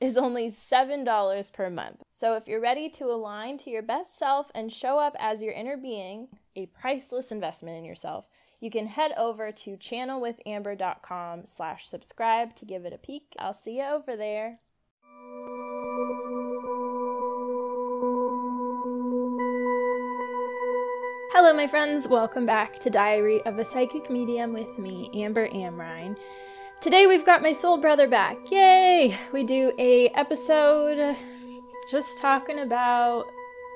is 0.00 0.16
only 0.16 0.48
$7 0.48 1.52
per 1.52 1.70
month. 1.70 2.04
So 2.12 2.34
if 2.34 2.46
you're 2.46 2.60
ready 2.60 2.88
to 2.90 3.06
align 3.06 3.58
to 3.58 3.70
your 3.70 3.82
best 3.82 4.18
self 4.18 4.50
and 4.54 4.72
show 4.72 4.98
up 4.98 5.16
as 5.18 5.42
your 5.42 5.52
inner 5.52 5.76
being, 5.76 6.28
a 6.54 6.66
priceless 6.66 7.32
investment 7.32 7.76
in 7.76 7.84
yourself, 7.84 8.30
you 8.60 8.70
can 8.70 8.86
head 8.86 9.12
over 9.16 9.50
to 9.52 9.76
channelwithamber.com 9.76 11.46
slash 11.46 11.88
subscribe 11.88 12.54
to 12.56 12.64
give 12.64 12.84
it 12.84 12.92
a 12.92 12.98
peek. 12.98 13.34
I'll 13.38 13.54
see 13.54 13.78
you 13.78 13.84
over 13.84 14.16
there. 14.16 14.58
Hello, 21.32 21.52
my 21.52 21.66
friends. 21.68 22.08
Welcome 22.08 22.46
back 22.46 22.78
to 22.80 22.90
Diary 22.90 23.42
of 23.42 23.58
a 23.58 23.64
Psychic 23.64 24.10
Medium 24.10 24.52
with 24.52 24.78
me, 24.78 25.10
Amber 25.14 25.48
Amrine. 25.48 26.16
Today 26.80 27.08
we've 27.08 27.26
got 27.26 27.42
my 27.42 27.50
soul 27.50 27.76
brother 27.76 28.06
back. 28.06 28.36
Yay! 28.52 29.18
We 29.32 29.42
do 29.42 29.72
a 29.80 30.10
episode 30.10 31.16
just 31.90 32.18
talking 32.18 32.60
about 32.60 33.24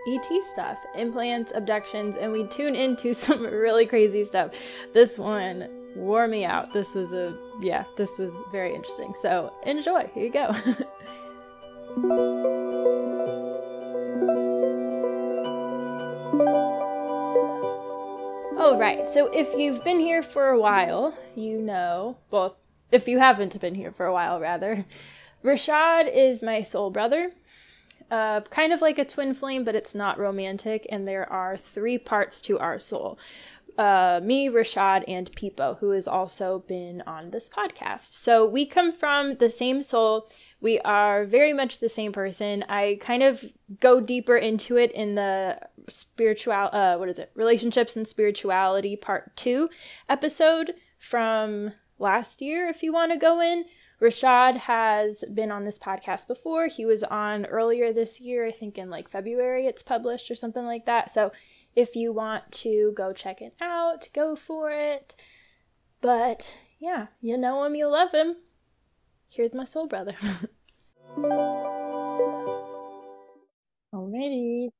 ET 0.07 0.25
stuff, 0.45 0.79
implants, 0.95 1.51
abductions, 1.53 2.15
and 2.15 2.31
we 2.31 2.47
tune 2.47 2.77
into 2.77 3.13
some 3.15 3.43
really 3.43 3.87
crazy 3.87 4.25
stuff. 4.25 4.53
This 4.93 5.19
one 5.19 5.69
wore 5.97 6.29
me 6.29 6.45
out. 6.45 6.73
This 6.73 6.95
was 6.95 7.13
a 7.13 7.37
yeah, 7.61 7.87
this 7.97 8.21
was 8.21 8.37
very 8.53 8.73
interesting. 8.73 9.15
So 9.21 9.53
enjoy. 9.67 10.09
Here 10.15 10.25
you 10.25 10.31
go. 10.31 10.55
All 18.57 18.79
right. 18.79 19.09
So 19.09 19.27
if 19.33 19.53
you've 19.59 19.83
been 19.83 19.99
here 19.99 20.23
for 20.23 20.51
a 20.51 20.61
while, 20.61 21.19
you 21.35 21.61
know, 21.61 22.17
well, 22.31 22.57
if 22.93 23.09
you 23.09 23.19
haven't 23.19 23.59
been 23.61 23.75
here 23.75 23.91
for 23.91 24.07
a 24.07 24.13
while, 24.13 24.39
rather. 24.39 24.85
Rashad 25.43 26.09
is 26.13 26.43
my 26.43 26.63
soul 26.63 26.91
brother. 26.91 27.33
Uh, 28.11 28.43
kind 28.43 28.73
of 28.73 28.83
like 28.83 28.99
a 28.99 29.05
twin 29.05 29.33
flame, 29.33 29.65
but 29.65 29.75
it's 29.75 29.95
not 29.95 30.19
romantic, 30.19 30.87
and 30.91 31.09
there 31.09 31.31
are 31.33 31.57
three 31.57 31.99
parts 31.99 32.41
to 32.43 32.59
our 32.59 32.79
soul. 32.79 33.19
Uh, 33.79 34.21
me, 34.23 34.49
Rashad, 34.49 35.03
and 35.09 35.33
Peepo, 35.33 35.79
who 35.79 35.91
has 35.91 36.07
also 36.07 36.59
been 36.69 37.03
on 37.07 37.31
this 37.31 37.49
podcast. 37.49 38.13
So 38.13 38.47
we 38.47 38.67
come 38.67 38.93
from 38.93 39.37
the 39.37 39.49
same 39.49 39.83
soul. 39.83 40.29
We 40.61 40.79
are 40.81 41.25
very 41.25 41.55
much 41.55 41.81
the 41.81 41.89
same 41.89 42.13
person. 42.13 42.65
I 42.69 42.99
kind 43.01 43.23
of 43.23 43.47
go 43.81 43.99
deeper 43.99 44.37
into 44.37 44.77
it 44.77 44.93
in 44.93 45.15
the 45.15 45.59
spiritual, 45.89 46.53
uh, 46.53 46.97
what 46.99 47.09
is 47.09 47.19
it? 47.19 47.33
Relationships 47.35 47.97
and 47.97 48.07
spirituality 48.07 48.95
part 48.95 49.35
two 49.37 49.71
episode 50.07 50.75
from 50.99 51.73
last 52.03 52.43
year 52.43 52.69
if 52.69 52.83
you 52.83 52.93
want 52.93 53.13
to 53.13 53.19
go 53.19 53.41
in. 53.41 53.65
Rashad 54.03 54.57
has 54.57 55.25
been 55.33 55.53
on 55.53 55.65
this 55.65 55.79
podcast 55.79 56.27
before. 56.27 56.67
He 56.67 56.85
was 56.85 57.05
on 57.05 57.47
earlier 57.47 57.93
this 57.93 58.21
year, 58.21 58.45
I 58.45 58.51
think 58.51 58.77
in 58.77 58.91
like 58.91 59.09
February 59.09 59.67
it's 59.69 59.85
published 59.85 60.29
or 60.29 60.35
something 60.35 60.65
like 60.65 60.87
that. 60.87 61.09
So 61.11 61.31
if 61.77 61.95
you 61.95 62.13
want 62.13 62.51
to 62.53 62.93
go 62.97 63.13
check 63.13 63.41
it 63.41 63.55
out, 63.61 64.09
go 64.13 64.35
for 64.35 64.73
it. 64.73 65.15
But 66.01 66.53
yeah, 66.81 67.07
you 67.21 67.39
know 67.39 67.63
him, 67.65 67.77
you 67.77 67.87
love 67.87 68.13
him. 68.13 68.37
Here's 69.29 69.55
my 69.55 69.65
soul 69.65 69.87
brother. 69.87 70.17
Alrighty. 73.95 74.71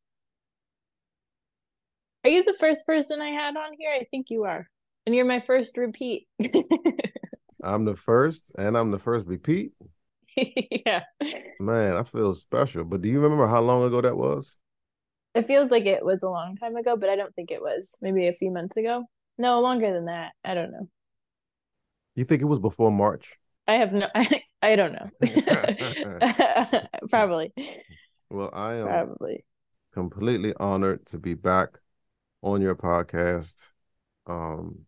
Are 2.25 2.31
you 2.31 2.45
the 2.45 2.57
first 2.59 2.87
person 2.87 3.21
I 3.21 3.31
had 3.31 3.57
on 3.57 3.73
here? 3.79 3.93
I 3.93 4.05
think 4.11 4.31
you 4.31 4.45
are. 4.45 4.69
And 5.07 5.15
you're 5.15 5.25
my 5.25 5.41
first 5.41 5.77
repeat. 5.77 6.29
I'm 7.63 7.85
the 7.85 7.97
first, 7.97 8.53
and 8.57 8.77
I'm 8.77 8.91
the 8.91 8.99
first 8.99 9.27
repeat. 9.27 9.73
yeah. 10.37 11.03
Man, 11.61 11.97
I 11.97 12.03
feel 12.05 12.35
special. 12.35 12.85
But 12.85 13.03
do 13.03 13.09
you 13.09 13.21
remember 13.21 13.47
how 13.47 13.61
long 13.61 13.85
ago 13.85 14.01
that 14.01 14.17
was? 14.17 14.57
It 15.35 15.47
feels 15.47 15.71
like 15.71 15.87
it 15.87 16.05
was 16.05 16.23
a 16.23 16.29
long 16.29 16.57
time 16.57 16.77
ago, 16.77 16.97
but 16.97 17.09
I 17.09 17.17
don't 17.17 17.35
think 17.35 17.51
it 17.51 17.63
was. 17.63 17.97
Maybe 18.03 18.29
a 18.29 18.35
few 18.35 18.51
months 18.51 18.77
ago. 18.77 19.05
No, 19.39 19.61
longer 19.61 19.93
than 19.93 20.07
that. 20.07 20.33
I 20.45 20.55
don't 20.55 20.73
know. 20.73 20.89
You 22.15 22.25
think 22.25 22.43
it 22.43 22.47
was 22.47 22.59
before 22.59 22.93
March? 22.93 23.39
I 23.67 23.75
have 23.75 23.93
no. 23.93 24.09
I, 24.15 24.43
I 24.63 24.77
don't 24.77 24.93
know. 24.93 25.11
Probably. 27.11 27.53
Well, 28.29 28.51
I 28.53 28.75
am 28.75 28.87
probably 28.87 29.45
completely 29.93 30.55
honored 30.59 31.05
to 31.07 31.19
be 31.19 31.35
back 31.35 31.79
on 32.43 32.61
your 32.61 32.75
podcast. 32.75 33.67
Um, 34.27 34.87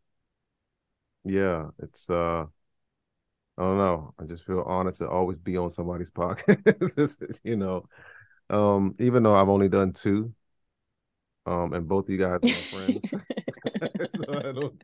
yeah, 1.25 1.69
it's 1.79 2.09
uh 2.11 2.47
I 3.57 3.62
don't 3.62 3.79
know. 3.79 4.15
I 4.19 4.25
just 4.25 4.45
feel 4.45 4.62
honored 4.67 4.95
to 4.95 5.09
always 5.09 5.39
be 5.39 5.57
on 5.57 5.71
somebody's 5.71 6.11
podcast. 6.12 7.41
you 7.45 7.57
know, 7.57 7.89
um, 8.51 8.95
even 8.99 9.23
though 9.23 9.35
I've 9.35 9.49
only 9.49 9.69
done 9.69 9.93
two, 9.93 10.35
um, 11.47 11.73
and 11.73 11.87
both 11.87 12.05
of 12.05 12.11
you 12.11 12.19
guys 12.19 12.41
are 12.43 12.47
my 12.47 12.53
friends. 12.53 13.11
so 14.17 14.39
I 14.39 14.53
don't, 14.53 14.83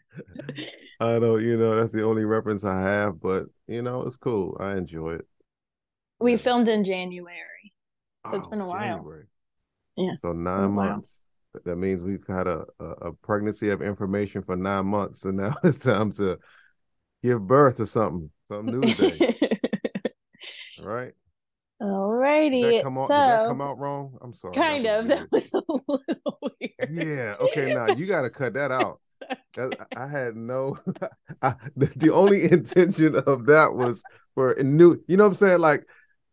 I 1.00 1.18
don't, 1.18 1.42
you 1.42 1.56
know, 1.56 1.80
that's 1.80 1.92
the 1.92 2.04
only 2.04 2.24
reference 2.24 2.64
I 2.64 2.80
have. 2.80 3.20
But 3.20 3.46
you 3.66 3.82
know, 3.82 4.02
it's 4.02 4.16
cool. 4.16 4.56
I 4.60 4.76
enjoy 4.76 5.14
it. 5.14 5.26
We 6.20 6.32
yeah. 6.32 6.38
filmed 6.38 6.68
in 6.68 6.84
January, 6.84 7.72
so 8.26 8.32
oh, 8.34 8.36
it's 8.36 8.46
been 8.46 8.60
a 8.60 8.66
while. 8.66 8.98
January. 8.98 9.24
Yeah. 9.96 10.14
So 10.14 10.32
nine 10.32 10.72
months. 10.72 11.24
That 11.64 11.76
means 11.76 12.02
we've 12.02 12.26
had 12.28 12.46
a, 12.46 12.64
a, 12.78 13.12
pregnancy 13.12 13.70
of 13.70 13.82
information 13.82 14.42
for 14.42 14.56
nine 14.56 14.86
months, 14.86 15.24
and 15.24 15.38
now 15.38 15.56
it's 15.64 15.80
time 15.80 16.12
to 16.12 16.38
give 17.22 17.46
birth 17.46 17.78
to 17.78 17.86
something, 17.86 18.30
something 18.48 18.80
new 18.80 18.88
today. 18.94 19.58
All 21.80 22.12
right. 22.12 22.50
Did 22.50 22.64
that, 22.64 22.82
come 22.82 22.98
out, 22.98 23.08
so, 23.08 23.14
did 23.14 23.22
that 23.22 23.48
come 23.48 23.60
out 23.62 23.78
wrong? 23.78 24.18
I'm 24.20 24.34
sorry. 24.34 24.54
Kind 24.54 24.86
of. 24.86 25.08
That 25.08 25.32
was 25.32 25.52
a 25.54 25.62
little 25.88 26.38
weird. 26.42 26.90
Yeah. 26.90 27.36
Okay. 27.40 27.72
Now 27.72 27.88
you 27.88 28.06
got 28.06 28.22
to 28.22 28.30
cut 28.30 28.52
that 28.52 28.70
out. 28.70 29.00
Okay. 29.58 29.76
I 29.96 30.06
had 30.06 30.36
no. 30.36 30.78
I, 31.40 31.54
the, 31.76 31.86
the 31.96 32.12
only 32.12 32.50
intention 32.50 33.16
of 33.16 33.46
that 33.46 33.74
was 33.74 34.02
for 34.34 34.52
a 34.52 34.62
new. 34.62 35.02
You 35.08 35.16
know 35.16 35.24
what 35.24 35.30
I'm 35.30 35.34
saying? 35.34 35.60
Like 35.60 35.86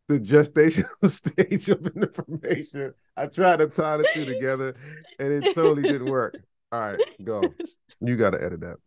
the 0.08 0.20
gestational 0.20 1.10
stage 1.10 1.70
of 1.70 1.86
information. 1.96 2.94
I 3.16 3.28
tried 3.28 3.58
to 3.58 3.68
tie 3.68 3.98
the 3.98 4.08
two 4.14 4.26
together 4.26 4.76
and 5.20 5.32
it 5.32 5.54
totally 5.54 5.84
didn't 5.84 6.10
work. 6.10 6.36
All 6.72 6.80
right, 6.80 7.00
go. 7.24 7.54
You 8.02 8.16
got 8.18 8.32
to 8.32 8.44
edit 8.44 8.62
that. 8.62 8.78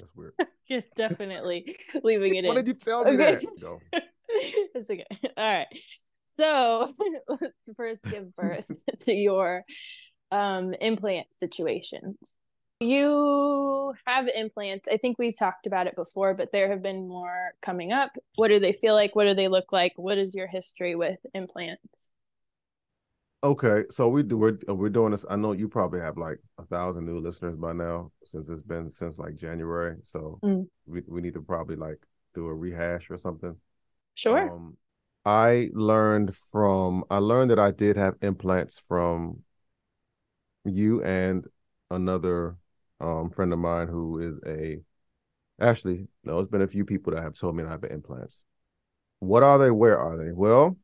That's 0.00 0.14
weird. 0.14 0.34
yeah, 0.68 0.80
definitely 0.94 1.76
leaving 2.02 2.34
it 2.36 2.44
Why 2.44 2.50
in. 2.50 2.56
did 2.56 2.68
you 2.68 2.74
tell 2.74 3.04
me 3.04 3.12
Okay. 3.12 3.34
that? 3.44 3.60
Go. 3.60 3.80
it's 4.28 4.90
okay. 4.90 5.04
All 5.22 5.30
right. 5.36 5.66
So 6.38 6.92
let's 7.28 7.70
first 7.76 8.02
give 8.10 8.34
birth 8.36 8.66
to 9.00 9.12
your 9.12 9.64
um, 10.30 10.74
implant 10.74 11.26
situations. 11.38 12.16
You 12.80 13.94
have 14.06 14.28
implants. 14.28 14.86
I 14.90 14.98
think 14.98 15.18
we 15.18 15.32
talked 15.32 15.66
about 15.66 15.86
it 15.86 15.96
before, 15.96 16.34
but 16.34 16.52
there 16.52 16.70
have 16.70 16.82
been 16.82 17.08
more 17.08 17.52
coming 17.62 17.90
up. 17.92 18.10
What 18.34 18.48
do 18.48 18.58
they 18.60 18.74
feel 18.74 18.94
like? 18.94 19.16
What 19.16 19.24
do 19.24 19.34
they 19.34 19.48
look 19.48 19.72
like? 19.72 19.94
What 19.96 20.18
is 20.18 20.34
your 20.34 20.46
history 20.46 20.94
with 20.94 21.18
implants? 21.32 22.12
Okay, 23.42 23.84
so 23.90 24.08
we 24.08 24.22
do 24.22 24.36
we're 24.36 24.58
we're 24.68 24.88
doing 24.90 25.12
this. 25.12 25.24
I 25.30 25.36
know 25.36 25.52
you 25.52 25.68
probably 25.68 26.00
have 26.00 26.18
like 26.18 26.38
a 26.58 26.64
thousand 26.64 27.06
new 27.06 27.18
listeners 27.20 27.56
by 27.56 27.72
now 27.72 28.10
since 28.24 28.48
it's 28.48 28.62
been 28.62 28.90
since 28.90 29.18
like 29.18 29.36
January. 29.36 29.96
So 30.02 30.40
Mm. 30.42 30.68
we 30.86 31.02
we 31.06 31.20
need 31.20 31.34
to 31.34 31.42
probably 31.42 31.76
like 31.76 31.98
do 32.34 32.46
a 32.46 32.54
rehash 32.54 33.10
or 33.10 33.18
something. 33.18 33.56
Sure. 34.14 34.50
Um, 34.50 34.76
I 35.24 35.70
learned 35.72 36.34
from 36.50 37.04
I 37.10 37.18
learned 37.18 37.50
that 37.52 37.58
I 37.58 37.70
did 37.70 37.96
have 37.96 38.16
implants 38.20 38.82
from 38.88 39.44
you 40.64 41.02
and 41.02 41.46
another 41.90 42.56
um 43.00 43.30
friend 43.30 43.52
of 43.52 43.58
mine 43.58 43.88
who 43.88 44.18
is 44.20 44.38
a 44.46 44.80
actually 45.60 46.08
no, 46.24 46.40
it's 46.40 46.50
been 46.50 46.62
a 46.62 46.68
few 46.68 46.84
people 46.84 47.14
that 47.14 47.22
have 47.22 47.34
told 47.34 47.56
me 47.56 47.62
that 47.62 47.68
I 47.68 47.72
have 47.72 47.84
implants. 47.84 48.42
What 49.20 49.42
are 49.42 49.58
they? 49.58 49.70
Where 49.70 49.98
are 49.98 50.16
they? 50.16 50.32
Well, 50.32 50.76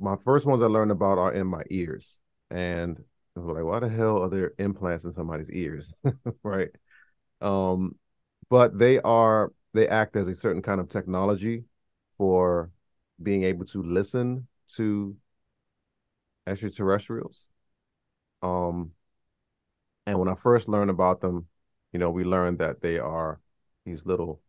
my 0.00 0.16
first 0.16 0.46
ones 0.46 0.62
I 0.62 0.66
learned 0.66 0.90
about 0.90 1.18
are 1.18 1.32
in 1.32 1.46
my 1.46 1.62
ears, 1.70 2.20
and 2.50 2.98
I 3.36 3.40
was 3.40 3.56
like, 3.56 3.64
why 3.64 3.80
the 3.80 3.88
hell 3.88 4.22
are 4.22 4.30
there 4.30 4.54
implants 4.58 5.04
in 5.04 5.12
somebody's 5.12 5.50
ears? 5.50 5.92
right. 6.42 6.70
Um, 7.40 7.96
but 8.50 8.78
they 8.78 9.00
are 9.00 9.52
they 9.74 9.88
act 9.88 10.16
as 10.16 10.28
a 10.28 10.34
certain 10.34 10.62
kind 10.62 10.80
of 10.80 10.88
technology 10.88 11.64
for 12.18 12.70
being 13.22 13.44
able 13.44 13.64
to 13.66 13.82
listen 13.82 14.48
to 14.76 15.16
extraterrestrials. 16.46 17.46
Um, 18.42 18.92
and 20.06 20.18
when 20.18 20.28
I 20.28 20.34
first 20.34 20.68
learned 20.68 20.90
about 20.90 21.20
them, 21.20 21.46
you 21.94 22.00
know, 22.00 22.10
we 22.10 22.24
learned 22.24 22.58
that 22.60 22.82
they 22.82 22.98
are 23.00 23.40
these 23.86 24.06
little 24.06 24.42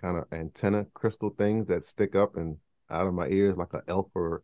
kind 0.00 0.16
of 0.16 0.24
antenna 0.32 0.86
crystal 0.94 1.30
things 1.30 1.66
that 1.66 1.84
stick 1.84 2.14
up 2.16 2.36
and 2.36 2.56
out 2.90 3.06
of 3.06 3.14
my 3.14 3.28
ears 3.28 3.56
like 3.56 3.74
an 3.74 3.82
elf 3.88 4.06
or 4.14 4.42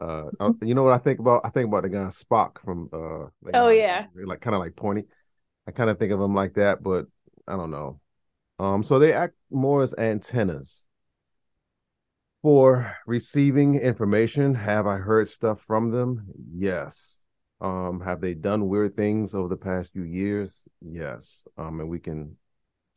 uh 0.00 0.24
uh, 0.40 0.52
you 0.62 0.74
know 0.74 0.82
what 0.82 0.92
I 0.92 0.98
think 0.98 1.20
about? 1.20 1.42
I 1.44 1.50
think 1.50 1.68
about 1.68 1.84
the 1.84 1.88
guy 1.88 2.08
Spock 2.08 2.58
from 2.64 2.90
uh 2.92 3.26
like, 3.42 3.54
Oh, 3.54 3.68
yeah. 3.68 4.06
like 4.26 4.40
kind 4.40 4.54
of 4.54 4.60
like 4.60 4.76
pointy. 4.76 5.04
I 5.68 5.70
kind 5.70 5.88
of 5.90 5.98
think 5.98 6.12
of 6.12 6.18
them 6.18 6.34
like 6.34 6.54
that, 6.54 6.82
but 6.82 7.06
I 7.48 7.56
don't 7.56 7.70
know. 7.70 8.00
Um, 8.58 8.82
so 8.82 8.98
they 8.98 9.12
act 9.12 9.34
more 9.50 9.82
as 9.82 9.94
antennas 9.98 10.86
for 12.42 12.96
receiving 13.06 13.74
information. 13.76 14.54
Have 14.54 14.86
I 14.86 14.98
heard 14.98 15.28
stuff 15.28 15.60
from 15.62 15.90
them? 15.90 16.26
Yes. 16.54 17.23
Um, 17.60 18.00
have 18.00 18.20
they 18.20 18.34
done 18.34 18.68
weird 18.68 18.96
things 18.96 19.34
over 19.34 19.48
the 19.48 19.56
past 19.56 19.92
few 19.92 20.02
years? 20.02 20.66
Yes. 20.80 21.46
Um, 21.56 21.80
and 21.80 21.88
we 21.88 21.98
can 21.98 22.36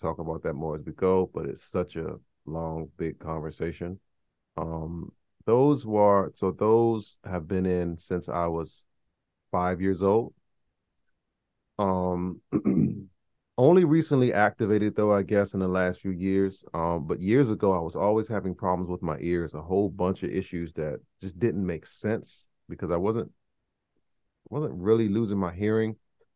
talk 0.02 0.20
about 0.20 0.44
that 0.44 0.54
more 0.54 0.76
as 0.76 0.86
we 0.86 0.92
go, 0.94 1.30
but 1.34 1.46
it's 1.46 1.64
such 1.64 1.96
a 1.96 2.18
long, 2.46 2.90
big 2.98 3.20
conversation. 3.20 4.00
Um, 4.58 5.12
those 5.46 5.86
were 5.86 6.32
so 6.34 6.52
those 6.52 7.20
have 7.24 7.48
been 7.48 7.66
in 7.66 7.98
since 7.98 8.28
I 8.28 8.48
was 8.48 8.86
five 9.52 9.82
years 9.82 10.04
old. 10.04 10.34
Um, 11.80 12.42
only 13.58 13.86
recently 13.86 14.34
activated 14.34 14.96
though, 14.96 15.14
I 15.14 15.24
guess, 15.24 15.54
in 15.54 15.60
the 15.60 15.68
last 15.68 16.02
few 16.02 16.12
years. 16.12 16.66
Um, 16.74 17.06
but 17.08 17.22
years 17.22 17.50
ago, 17.50 17.74
I 17.74 17.80
was 17.80 17.96
always 17.96 18.28
having 18.28 18.56
problems 18.56 18.90
with 18.90 19.02
my 19.02 19.18
ears, 19.20 19.54
a 19.54 19.62
whole 19.62 19.90
bunch 19.90 20.24
of 20.24 20.32
issues 20.32 20.74
that 20.74 21.00
just 21.22 21.40
didn't 21.40 21.66
make 21.66 21.86
sense 21.86 22.50
because 22.70 22.92
I 22.92 22.98
wasn't 22.98 23.32
wasn't 24.50 24.74
really 24.76 25.10
losing 25.10 25.38
my 25.38 25.54
hearing, 25.54 25.96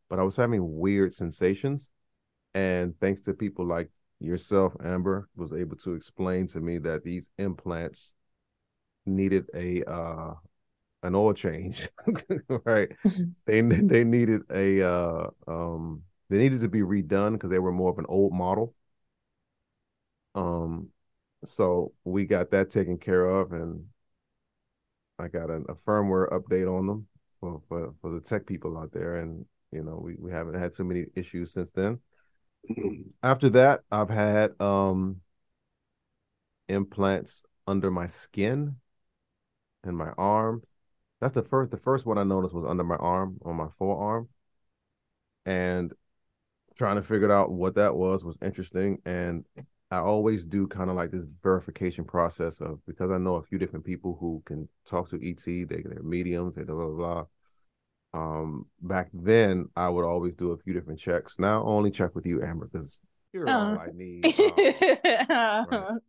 but 0.10 0.20
I 0.20 0.24
was 0.24 0.36
having 0.36 0.78
weird 0.80 1.14
sensations. 1.14 1.92
And 2.54 3.00
thanks 3.00 3.22
to 3.24 3.34
people 3.34 3.66
like 3.66 3.90
yourself, 4.20 4.74
Amber, 4.84 5.30
was 5.36 5.54
able 5.54 5.78
to 5.78 5.94
explain 5.96 6.48
to 6.48 6.62
me 6.62 6.80
that 6.80 7.04
these 7.04 7.30
implants 7.38 8.14
needed 9.06 9.46
a 9.56 9.84
uh 9.90 10.34
an 11.04 11.16
oil 11.16 11.34
change, 11.34 11.90
right? 12.66 12.90
Mhm. 13.06 13.36
They 13.46 13.62
they 13.62 14.04
needed 14.04 14.42
a 14.52 14.82
uh 14.84 15.30
um 15.48 16.04
they 16.30 16.38
needed 16.40 16.62
to 16.62 16.70
be 16.70 16.82
redone 16.82 17.34
because 17.34 17.52
they 17.52 17.60
were 17.60 17.72
more 17.72 17.92
of 17.92 18.00
an 18.00 18.06
old 18.10 18.34
model. 18.34 18.76
Um, 20.36 20.90
so 21.46 21.94
we 22.04 22.26
got 22.26 22.52
that 22.52 22.70
taken 22.72 22.98
care 22.98 23.26
of, 23.26 23.52
and 23.54 23.86
I 25.20 25.28
got 25.30 25.50
a, 25.50 25.56
a 25.70 25.76
firmware 25.76 26.30
update 26.32 26.68
on 26.72 26.88
them 26.88 27.08
for, 27.42 27.62
for 27.68 27.94
for 28.02 28.12
the 28.12 28.22
tech 28.22 28.46
people 28.46 28.78
out 28.78 28.94
there, 28.94 29.18
and 29.18 29.46
you 29.72 29.84
know 29.84 30.00
we 30.02 30.16
we 30.18 30.32
haven't 30.32 30.60
had 30.60 30.72
too 30.72 30.86
many 30.86 31.08
issues 31.16 31.52
since 31.52 31.72
then. 31.72 32.00
After 33.24 33.50
that, 33.50 33.82
I've 33.92 34.10
had 34.10 34.60
um 34.62 35.22
implants 36.70 37.44
under 37.68 37.92
my 37.92 38.08
skin 38.08 38.78
and 39.84 39.98
my 39.98 40.12
arm. 40.18 40.64
That's 41.20 41.34
the 41.34 41.44
first 41.44 41.72
the 41.72 41.78
first 41.78 42.06
one 42.06 42.18
I 42.18 42.24
noticed 42.24 42.54
was 42.54 42.66
under 42.66 42.84
my 42.84 42.96
arm 42.96 43.38
on 43.44 43.56
my 43.56 43.68
forearm. 43.78 44.30
And 45.46 45.92
trying 46.78 46.96
to 46.96 47.04
figure 47.04 47.32
out 47.32 47.52
what 47.52 47.76
that 47.76 47.96
was 47.96 48.24
was 48.24 48.38
interesting. 48.42 49.00
And 49.06 49.46
I 49.92 49.98
always 49.98 50.46
do 50.46 50.68
kind 50.68 50.90
of 50.90 50.96
like 50.96 51.12
this 51.12 51.26
verification 51.44 52.06
process 52.06 52.62
of 52.62 52.80
because 52.88 53.12
I 53.12 53.18
know 53.18 53.36
a 53.36 53.44
few 53.44 53.58
different 53.58 53.86
people 53.86 54.18
who 54.20 54.42
can 54.46 54.70
talk 54.86 55.10
to 55.10 55.18
ET, 55.18 55.44
they 55.46 55.66
they're 55.66 56.02
mediums, 56.02 56.56
they 56.56 56.64
blah 56.64 56.76
blah 56.76 56.88
blah. 56.88 57.26
Um, 58.14 58.66
back 58.82 59.10
then 59.14 59.68
I 59.76 59.90
would 59.90 60.06
always 60.06 60.34
do 60.36 60.52
a 60.52 60.58
few 60.58 60.74
different 60.74 61.00
checks. 61.00 61.40
Now 61.40 61.62
I 61.62 61.66
only 61.66 61.92
check 61.92 62.16
with 62.16 62.26
you, 62.26 62.42
Amber, 62.42 62.70
because 62.72 63.00
you're 63.34 63.50
all 63.50 63.76
Oh. 63.76 63.80
I 63.80 63.90
need. 63.94 64.26
Um, 65.70 66.00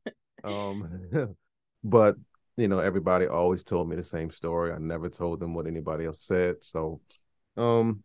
um, 0.45 1.37
but 1.85 2.17
you 2.57 2.69
know, 2.69 2.79
everybody 2.79 3.27
always 3.27 3.65
told 3.65 3.89
me 3.89 3.97
the 3.97 4.05
same 4.05 4.31
story. 4.31 4.73
I 4.73 4.79
never 4.79 5.09
told 5.09 5.41
them 5.41 5.55
what 5.55 5.67
anybody 5.67 6.05
else 6.05 6.23
said. 6.23 6.57
So, 6.61 7.01
um, 7.57 8.05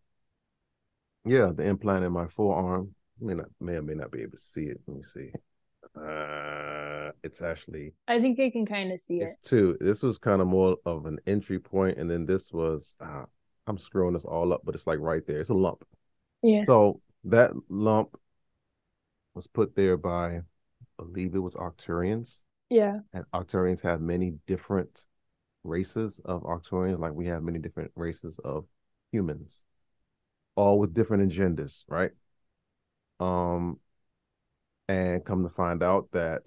yeah, 1.25 1.51
the 1.53 1.63
implant 1.65 2.05
in 2.05 2.11
my 2.13 2.27
forearm. 2.27 2.95
May 3.19 3.33
not, 3.33 3.47
may 3.59 3.73
or 3.73 3.81
may 3.81 3.95
not 3.95 4.11
be 4.11 4.21
able 4.21 4.31
to 4.31 4.37
see 4.37 4.65
it. 4.65 4.79
Let 4.87 4.97
me 4.97 5.03
see. 5.03 5.31
Uh, 5.97 7.11
it's 7.23 7.41
actually 7.41 7.93
I 8.07 8.19
think 8.19 8.39
I 8.39 8.49
can 8.49 8.65
kind 8.65 8.91
of 8.91 8.99
see 8.99 9.17
it. 9.17 9.23
it's 9.25 9.49
two. 9.49 9.77
This 9.79 10.03
was 10.03 10.17
kind 10.17 10.41
of 10.41 10.47
more 10.47 10.77
of 10.85 11.05
an 11.05 11.19
entry 11.27 11.59
point, 11.59 11.97
and 11.97 12.09
then 12.09 12.25
this 12.25 12.51
was. 12.51 12.95
Uh, 12.99 13.25
I'm 13.65 13.77
screwing 13.77 14.13
this 14.13 14.23
all 14.23 14.53
up, 14.53 14.61
but 14.63 14.75
it's 14.75 14.87
like 14.87 14.99
right 14.99 15.25
there. 15.27 15.41
It's 15.41 15.49
a 15.49 15.53
lump. 15.53 15.83
Yeah. 16.41 16.63
So 16.63 17.01
that 17.25 17.51
lump 17.67 18.17
was 19.33 19.47
put 19.47 19.75
there 19.75 19.97
by, 19.97 20.37
I 20.37 21.03
believe 21.03 21.35
it 21.35 21.39
was 21.39 21.55
Arcturians 21.55 22.43
Yeah. 22.69 22.99
and 23.13 23.25
Arcturians 23.33 23.81
have 23.81 24.01
many 24.01 24.31
different 24.47 25.05
races 25.63 26.19
of 26.25 26.43
Arcturians, 26.43 26.99
like 26.99 27.13
we 27.13 27.27
have 27.27 27.43
many 27.43 27.59
different 27.59 27.91
races 27.95 28.39
of 28.43 28.65
humans, 29.11 29.65
all 30.55 30.79
with 30.79 30.93
different 30.93 31.31
agendas, 31.31 31.83
right? 31.87 32.11
Um, 33.19 33.79
and 34.87 35.25
come 35.25 35.43
to 35.43 35.49
find 35.49 35.83
out 35.83 36.09
that, 36.11 36.41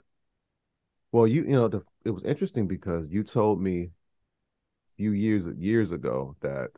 well, 1.13 1.27
you 1.27 1.43
you 1.43 1.53
know, 1.53 1.69
the, 1.69 1.83
it 2.05 2.11
was 2.11 2.25
interesting 2.25 2.67
because 2.69 3.11
you 3.11 3.23
told 3.25 3.61
me 3.61 3.83
a 3.85 3.91
few 4.97 5.13
years 5.13 5.47
years 5.59 5.93
ago 5.93 6.37
that 6.41 6.71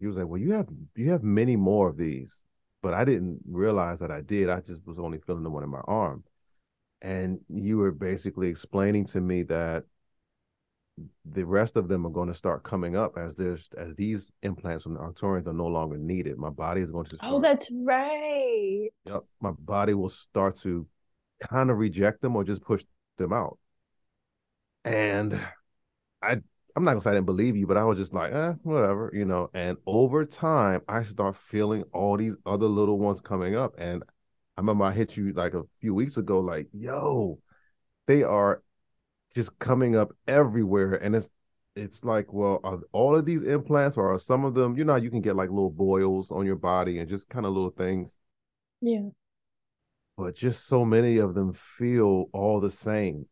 you 0.00 0.08
was 0.08 0.16
like, 0.18 0.26
well, 0.28 0.40
you 0.40 0.52
have 0.52 0.68
you 0.96 1.10
have 1.12 1.22
many 1.22 1.56
more 1.56 1.88
of 1.88 1.96
these, 1.96 2.44
but 2.82 2.94
I 2.94 3.04
didn't 3.04 3.40
realize 3.48 4.00
that 4.00 4.10
I 4.10 4.20
did. 4.20 4.48
I 4.48 4.60
just 4.60 4.86
was 4.86 4.98
only 4.98 5.18
feeling 5.18 5.42
the 5.44 5.50
one 5.50 5.64
in 5.64 5.70
my 5.70 5.80
arm 5.86 6.24
and 7.00 7.40
you 7.48 7.78
were 7.78 7.92
basically 7.92 8.48
explaining 8.48 9.04
to 9.06 9.20
me 9.20 9.42
that 9.44 9.84
the 11.24 11.44
rest 11.44 11.76
of 11.76 11.86
them 11.86 12.04
are 12.04 12.10
going 12.10 12.28
to 12.28 12.34
start 12.34 12.64
coming 12.64 12.96
up 12.96 13.16
as 13.16 13.36
there's 13.36 13.68
as 13.76 13.94
these 13.94 14.30
implants 14.42 14.82
from 14.82 14.94
the 14.94 15.00
Arcturians 15.00 15.46
are 15.46 15.52
no 15.52 15.66
longer 15.66 15.96
needed. 15.96 16.36
My 16.38 16.50
body 16.50 16.80
is 16.80 16.90
going 16.90 17.06
to 17.06 17.16
oh, 17.16 17.18
start, 17.18 17.34
Oh, 17.34 17.40
that's 17.40 17.72
right. 17.84 18.88
yep, 19.06 19.22
my 19.40 19.52
body 19.52 19.94
will 19.94 20.08
start 20.08 20.56
to 20.62 20.86
kind 21.40 21.70
of 21.70 21.78
reject 21.78 22.20
them 22.22 22.36
or 22.36 22.44
just 22.44 22.62
push 22.62 22.84
them 23.16 23.32
out. 23.32 23.58
And 24.84 25.40
I 26.22 26.40
I'm 26.76 26.84
not 26.84 26.92
gonna 26.92 27.02
say 27.02 27.10
I 27.10 27.14
didn't 27.14 27.26
believe 27.26 27.56
you, 27.56 27.66
but 27.66 27.76
I 27.76 27.84
was 27.84 27.98
just 27.98 28.14
like, 28.14 28.32
eh, 28.32 28.52
whatever, 28.62 29.10
you 29.14 29.24
know. 29.24 29.50
And 29.54 29.78
over 29.86 30.24
time, 30.24 30.82
I 30.88 31.02
start 31.02 31.36
feeling 31.36 31.84
all 31.92 32.16
these 32.16 32.36
other 32.46 32.66
little 32.66 32.98
ones 32.98 33.20
coming 33.20 33.56
up. 33.56 33.74
And 33.78 34.04
I 34.56 34.60
remember 34.60 34.84
I 34.84 34.92
hit 34.92 35.16
you 35.16 35.32
like 35.32 35.54
a 35.54 35.64
few 35.80 35.94
weeks 35.94 36.16
ago, 36.18 36.40
like, 36.40 36.68
yo, 36.72 37.40
they 38.06 38.22
are 38.22 38.62
just 39.34 39.58
coming 39.58 39.96
up 39.96 40.12
everywhere. 40.28 40.94
And 40.94 41.16
it's 41.16 41.30
it's 41.76 42.04
like, 42.04 42.32
well, 42.32 42.60
are 42.64 42.80
all 42.92 43.16
of 43.16 43.24
these 43.26 43.44
implants 43.46 43.96
or 43.96 44.12
are 44.12 44.18
some 44.18 44.44
of 44.44 44.54
them, 44.54 44.76
you 44.76 44.84
know, 44.84 44.96
you 44.96 45.10
can 45.10 45.20
get 45.22 45.36
like 45.36 45.50
little 45.50 45.70
boils 45.70 46.30
on 46.32 46.46
your 46.46 46.56
body 46.56 46.98
and 46.98 47.08
just 47.08 47.28
kind 47.28 47.46
of 47.46 47.52
little 47.52 47.70
things. 47.70 48.18
Yeah. 48.80 49.10
But 50.18 50.34
just 50.34 50.66
so 50.66 50.84
many 50.84 51.18
of 51.18 51.34
them 51.34 51.52
feel 51.52 52.28
all 52.32 52.58
the 52.60 52.72
same. 52.72 53.26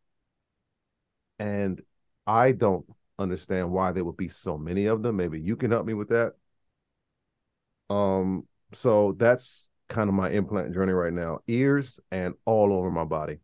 And 1.40 1.82
I 2.28 2.52
don't 2.52 2.86
understand 3.18 3.72
why 3.72 3.90
there 3.90 4.04
would 4.04 4.16
be 4.16 4.28
so 4.28 4.56
many 4.56 4.86
of 4.86 5.02
them. 5.02 5.16
Maybe 5.16 5.40
you 5.40 5.56
can 5.56 5.72
help 5.72 5.84
me 5.84 5.94
with 5.94 6.10
that. 6.10 6.34
Um, 7.90 8.46
so 8.72 9.16
that's 9.18 9.66
kind 9.88 10.08
of 10.08 10.14
my 10.14 10.30
implant 10.30 10.72
journey 10.74 10.92
right 10.92 11.12
now. 11.12 11.40
Ears 11.48 11.98
and 12.12 12.34
all 12.44 12.72
over 12.72 12.90
my 12.90 13.04
body. 13.04 13.38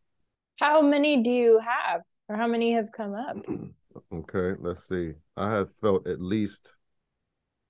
How 0.60 0.80
many 0.80 1.24
do 1.24 1.30
you 1.30 1.58
have? 1.58 2.02
Or 2.28 2.36
how 2.36 2.46
many 2.46 2.72
have 2.74 2.92
come 2.92 3.14
up? 3.14 3.36
okay, 4.14 4.56
let's 4.60 4.88
see. 4.88 5.14
I 5.36 5.50
have 5.50 5.72
felt 5.74 6.06
at 6.06 6.20
least 6.20 6.76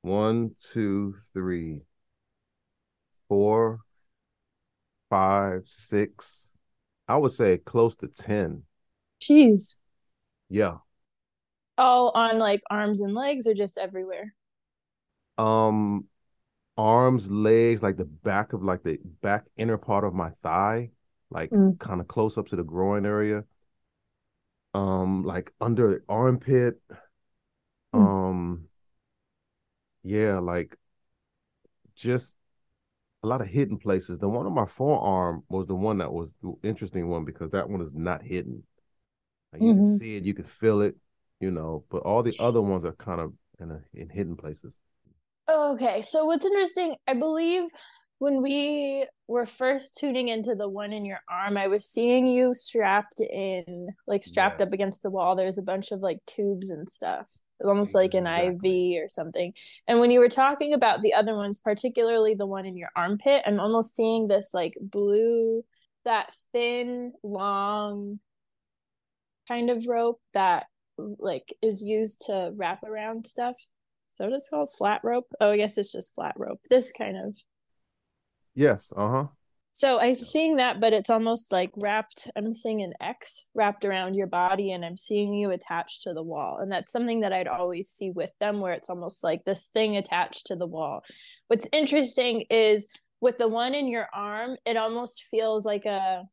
one, 0.02 0.50
two, 0.70 1.14
three, 1.32 1.80
four, 3.26 3.80
five, 5.12 5.64
six. 5.66 6.54
I 7.06 7.18
would 7.18 7.32
say 7.32 7.58
close 7.58 7.94
to 7.96 8.08
10. 8.08 8.62
Jeez. 9.22 9.76
Yeah. 10.48 10.78
All 11.76 12.12
on 12.14 12.38
like 12.38 12.62
arms 12.70 13.00
and 13.00 13.14
legs 13.14 13.46
or 13.46 13.52
just 13.52 13.76
everywhere? 13.76 14.34
Um 15.36 16.06
arms, 16.78 17.30
legs, 17.30 17.82
like 17.82 17.98
the 17.98 18.06
back 18.06 18.54
of 18.54 18.62
like 18.62 18.82
the 18.84 18.98
back 19.20 19.44
inner 19.58 19.76
part 19.76 20.04
of 20.04 20.14
my 20.14 20.30
thigh, 20.42 20.88
like 21.28 21.50
mm. 21.50 21.78
kind 21.78 22.00
of 22.00 22.08
close 22.08 22.38
up 22.38 22.48
to 22.48 22.56
the 22.56 22.64
groin 22.64 23.04
area. 23.04 23.44
Um, 24.72 25.24
like 25.24 25.52
under 25.60 25.90
the 25.90 26.02
armpit. 26.08 26.80
Mm. 27.94 28.00
Um, 28.00 28.68
yeah, 30.02 30.38
like 30.38 30.78
just 31.94 32.36
a 33.22 33.26
lot 33.26 33.40
of 33.40 33.46
hidden 33.46 33.78
places. 33.78 34.18
The 34.18 34.28
one 34.28 34.46
on 34.46 34.54
my 34.54 34.66
forearm 34.66 35.44
was 35.48 35.66
the 35.66 35.74
one 35.74 35.98
that 35.98 36.12
was 36.12 36.34
the 36.42 36.54
interesting 36.62 37.08
one 37.08 37.24
because 37.24 37.50
that 37.52 37.68
one 37.68 37.80
is 37.80 37.94
not 37.94 38.22
hidden. 38.22 38.64
Like, 39.52 39.62
you 39.62 39.68
mm-hmm. 39.68 39.82
can 39.82 39.98
see 39.98 40.16
it, 40.16 40.24
you 40.24 40.34
can 40.34 40.44
feel 40.44 40.80
it, 40.80 40.96
you 41.40 41.50
know, 41.50 41.84
but 41.90 42.02
all 42.02 42.22
the 42.22 42.36
other 42.38 42.60
ones 42.60 42.84
are 42.84 42.92
kind 42.92 43.20
of 43.20 43.32
in 43.60 43.70
a, 43.70 43.80
in 43.94 44.08
hidden 44.08 44.36
places. 44.36 44.78
Okay, 45.48 46.02
so 46.02 46.24
what's 46.24 46.46
interesting, 46.46 46.96
I 47.06 47.14
believe 47.14 47.64
when 48.18 48.40
we 48.40 49.04
were 49.26 49.46
first 49.46 49.96
tuning 49.96 50.28
into 50.28 50.54
the 50.54 50.68
one 50.68 50.92
in 50.92 51.04
your 51.04 51.20
arm, 51.28 51.56
I 51.56 51.66
was 51.66 51.84
seeing 51.84 52.26
you 52.26 52.54
strapped 52.54 53.20
in, 53.20 53.88
like 54.06 54.22
strapped 54.22 54.60
yes. 54.60 54.68
up 54.68 54.72
against 54.72 55.02
the 55.02 55.10
wall. 55.10 55.34
There's 55.34 55.58
a 55.58 55.62
bunch 55.62 55.90
of 55.90 56.00
like 56.00 56.18
tubes 56.26 56.70
and 56.70 56.88
stuff, 56.88 57.26
almost 57.64 57.94
like 57.94 58.14
an 58.14 58.26
IV 58.26 59.02
or 59.02 59.08
something. 59.08 59.52
And 59.86 60.00
when 60.00 60.10
you 60.10 60.20
were 60.20 60.28
talking 60.28 60.74
about 60.74 61.02
the 61.02 61.14
other 61.14 61.34
ones, 61.34 61.60
particularly 61.60 62.34
the 62.34 62.46
one 62.46 62.66
in 62.66 62.76
your 62.76 62.90
armpit, 62.96 63.42
I'm 63.46 63.60
almost 63.60 63.94
seeing 63.94 64.28
this 64.28 64.50
like 64.52 64.76
blue, 64.80 65.64
that 66.04 66.34
thin, 66.52 67.12
long 67.22 68.20
kind 69.48 69.70
of 69.70 69.86
rope 69.86 70.20
that 70.34 70.66
like 70.96 71.52
is 71.62 71.82
used 71.82 72.22
to 72.26 72.52
wrap 72.54 72.82
around 72.84 73.26
stuff. 73.26 73.56
So 74.12 74.24
what 74.24 74.34
it's 74.34 74.48
called? 74.48 74.70
Flat 74.70 75.00
rope? 75.02 75.26
Oh, 75.40 75.50
I 75.50 75.56
guess 75.56 75.78
it's 75.78 75.92
just 75.92 76.14
flat 76.14 76.34
rope. 76.36 76.60
This 76.68 76.92
kind 76.92 77.16
of 77.16 77.36
Yes. 78.54 78.92
Uh 78.94 79.08
huh. 79.08 79.26
So 79.74 79.98
I'm 79.98 80.18
seeing 80.18 80.56
that, 80.56 80.80
but 80.80 80.92
it's 80.92 81.08
almost 81.08 81.50
like 81.50 81.70
wrapped. 81.76 82.30
I'm 82.36 82.52
seeing 82.52 82.82
an 82.82 82.92
X 83.00 83.48
wrapped 83.54 83.86
around 83.86 84.14
your 84.14 84.26
body, 84.26 84.70
and 84.70 84.84
I'm 84.84 84.98
seeing 84.98 85.32
you 85.32 85.50
attached 85.50 86.02
to 86.02 86.12
the 86.12 86.22
wall. 86.22 86.58
And 86.60 86.70
that's 86.70 86.92
something 86.92 87.20
that 87.20 87.32
I'd 87.32 87.48
always 87.48 87.88
see 87.88 88.10
with 88.10 88.30
them, 88.38 88.60
where 88.60 88.74
it's 88.74 88.90
almost 88.90 89.24
like 89.24 89.44
this 89.44 89.68
thing 89.68 89.96
attached 89.96 90.48
to 90.48 90.56
the 90.56 90.66
wall. 90.66 91.02
What's 91.48 91.66
interesting 91.72 92.44
is 92.50 92.86
with 93.22 93.38
the 93.38 93.48
one 93.48 93.74
in 93.74 93.88
your 93.88 94.08
arm, 94.12 94.56
it 94.66 94.76
almost 94.76 95.24
feels 95.30 95.64
like 95.64 95.86
a. 95.86 96.24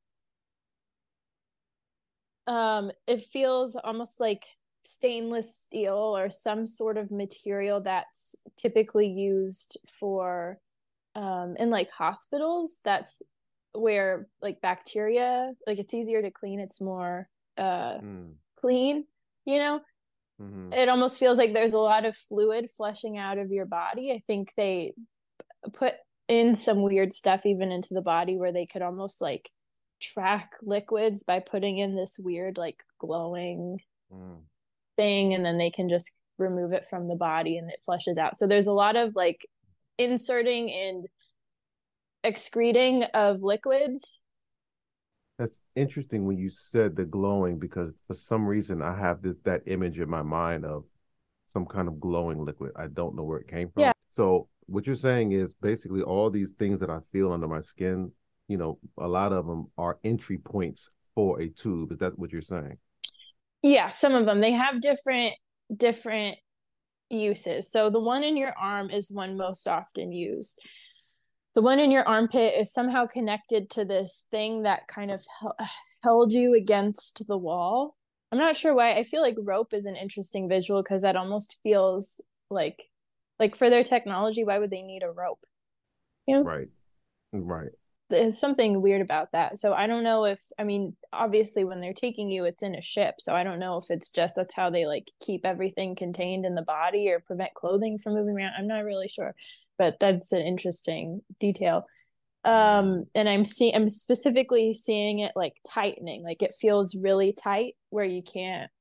Um, 2.46 2.92
it 3.08 3.22
feels 3.22 3.76
almost 3.76 4.20
like 4.20 4.44
stainless 4.84 5.56
steel 5.56 6.18
or 6.18 6.30
some 6.30 6.66
sort 6.66 6.98
of 6.98 7.12
material 7.12 7.80
that's 7.80 8.36
typically 8.58 9.08
used 9.08 9.78
for 9.88 10.60
um 11.20 11.56
in 11.58 11.70
like 11.70 11.90
hospitals 11.92 12.80
that's 12.84 13.22
where 13.74 14.28
like 14.42 14.62
bacteria 14.62 15.52
like 15.68 15.78
it's 15.78 15.94
easier 15.94 16.22
to 16.22 16.32
clean 16.32 16.60
it's 16.60 16.82
more 16.82 17.28
uh 17.58 17.98
mm. 17.98 18.32
clean 18.60 19.06
you 19.46 19.58
know 19.58 19.80
mm-hmm. 20.42 20.72
it 20.72 20.88
almost 20.90 21.20
feels 21.20 21.38
like 21.38 21.54
there's 21.54 21.74
a 21.74 21.78
lot 21.78 22.06
of 22.06 22.16
fluid 22.16 22.70
flushing 22.76 23.18
out 23.18 23.38
of 23.38 23.52
your 23.52 23.66
body 23.66 24.12
i 24.12 24.24
think 24.28 24.52
they 24.56 24.94
put 25.74 25.94
in 26.28 26.56
some 26.56 26.82
weird 26.82 27.12
stuff 27.12 27.46
even 27.46 27.72
into 27.72 27.94
the 27.94 28.02
body 28.02 28.38
where 28.38 28.54
they 28.54 28.66
could 28.66 28.82
almost 28.82 29.22
like 29.22 29.50
track 30.02 30.54
liquids 30.62 31.24
by 31.24 31.40
putting 31.40 31.78
in 31.78 31.96
this 31.96 32.18
weird 32.18 32.58
like 32.58 32.78
glowing 32.98 33.80
mm. 34.14 34.38
thing 34.96 35.34
and 35.34 35.46
then 35.46 35.58
they 35.58 35.70
can 35.70 35.90
just 35.90 36.22
remove 36.38 36.72
it 36.72 36.86
from 36.86 37.10
the 37.10 37.16
body 37.16 37.58
and 37.58 37.70
it 37.70 37.82
flushes 37.86 38.18
out 38.18 38.38
so 38.38 38.48
there's 38.48 38.68
a 38.68 38.72
lot 38.72 38.96
of 38.96 39.14
like 39.16 39.46
inserting 40.00 40.72
and 40.72 41.06
excreting 42.24 43.04
of 43.14 43.44
liquids. 43.44 44.22
That's 45.38 45.60
interesting 45.76 46.26
when 46.26 46.38
you 46.38 46.50
said 46.50 46.96
the 46.96 47.06
glowing 47.06 47.60
because 47.60 47.94
for 48.08 48.14
some 48.14 48.46
reason 48.46 48.82
I 48.82 48.98
have 48.98 49.22
this 49.22 49.36
that 49.44 49.62
image 49.68 50.00
in 50.00 50.10
my 50.10 50.22
mind 50.22 50.66
of 50.66 50.84
some 51.54 51.66
kind 51.66 51.88
of 51.88 52.00
glowing 52.00 52.44
liquid. 52.44 52.72
I 52.76 52.88
don't 52.88 53.16
know 53.16 53.24
where 53.24 53.40
it 53.40 53.48
came 53.48 53.70
from. 53.70 53.82
Yeah. 53.82 53.92
So 54.10 54.48
what 54.66 54.86
you're 54.86 54.96
saying 54.96 55.32
is 55.32 55.54
basically 55.54 56.02
all 56.02 56.30
these 56.30 56.52
things 56.52 56.80
that 56.82 56.90
I 56.90 57.00
feel 57.12 57.32
under 57.32 57.48
my 57.48 57.60
skin, 57.60 58.12
you 58.48 58.58
know, 58.58 58.80
a 58.98 59.08
lot 59.08 59.32
of 59.32 59.48
them 59.48 59.68
are 59.78 59.98
entry 60.04 60.38
points 60.38 60.90
for 61.16 61.40
a 61.42 61.50
tube. 61.50 61.92
Is 61.92 62.00
that 62.00 62.20
what 62.20 62.32
you're 62.32 62.42
saying? 62.42 62.78
Yeah, 63.62 63.90
some 63.90 64.16
of 64.16 64.26
them. 64.26 64.42
They 64.42 64.52
have 64.52 64.82
different 64.82 65.36
different 65.76 66.38
uses. 67.10 67.72
So 67.72 67.90
the 67.90 68.00
one 68.00 68.24
in 68.24 68.38
your 68.38 68.54
arm 68.58 68.90
is 68.90 69.12
one 69.12 69.38
most 69.38 69.68
often 69.68 70.12
used. 70.12 70.66
The 71.56 71.62
one 71.62 71.80
in 71.80 71.92
your 71.92 72.08
armpit 72.08 72.54
is 72.60 72.72
somehow 72.72 73.06
connected 73.06 73.70
to 73.72 73.86
this 73.86 74.26
thing 74.32 74.64
that 74.64 74.88
kind 74.88 75.12
of 75.12 75.26
uh, 75.44 75.66
held 76.04 76.34
you 76.34 76.56
against 76.56 77.28
the 77.28 77.38
wall. 77.38 77.96
I'm 78.32 78.38
not 78.38 78.56
sure 78.56 78.76
why. 78.76 78.94
I 78.94 79.04
feel 79.04 79.22
like 79.22 79.36
rope 79.40 79.74
is 79.74 79.86
an 79.86 79.96
interesting 79.96 80.48
visual 80.48 80.84
because 80.84 81.02
that 81.02 81.16
almost 81.16 81.58
feels 81.64 82.22
like 82.50 82.90
like 83.40 83.56
for 83.56 83.70
their 83.70 83.84
technology, 83.84 84.44
why 84.44 84.60
would 84.60 84.70
they 84.70 84.82
need 84.82 85.02
a 85.02 85.12
rope? 85.12 85.44
You 86.28 86.38
know? 86.38 86.44
Right. 86.44 86.68
Right 87.32 87.72
there's 88.10 88.40
something 88.40 88.82
weird 88.82 89.02
about 89.02 89.32
that. 89.34 89.60
So 89.60 89.74
I 89.74 89.88
don't 89.88 90.04
know 90.04 90.26
if 90.26 90.42
I 90.58 90.64
mean 90.64 90.96
obviously 91.14 91.64
when 91.64 91.80
they're 91.80 91.94
taking 91.94 92.30
you 92.32 92.46
it's 92.46 92.64
in 92.64 92.76
a 92.76 92.82
ship. 92.82 93.16
So 93.20 93.36
I 93.36 93.44
don't 93.44 93.60
know 93.60 93.78
if 93.78 93.86
it's 93.90 94.10
just 94.10 94.36
that's 94.36 94.56
how 94.56 94.70
they 94.70 94.86
like 94.86 95.12
keep 95.22 95.46
everything 95.46 95.96
contained 95.96 96.46
in 96.46 96.56
the 96.56 96.64
body 96.64 97.10
or 97.10 97.20
prevent 97.20 97.54
clothing 97.54 98.00
from 98.00 98.16
moving 98.16 98.36
around. 98.36 98.54
I'm 98.58 98.68
not 98.68 98.84
really 98.84 99.08
sure. 99.08 99.36
But 99.78 99.98
that's 100.00 100.32
an 100.32 100.42
interesting 100.42 101.22
detail. 101.40 101.86
Um 102.46 103.06
and 103.14 103.30
I'm 103.30 103.46
seeing 103.46 103.76
I'm 103.76 103.90
specifically 103.90 104.74
seeing 104.74 105.20
it 105.20 105.34
like 105.36 105.54
tightening. 105.70 106.24
Like 106.24 106.42
it 106.42 106.56
feels 106.60 106.96
really 106.96 107.34
tight 107.34 107.76
where 107.92 108.06
you 108.06 108.24
can't 108.24 108.72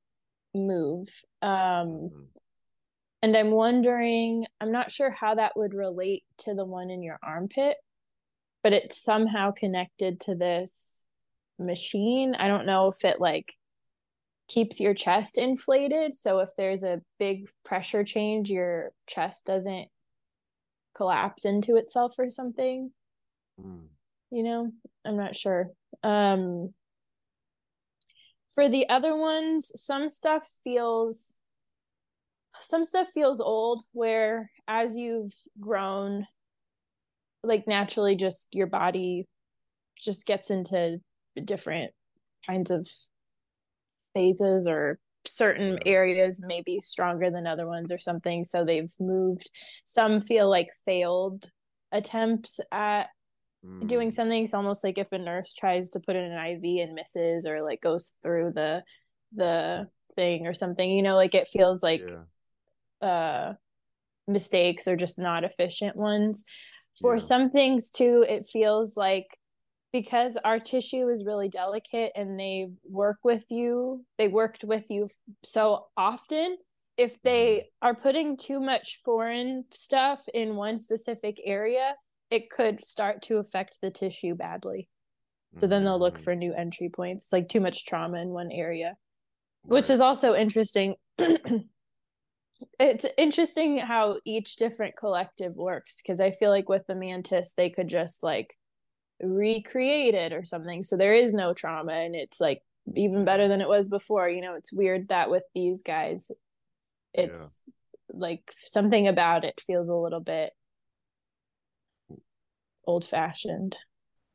move. 0.55 1.07
Um 1.43 1.49
mm-hmm. 1.51 2.21
and 3.21 3.37
I'm 3.37 3.51
wondering, 3.51 4.47
I'm 4.59 4.71
not 4.71 4.91
sure 4.91 5.11
how 5.11 5.35
that 5.35 5.55
would 5.55 5.75
relate 5.75 6.23
to 6.39 6.55
the 6.55 6.65
one 6.65 6.89
in 6.89 7.03
your 7.03 7.19
armpit 7.21 7.77
but 8.63 8.73
it's 8.73 9.01
somehow 9.01 9.51
connected 9.51 10.19
to 10.21 10.35
this 10.35 11.05
machine. 11.57 12.35
I 12.35 12.47
don't 12.47 12.65
know 12.65 12.87
if 12.87 13.03
it 13.03 13.19
like 13.19 13.53
keeps 14.47 14.79
your 14.79 14.93
chest 14.93 15.37
inflated. 15.37 16.15
So 16.15 16.39
if 16.39 16.49
there's 16.57 16.83
a 16.83 17.01
big 17.19 17.49
pressure 17.63 18.03
change, 18.03 18.49
your 18.49 18.91
chest 19.07 19.45
doesn't 19.45 19.87
collapse 20.95 21.45
into 21.45 21.75
itself 21.75 22.15
or 22.17 22.29
something. 22.29 22.91
Mm. 23.61 23.87
You 24.31 24.43
know, 24.43 24.71
I'm 25.05 25.17
not 25.17 25.35
sure. 25.35 25.69
Um 26.03 26.73
for 28.53 28.67
the 28.67 28.89
other 28.89 29.15
ones, 29.15 29.71
some 29.75 30.09
stuff 30.09 30.45
feels 30.63 31.35
some 32.59 32.83
stuff 32.83 33.07
feels 33.07 33.39
old 33.39 33.83
where 33.93 34.51
as 34.67 34.97
you've 34.97 35.33
grown 35.59 36.27
like 37.43 37.67
naturally 37.67 38.15
just 38.15 38.53
your 38.53 38.67
body 38.67 39.27
just 39.97 40.25
gets 40.25 40.49
into 40.49 40.99
different 41.43 41.91
kinds 42.45 42.71
of 42.71 42.87
phases 44.13 44.67
or 44.67 44.99
certain 45.25 45.79
areas 45.85 46.43
maybe 46.45 46.79
stronger 46.81 47.29
than 47.29 47.45
other 47.45 47.67
ones 47.67 47.91
or 47.91 47.99
something. 47.99 48.45
So 48.45 48.65
they've 48.65 48.91
moved. 48.99 49.49
Some 49.83 50.21
feel 50.21 50.49
like 50.49 50.69
failed 50.85 51.49
attempts 51.91 52.59
at 52.71 53.07
mm. 53.65 53.87
doing 53.87 54.11
something. 54.11 54.43
It's 54.43 54.53
almost 54.53 54.83
like 54.83 54.97
if 54.97 55.11
a 55.11 55.17
nurse 55.17 55.53
tries 55.53 55.91
to 55.91 55.99
put 55.99 56.15
in 56.15 56.23
an 56.23 56.47
iv 56.47 56.63
and 56.63 56.95
misses 56.95 57.45
or 57.45 57.61
like 57.61 57.81
goes 57.81 58.15
through 58.21 58.53
the 58.55 58.83
the 59.35 59.87
thing 60.15 60.47
or 60.47 60.53
something 60.53 60.89
you 60.89 61.03
know 61.03 61.15
like 61.15 61.35
it 61.35 61.47
feels 61.47 61.83
like 61.83 62.01
yeah. 63.01 63.07
uh 63.07 63.53
mistakes 64.27 64.87
or 64.87 64.95
just 64.95 65.19
not 65.19 65.43
efficient 65.43 65.95
ones 65.95 66.45
for 66.99 67.15
yeah. 67.15 67.19
some 67.19 67.49
things 67.49 67.91
too 67.91 68.25
it 68.27 68.45
feels 68.45 68.97
like 68.97 69.39
because 69.91 70.37
our 70.43 70.59
tissue 70.59 71.07
is 71.09 71.25
really 71.25 71.49
delicate 71.49 72.11
and 72.15 72.39
they 72.39 72.69
work 72.87 73.17
with 73.23 73.45
you, 73.49 74.05
they 74.17 74.27
worked 74.27 74.63
with 74.63 74.89
you 74.89 75.07
so 75.43 75.87
often. 75.97 76.57
If 76.97 77.21
they 77.23 77.55
mm-hmm. 77.55 77.87
are 77.87 77.95
putting 77.95 78.37
too 78.37 78.59
much 78.59 78.99
foreign 79.03 79.65
stuff 79.71 80.27
in 80.33 80.55
one 80.55 80.77
specific 80.77 81.41
area, 81.43 81.95
it 82.29 82.49
could 82.49 82.83
start 82.83 83.23
to 83.23 83.37
affect 83.37 83.79
the 83.81 83.89
tissue 83.89 84.35
badly. 84.35 84.89
So 85.57 85.65
then 85.65 85.83
they'll 85.83 85.99
look 85.99 86.15
mm-hmm. 86.15 86.23
for 86.23 86.35
new 86.35 86.53
entry 86.53 86.89
points, 86.89 87.33
like 87.33 87.49
too 87.49 87.59
much 87.59 87.85
trauma 87.85 88.21
in 88.21 88.29
one 88.29 88.51
area, 88.51 88.95
which 89.63 89.89
is 89.89 90.01
also 90.01 90.35
interesting. 90.35 90.95
it's 92.79 93.05
interesting 93.17 93.77
how 93.77 94.19
each 94.25 94.57
different 94.57 94.95
collective 94.95 95.55
works 95.55 95.97
because 96.01 96.19
I 96.19 96.31
feel 96.31 96.49
like 96.49 96.69
with 96.69 96.85
the 96.87 96.95
mantis, 96.95 97.53
they 97.53 97.69
could 97.69 97.87
just 97.87 98.23
like 98.23 98.55
recreate 99.21 100.15
it 100.15 100.33
or 100.33 100.45
something. 100.45 100.83
So 100.83 100.97
there 100.97 101.13
is 101.13 101.33
no 101.33 101.53
trauma 101.53 101.93
and 101.93 102.15
it's 102.15 102.39
like 102.39 102.61
even 102.95 103.25
better 103.25 103.47
than 103.47 103.61
it 103.61 103.67
was 103.67 103.89
before. 103.89 104.29
You 104.29 104.41
know, 104.41 104.55
it's 104.55 104.73
weird 104.73 105.09
that 105.09 105.29
with 105.29 105.43
these 105.53 105.81
guys, 105.81 106.31
it's 107.13 107.65
yeah. 107.67 107.73
like 108.19 108.51
something 108.51 109.07
about 109.07 109.45
it 109.45 109.61
feels 109.65 109.89
a 109.89 109.95
little 109.95 110.21
bit 110.21 110.51
old 112.85 113.05
fashioned. 113.05 113.75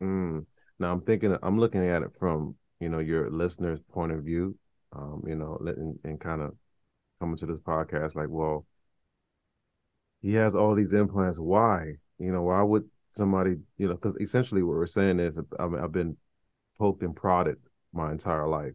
Mm. 0.02 0.46
Now 0.78 0.92
I'm 0.92 1.00
thinking, 1.02 1.36
I'm 1.42 1.58
looking 1.58 1.86
at 1.86 2.02
it 2.02 2.10
from 2.18 2.56
you 2.80 2.88
know 2.88 2.98
your 2.98 3.30
listener's 3.30 3.80
point 3.92 4.12
of 4.12 4.24
view. 4.24 4.56
Um, 4.96 5.24
you 5.26 5.34
know, 5.34 5.58
and, 5.60 5.98
and 6.04 6.20
kind 6.20 6.40
of 6.40 6.54
coming 7.24 7.38
to 7.38 7.46
this 7.46 7.60
podcast 7.60 8.14
like, 8.14 8.28
well, 8.28 8.66
he 10.20 10.34
has 10.34 10.54
all 10.54 10.74
these 10.74 10.92
implants. 10.92 11.38
Why? 11.38 11.94
You 12.18 12.32
know, 12.32 12.42
why 12.42 12.62
would 12.62 12.84
somebody? 13.08 13.56
You 13.78 13.88
know, 13.88 13.94
because 13.94 14.16
essentially 14.18 14.62
what 14.62 14.76
we're 14.76 14.86
saying 14.86 15.20
is, 15.20 15.38
I 15.58 15.66
mean, 15.66 15.82
I've 15.82 15.92
been 15.92 16.16
poked 16.78 17.02
and 17.02 17.16
prodded 17.16 17.56
my 17.94 18.12
entire 18.12 18.46
life. 18.46 18.74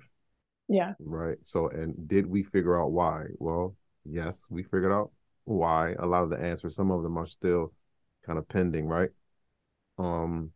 Yeah. 0.68 0.94
Right. 1.00 1.38
So, 1.44 1.68
and 1.70 2.08
did 2.08 2.26
we 2.26 2.42
figure 2.42 2.82
out 2.82 2.92
why? 2.92 3.26
Well, 3.38 3.76
yes, 4.04 4.46
we 4.50 4.64
figured 4.64 4.92
out 4.92 5.12
why. 5.46 5.94
A 6.00 6.08
lot 6.08 6.24
of 6.24 6.32
the 6.32 6.40
answers, 6.40 6.76
some 6.76 6.90
of 6.90 7.04
them 7.04 7.18
are 7.18 7.28
still 7.28 7.72
kind 8.26 8.40
of 8.40 8.48
pending, 8.48 8.88
right? 8.88 9.10
Um, 10.00 10.52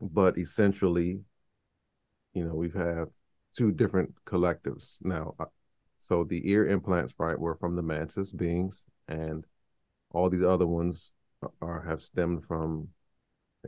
but 0.00 0.38
essentially, 0.38 1.20
you 2.32 2.44
know, 2.44 2.54
we've 2.54 2.74
had 2.74 3.06
two 3.54 3.70
different 3.72 4.14
collectives 4.26 4.96
now. 5.02 5.34
Uh, 5.98 6.04
so 6.08 6.24
the 6.24 6.50
ear 6.50 6.66
implants, 6.66 7.14
right, 7.18 7.38
were 7.38 7.56
from 7.56 7.76
the 7.76 7.82
mantis 7.82 8.32
beings, 8.32 8.84
and 9.08 9.44
all 10.10 10.30
these 10.30 10.44
other 10.44 10.66
ones 10.66 11.12
are 11.60 11.82
have 11.82 12.02
stemmed 12.02 12.44
from 12.44 12.88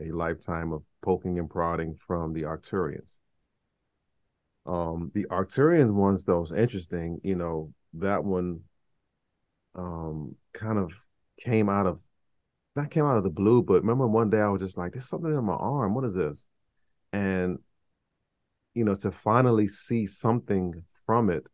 a 0.01 0.11
lifetime 0.11 0.71
of 0.71 0.83
poking 1.01 1.39
and 1.39 1.49
prodding 1.49 1.95
from 2.07 2.33
the 2.33 2.43
Arcturians. 2.43 3.17
Um, 4.65 5.11
the 5.13 5.25
Arcturian 5.25 5.93
ones, 5.93 6.23
though, 6.23 6.41
is 6.43 6.51
interesting. 6.51 7.19
You 7.23 7.35
know, 7.35 7.73
that 7.93 8.23
one 8.23 8.61
um 9.73 10.35
kind 10.53 10.77
of 10.77 10.91
came 11.39 11.69
out 11.69 11.85
of 11.85 11.99
that 12.75 12.91
came 12.91 13.05
out 13.05 13.17
of 13.17 13.23
the 13.23 13.29
blue, 13.29 13.61
but 13.61 13.81
remember 13.81 14.07
one 14.07 14.29
day 14.29 14.39
I 14.39 14.49
was 14.49 14.61
just 14.61 14.77
like, 14.77 14.93
there's 14.93 15.09
something 15.09 15.31
in 15.31 15.43
my 15.43 15.53
arm. 15.53 15.93
What 15.93 16.05
is 16.05 16.15
this? 16.15 16.47
And 17.11 17.59
you 18.73 18.85
know, 18.85 18.95
to 18.95 19.11
finally 19.11 19.67
see 19.67 20.07
something 20.07 20.85
from 21.05 21.29
it, 21.29 21.45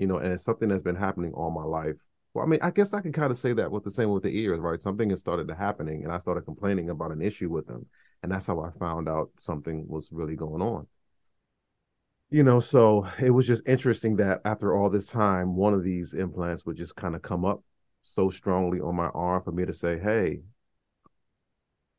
you 0.00 0.06
know, 0.08 0.16
and 0.18 0.32
it's 0.32 0.44
something 0.44 0.68
that's 0.70 0.82
been 0.82 0.96
happening 0.96 1.32
all 1.34 1.50
my 1.50 1.62
life. 1.64 1.96
Well, 2.34 2.44
I 2.44 2.48
mean, 2.48 2.60
I 2.62 2.70
guess 2.70 2.94
I 2.94 3.02
can 3.02 3.12
kind 3.12 3.30
of 3.30 3.38
say 3.38 3.52
that 3.54 3.70
with 3.70 3.84
the 3.84 3.90
same 3.90 4.10
with 4.10 4.22
the 4.24 4.36
ears, 4.36 4.60
right? 4.60 4.80
Something 4.82 5.10
has 5.10 5.20
started 5.20 5.48
to 5.48 5.54
happening, 5.54 6.04
and 6.04 6.12
I 6.12 6.18
started 6.18 6.42
complaining 6.46 6.90
about 6.90 7.12
an 7.12 7.22
issue 7.22 7.50
with 7.50 7.66
them, 7.66 7.86
and 8.22 8.32
that's 8.32 8.46
how 8.46 8.60
I 8.60 8.70
found 8.78 9.08
out 9.08 9.30
something 9.38 9.86
was 9.88 10.08
really 10.10 10.36
going 10.36 10.62
on. 10.62 10.86
You 12.30 12.44
know, 12.44 12.60
so 12.60 13.08
it 13.20 13.30
was 13.30 13.46
just 13.46 13.66
interesting 13.66 14.16
that 14.16 14.40
after 14.44 14.74
all 14.74 14.88
this 14.88 15.06
time, 15.06 15.56
one 15.56 15.74
of 15.74 15.82
these 15.82 16.14
implants 16.14 16.64
would 16.64 16.76
just 16.76 16.94
kind 16.94 17.16
of 17.16 17.22
come 17.22 17.44
up 17.44 17.62
so 18.02 18.30
strongly 18.30 18.80
on 18.80 18.94
my 18.94 19.08
arm 19.08 19.42
for 19.42 19.52
me 19.52 19.66
to 19.66 19.72
say, 19.72 19.98
"Hey, 19.98 20.42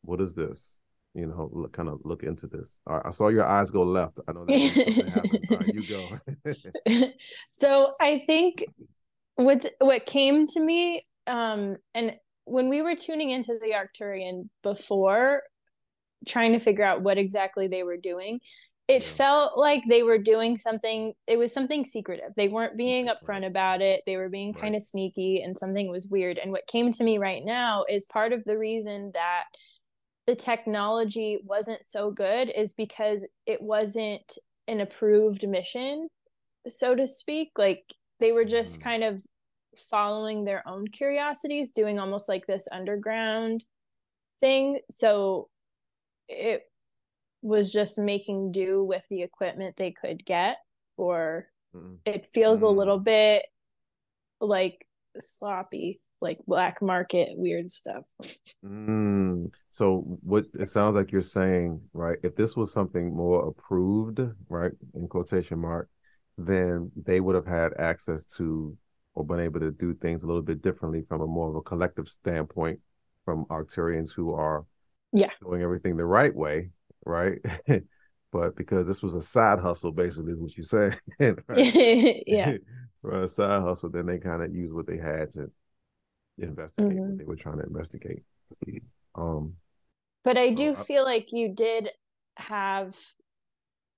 what 0.04 0.22
is 0.22 0.36
this?" 0.36 0.78
You 1.14 1.28
know, 1.28 1.50
look, 1.52 1.74
kind 1.74 1.90
of 1.90 2.00
look 2.06 2.24
into 2.24 2.48
this. 2.48 2.80
I 2.88 3.12
saw 3.12 3.28
your 3.28 3.46
eyes 3.46 3.70
go 3.70 3.84
left. 3.84 4.20
I 4.28 4.32
know 4.32 4.46
that 4.46 5.48
right, 5.50 5.74
you 5.74 5.84
go. 5.86 7.10
so 7.52 7.94
I 8.00 8.24
think 8.26 8.64
what 9.36 9.66
what 9.80 10.06
came 10.06 10.46
to 10.48 10.60
me, 10.62 11.06
um, 11.28 11.76
and 11.94 12.16
when 12.46 12.70
we 12.70 12.82
were 12.82 12.96
tuning 12.96 13.32
into 13.32 13.60
the 13.62 13.74
Arcturian 13.74 14.48
before, 14.64 15.44
trying 16.26 16.54
to 16.54 16.60
figure 16.60 16.86
out 16.86 17.02
what 17.02 17.18
exactly 17.18 17.68
they 17.68 17.84
were 17.84 17.98
doing, 17.98 18.40
it 18.88 19.04
felt 19.04 19.58
like 19.58 19.84
they 19.88 20.04
were 20.04 20.18
doing 20.18 20.58
something 20.58 21.14
it 21.26 21.38
was 21.38 21.54
something 21.54 21.86
secretive 21.86 22.32
they 22.36 22.50
weren't 22.50 22.76
being 22.76 23.08
upfront 23.08 23.48
about 23.48 23.82
it 23.82 24.02
they 24.06 24.18
were 24.18 24.28
being 24.28 24.52
right. 24.52 24.62
kind 24.62 24.76
of 24.76 24.84
sneaky 24.84 25.42
and 25.42 25.58
something 25.58 25.90
was 25.90 26.10
weird 26.10 26.38
and 26.38 26.52
what 26.52 26.68
came 26.68 26.92
to 26.92 27.04
me 27.04 27.18
right 27.18 27.46
now 27.46 27.86
is 27.90 28.06
part 28.08 28.34
of 28.34 28.44
the 28.44 28.58
reason 28.58 29.12
that 29.14 29.44
the 30.32 30.36
technology 30.38 31.40
wasn't 31.44 31.84
so 31.84 32.10
good 32.10 32.50
is 32.56 32.74
because 32.74 33.28
it 33.46 33.62
wasn't 33.62 34.38
an 34.70 34.80
approved 34.80 35.46
mission 35.46 36.08
so 36.70 36.96
to 36.96 37.06
speak 37.06 37.52
like 37.58 37.84
they 38.22 38.32
were 38.32 38.46
just 38.46 38.80
mm. 38.80 38.84
kind 38.84 39.04
of 39.04 39.22
following 39.90 40.46
their 40.46 40.66
own 40.66 40.88
curiosities 40.88 41.74
doing 41.74 42.00
almost 42.00 42.30
like 42.30 42.48
this 42.48 42.66
underground 42.72 43.62
thing 44.40 44.80
so 44.90 45.50
it 46.30 46.62
was 47.42 47.70
just 47.70 48.00
making 48.00 48.54
do 48.54 48.82
with 48.82 49.04
the 49.10 49.24
equipment 49.24 49.76
they 49.76 49.92
could 49.92 50.26
get 50.26 50.56
or 50.96 51.46
mm. 51.76 51.98
it 52.06 52.26
feels 52.34 52.62
mm. 52.62 52.68
a 52.68 52.70
little 52.70 53.00
bit 53.00 53.44
like 54.40 54.88
sloppy 55.20 56.00
like 56.22 56.40
black 56.48 56.82
market 56.82 57.30
weird 57.34 57.72
stuff 57.72 58.04
mm. 58.64 59.50
so 59.70 60.18
what 60.24 60.46
it 60.60 60.70
sounds 60.70 60.96
like 60.96 61.12
you're 61.12 61.22
saying 61.22 61.82
right 61.94 62.18
if 62.24 62.36
this 62.36 62.56
was 62.56 62.72
something 62.72 63.16
more 63.16 63.48
approved 63.48 64.20
right 64.50 64.72
in 64.96 65.08
quotation 65.08 65.60
mark 65.60 65.90
then 66.38 66.92
they 66.96 67.20
would 67.20 67.36
have 67.36 67.48
had 67.48 67.74
access 67.78 68.26
to 68.26 68.78
or 69.14 69.26
been 69.26 69.40
able 69.40 69.60
to 69.60 69.72
do 69.72 69.94
things 69.96 70.24
a 70.24 70.28
little 70.28 70.42
bit 70.42 70.62
differently 70.62 71.04
from 71.08 71.22
a 71.22 71.28
more 71.28 71.50
of 71.50 71.56
a 71.56 71.62
collective 71.62 72.08
standpoint 72.08 72.80
from 73.26 73.46
Arcturians 73.46 74.12
who 74.14 74.34
are 74.34 74.66
yeah 75.12 75.30
doing 75.42 75.62
everything 75.62 75.98
the 75.98 76.06
right 76.06 76.34
way 76.34 76.70
right? 77.06 77.40
but 78.32 78.56
because 78.56 78.88
this 78.88 79.02
was 79.02 79.16
a 79.16 79.22
side 79.22 79.60
hustle, 79.60 79.92
basically, 79.92 80.32
is 80.32 80.40
what 80.40 80.58
you 80.58 80.64
said. 80.64 81.00
yeah. 81.20 82.54
A 83.12 83.28
side 83.28 83.62
hustle, 83.62 83.90
then 83.90 84.06
they 84.06 84.20
kind 84.20 84.44
of 84.44 84.54
used 84.54 84.74
what 84.74 84.88
they 84.88 84.98
had 84.98 85.32
to 85.34 85.52
investigate 86.38 86.92
mm-hmm. 86.92 87.10
what 87.10 87.18
they 87.18 87.24
were 87.26 87.36
trying 87.36 87.58
to 87.58 87.66
investigate. 87.66 88.24
Um, 89.16 89.56
but 90.24 90.38
I 90.38 90.54
do 90.54 90.74
uh, 90.74 90.84
feel 90.84 91.04
like 91.04 91.28
you 91.32 91.54
did 91.54 91.90
have, 92.38 92.96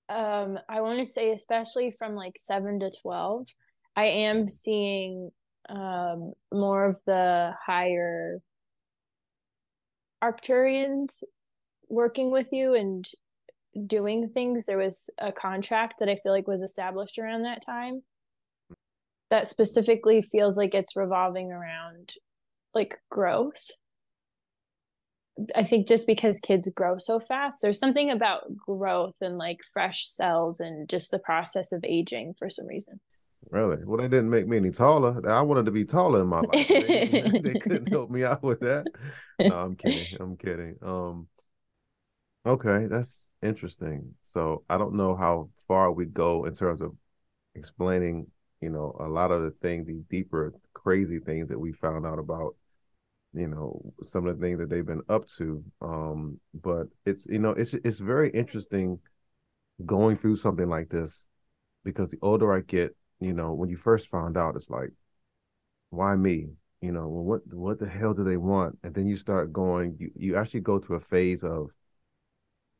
um, 0.10 0.60
I 0.70 0.82
want 0.82 1.00
to 1.00 1.06
say, 1.06 1.32
especially 1.32 1.92
from 1.98 2.16
like 2.16 2.36
seven 2.40 2.80
to 2.80 2.92
twelve, 3.02 3.48
I 3.96 4.06
am 4.06 4.50
seeing 4.50 5.32
um 5.70 6.34
more 6.52 6.86
of 6.86 7.00
the 7.06 7.54
higher 7.66 8.42
Arcturians 10.22 11.24
working 11.90 12.32
with 12.32 12.48
you 12.52 12.74
and 12.74 13.08
doing 13.88 14.30
things 14.30 14.66
there 14.66 14.78
was 14.78 15.10
a 15.18 15.32
contract 15.32 15.96
that 16.00 16.10
i 16.10 16.16
feel 16.18 16.32
like 16.32 16.48
was 16.48 16.62
established 16.62 17.18
around 17.18 17.44
that 17.44 17.66
time 17.66 18.04
that 19.34 19.48
specifically 19.48 20.22
feels 20.22 20.58
like 20.58 20.76
it's 20.76 20.96
revolving 20.96 21.52
around 21.52 22.14
like 22.76 23.00
growth 23.10 23.72
i 25.56 25.64
think 25.64 25.88
just 25.88 26.06
because 26.06 26.40
kids 26.40 26.72
grow 26.76 27.00
so 27.00 27.20
fast 27.20 27.58
there's 27.60 27.80
something 27.80 28.12
about 28.12 28.56
growth 28.56 29.16
and 29.22 29.40
like 29.40 29.58
fresh 29.74 30.08
cells 30.08 30.60
and 30.60 30.88
just 30.88 31.10
the 31.10 31.18
process 31.18 31.72
of 31.72 31.84
aging 31.84 32.36
for 32.38 32.50
some 32.50 32.68
reason 32.68 33.00
Really? 33.50 33.84
Well, 33.84 33.98
they 33.98 34.08
didn't 34.08 34.30
make 34.30 34.48
me 34.48 34.56
any 34.56 34.72
taller. 34.72 35.22
I 35.30 35.42
wanted 35.42 35.66
to 35.66 35.72
be 35.72 35.84
taller 35.84 36.22
in 36.22 36.28
my 36.28 36.40
life. 36.54 36.66
They, 36.68 37.34
they 37.44 37.56
couldn't 37.56 37.90
help 37.90 38.10
me 38.10 38.24
out 38.24 38.42
with 38.42 38.62
that. 38.62 38.88
No, 39.40 39.54
I'm 39.54 39.76
kidding. 39.76 40.18
I'm 40.18 40.38
kidding. 40.38 40.78
Um, 40.82 41.28
Okay, 42.46 42.88
that's 42.88 43.24
interesting. 43.42 44.16
So 44.22 44.64
I 44.70 44.78
don't 44.78 44.96
know 44.96 45.16
how 45.16 45.50
far 45.68 45.92
we 45.92 46.06
go 46.06 46.46
in 46.46 46.54
terms 46.54 46.82
of 46.82 46.94
explaining, 47.56 48.28
you 48.64 48.70
know, 48.70 48.96
a 49.00 49.08
lot 49.08 49.32
of 49.32 49.44
the 49.44 49.52
things, 49.62 49.88
the 49.88 50.02
deeper, 50.10 50.54
crazy 50.74 51.20
things 51.20 51.50
that 51.50 51.60
we 51.60 51.74
found 51.74 52.06
out 52.06 52.20
about, 52.20 52.56
you 53.34 53.48
know, 53.48 53.94
some 54.04 54.28
of 54.28 54.38
the 54.40 54.46
things 54.46 54.60
that 54.60 54.70
they've 54.70 54.86
been 54.86 55.04
up 55.10 55.28
to. 55.38 55.64
Um, 55.82 56.40
but 56.54 56.88
it's 57.06 57.26
you 57.28 57.40
know, 57.40 57.52
it's 57.52 57.74
it's 57.76 58.00
very 58.00 58.32
interesting 58.32 59.00
going 59.86 60.18
through 60.18 60.38
something 60.38 60.70
like 60.70 60.90
this 60.90 61.28
because 61.84 62.10
the 62.10 62.20
older 62.22 62.54
I 62.54 62.62
get, 62.62 62.96
you 63.22 63.34
know, 63.34 63.54
when 63.54 63.70
you 63.70 63.78
first 63.78 64.10
found 64.10 64.38
out, 64.38 64.56
it's 64.56 64.70
like, 64.70 64.92
why 65.90 66.16
me? 66.16 66.50
You 66.82 66.92
know, 66.92 67.08
well, 67.08 67.24
what 67.24 67.42
what 67.54 67.80
the 67.80 67.88
hell 67.90 68.14
do 68.14 68.24
they 68.24 68.38
want? 68.38 68.78
And 68.84 68.94
then 68.94 69.08
you 69.08 69.16
start 69.18 69.54
going, 69.54 69.96
you 70.00 70.12
you 70.16 70.36
actually 70.38 70.62
go 70.62 70.80
to 70.80 70.96
a 70.96 71.00
phase 71.00 71.44
of 71.44 71.70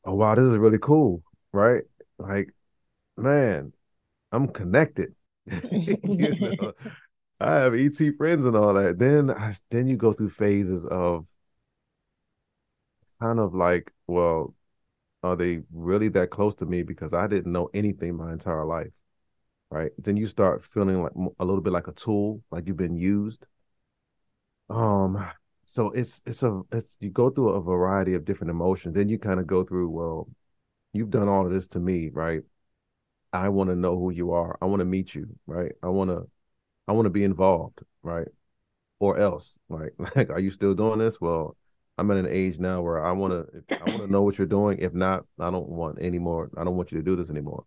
oh 0.06 0.14
wow, 0.16 0.36
this 0.36 0.46
is 0.46 0.58
really 0.58 0.80
cool, 0.80 1.24
right? 1.52 1.84
Like, 2.18 2.54
man, 3.18 3.74
I'm 4.32 4.50
connected. 4.50 5.16
you 6.04 6.36
know, 6.40 6.74
I 7.40 7.54
have 7.56 7.76
ET 7.76 8.12
friends 8.12 8.46
and 8.46 8.56
all 8.56 8.74
that. 8.76 9.00
Then 9.00 9.32
I, 9.32 9.54
then 9.70 9.88
you 9.88 9.98
go 9.98 10.14
through 10.14 10.30
phases 10.32 10.86
of 10.86 11.26
kind 13.22 13.40
of 13.40 13.54
like, 13.54 13.92
well, 14.08 14.54
are 15.24 15.36
they 15.38 15.62
really 15.74 16.10
that 16.10 16.30
close 16.32 16.56
to 16.58 16.68
me 16.68 16.84
because 16.84 17.14
I 17.14 17.28
didn't 17.28 17.52
know 17.52 17.70
anything 17.74 18.18
my 18.18 18.34
entire 18.34 18.66
life, 18.66 18.92
right? 19.72 19.92
Then 20.00 20.18
you 20.18 20.28
start 20.28 20.64
feeling 20.64 21.04
like 21.04 21.14
a 21.40 21.46
little 21.46 21.62
bit 21.62 21.74
like 21.74 21.88
a 21.88 21.94
tool, 21.94 22.42
like 22.52 22.68
you've 22.68 22.78
been 22.78 22.98
used. 22.98 23.48
Um, 24.70 25.26
so 25.66 25.92
it's 25.92 26.22
it's 26.26 26.44
a 26.44 26.62
it's 26.72 26.98
you 27.00 27.10
go 27.10 27.30
through 27.30 27.50
a 27.50 27.62
variety 27.62 28.14
of 28.14 28.26
different 28.26 28.52
emotions. 28.52 28.96
Then 28.96 29.10
you 29.10 29.20
kind 29.20 29.40
of 29.40 29.48
go 29.48 29.64
through, 29.64 29.90
well, 29.90 30.30
you've 30.94 31.12
done 31.12 31.30
all 31.30 31.46
of 31.48 31.54
this 31.54 31.68
to 31.70 31.80
me, 31.80 32.10
right? 32.10 32.44
I 33.34 33.50
want 33.50 33.70
to 33.72 33.76
know 33.76 33.98
who 33.98 34.12
you 34.12 34.32
are. 34.32 34.58
I 34.62 34.66
want 34.66 34.80
to 34.80 34.86
meet 34.86 35.16
you, 35.16 35.28
right? 35.48 35.74
I 35.82 35.88
want 35.90 36.12
to 36.12 36.28
I 36.88 36.94
want 36.94 37.08
to 37.08 37.10
be 37.10 37.24
involved, 37.24 37.82
right? 38.04 38.28
Or 39.00 39.18
else, 39.18 39.58
like, 39.70 39.94
like, 40.16 40.30
are 40.30 40.40
you 40.40 40.52
still 40.52 40.74
doing 40.76 41.00
this? 41.00 41.20
Well, 41.20 41.58
I'm 41.98 42.10
at 42.12 42.18
an 42.18 42.28
age 42.28 42.60
now 42.60 42.82
where 42.82 43.04
I 43.04 43.12
want 43.12 43.34
to, 43.34 43.64
I 43.82 43.90
want 43.90 44.02
to 44.04 44.12
know 44.12 44.24
what 44.24 44.38
you're 44.38 44.48
doing. 44.48 44.80
If 44.80 44.94
not, 44.94 45.26
I 45.40 45.52
don't 45.52 45.70
want 45.70 45.98
any 46.02 46.20
more. 46.20 46.50
I 46.58 46.64
don't 46.64 46.76
want 46.76 46.92
you 46.92 46.98
to 46.98 47.04
do 47.04 47.16
this 47.16 47.30
anymore. 47.30 47.66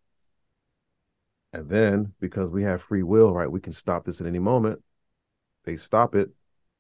And 1.52 1.68
then 1.68 2.12
because 2.20 2.50
we 2.50 2.62
have 2.64 2.82
free 2.82 3.02
will, 3.02 3.32
right, 3.32 3.50
we 3.50 3.60
can 3.60 3.72
stop 3.72 4.04
this 4.04 4.20
at 4.20 4.26
any 4.26 4.38
moment. 4.38 4.82
They 5.64 5.76
stop 5.76 6.14
it, 6.14 6.30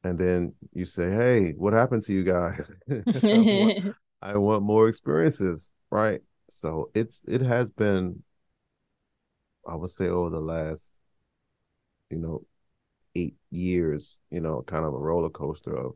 and 0.04 0.18
then 0.18 0.54
you 0.72 0.84
say, 0.84 1.10
"Hey, 1.10 1.52
what 1.52 1.72
happened 1.72 2.02
to 2.04 2.12
you 2.12 2.24
guys? 2.24 2.70
I, 2.90 3.02
want, 3.22 3.96
I 4.22 4.36
want 4.36 4.62
more 4.62 4.88
experiences." 4.88 5.70
Right. 5.90 6.20
So 6.50 6.90
it's 6.94 7.22
it 7.26 7.40
has 7.40 7.70
been, 7.70 8.22
I 9.68 9.74
would 9.74 9.90
say, 9.90 10.08
over 10.08 10.30
the 10.30 10.40
last 10.40 10.92
you 12.10 12.18
know, 12.18 12.42
eight 13.14 13.34
years, 13.50 14.20
you 14.30 14.40
know, 14.40 14.62
kind 14.66 14.84
of 14.84 14.94
a 14.94 14.98
roller 14.98 15.30
coaster 15.30 15.76
of, 15.76 15.92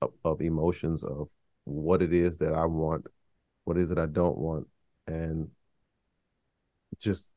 of, 0.00 0.10
of 0.24 0.40
emotions 0.40 1.02
of 1.02 1.28
what 1.64 2.02
it 2.02 2.12
is 2.12 2.38
that 2.38 2.54
I 2.54 2.64
want, 2.66 3.06
what 3.64 3.76
is 3.76 3.90
it 3.90 3.98
I 3.98 4.06
don't 4.06 4.38
want, 4.38 4.66
and 5.06 5.48
just 6.98 7.34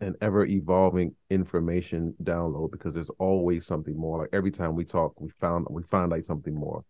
an 0.00 0.14
ever 0.20 0.44
evolving 0.44 1.14
information 1.30 2.14
download 2.22 2.72
because 2.72 2.94
there's 2.94 3.10
always 3.18 3.66
something 3.66 3.96
more. 3.96 4.18
Like 4.18 4.30
every 4.32 4.50
time 4.50 4.74
we 4.74 4.84
talk, 4.84 5.18
we 5.20 5.30
found 5.40 5.66
we 5.70 5.82
find 5.82 6.12
out 6.12 6.24
something 6.24 6.54
more. 6.54 6.84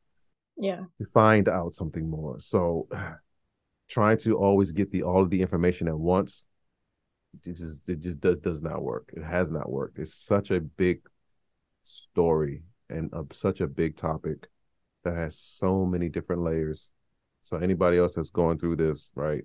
Yeah. 0.56 0.80
We 0.98 1.06
find 1.06 1.48
out 1.48 1.74
something 1.74 2.08
more. 2.08 2.40
So 2.40 2.88
trying 3.88 4.18
to 4.18 4.36
always 4.36 4.72
get 4.72 4.90
the 4.90 5.02
all 5.02 5.22
of 5.22 5.30
the 5.30 5.42
information 5.42 5.88
at 5.88 5.98
once 5.98 6.46
it 7.44 7.60
is 7.60 7.84
it 7.86 8.00
just 8.00 8.20
does, 8.20 8.38
does 8.38 8.62
not 8.62 8.82
work. 8.82 9.10
It 9.14 9.22
has 9.22 9.50
not 9.50 9.70
worked. 9.70 9.98
It's 9.98 10.14
such 10.14 10.50
a 10.50 10.60
big 10.60 11.00
story 11.82 12.62
and 12.88 13.12
of 13.12 13.32
such 13.32 13.60
a 13.60 13.66
big 13.66 13.96
topic 13.96 14.48
that 15.04 15.14
has 15.14 15.38
so 15.38 15.84
many 15.84 16.08
different 16.08 16.42
layers. 16.42 16.92
So 17.42 17.58
anybody 17.58 17.98
else 17.98 18.14
that's 18.14 18.30
going 18.30 18.58
through 18.58 18.76
this, 18.76 19.10
right? 19.14 19.44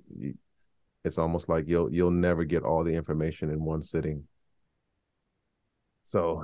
It's 1.03 1.17
almost 1.17 1.49
like 1.49 1.65
you'll 1.67 1.91
you'll 1.93 2.11
never 2.11 2.43
get 2.45 2.63
all 2.63 2.83
the 2.83 2.93
information 2.93 3.49
in 3.49 3.63
one 3.63 3.81
sitting. 3.81 4.23
So 6.05 6.43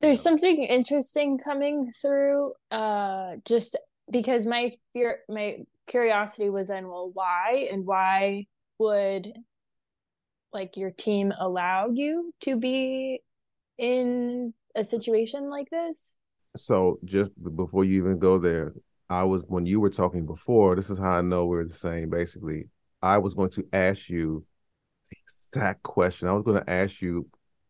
there's 0.00 0.22
something 0.22 0.62
interesting 0.64 1.38
coming 1.38 1.90
through 2.00 2.52
uh 2.70 3.36
just 3.44 3.76
because 4.10 4.46
my 4.46 4.72
fear 4.92 5.20
my 5.28 5.58
curiosity 5.86 6.50
was 6.50 6.70
in 6.70 6.88
well 6.88 7.10
why 7.12 7.68
and 7.72 7.86
why 7.86 8.46
would 8.78 9.32
like 10.52 10.76
your 10.76 10.90
team 10.90 11.32
allow 11.38 11.88
you 11.88 12.32
to 12.40 12.58
be 12.58 13.20
in 13.78 14.54
a 14.74 14.84
situation 14.84 15.50
like 15.50 15.68
this? 15.70 16.16
So 16.56 16.98
just 17.04 17.30
before 17.54 17.84
you 17.84 17.98
even 18.02 18.18
go 18.18 18.38
there, 18.38 18.74
I 19.08 19.24
was 19.24 19.42
when 19.46 19.66
you 19.66 19.80
were 19.80 19.90
talking 19.90 20.26
before, 20.26 20.74
this 20.74 20.90
is 20.90 20.98
how 20.98 21.10
I 21.10 21.20
know 21.20 21.46
we're 21.46 21.64
the 21.64 21.72
same 21.72 22.10
basically. 22.10 22.68
I 23.02 23.18
was 23.18 23.34
going 23.34 23.50
to 23.50 23.66
ask 23.72 24.08
you 24.08 24.44
the 25.10 25.16
exact 25.22 25.82
question. 25.82 26.28
I 26.28 26.32
was 26.32 26.44
going 26.44 26.62
to 26.62 26.70
ask 26.70 27.00
you 27.00 27.28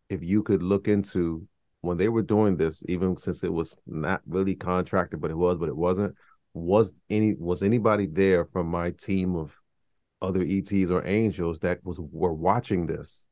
if 0.09 0.23
you 0.23 0.43
could 0.43 0.63
look 0.63 0.89
into 0.89 1.47
when 1.81 1.97
they 1.97 2.09
were 2.09 2.23
doing 2.23 2.57
this, 2.57 2.83
even 2.89 3.17
since 3.17 3.45
it 3.45 3.53
was 3.53 3.77
not 3.87 4.23
really 4.27 4.55
contracted, 4.55 5.21
but 5.21 5.31
it 5.31 5.37
was, 5.37 5.59
but 5.59 5.69
it 5.69 5.77
wasn't. 5.77 6.15
Was 6.55 6.95
any 7.11 7.35
was 7.35 7.63
anybody 7.63 8.07
there 8.07 8.47
from 8.47 8.69
my 8.69 8.91
team 8.91 9.37
of 9.37 9.55
other 10.23 10.43
ETs 10.43 10.91
or 10.91 11.07
angels 11.07 11.61
that 11.61 11.85
was 11.85 11.99
were 12.01 12.33
watching 12.33 12.87
this, 12.87 13.27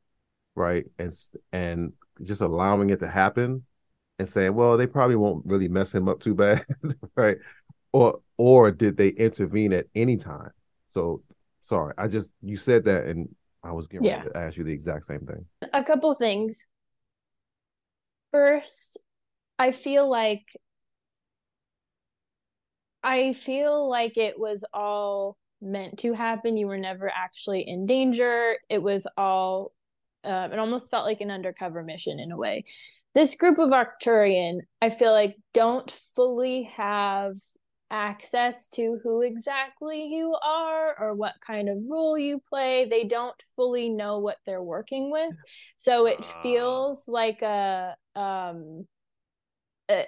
right? 0.55 0.85
And 0.99 1.11
and 1.51 1.93
just 2.23 2.41
allowing 2.41 2.89
it 2.89 2.99
to 2.99 3.07
happen 3.07 3.65
and 4.19 4.29
saying, 4.29 4.53
well, 4.53 4.77
they 4.77 4.87
probably 4.87 5.15
won't 5.15 5.45
really 5.45 5.67
mess 5.67 5.93
him 5.93 6.07
up 6.07 6.19
too 6.19 6.35
bad, 6.35 6.65
right? 7.15 7.37
Or 7.91 8.19
or 8.37 8.71
did 8.71 8.97
they 8.97 9.09
intervene 9.09 9.73
at 9.73 9.87
any 9.95 10.17
time? 10.17 10.51
So 10.89 11.21
sorry, 11.61 11.93
I 11.97 12.07
just 12.07 12.31
you 12.41 12.57
said 12.57 12.85
that 12.85 13.05
and 13.05 13.29
I 13.63 13.71
was 13.71 13.87
getting 13.87 14.05
yeah. 14.05 14.21
to 14.21 14.37
ask 14.37 14.57
you 14.57 14.63
the 14.63 14.71
exact 14.71 15.05
same 15.05 15.25
thing. 15.25 15.45
A 15.73 15.83
couple 15.83 16.13
things. 16.13 16.67
First, 18.31 19.01
I 19.57 19.71
feel 19.71 20.09
like 20.09 20.45
I 23.03 23.33
feel 23.33 23.89
like 23.89 24.17
it 24.17 24.39
was 24.39 24.65
all 24.73 25.37
meant 25.61 25.99
to 25.99 26.13
happen. 26.13 26.57
You 26.57 26.67
were 26.67 26.77
never 26.77 27.09
actually 27.09 27.61
in 27.67 27.85
danger. 27.85 28.57
It 28.69 28.81
was 28.81 29.07
all, 29.17 29.71
um, 30.23 30.51
it 30.51 30.59
almost 30.59 30.91
felt 30.91 31.05
like 31.05 31.21
an 31.21 31.31
undercover 31.31 31.83
mission 31.83 32.19
in 32.19 32.31
a 32.31 32.37
way. 32.37 32.65
This 33.13 33.35
group 33.35 33.59
of 33.59 33.69
Arcturian, 33.69 34.59
I 34.81 34.89
feel 34.89 35.11
like, 35.11 35.35
don't 35.53 35.89
fully 36.15 36.69
have 36.75 37.35
access 37.89 38.69
to 38.71 38.99
who 39.03 39.21
exactly 39.21 40.07
you 40.07 40.35
are 40.43 40.95
or 40.99 41.13
what 41.13 41.33
kind 41.45 41.69
of 41.69 41.77
role 41.87 42.17
you 42.17 42.41
play. 42.49 42.87
They 42.89 43.05
don't 43.05 43.35
fully 43.55 43.89
know 43.89 44.19
what 44.19 44.37
they're 44.45 44.61
working 44.61 45.11
with. 45.11 45.31
So 45.77 46.07
it 46.07 46.17
ah. 46.19 46.41
feels 46.43 47.07
like 47.07 47.41
a, 47.41 47.95
um, 48.15 48.85
a, 49.89 50.05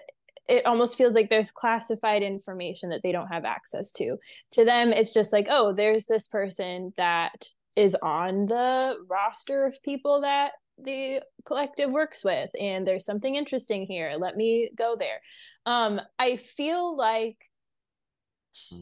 it 0.48 0.66
almost 0.66 0.98
feels 0.98 1.14
like 1.14 1.30
there's 1.30 1.52
classified 1.52 2.24
information 2.24 2.90
that 2.90 3.02
they 3.04 3.12
don't 3.12 3.28
have 3.28 3.46
access 3.46 3.92
to. 3.94 4.18
To 4.54 4.66
them, 4.66 4.90
it's 4.90 5.14
just 5.14 5.34
like, 5.34 5.48
oh, 5.50 5.74
there's 5.74 6.06
this 6.06 6.28
person 6.28 6.94
that 6.98 7.48
is 7.76 7.96
on 7.96 8.46
the 8.46 8.96
roster 9.08 9.66
of 9.66 9.82
people 9.84 10.22
that 10.22 10.54
the 10.78 11.22
collective 11.46 11.92
works 11.92 12.24
with, 12.24 12.50
and 12.60 12.88
there's 12.88 13.06
something 13.06 13.36
interesting 13.36 13.86
here. 13.86 14.16
Let 14.18 14.36
me 14.36 14.70
go 14.76 14.96
there. 14.98 15.22
Um, 15.66 16.00
I 16.20 16.38
feel 16.38 16.96
like 16.96 17.38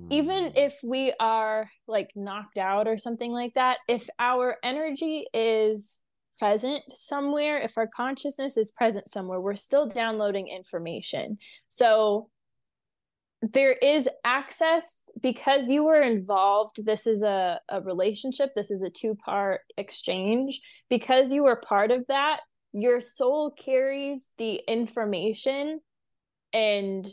even 0.09 0.45
hmm. 0.45 0.57
if 0.57 0.79
we 0.83 1.13
are 1.19 1.69
like 1.87 2.09
knocked 2.15 2.57
out 2.57 2.87
or 2.87 2.97
something 2.97 3.31
like 3.31 3.53
that, 3.55 3.77
if 3.87 4.07
our 4.19 4.57
energy 4.63 5.25
is 5.33 5.99
present 6.39 6.83
somewhere, 6.89 7.57
if 7.57 7.77
our 7.77 7.87
consciousness 7.87 8.57
is 8.57 8.71
present 8.71 9.09
somewhere, 9.09 9.39
we're 9.39 9.55
still 9.55 9.87
downloading 9.87 10.47
information. 10.47 11.37
So 11.69 12.29
there 13.41 13.73
is 13.73 14.09
access 14.23 15.07
because 15.21 15.69
you 15.69 15.83
were 15.83 16.01
involved. 16.01 16.85
This 16.85 17.05
is 17.05 17.21
a, 17.21 17.59
a 17.69 17.81
relationship, 17.81 18.51
this 18.55 18.71
is 18.71 18.81
a 18.81 18.89
two 18.89 19.15
part 19.15 19.61
exchange. 19.77 20.61
Because 20.89 21.31
you 21.31 21.43
were 21.43 21.55
part 21.55 21.91
of 21.91 22.07
that, 22.07 22.41
your 22.71 23.01
soul 23.01 23.51
carries 23.51 24.29
the 24.37 24.61
information 24.67 25.79
and 26.53 27.07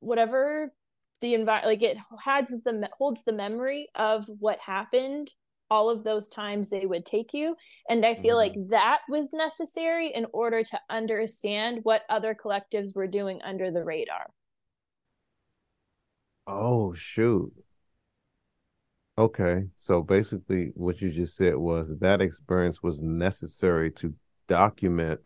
whatever 0.00 0.72
the 1.20 1.34
environment 1.34 1.66
like 1.66 1.82
it 1.82 1.98
has 2.24 2.48
the 2.48 2.88
holds 2.96 3.24
the 3.24 3.32
memory 3.32 3.88
of 3.94 4.24
what 4.38 4.58
happened 4.58 5.30
all 5.70 5.88
of 5.88 6.04
those 6.04 6.28
times 6.28 6.68
they 6.68 6.86
would 6.86 7.06
take 7.06 7.32
you. 7.32 7.56
And 7.88 8.04
I 8.04 8.14
feel 8.14 8.36
mm-hmm. 8.36 8.60
like 8.60 8.70
that 8.70 9.00
was 9.08 9.32
necessary 9.32 10.12
in 10.12 10.26
order 10.32 10.62
to 10.64 10.80
understand 10.90 11.80
what 11.84 12.02
other 12.08 12.34
collectives 12.34 12.94
were 12.94 13.06
doing 13.06 13.40
under 13.42 13.70
the 13.70 13.84
radar. 13.84 14.30
Oh, 16.46 16.92
shoot. 16.94 17.52
Okay. 19.16 19.64
So 19.76 20.02
basically, 20.02 20.72
what 20.74 21.00
you 21.00 21.10
just 21.10 21.36
said 21.36 21.56
was 21.56 21.88
that, 21.88 22.00
that 22.00 22.20
experience 22.20 22.82
was 22.82 23.00
necessary 23.02 23.90
to 23.92 24.14
document, 24.48 25.20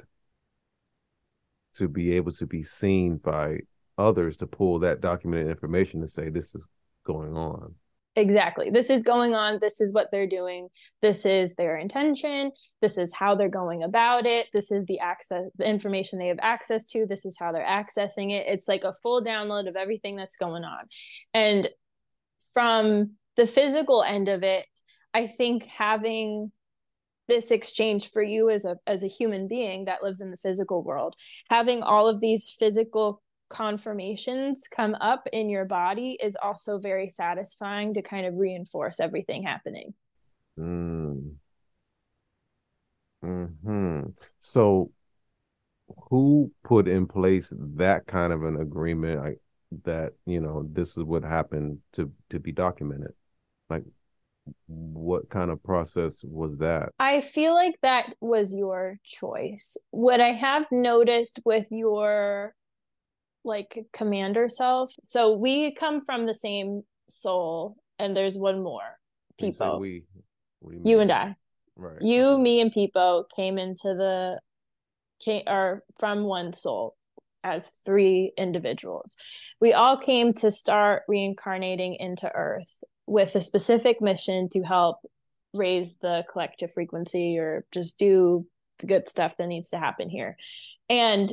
to 1.77 1.89
be 1.89 2.17
able 2.17 2.33
to 2.33 2.47
be 2.47 2.63
seen 2.63 3.17
by 3.17 3.61
others 3.97 4.37
to 4.39 4.47
pull 4.47 4.81
that 4.81 5.01
documented 5.01 5.49
information 5.49 6.01
to 6.01 6.09
say 6.09 6.29
this 6.29 6.55
is 6.55 6.67
going 7.05 7.37
on 7.37 7.75
exactly. 8.17 8.71
This 8.71 8.91
is 8.91 9.03
going 9.03 9.35
on. 9.35 9.59
This 9.61 9.81
is 9.81 9.93
what 9.93 10.09
they're 10.11 10.27
doing. 10.27 10.69
This 11.03 11.27
is 11.27 11.55
their 11.55 11.77
intention. 11.77 12.53
This 12.81 12.99
is 12.99 13.15
how 13.15 13.35
they're 13.35 13.49
going 13.49 13.83
about 13.83 14.27
it. 14.27 14.49
This 14.53 14.71
is 14.71 14.87
the 14.87 15.01
access 15.01 15.45
the 15.57 15.69
information 15.69 16.19
they 16.19 16.29
have 16.29 16.39
access 16.41 16.87
to. 16.89 17.07
This 17.07 17.25
is 17.25 17.37
how 17.39 17.53
they're 17.53 17.67
accessing 17.67 18.33
it. 18.33 18.47
It's 18.49 18.69
like 18.69 18.85
a 18.85 18.95
full 19.03 19.25
download 19.25 19.69
of 19.69 19.77
everything 19.77 20.17
that's 20.17 20.37
going 20.37 20.65
on. 20.65 20.85
And 21.33 21.69
from 22.53 23.13
the 23.37 23.47
physical 23.47 24.03
end 24.03 24.29
of 24.29 24.43
it, 24.43 24.67
I 25.13 25.27
think 25.27 25.65
having 25.65 26.53
this 27.27 27.51
exchange 27.51 28.11
for 28.11 28.23
you 28.23 28.51
as 28.51 28.65
a 28.65 28.77
as 28.87 29.03
a 29.03 29.09
human 29.09 29.49
being 29.49 29.87
that 29.87 30.03
lives 30.03 30.21
in 30.21 30.31
the 30.31 30.37
physical 30.37 30.83
world, 30.83 31.17
having 31.51 31.83
all 31.83 32.09
of 32.09 32.21
these 32.21 32.51
physical 32.51 33.23
confirmations 33.55 34.67
come 34.69 34.97
up 35.01 35.29
in 35.33 35.49
your 35.49 35.65
body 35.65 36.19
is 36.21 36.37
also 36.43 36.79
very 36.79 37.09
satisfying 37.09 37.95
to 37.95 38.03
kind 38.03 38.27
of 38.27 38.37
reinforce 38.37 38.99
everything 38.99 39.45
happening. 39.45 39.95
Mm. 40.59 41.37
Hmm. 43.23 44.01
So, 44.41 44.91
who 46.11 46.51
put 46.65 46.89
in 46.89 47.07
place 47.07 47.53
that 47.77 48.07
kind 48.07 48.33
of 48.33 48.43
an 48.43 48.61
agreement? 48.61 49.23
Like 49.23 49.41
that, 49.85 50.13
you 50.27 50.41
know, 50.41 50.67
this 50.71 50.97
is 50.97 51.05
what 51.05 51.23
happened 51.23 51.79
to 51.93 52.11
to 52.31 52.41
be 52.41 52.51
documented. 52.51 53.13
Like, 53.71 53.85
what 54.67 55.31
kind 55.31 55.51
of 55.51 55.63
process 55.63 56.23
was 56.25 56.59
that? 56.59 56.91
I 56.99 57.21
feel 57.21 57.55
like 57.55 57.77
that 57.83 58.15
was 58.21 58.53
your 58.53 58.99
choice. 59.05 59.77
What 59.91 60.21
I 60.21 60.33
have 60.33 60.65
noticed 60.71 61.41
with 61.45 61.67
your 61.71 62.55
like 63.45 63.87
commander 63.93 64.49
self, 64.49 64.93
so 65.05 65.37
we 65.37 65.75
come 65.75 66.01
from 66.01 66.27
the 66.27 66.35
same 66.35 66.83
soul, 67.09 67.77
and 67.99 68.17
there's 68.17 68.37
one 68.37 68.63
more 68.63 68.99
people. 69.39 69.81
We, 69.81 70.05
you, 70.63 70.81
you 70.85 71.01
and 71.01 71.13
I. 71.13 71.37
Right. 71.77 72.01
You, 72.01 72.39
me, 72.39 72.61
and 72.61 72.73
Peepo 72.73 73.25
came 73.35 73.59
into 73.59 73.95
the 73.95 74.39
came 75.21 75.43
or 75.47 75.83
from 75.99 76.25
one 76.25 76.53
soul 76.53 76.97
as 77.43 77.71
three 77.85 78.33
individuals. 78.37 79.17
We 79.61 79.73
all 79.73 79.97
came 79.97 80.35
to 80.35 80.51
start 80.51 81.03
reincarnating 81.09 81.97
into 81.97 82.31
Earth 82.33 82.83
with 83.07 83.35
a 83.35 83.43
specific 83.43 84.01
mission 84.01 84.49
to 84.51 84.63
help 84.63 84.99
raise 85.53 85.99
the 85.99 86.25
collective 86.31 86.73
frequency 86.73 87.39
or 87.39 87.65
just 87.71 87.99
do 87.99 88.47
the 88.81 88.87
good 88.87 89.09
stuff 89.09 89.37
that 89.37 89.47
needs 89.47 89.71
to 89.71 89.79
happen 89.79 90.11
here. 90.11 90.37
And 90.89 91.33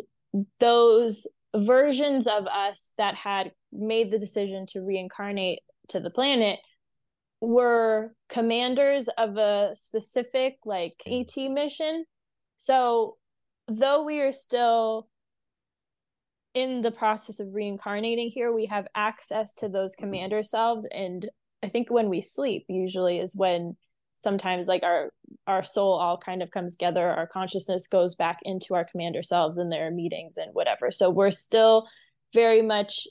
those 0.60 1.28
versions 1.56 2.28
of 2.28 2.48
us 2.48 2.94
that 2.98 3.16
had 3.16 3.52
made 3.72 4.12
the 4.12 4.20
decision 4.20 4.66
to 4.68 4.82
reincarnate 4.82 5.60
to 5.90 6.00
the 6.00 6.10
planet 6.10 6.60
were 7.42 8.14
commanders 8.30 9.10
of 9.18 9.38
a 9.38 9.72
specific 9.74 10.58
like 10.66 11.02
mm. 11.08 11.22
ET 11.22 11.52
mission. 11.52 12.06
So 12.58 13.18
though 13.68 14.04
we 14.04 14.22
are 14.22 14.32
still 14.32 15.08
in 16.54 16.82
the 16.82 16.92
process 16.92 17.40
of 17.40 17.54
reincarnating 17.54 18.30
here, 18.30 18.52
we 18.52 18.68
have 18.68 18.88
access 18.96 19.54
to 19.56 19.70
those 19.70 19.96
mm-hmm. 19.96 20.06
commander 20.06 20.44
selves. 20.44 20.88
And 20.92 21.28
I 21.64 21.70
think 21.70 21.90
when 21.90 22.10
we 22.10 22.22
sleep, 22.22 22.66
usually 22.68 23.20
is 23.20 23.36
when 23.36 23.76
sometimes 24.22 24.68
like 24.68 24.84
our 24.84 25.12
our 25.48 25.64
soul 25.64 25.94
all 25.94 26.18
kind 26.18 26.42
of 26.42 26.52
comes 26.52 26.78
together, 26.78 27.08
our 27.08 27.28
consciousness 27.28 27.88
goes 27.88 28.16
back 28.16 28.40
into 28.44 28.76
our 28.76 28.86
commander 28.86 29.24
selves 29.24 29.58
in 29.58 29.70
their 29.70 29.92
meetings 29.92 30.38
and 30.38 30.54
whatever. 30.54 30.92
So 30.92 31.10
we're 31.10 31.32
still 31.32 31.88
very 32.34 32.62
much 32.62 33.08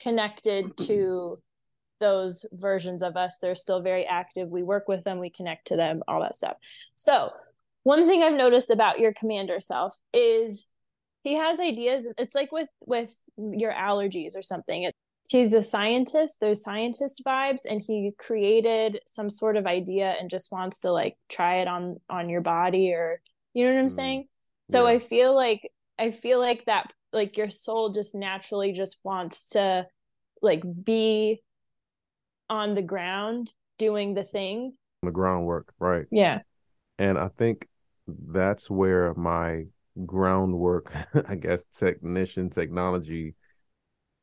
connected 0.00 0.76
to 0.78 1.38
those 2.00 2.44
versions 2.52 3.02
of 3.02 3.16
us. 3.16 3.38
They're 3.40 3.56
still 3.56 3.80
very 3.80 4.04
active. 4.04 4.48
We 4.48 4.62
work 4.62 4.88
with 4.88 5.04
them, 5.04 5.18
we 5.18 5.30
connect 5.30 5.68
to 5.68 5.76
them, 5.76 6.02
all 6.06 6.20
that 6.20 6.36
stuff. 6.36 6.56
So, 6.96 7.30
one 7.84 8.08
thing 8.08 8.22
I've 8.22 8.34
noticed 8.34 8.70
about 8.70 8.98
your 8.98 9.12
commander 9.12 9.60
self 9.60 9.96
is 10.12 10.66
he 11.22 11.34
has 11.34 11.60
ideas. 11.60 12.06
It's 12.18 12.34
like 12.34 12.50
with 12.50 12.68
with 12.80 13.14
your 13.38 13.72
allergies 13.72 14.36
or 14.36 14.42
something. 14.42 14.84
It, 14.84 14.94
he's 15.28 15.54
a 15.54 15.62
scientist. 15.62 16.38
There's 16.40 16.62
scientist 16.62 17.22
vibes, 17.26 17.62
and 17.68 17.80
he 17.80 18.12
created 18.18 19.00
some 19.06 19.30
sort 19.30 19.56
of 19.56 19.66
idea 19.66 20.14
and 20.18 20.30
just 20.30 20.52
wants 20.52 20.80
to 20.80 20.92
like 20.92 21.16
try 21.28 21.56
it 21.56 21.68
on 21.68 21.96
on 22.08 22.28
your 22.28 22.40
body 22.40 22.92
or 22.92 23.20
you 23.54 23.66
know 23.66 23.72
what 23.74 23.80
I'm 23.80 23.88
mm. 23.88 23.92
saying. 23.92 24.28
So 24.70 24.86
yeah. 24.86 24.94
I 24.94 24.98
feel 24.98 25.34
like 25.34 25.70
I 25.98 26.10
feel 26.10 26.40
like 26.40 26.64
that 26.66 26.92
like 27.12 27.36
your 27.36 27.50
soul 27.50 27.90
just 27.90 28.14
naturally 28.14 28.72
just 28.72 29.00
wants 29.02 29.48
to 29.48 29.86
like 30.42 30.62
be 30.84 31.42
on 32.48 32.74
the 32.74 32.82
ground 32.82 33.50
doing 33.78 34.14
the 34.14 34.24
thing 34.24 34.74
the 35.02 35.10
groundwork 35.10 35.72
right 35.78 36.06
yeah 36.10 36.40
and 36.98 37.18
i 37.18 37.28
think 37.38 37.66
that's 38.28 38.70
where 38.70 39.14
my 39.14 39.64
groundwork 40.04 40.92
i 41.28 41.34
guess 41.34 41.64
technician 41.76 42.50
technology 42.50 43.34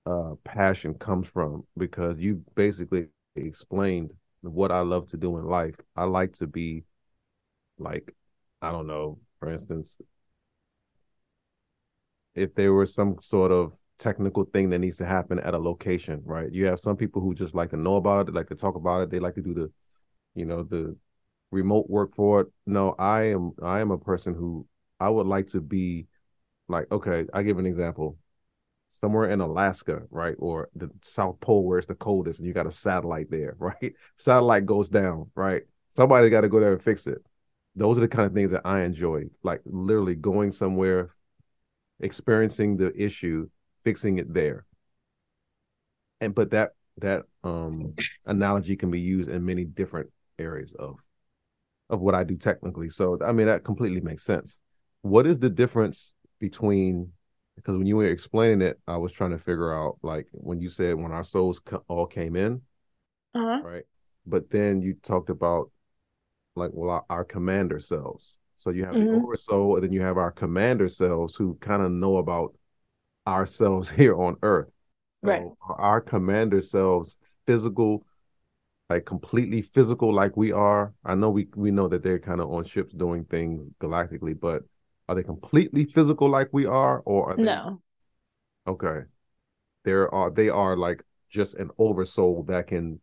uh 0.05 0.35
passion 0.43 0.93
comes 0.95 1.27
from 1.27 1.63
because 1.77 2.17
you 2.19 2.43
basically 2.55 3.07
explained 3.35 4.11
what 4.41 4.71
i 4.71 4.79
love 4.79 5.07
to 5.07 5.17
do 5.17 5.37
in 5.37 5.45
life 5.45 5.75
i 5.95 6.03
like 6.03 6.33
to 6.33 6.45
be 6.47 6.83
like 7.79 8.15
i 8.61 8.71
don't 8.71 8.87
know 8.87 9.19
for 9.39 9.51
instance 9.51 9.99
if 12.35 12.55
there 12.55 12.73
was 12.73 12.93
some 12.93 13.17
sort 13.19 13.51
of 13.51 13.73
technical 13.97 14.43
thing 14.45 14.69
that 14.69 14.79
needs 14.79 14.97
to 14.97 15.05
happen 15.05 15.39
at 15.39 15.53
a 15.53 15.57
location, 15.57 16.21
right? 16.25 16.51
You 16.51 16.65
have 16.67 16.79
some 16.79 16.97
people 16.97 17.21
who 17.21 17.33
just 17.33 17.55
like 17.55 17.69
to 17.71 17.77
know 17.77 17.95
about 17.95 18.27
it, 18.27 18.33
like 18.35 18.47
to 18.49 18.55
talk 18.55 18.75
about 18.75 19.01
it, 19.01 19.09
they 19.11 19.19
like 19.19 19.35
to 19.35 19.41
do 19.41 19.53
the, 19.53 19.71
you 20.35 20.45
know, 20.45 20.63
the 20.63 20.95
remote 21.51 21.89
work 21.89 22.15
for 22.15 22.41
it. 22.41 22.47
No, 22.67 22.95
I 22.99 23.23
am 23.31 23.53
I 23.63 23.81
am 23.81 23.91
a 23.91 23.97
person 23.97 24.33
who 24.35 24.67
I 24.99 25.09
would 25.09 25.27
like 25.27 25.47
to 25.49 25.61
be 25.61 26.07
like, 26.69 26.91
okay, 26.91 27.25
I 27.33 27.43
give 27.43 27.59
an 27.59 27.67
example. 27.67 28.17
Somewhere 28.93 29.29
in 29.29 29.41
Alaska, 29.41 30.03
right? 30.11 30.35
Or 30.37 30.69
the 30.75 30.89
South 31.01 31.39
Pole 31.39 31.65
where 31.65 31.79
it's 31.79 31.87
the 31.87 31.95
coldest 31.95 32.39
and 32.39 32.47
you 32.47 32.53
got 32.53 32.67
a 32.67 32.71
satellite 32.71 33.31
there, 33.31 33.55
right? 33.59 33.93
Satellite 34.17 34.67
goes 34.67 34.87
down, 34.87 35.31
right? 35.35 35.63
Somebody 35.89 36.29
got 36.29 36.41
to 36.41 36.49
go 36.49 36.59
there 36.59 36.73
and 36.73 36.81
fix 36.81 37.07
it. 37.07 37.17
Those 37.75 37.97
are 37.97 38.01
the 38.01 38.07
kind 38.07 38.27
of 38.27 38.33
things 38.33 38.51
that 38.51 38.61
I 38.65 38.83
enjoy, 38.83 39.23
like 39.41 39.61
literally 39.65 40.13
going 40.13 40.51
somewhere, 40.51 41.09
experiencing 42.01 42.77
the 42.77 42.93
issue, 42.95 43.49
fixing 43.83 44.19
it 44.19 44.31
there. 44.31 44.65
And 46.21 46.35
but 46.35 46.51
that 46.51 46.73
that 46.99 47.23
um 47.43 47.95
analogy 48.27 48.75
can 48.75 48.91
be 48.91 48.99
used 48.99 49.27
in 49.27 49.43
many 49.43 49.65
different 49.65 50.11
areas 50.37 50.73
of 50.73 50.99
of 51.89 51.99
what 51.99 52.13
I 52.13 52.23
do 52.23 52.37
technically. 52.37 52.89
So 52.89 53.17
I 53.25 53.31
mean 53.31 53.47
that 53.47 53.63
completely 53.63 54.01
makes 54.01 54.23
sense. 54.23 54.59
What 55.01 55.25
is 55.25 55.39
the 55.39 55.49
difference 55.49 56.13
between 56.39 57.11
because 57.55 57.77
when 57.77 57.87
you 57.87 57.97
were 57.97 58.07
explaining 58.07 58.61
it, 58.61 58.79
I 58.87 58.97
was 58.97 59.11
trying 59.11 59.31
to 59.31 59.37
figure 59.37 59.73
out 59.73 59.97
like 60.01 60.27
when 60.31 60.59
you 60.59 60.69
said 60.69 60.95
when 60.95 61.11
our 61.11 61.23
souls 61.23 61.59
co- 61.59 61.83
all 61.87 62.05
came 62.05 62.35
in, 62.35 62.61
uh-huh. 63.35 63.61
right? 63.63 63.83
But 64.25 64.49
then 64.49 64.81
you 64.81 64.95
talked 65.01 65.29
about 65.29 65.71
like 66.55 66.71
well 66.73 66.89
our, 66.89 67.05
our 67.09 67.23
commander 67.23 67.79
selves. 67.79 68.39
So 68.57 68.69
you 68.69 68.85
have 68.85 68.95
mm-hmm. 68.95 69.11
the 69.11 69.17
oversoul, 69.17 69.75
and 69.75 69.83
then 69.83 69.91
you 69.91 70.01
have 70.01 70.17
our 70.17 70.31
commander 70.31 70.87
selves 70.87 71.35
who 71.35 71.57
kind 71.59 71.81
of 71.81 71.91
know 71.91 72.17
about 72.17 72.53
ourselves 73.27 73.89
here 73.91 74.19
on 74.19 74.37
earth. 74.41 74.69
So 75.13 75.27
right. 75.27 75.43
Our 75.77 76.01
commander 76.01 76.61
selves 76.61 77.17
physical, 77.45 78.05
like 78.89 79.05
completely 79.05 79.61
physical, 79.61 80.13
like 80.13 80.35
we 80.37 80.51
are. 80.51 80.93
I 81.05 81.15
know 81.15 81.29
we 81.29 81.47
we 81.55 81.71
know 81.71 81.87
that 81.87 82.03
they're 82.03 82.19
kind 82.19 82.41
of 82.41 82.51
on 82.51 82.63
ships 82.63 82.93
doing 82.93 83.25
things 83.25 83.69
galactically, 83.81 84.39
but 84.39 84.63
are 85.07 85.15
they 85.15 85.23
completely 85.23 85.85
physical 85.85 86.29
like 86.29 86.49
we 86.51 86.65
are, 86.65 86.99
or 87.05 87.31
are 87.31 87.35
they... 87.35 87.43
no? 87.43 87.75
Okay, 88.67 89.01
there 89.83 90.13
are 90.13 90.31
they 90.31 90.49
are 90.49 90.77
like 90.77 91.03
just 91.29 91.55
an 91.55 91.69
oversoul 91.77 92.43
that 92.43 92.67
can 92.67 92.99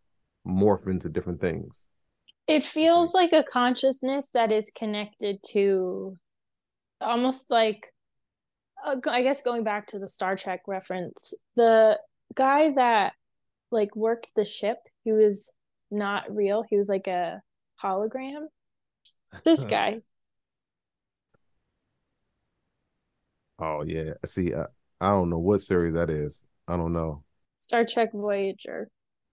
morph 0.47 0.87
into 0.87 1.09
different 1.09 1.41
things. 1.41 1.87
It 2.47 2.63
feels 2.65 3.15
like 3.15 3.33
a 3.33 3.45
consciousness 3.45 4.31
that 4.33 4.51
is 4.51 4.73
connected 4.75 5.39
to 5.51 6.17
almost 7.01 7.51
like 7.51 7.93
uh, 8.85 8.97
I 9.09 9.23
guess 9.23 9.43
going 9.43 9.65
back 9.65 9.89
to 9.89 9.99
the 9.99 10.09
Star 10.09 10.37
Trek 10.37 10.63
reference, 10.67 11.35
the 11.57 11.99
guy 12.35 12.73
that 12.75 13.13
like 13.71 13.95
worked 13.95 14.29
the 14.37 14.45
ship, 14.45 14.79
he 15.05 15.13
was 15.13 15.55
not 15.91 16.35
real. 16.35 16.65
He 16.69 16.77
was 16.77 16.89
like 16.89 17.07
a 17.07 17.43
hologram. 17.83 18.47
This 19.45 19.65
guy. 19.67 20.01
Oh 23.61 23.83
yeah, 23.87 24.15
see, 24.25 24.55
I, 24.55 24.67
I 25.01 25.11
don't 25.11 25.31
know 25.31 25.39
what 25.39 25.61
series 25.61 25.95
that 25.95 26.11
is. 26.11 26.45
I 26.67 26.77
don't 26.77 26.93
know. 26.93 27.25
Star 27.57 27.85
Trek 27.85 28.13
Voyager. 28.13 28.89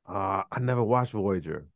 Uh, 0.07 0.43
I 0.51 0.59
never 0.59 0.83
watched 0.83 1.11
Voyager. 1.11 1.67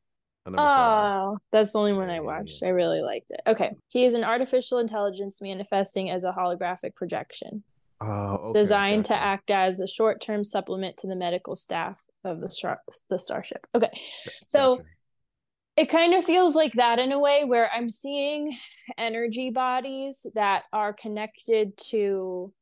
Oh, 0.45 1.37
that's 1.51 1.73
the 1.73 1.79
only 1.79 1.93
one 1.93 2.09
I 2.09 2.19
watched. 2.19 2.63
I 2.63 2.69
really 2.69 3.01
liked 3.01 3.31
it. 3.31 3.41
Okay. 3.45 3.75
He 3.89 4.05
is 4.05 4.15
an 4.15 4.23
artificial 4.23 4.79
intelligence 4.79 5.41
manifesting 5.41 6.09
as 6.09 6.23
a 6.23 6.31
holographic 6.31 6.95
projection. 6.95 7.63
Oh, 8.03 8.39
okay, 8.49 8.59
designed 8.59 9.05
to 9.05 9.15
act 9.15 9.51
as 9.51 9.79
a 9.79 9.87
short-term 9.87 10.43
supplement 10.43 10.97
to 10.97 11.07
the 11.07 11.15
medical 11.15 11.53
staff 11.55 12.03
of 12.23 12.41
the 12.41 12.49
star- 12.49 12.81
the 13.11 13.19
starship. 13.19 13.67
Okay. 13.75 13.91
So 14.47 14.77
gotcha. 14.77 14.89
It 15.77 15.86
kind 15.89 16.13
of 16.13 16.23
feels 16.25 16.55
like 16.55 16.73
that 16.73 16.99
in 16.99 17.12
a 17.12 17.19
way 17.19 17.43
where 17.45 17.69
I'm 17.73 17.89
seeing 17.89 18.55
energy 18.97 19.49
bodies 19.51 20.25
that 20.36 20.63
are 20.73 20.93
connected 20.93 21.77
to 21.89 22.53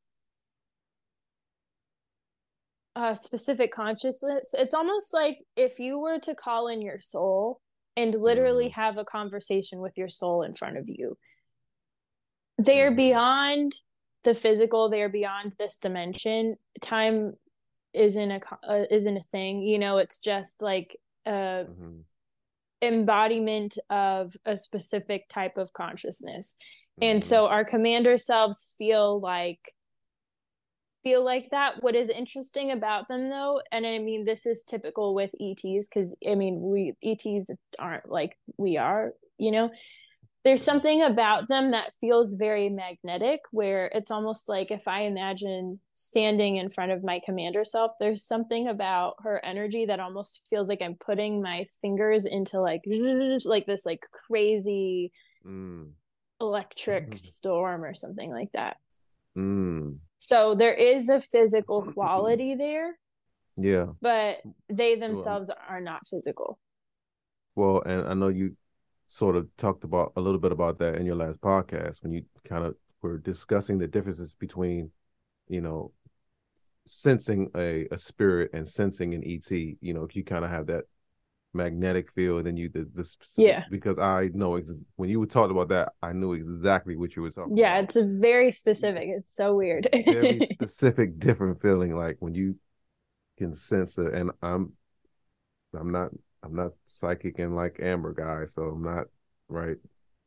a 2.95 3.15
specific 3.15 3.71
consciousness. 3.71 4.53
It's 4.57 4.73
almost 4.73 5.13
like 5.13 5.39
if 5.55 5.79
you 5.79 5.99
were 5.99 6.19
to 6.19 6.35
call 6.35 6.67
in 6.67 6.81
your 6.81 6.99
soul 6.99 7.61
and 7.95 8.13
literally 8.15 8.69
Mm-hmm. 8.69 8.79
have 8.81 8.97
a 8.97 9.05
conversation 9.05 9.79
with 9.79 9.97
your 9.97 10.09
soul 10.09 10.43
in 10.43 10.53
front 10.53 10.77
of 10.77 10.87
you. 10.87 11.17
They're 12.57 12.91
Mhm. 12.91 12.95
beyond 12.97 13.75
the 14.23 14.35
physical, 14.35 14.89
they're 14.89 15.09
beyond 15.09 15.53
this 15.57 15.79
dimension. 15.79 16.57
Time 16.81 17.37
isn't 17.93 18.31
a 18.31 18.41
uh, 18.63 18.85
isn't 18.91 19.17
a 19.17 19.23
thing, 19.31 19.61
you 19.61 19.79
know, 19.79 19.97
it's 19.97 20.19
just 20.19 20.61
like 20.61 20.95
a 21.25 21.65
Mhm. 21.69 22.03
Embodiment 22.81 23.77
of 23.89 24.35
a 24.45 24.57
specific 24.57 25.27
type 25.29 25.57
of 25.57 25.73
consciousness. 25.73 26.57
And 27.01 27.21
Mhm. 27.21 27.25
so 27.25 27.47
our 27.47 27.65
commander 27.65 28.17
selves 28.17 28.75
feel 28.77 29.19
like 29.19 29.73
feel 31.01 31.23
like 31.23 31.49
that. 31.51 31.81
What 31.81 31.95
is 31.95 32.09
interesting 32.09 32.71
about 32.71 33.07
them 33.07 33.29
though, 33.29 33.61
and 33.71 33.87
I 33.87 33.99
mean 33.99 34.25
this 34.25 34.45
is 34.45 34.65
typical 34.65 35.13
with 35.15 35.31
ETs 35.39 35.87
because 35.87 36.15
I 36.27 36.35
mean 36.35 36.59
we 36.61 36.93
ETs 37.01 37.49
aren't 37.77 38.09
like 38.09 38.37
we 38.57 38.77
are, 38.77 39.13
you 39.37 39.51
know. 39.51 39.69
There's 40.45 40.63
something 40.63 41.01
about 41.01 41.49
them 41.49 41.71
that 41.71 41.91
feels 41.99 42.35
very 42.35 42.69
magnetic 42.69 43.41
where 43.51 43.87
it's 43.93 44.09
almost 44.09 44.47
like 44.47 44.71
if 44.71 44.87
I 44.87 45.01
imagine 45.01 45.81
standing 45.91 46.55
in 46.55 46.69
front 46.69 46.93
of 46.93 47.03
my 47.03 47.19
commander 47.23 47.65
self, 47.65 47.91
there's 47.99 48.23
something 48.23 48.69
about 48.69 49.15
her 49.23 49.43
energy 49.43 49.85
that 49.87 49.99
almost 49.99 50.47
feels 50.49 50.69
like 50.69 50.81
I'm 50.81 50.95
putting 50.95 51.41
my 51.41 51.65
fingers 51.81 52.25
into 52.25 52.61
like 52.61 52.81
like 53.45 53.65
this 53.65 53.85
like 53.85 54.03
crazy 54.27 55.11
Mm. 55.45 55.91
electric 56.41 57.11
Mhm. 57.11 57.17
storm 57.19 57.83
or 57.83 57.93
something 57.93 58.29
like 58.29 58.51
that. 58.53 58.77
Mm. 59.37 59.99
So 60.19 60.53
there 60.55 60.73
is 60.73 61.07
a 61.09 61.21
physical 61.21 61.81
quality 61.93 62.55
there, 62.55 62.97
Yeah. 63.57 63.87
but 64.01 64.37
they 64.67 64.95
themselves 64.95 65.49
are 65.69 65.79
not 65.81 66.07
physical. 66.07 66.59
Well, 67.55 67.81
and 67.85 68.07
I 68.07 68.13
know 68.13 68.27
you 68.27 68.57
sort 69.09 69.35
of 69.37 69.47
talked 69.57 69.83
about 69.85 70.13
a 70.17 70.21
little 70.21 70.39
bit 70.39 70.53
about 70.53 70.79
that 70.79 70.95
in 70.97 71.05
your 71.07 71.17
last 71.17 71.41
podcast 71.41 72.03
when 72.03 72.13
you 72.13 72.23
kind 72.47 72.65
of 72.65 72.75
were 73.01 73.19
discussing 73.19 73.79
the 73.79 73.87
differences 73.87 74.35
between, 74.35 74.91
you 75.49 75.61
know, 75.61 75.91
sensing 76.87 77.49
a, 77.55 77.87
a 77.91 77.97
spirit 77.97 78.51
and 78.53 78.67
sensing 78.67 79.13
an 79.15 79.23
ET. 79.25 79.77
You 79.81 79.93
know, 79.93 80.07
you 80.11 80.23
kind 80.23 80.45
of 80.45 80.51
have 80.51 80.67
that 80.67 80.85
magnetic 81.53 82.11
feel, 82.11 82.37
and 82.39 82.47
then 82.47 82.57
you 82.57 82.69
the, 82.69 82.87
the 82.93 83.15
Yeah. 83.37 83.65
because 83.71 83.99
I 83.99 84.29
know 84.33 84.55
ex- 84.57 84.85
when 84.97 85.09
you 85.09 85.19
were 85.19 85.27
talking 85.27 85.55
about 85.55 85.69
that, 85.69 85.93
I 86.01 86.13
knew 86.13 86.33
exactly 86.33 86.95
what 86.97 87.15
you 87.15 87.23
were 87.23 87.31
talking 87.31 87.53
Yeah, 87.57 87.77
about. 87.77 87.83
it's 87.83 87.95
a 87.95 88.05
very 88.05 88.51
specific. 88.51 89.05
It's 89.07 89.33
so 89.35 89.55
weird. 89.55 89.89
very 90.05 90.41
specific, 90.41 91.19
different 91.19 91.61
feeling. 91.61 91.95
Like 91.95 92.17
when 92.19 92.33
you 92.33 92.55
can 93.37 93.55
sense 93.55 93.97
it, 93.97 94.13
and 94.13 94.31
I'm, 94.41 94.73
I'm 95.77 95.91
not, 95.91 96.09
I'm 96.43 96.55
not 96.55 96.71
psychic 96.85 97.39
and 97.39 97.55
like 97.55 97.77
Amber 97.81 98.13
guy, 98.13 98.45
so 98.45 98.63
I'm 98.63 98.83
not 98.83 99.07
right. 99.47 99.77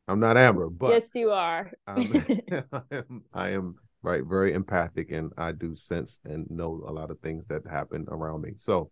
I'm 0.07 0.19
not 0.19 0.37
Amber, 0.37 0.69
but 0.69 0.91
yes, 0.91 1.15
you 1.15 1.31
are. 1.31 1.71
I'm, 1.87 2.25
I 2.51 2.81
am, 2.91 3.23
I 3.33 3.49
am 3.49 3.75
right, 4.01 4.23
very 4.23 4.53
empathic, 4.53 5.11
and 5.11 5.31
I 5.37 5.51
do 5.53 5.75
sense 5.75 6.19
and 6.25 6.49
know 6.49 6.83
a 6.87 6.91
lot 6.91 7.11
of 7.11 7.19
things 7.19 7.47
that 7.47 7.65
happen 7.65 8.05
around 8.09 8.41
me. 8.41 8.53
So 8.57 8.91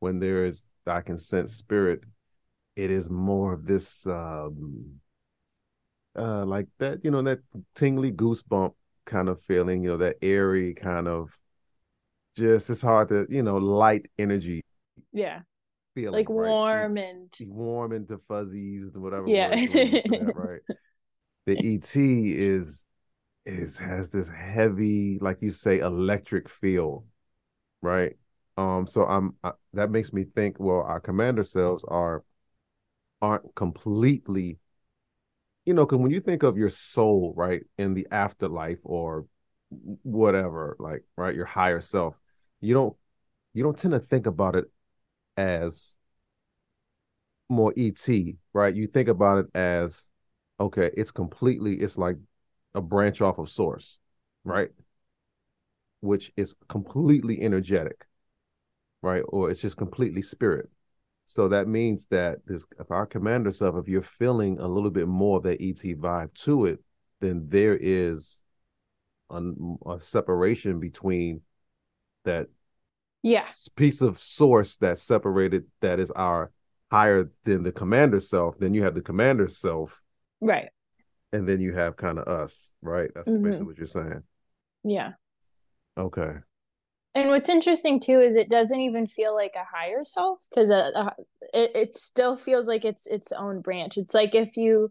when 0.00 0.18
there 0.18 0.44
is, 0.46 0.64
I 0.86 1.00
can 1.02 1.18
sense 1.18 1.54
spirit. 1.54 2.00
It 2.76 2.90
is 2.90 3.10
more 3.10 3.52
of 3.52 3.66
this, 3.66 4.06
um, 4.06 5.00
uh, 6.16 6.46
like 6.46 6.66
that, 6.78 7.04
you 7.04 7.10
know, 7.10 7.22
that 7.22 7.40
tingly 7.74 8.10
goosebump 8.10 8.72
kind 9.04 9.28
of 9.28 9.42
feeling, 9.42 9.82
you 9.82 9.90
know, 9.90 9.96
that 9.98 10.16
airy 10.22 10.72
kind 10.74 11.06
of, 11.08 11.30
just 12.36 12.70
it's 12.70 12.80
hard 12.80 13.08
to, 13.08 13.26
you 13.28 13.42
know, 13.42 13.56
light 13.56 14.06
energy 14.18 14.62
yeah. 15.12 15.40
Feeling, 16.00 16.12
Like 16.20 16.28
right? 16.28 16.48
warm 16.48 16.96
It's 16.96 17.40
and- 17.40 17.50
warm 17.54 17.92
into 17.92 18.18
fuzzies, 18.28 18.84
and 18.94 19.02
whatever. 19.02 19.28
Yeah. 19.28 19.50
word 19.50 19.60
you 19.60 19.68
wanna 19.68 19.84
use 19.84 20.02
for 20.02 20.24
that, 20.24 20.34
right. 20.34 20.60
The 21.46 21.74
ET 21.74 21.96
is 21.96 22.86
is 23.46 23.78
has 23.78 24.10
this 24.10 24.28
heavy, 24.28 25.18
like 25.20 25.40
you 25.42 25.50
say, 25.50 25.78
electric 25.78 26.48
feel, 26.48 27.04
right? 27.82 28.16
Um, 28.56 28.86
so 28.86 29.04
I'm 29.04 29.34
I, 29.42 29.52
that 29.72 29.90
makes 29.90 30.12
me 30.12 30.24
think. 30.24 30.56
Well, 30.60 30.82
our 30.82 31.00
commander 31.00 31.42
selves 31.42 31.84
are 31.88 32.22
aren't 33.22 33.54
completely, 33.54 34.58
you 35.64 35.74
know, 35.74 35.84
because 35.86 35.98
when 35.98 36.10
you 36.10 36.20
think 36.20 36.42
of 36.42 36.56
your 36.58 36.68
soul, 36.68 37.32
right, 37.36 37.62
in 37.78 37.94
the 37.94 38.06
afterlife 38.10 38.78
or 38.84 39.26
whatever, 40.02 40.76
like 40.78 41.04
right, 41.16 41.34
your 41.34 41.46
higher 41.46 41.80
self, 41.80 42.14
you 42.60 42.74
don't 42.74 42.96
you 43.54 43.62
don't 43.62 43.76
tend 43.78 43.92
to 43.92 44.00
think 44.00 44.26
about 44.26 44.56
it 44.56 44.66
as 45.40 45.96
more 47.48 47.72
ET, 47.76 48.36
right? 48.52 48.74
You 48.74 48.86
think 48.86 49.08
about 49.08 49.38
it 49.38 49.46
as 49.54 50.10
okay, 50.58 50.90
it's 50.94 51.10
completely, 51.10 51.76
it's 51.76 51.96
like 51.96 52.16
a 52.74 52.82
branch 52.82 53.22
off 53.22 53.38
of 53.38 53.48
source, 53.48 53.98
right? 54.44 54.68
Which 56.00 56.32
is 56.36 56.54
completely 56.68 57.40
energetic, 57.40 58.06
right? 59.02 59.22
Or 59.28 59.50
it's 59.50 59.60
just 59.60 59.76
completely 59.76 60.22
spirit. 60.22 60.70
So 61.26 61.48
that 61.48 61.68
means 61.68 62.06
that 62.08 62.46
this, 62.46 62.66
if 62.78 62.90
our 62.90 63.06
commander 63.06 63.52
self, 63.52 63.76
if 63.76 63.88
you're 63.88 64.02
feeling 64.02 64.58
a 64.58 64.68
little 64.68 64.90
bit 64.90 65.08
more 65.08 65.38
of 65.38 65.44
that 65.44 65.60
ET 65.60 65.94
vibe 65.94 66.34
to 66.44 66.66
it, 66.66 66.80
then 67.20 67.46
there 67.48 67.76
is 67.76 68.42
a, 69.30 69.40
a 69.86 70.00
separation 70.00 70.80
between 70.80 71.42
that 72.24 72.48
Yeah. 73.22 73.46
piece 73.76 74.00
of 74.00 74.20
source 74.20 74.76
that 74.78 74.98
separated 74.98 75.64
that 75.80 76.00
is 76.00 76.10
our 76.12 76.50
higher 76.90 77.30
than 77.44 77.62
the 77.62 77.72
commander 77.72 78.18
self 78.20 78.58
then 78.58 78.74
you 78.74 78.82
have 78.82 78.94
the 78.94 79.02
commander 79.02 79.48
self 79.48 80.02
Right. 80.40 80.70
and 81.32 81.48
then 81.48 81.60
you 81.60 81.72
have 81.72 81.96
kind 81.96 82.18
of 82.18 82.26
us 82.26 82.72
right 82.82 83.10
that's 83.14 83.28
Mhm. 83.28 83.42
basically 83.42 83.66
what 83.66 83.78
you're 83.78 83.86
saying 83.86 84.22
Yeah. 84.82 85.12
okay 85.96 86.38
And 87.14 87.28
what's 87.30 87.48
interesting 87.48 88.00
too 88.00 88.20
is 88.20 88.36
it 88.36 88.48
doesn't 88.48 88.80
even 88.80 89.06
feel 89.06 89.34
like 89.34 89.54
a 89.56 89.64
higher 89.76 90.04
self 90.04 90.46
because 90.48 90.70
uh, 90.70 90.90
uh, 90.94 91.10
it 91.52 91.70
it 91.74 91.94
still 91.96 92.36
feels 92.36 92.68
like 92.68 92.84
it's 92.84 93.06
its 93.06 93.32
own 93.32 93.60
branch. 93.62 93.98
It's 93.98 94.14
like 94.14 94.34
if 94.34 94.56
you 94.56 94.90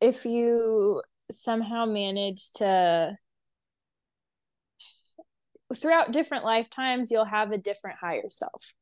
if 0.00 0.24
you 0.24 1.02
somehow 1.30 1.86
manage 1.86 2.50
to 2.54 3.16
throughout 5.74 6.12
different 6.12 6.44
lifetimes 6.44 7.10
you'll 7.10 7.24
have 7.24 7.52
a 7.52 7.58
different 7.58 7.98
higher 8.00 8.28
self 8.28 8.72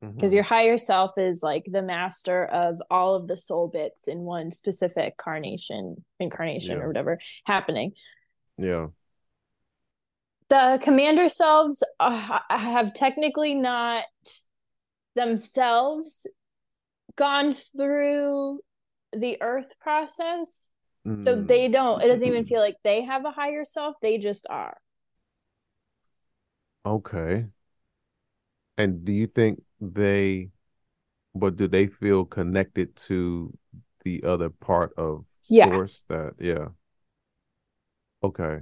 because 0.00 0.32
Mhm. 0.32 0.36
your 0.36 0.44
higher 0.44 0.78
self 0.78 1.18
is 1.18 1.42
like 1.42 1.64
the 1.66 1.82
master 1.82 2.44
of 2.46 2.80
all 2.90 3.14
of 3.14 3.26
the 3.28 3.36
soul 3.36 3.68
bits 3.68 4.08
in 4.08 4.20
one 4.20 4.50
specific 4.50 5.16
carnation 5.16 6.04
incarnation 6.18 6.76
Yeah. 6.78 6.82
or 6.84 6.88
whatever 6.88 7.18
happening 7.44 7.92
yeah 8.56 8.88
the 10.48 10.80
commander 10.82 11.28
selves 11.28 11.84
uh, 12.00 12.38
have 12.50 12.92
technically 12.92 13.54
not 13.54 14.04
themselves 15.14 16.26
gone 17.16 17.52
through 17.54 18.60
the 19.12 19.40
earth 19.42 19.74
process 19.80 20.70
so 21.20 21.36
Mm. 21.36 21.46
they 21.48 21.68
don't 21.68 22.02
it 22.02 22.08
doesn't 22.08 22.26
even 22.26 22.44
feel 22.46 22.60
like 22.60 22.76
they 22.84 23.02
have 23.02 23.24
a 23.24 23.30
higher 23.30 23.64
self 23.64 23.96
they 24.00 24.18
just 24.18 24.46
are 24.48 24.76
okay. 26.84 27.46
And 28.78 29.04
do 29.04 29.12
you 29.12 29.26
think 29.26 29.62
they 29.80 30.50
but 31.34 31.56
do 31.56 31.68
they 31.68 31.86
feel 31.88 32.24
connected 32.24 32.96
to 32.96 33.56
the 34.04 34.22
other 34.24 34.50
part 34.50 34.92
of 34.98 35.26
Yeah. 35.48 35.66
source 35.66 36.04
that 36.08 36.34
yeah. 36.40 36.68
Okay. 38.22 38.60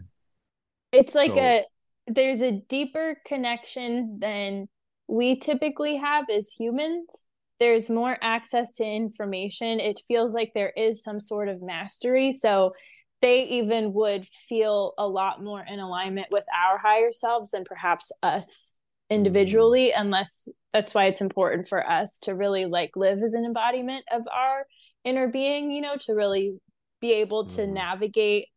It's 0.92 1.14
like 1.14 1.32
So- 1.32 1.38
a 1.38 1.64
there's 2.06 2.40
a 2.40 2.52
deeper 2.52 3.16
connection 3.26 4.18
than 4.18 4.68
we 5.08 5.38
typically 5.38 5.96
have 5.96 6.24
as 6.30 6.48
humans. 6.50 7.26
There's 7.60 7.90
more 7.90 8.16
access 8.22 8.76
to 8.76 8.84
information. 8.84 9.80
It 9.80 10.00
feels 10.08 10.32
like 10.32 10.52
there 10.54 10.70
is 10.74 11.02
some 11.02 11.20
sort 11.20 11.48
of 11.48 11.60
mastery. 11.60 12.32
So 12.32 12.72
they 13.20 13.42
even 13.44 13.92
would 13.94 14.28
feel 14.28 14.94
a 14.98 15.06
lot 15.06 15.42
more 15.42 15.62
in 15.62 15.80
alignment 15.80 16.28
with 16.30 16.44
our 16.54 16.78
higher 16.78 17.12
selves 17.12 17.50
than 17.50 17.64
perhaps 17.64 18.12
us 18.22 18.76
individually 19.10 19.92
unless 19.92 20.48
that's 20.72 20.94
why 20.94 21.06
it's 21.06 21.22
important 21.22 21.66
for 21.66 21.88
us 21.88 22.18
to 22.20 22.34
really 22.34 22.66
like 22.66 22.90
live 22.94 23.22
as 23.22 23.32
an 23.32 23.44
embodiment 23.44 24.04
of 24.12 24.26
our 24.28 24.66
inner 25.04 25.28
being 25.28 25.72
you 25.72 25.80
know 25.80 25.96
to 25.96 26.12
really 26.12 26.60
be 27.00 27.12
able 27.12 27.46
to 27.46 27.62
Mhm. 27.62 27.72
navigate 27.72 28.48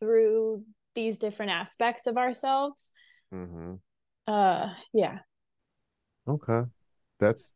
through 0.00 0.64
these 0.94 1.18
different 1.18 1.52
aspects 1.52 2.06
of 2.06 2.16
ourselves 2.16 2.92
hmm 3.30 3.74
uh 4.26 4.74
yeah 4.92 5.18
Okay. 6.26 6.62
That's 7.18 7.52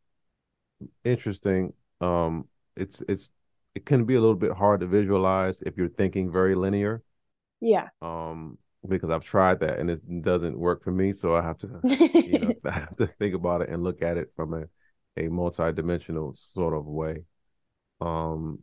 interesting. 1.03 1.73
Um 2.01 2.47
it's 2.75 3.01
it's 3.07 3.31
it 3.77 3.85
can 3.85 4.05
be 4.05 4.15
a 4.15 4.21
little 4.21 4.35
bit 4.35 4.53
hard 4.53 4.81
to 4.81 4.87
visualize 4.87 5.61
if 5.63 5.77
you're 5.77 5.89
thinking 5.89 6.31
very 6.31 6.55
linear. 6.55 7.03
yeah 7.59 7.89
Um 8.01 8.57
because 8.87 9.09
I've 9.09 9.23
tried 9.23 9.59
that 9.61 9.79
and 9.79 9.89
it 9.89 10.21
doesn't 10.21 10.57
work 10.57 10.83
for 10.83 10.91
me. 10.91 11.11
So 11.11 11.35
I 11.35 11.41
have 11.41 11.57
to, 11.59 11.83
you 12.23 12.39
know, 12.39 12.55
I 12.65 12.71
have 12.71 12.95
to 12.97 13.07
think 13.07 13.35
about 13.35 13.61
it 13.61 13.69
and 13.69 13.83
look 13.83 14.01
at 14.01 14.17
it 14.17 14.31
from 14.35 14.53
a, 14.53 14.65
a 15.17 15.27
multi-dimensional 15.29 16.35
sort 16.35 16.73
of 16.73 16.85
way. 16.85 17.23
Um, 18.01 18.59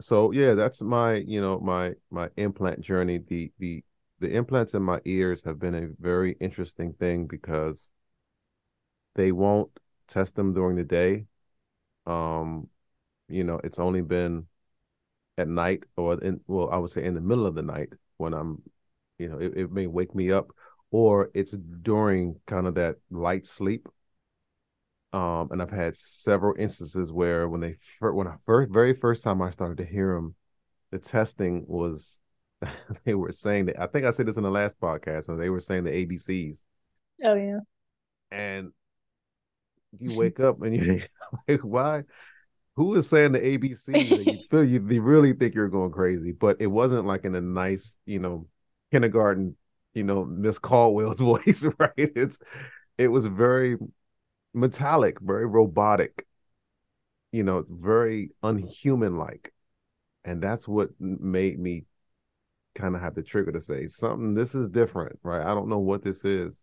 so 0.00 0.32
yeah, 0.32 0.54
that's 0.54 0.82
my, 0.82 1.16
you 1.16 1.40
know, 1.40 1.60
my 1.60 1.94
my 2.10 2.30
implant 2.36 2.80
journey. 2.82 3.18
The 3.18 3.52
the 3.58 3.84
the 4.20 4.30
implants 4.30 4.74
in 4.74 4.82
my 4.82 5.00
ears 5.06 5.44
have 5.44 5.58
been 5.60 5.74
a 5.76 5.88
very 6.00 6.34
interesting 6.40 6.94
thing 6.94 7.26
because 7.28 7.90
they 9.14 9.32
won't 9.32 9.70
test 10.08 10.36
them 10.36 10.54
during 10.54 10.76
the 10.76 10.84
day. 10.84 11.26
Um, 12.06 12.68
you 13.32 13.44
know, 13.44 13.60
it's 13.64 13.78
only 13.78 14.02
been 14.02 14.46
at 15.38 15.48
night 15.48 15.84
or 15.96 16.22
in 16.22 16.40
well, 16.46 16.70
I 16.70 16.76
would 16.76 16.90
say 16.90 17.04
in 17.04 17.14
the 17.14 17.20
middle 17.20 17.46
of 17.46 17.54
the 17.54 17.62
night 17.62 17.88
when 18.18 18.34
I'm 18.34 18.62
you 19.18 19.28
know, 19.28 19.38
it, 19.38 19.52
it 19.56 19.72
may 19.72 19.86
wake 19.86 20.14
me 20.14 20.32
up, 20.32 20.48
or 20.90 21.30
it's 21.34 21.52
during 21.52 22.40
kind 22.46 22.66
of 22.66 22.74
that 22.74 22.96
light 23.10 23.46
sleep. 23.46 23.88
Um, 25.12 25.48
and 25.50 25.60
I've 25.60 25.70
had 25.70 25.94
several 25.94 26.54
instances 26.58 27.12
where 27.12 27.48
when 27.48 27.60
they 27.60 27.76
when 28.00 28.26
I 28.26 28.34
first 28.44 28.72
very 28.72 28.94
first 28.94 29.22
time 29.22 29.42
I 29.42 29.50
started 29.50 29.78
to 29.78 29.84
hear 29.84 30.14
them, 30.14 30.34
the 30.90 30.98
testing 30.98 31.64
was 31.66 32.20
they 33.04 33.14
were 33.14 33.32
saying 33.32 33.66
that 33.66 33.80
I 33.80 33.86
think 33.86 34.06
I 34.06 34.10
said 34.10 34.26
this 34.26 34.36
in 34.36 34.42
the 34.42 34.50
last 34.50 34.80
podcast 34.80 35.28
when 35.28 35.38
they 35.38 35.50
were 35.50 35.60
saying 35.60 35.84
the 35.84 35.90
ABCs. 35.90 36.62
Oh 37.24 37.34
yeah. 37.34 37.58
And 38.30 38.72
you 39.98 40.18
wake 40.18 40.40
up 40.40 40.62
and 40.62 40.74
you 40.74 41.02
like, 41.48 41.60
why? 41.60 42.02
Who 42.76 42.94
is 42.94 43.08
saying 43.08 43.32
the 43.32 43.40
ABCs? 43.40 44.26
you 44.26 44.42
feel 44.50 44.64
you 44.64 44.78
they 44.78 44.98
really 44.98 45.32
think 45.34 45.54
you're 45.54 45.68
going 45.68 45.92
crazy, 45.92 46.32
but 46.32 46.56
it 46.60 46.66
wasn't 46.66 47.06
like 47.06 47.24
in 47.24 47.34
a 47.34 47.40
nice, 47.40 47.98
you 48.06 48.18
know, 48.18 48.46
kindergarten, 48.90 49.56
you 49.94 50.04
know, 50.04 50.24
Miss 50.24 50.58
Caldwell's 50.58 51.20
voice, 51.20 51.66
right? 51.78 51.92
It's 51.96 52.40
it 52.98 53.08
was 53.08 53.26
very 53.26 53.76
metallic, 54.54 55.20
very 55.20 55.46
robotic, 55.46 56.26
you 57.30 57.42
know, 57.42 57.64
very 57.68 58.30
unhuman 58.42 59.18
like. 59.18 59.52
And 60.24 60.42
that's 60.42 60.68
what 60.68 60.90
made 61.00 61.58
me 61.58 61.84
kind 62.74 62.94
of 62.94 63.02
have 63.02 63.14
the 63.14 63.22
trigger 63.22 63.52
to 63.52 63.60
say 63.60 63.86
something 63.88 64.34
this 64.34 64.54
is 64.54 64.70
different, 64.70 65.18
right? 65.22 65.44
I 65.44 65.54
don't 65.54 65.68
know 65.68 65.78
what 65.78 66.02
this 66.02 66.24
is. 66.24 66.62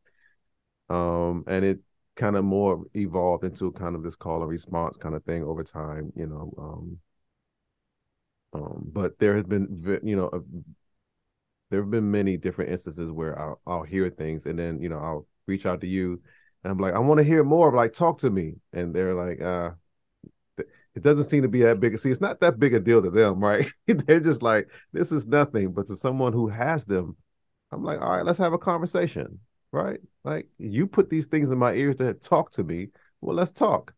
Um, 0.89 1.43
and 1.47 1.64
it 1.64 1.80
kind 2.20 2.36
of 2.36 2.43
more 2.45 2.84
evolved 2.95 3.43
into 3.45 3.72
kind 3.72 3.95
of 3.95 4.03
this 4.03 4.15
call 4.15 4.41
and 4.41 4.49
response 4.51 4.97
kind 4.97 5.15
of 5.15 5.24
thing 5.24 5.43
over 5.43 5.63
time, 5.63 6.11
you 6.15 6.28
know. 6.28 6.53
Um, 6.59 6.99
um, 8.53 8.84
but 8.91 9.17
there 9.20 9.36
has 9.36 9.45
been, 9.45 9.99
you 10.03 10.15
know, 10.15 10.30
there 11.70 11.82
have 11.82 11.91
been 11.91 12.09
many 12.09 12.38
different 12.38 12.72
instances 12.72 13.11
where 13.11 13.39
I'll, 13.39 13.61
I'll 13.67 13.84
hear 13.84 14.09
things 14.09 14.45
and 14.45 14.57
then 14.57 14.82
you 14.82 14.89
know 14.89 14.99
I'll 14.99 15.28
reach 15.47 15.65
out 15.65 15.82
to 15.82 15.88
you 15.88 16.22
and 16.63 16.72
I'm 16.72 16.78
like 16.80 16.93
I 16.93 16.99
want 16.99 17.20
to 17.20 17.24
hear 17.24 17.43
more 17.43 17.74
like 17.74 17.93
talk 17.93 18.20
to 18.20 18.30
me 18.30 18.55
and 18.74 18.93
they're 18.93 19.13
like 19.13 19.41
uh 19.41 19.72
it 20.95 21.03
doesn't 21.03 21.26
seem 21.26 21.43
to 21.43 21.47
be 21.47 21.61
that 21.61 21.80
big 21.80 21.97
see 21.97 22.11
it's 22.11 22.22
not 22.22 22.39
that 22.41 22.59
big 22.59 22.74
a 22.74 22.80
deal 22.80 23.01
to 23.01 23.09
them 23.09 23.39
right 23.43 23.72
they're 23.88 24.20
just 24.20 24.41
like 24.41 24.67
this 24.93 25.11
is 25.11 25.28
nothing 25.28 25.72
but 25.72 25.88
to 25.88 25.95
someone 25.95 26.34
who 26.34 26.47
has 26.47 26.86
them 26.86 27.15
I'm 27.72 27.84
like 27.84 28.01
all 28.01 28.09
right 28.09 28.26
let's 28.26 28.39
have 28.39 28.53
a 28.53 28.57
conversation 28.57 29.39
right 29.72 29.99
like 30.24 30.47
you 30.57 30.88
put 30.88 31.09
these 31.09 31.28
things 31.28 31.51
in 31.51 31.57
my 31.57 31.74
ears 31.74 31.95
to 31.97 32.13
talk 32.15 32.51
to 32.51 32.63
me 32.63 32.88
well 33.22 33.36
let's 33.36 33.51
talk 33.51 33.93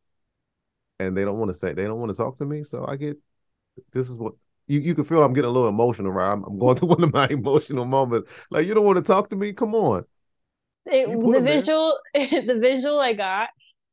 and 1.00 1.16
they 1.16 1.24
don't 1.24 1.40
want 1.40 1.50
to 1.50 1.58
say 1.58 1.74
they 1.74 1.86
don't 1.86 2.00
want 2.00 2.10
to 2.10 2.18
talk 2.18 2.38
to 2.38 2.46
me 2.46 2.64
so 2.64 2.86
I 2.88 2.96
get 2.96 3.18
this 3.94 4.10
is 4.10 4.18
what 4.18 4.34
you, 4.68 4.80
you 4.80 4.96
can 4.96 5.04
feel 5.04 5.22
I'm 5.22 5.34
getting 5.34 5.50
a 5.50 5.54
little 5.54 5.70
emotional, 5.70 6.12
right? 6.12 6.32
I'm, 6.32 6.44
I'm 6.46 6.58
going 6.58 6.76
through 6.78 6.90
one 6.90 7.04
of 7.04 7.14
my 7.14 7.28
emotional 7.28 7.86
moments. 7.86 8.30
Like, 8.50 8.66
you 8.66 8.74
don't 8.74 8.86
want 8.86 8.98
to 8.98 9.04
talk 9.04 9.30
to 9.30 9.36
me? 9.36 9.54
Come 9.54 9.76
on. 9.76 10.06
It, 10.86 11.08
the 11.08 11.42
visual, 11.42 12.00
the 12.14 12.58
visual 12.60 13.00
I 13.00 13.14
got 13.14 13.50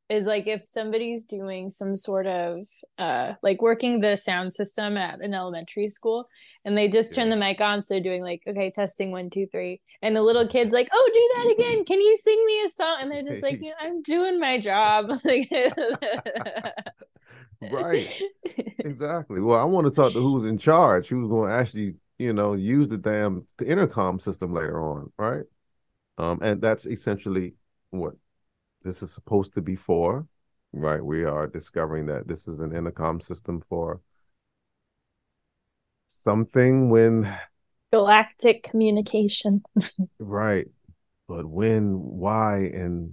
is 0.09 0.27
like 0.27 0.47
if 0.47 0.63
somebody's 0.67 1.27
doing 1.27 1.71
some 1.71 1.95
sort 1.95 2.27
of 2.27 2.67
uh 2.99 3.35
like 3.43 3.61
working 3.61 4.01
the 4.01 4.17
sound 4.17 4.53
system 4.53 4.97
at 4.97 5.21
an 5.21 5.35
elementary 5.35 5.89
school 5.89 6.29
and 6.65 6.77
they 6.77 6.89
just 6.89 7.15
turn 7.15 7.31
the 7.31 7.37
mic 7.37 7.61
on 7.61 7.83
so 7.83 7.95
they're 7.95 8.03
doing 8.03 8.23
like 8.23 8.43
okay 8.47 8.71
testing 8.71 9.11
one 9.11 9.31
two 9.31 9.47
three 9.47 9.81
and 10.03 10.17
the 10.17 10.23
little 10.23 10.49
kids 10.49 10.73
like 10.73 10.89
oh 10.93 11.11
do 11.13 11.31
that 11.37 11.51
again. 11.53 11.85
Can 11.85 12.01
you 12.01 12.17
sing 12.17 12.45
me 12.47 12.63
a 12.65 12.69
song? 12.71 12.97
And 13.01 13.11
they're 13.11 13.23
just 13.23 13.43
like 13.43 13.59
yeah, 13.63 13.73
i'm 13.81 14.03
doing 14.03 14.41
my 14.41 14.61
job. 14.61 15.11
Right. 17.61 18.09
Exactly. 18.85 19.41
Well 19.41 19.59
i 19.59 19.65
want 19.65 19.87
to 19.87 19.91
talk 19.91 20.13
to 20.13 20.21
who's 20.21 20.45
in 20.45 20.57
charge 20.57 21.09
who's 21.09 21.29
going 21.29 21.51
to 21.51 21.55
actually 21.55 21.97
you 22.19 22.33
know 22.33 22.55
use 22.55 22.89
the 22.89 22.97
damn 22.97 23.47
the 23.59 23.67
intercom 23.67 24.21
system 24.21 24.55
later 24.55 24.81
on 24.81 25.13
right? 25.19 25.45
Um 26.17 26.39
and 26.43 26.63
that's 26.63 26.87
essentially 26.87 27.55
what 27.91 28.15
this 28.89 29.03
is 29.03 29.13
supposed 29.13 29.53
to 29.53 29.61
be 29.61 29.77
for 29.77 30.27
right 30.73 31.05
we 31.05 31.25
are 31.25 31.47
discovering 31.47 32.07
that 32.07 32.27
this 32.27 32.49
is 32.49 32.61
an 32.61 32.75
intercom 32.75 33.21
system 33.21 33.63
for 33.69 34.01
something 36.07 36.89
when 36.89 37.39
galactic 37.93 38.63
communication 38.63 39.63
right 40.19 40.69
but 41.29 41.45
when 41.45 41.99
why 41.99 42.71
and 42.75 43.13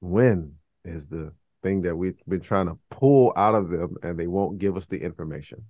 when 0.00 0.54
is 0.84 1.08
the 1.08 1.32
thing 1.62 1.82
that 1.82 1.96
we've 1.96 2.18
been 2.28 2.40
trying 2.40 2.66
to 2.66 2.78
pull 2.90 3.32
out 3.36 3.54
of 3.54 3.70
them 3.70 3.96
and 4.02 4.18
they 4.18 4.26
won't 4.26 4.58
give 4.58 4.76
us 4.76 4.86
the 4.86 4.98
information. 4.98 5.64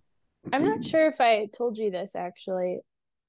I'm 0.53 0.65
not 0.65 0.85
sure 0.85 1.09
if 1.09 1.21
I 1.21 1.49
told 1.57 1.79
you 1.79 1.91
this 1.91 2.15
actually. 2.15 2.81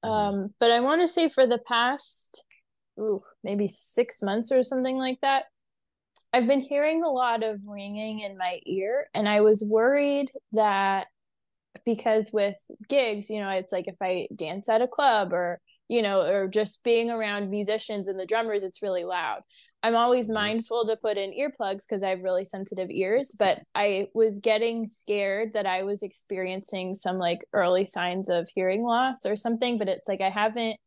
Mm-hmm. 0.06 0.12
Um, 0.12 0.54
but 0.60 0.72
I 0.72 0.80
want 0.80 1.02
to 1.02 1.08
say 1.08 1.30
for 1.30 1.48
the 1.48 1.58
past 1.58 2.44
ooh, 3.00 3.24
maybe 3.44 3.68
six 3.68 4.22
months 4.22 4.52
or 4.52 4.64
something 4.64 4.98
like 4.98 5.20
that, 5.22 5.46
I've 6.34 6.48
been 6.48 6.62
hearing 6.62 7.04
a 7.04 7.10
lot 7.10 7.44
of 7.44 7.60
ringing 7.66 8.22
in 8.22 8.38
my 8.38 8.60
ear, 8.66 9.08
and 9.14 9.28
I 9.28 9.42
was 9.42 9.64
worried 9.68 10.32
that 10.54 11.08
because 11.86 12.32
with 12.32 12.56
gigs, 12.88 13.30
you 13.30 13.40
know, 13.40 13.50
it's 13.50 13.72
like 13.72 13.88
if 13.88 13.96
I 14.02 14.28
dance 14.36 14.70
at 14.70 14.82
a 14.82 14.88
club 14.88 15.34
or 15.34 15.60
you 15.92 16.02
know, 16.02 16.22
or 16.22 16.48
just 16.48 16.86
being 16.86 17.12
around 17.12 17.50
musicians 17.50 18.08
and 18.08 18.18
the 18.18 18.26
drummers, 18.26 18.64
it's 18.64 18.82
really 18.82 19.04
loud. 19.04 19.42
I'm 19.84 19.94
always 19.94 20.28
mm-hmm. 20.28 20.36
mindful 20.36 20.88
to 20.88 20.96
put 20.96 21.18
in 21.18 21.32
earplugs 21.32 21.84
because 21.86 22.02
I 22.02 22.12
have 22.12 22.24
really 22.24 22.46
sensitive 22.46 22.90
ears, 22.90 23.36
but 23.38 23.60
I 23.76 24.08
was 24.14 24.40
getting 24.40 24.88
scared 24.88 25.52
that 25.52 25.66
I 25.66 25.84
was 25.84 26.02
experiencing 26.02 26.96
some 26.96 27.18
like 27.18 27.40
early 27.52 27.86
signs 27.86 28.30
of 28.30 28.48
hearing 28.56 28.84
loss 28.84 29.26
or 29.26 29.36
something, 29.36 29.78
but 29.78 29.90
it's 29.90 30.08
like 30.08 30.22
I 30.22 30.30
haven't 30.30 30.78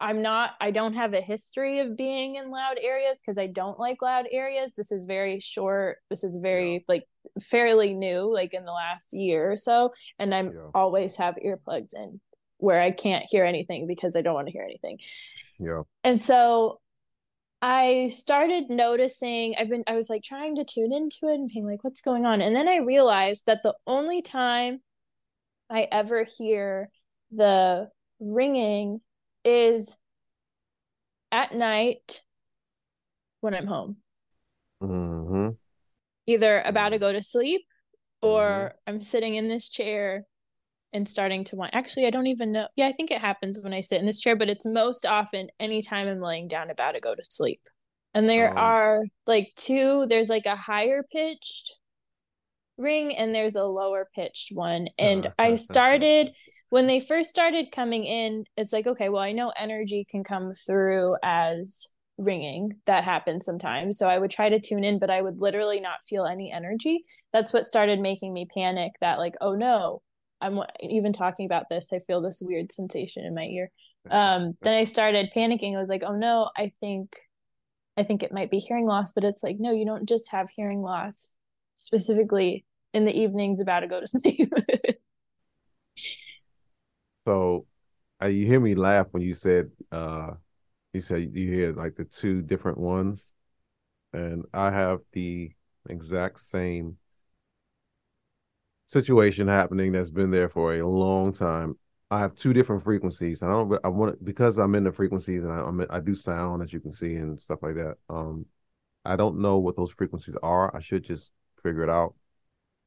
I'm 0.00 0.20
not 0.20 0.52
I 0.60 0.70
don't 0.70 0.94
have 0.94 1.14
a 1.14 1.20
history 1.20 1.80
of 1.80 1.96
being 1.96 2.36
in 2.36 2.50
loud 2.50 2.76
areas 2.80 3.18
because 3.18 3.38
I 3.38 3.46
don't 3.46 3.78
like 3.78 4.02
loud 4.02 4.26
areas. 4.30 4.74
This 4.74 4.92
is 4.92 5.06
very 5.06 5.40
short. 5.40 5.98
This 6.10 6.22
is 6.22 6.36
very 6.36 6.74
yeah. 6.74 6.80
like 6.88 7.04
fairly 7.40 7.94
new 7.94 8.32
like 8.32 8.52
in 8.52 8.64
the 8.64 8.72
last 8.72 9.12
year 9.12 9.50
or 9.50 9.56
so 9.56 9.92
and 10.18 10.34
I'm 10.34 10.52
yeah. 10.52 10.70
always 10.74 11.16
have 11.16 11.36
earplugs 11.44 11.94
in 11.94 12.20
where 12.58 12.80
I 12.80 12.90
can't 12.90 13.24
hear 13.28 13.44
anything 13.44 13.86
because 13.86 14.16
I 14.16 14.22
don't 14.22 14.34
want 14.34 14.48
to 14.48 14.52
hear 14.52 14.62
anything. 14.62 14.98
Yeah. 15.58 15.82
And 16.04 16.22
so 16.22 16.80
I 17.62 18.10
started 18.10 18.68
noticing 18.68 19.54
I've 19.58 19.70
been 19.70 19.84
I 19.86 19.96
was 19.96 20.10
like 20.10 20.22
trying 20.22 20.56
to 20.56 20.64
tune 20.64 20.92
into 20.92 21.32
it 21.32 21.36
and 21.36 21.48
being 21.48 21.66
like 21.66 21.82
what's 21.84 22.02
going 22.02 22.26
on 22.26 22.42
and 22.42 22.54
then 22.54 22.68
I 22.68 22.76
realized 22.78 23.46
that 23.46 23.62
the 23.62 23.74
only 23.86 24.20
time 24.20 24.80
I 25.70 25.88
ever 25.90 26.24
hear 26.24 26.90
the 27.32 27.88
ringing 28.20 29.00
is 29.46 29.96
at 31.30 31.54
night 31.54 32.22
when 33.40 33.54
I'm 33.54 33.66
home. 33.66 33.96
Mm-hmm. 34.82 35.50
Either 36.26 36.60
about 36.62 36.90
to 36.90 36.98
go 36.98 37.12
to 37.12 37.22
sleep 37.22 37.62
or 38.20 38.42
mm-hmm. 38.42 38.94
I'm 38.94 39.00
sitting 39.00 39.36
in 39.36 39.48
this 39.48 39.68
chair 39.68 40.26
and 40.92 41.08
starting 41.08 41.44
to 41.44 41.56
want 41.56 41.74
actually 41.74 42.06
i 42.06 42.10
don't 42.10 42.26
even 42.28 42.52
know 42.52 42.66
yeah 42.76 42.86
i 42.86 42.92
think 42.92 43.10
it 43.10 43.20
happens 43.20 43.60
when 43.60 43.74
i 43.74 43.80
sit 43.80 43.98
in 43.98 44.06
this 44.06 44.20
chair 44.20 44.36
but 44.36 44.48
it's 44.48 44.64
most 44.64 45.04
often 45.04 45.48
anytime 45.60 46.08
i'm 46.08 46.20
laying 46.20 46.48
down 46.48 46.70
about 46.70 46.92
to 46.92 47.00
go 47.00 47.14
to 47.14 47.22
sleep 47.28 47.60
and 48.14 48.28
there 48.28 48.50
um, 48.50 48.56
are 48.56 49.04
like 49.26 49.48
two 49.56 50.06
there's 50.08 50.30
like 50.30 50.46
a 50.46 50.56
higher 50.56 51.04
pitched 51.12 51.74
ring 52.78 53.14
and 53.14 53.34
there's 53.34 53.56
a 53.56 53.64
lower 53.64 54.08
pitched 54.14 54.52
one 54.52 54.88
and 54.98 55.30
i 55.38 55.54
started 55.54 56.30
when 56.70 56.86
they 56.86 57.00
first 57.00 57.30
started 57.30 57.72
coming 57.72 58.04
in 58.04 58.44
it's 58.56 58.72
like 58.72 58.86
okay 58.86 59.08
well 59.08 59.22
i 59.22 59.32
know 59.32 59.52
energy 59.56 60.06
can 60.08 60.24
come 60.24 60.52
through 60.54 61.16
as 61.22 61.88
ringing 62.18 62.72
that 62.86 63.04
happens 63.04 63.44
sometimes 63.44 63.98
so 63.98 64.08
i 64.08 64.18
would 64.18 64.30
try 64.30 64.48
to 64.48 64.60
tune 64.60 64.84
in 64.84 64.98
but 64.98 65.10
i 65.10 65.20
would 65.20 65.40
literally 65.40 65.80
not 65.80 66.04
feel 66.08 66.24
any 66.24 66.50
energy 66.50 67.04
that's 67.32 67.52
what 67.52 67.66
started 67.66 68.00
making 68.00 68.32
me 68.32 68.48
panic 68.54 68.92
that 69.00 69.18
like 69.18 69.34
oh 69.40 69.54
no 69.54 70.00
I'm 70.40 70.60
even 70.80 71.12
talking 71.12 71.46
about 71.46 71.68
this, 71.68 71.92
I 71.92 71.98
feel 71.98 72.20
this 72.20 72.42
weird 72.42 72.72
sensation 72.72 73.24
in 73.24 73.34
my 73.34 73.44
ear. 73.44 73.70
Um, 74.10 74.56
then 74.62 74.74
I 74.74 74.84
started 74.84 75.30
panicking. 75.34 75.74
I 75.74 75.80
was 75.80 75.88
like, 75.88 76.02
oh 76.06 76.14
no, 76.14 76.50
I 76.56 76.72
think 76.80 77.16
I 77.96 78.02
think 78.02 78.22
it 78.22 78.32
might 78.32 78.50
be 78.50 78.58
hearing 78.58 78.86
loss, 78.86 79.12
but 79.12 79.24
it's 79.24 79.42
like, 79.42 79.56
no, 79.58 79.72
you 79.72 79.86
don't 79.86 80.08
just 80.08 80.30
have 80.30 80.50
hearing 80.50 80.82
loss 80.82 81.34
specifically 81.76 82.66
in 82.92 83.06
the 83.06 83.18
evenings 83.18 83.60
about 83.60 83.80
to 83.80 83.88
go 83.88 84.00
to 84.00 84.06
sleep. 84.06 84.52
So 87.26 87.66
uh, 88.22 88.26
you 88.26 88.46
hear 88.46 88.60
me 88.60 88.74
laugh 88.74 89.08
when 89.10 89.22
you 89.22 89.34
said 89.34 89.70
uh 89.92 90.30
you 90.94 91.02
said 91.02 91.30
you 91.34 91.52
hear 91.52 91.72
like 91.74 91.94
the 91.96 92.04
two 92.04 92.40
different 92.40 92.78
ones 92.78 93.34
and 94.14 94.44
I 94.54 94.70
have 94.70 95.00
the 95.12 95.50
exact 95.88 96.40
same 96.40 96.96
situation 98.86 99.48
happening 99.48 99.92
that's 99.92 100.10
been 100.10 100.30
there 100.30 100.48
for 100.48 100.74
a 100.74 100.88
long 100.88 101.32
time. 101.32 101.76
I 102.10 102.20
have 102.20 102.34
two 102.34 102.52
different 102.52 102.84
frequencies. 102.84 103.42
I 103.42 103.48
don't. 103.48 103.78
I 103.84 103.88
want 103.88 104.24
because 104.24 104.58
I'm 104.58 104.74
in 104.76 104.84
the 104.84 104.92
frequencies 104.92 105.42
and 105.42 105.52
I, 105.52 105.58
I'm 105.58 105.84
I 105.90 106.00
do 106.00 106.14
sound 106.14 106.62
as 106.62 106.72
you 106.72 106.80
can 106.80 106.92
see 106.92 107.16
and 107.16 107.38
stuff 107.38 107.58
like 107.62 107.74
that. 107.74 107.96
Um, 108.08 108.46
I 109.04 109.16
don't 109.16 109.40
know 109.40 109.58
what 109.58 109.76
those 109.76 109.90
frequencies 109.90 110.36
are. 110.42 110.74
I 110.74 110.80
should 110.80 111.02
just 111.04 111.30
figure 111.62 111.82
it 111.82 111.90
out. 111.90 112.14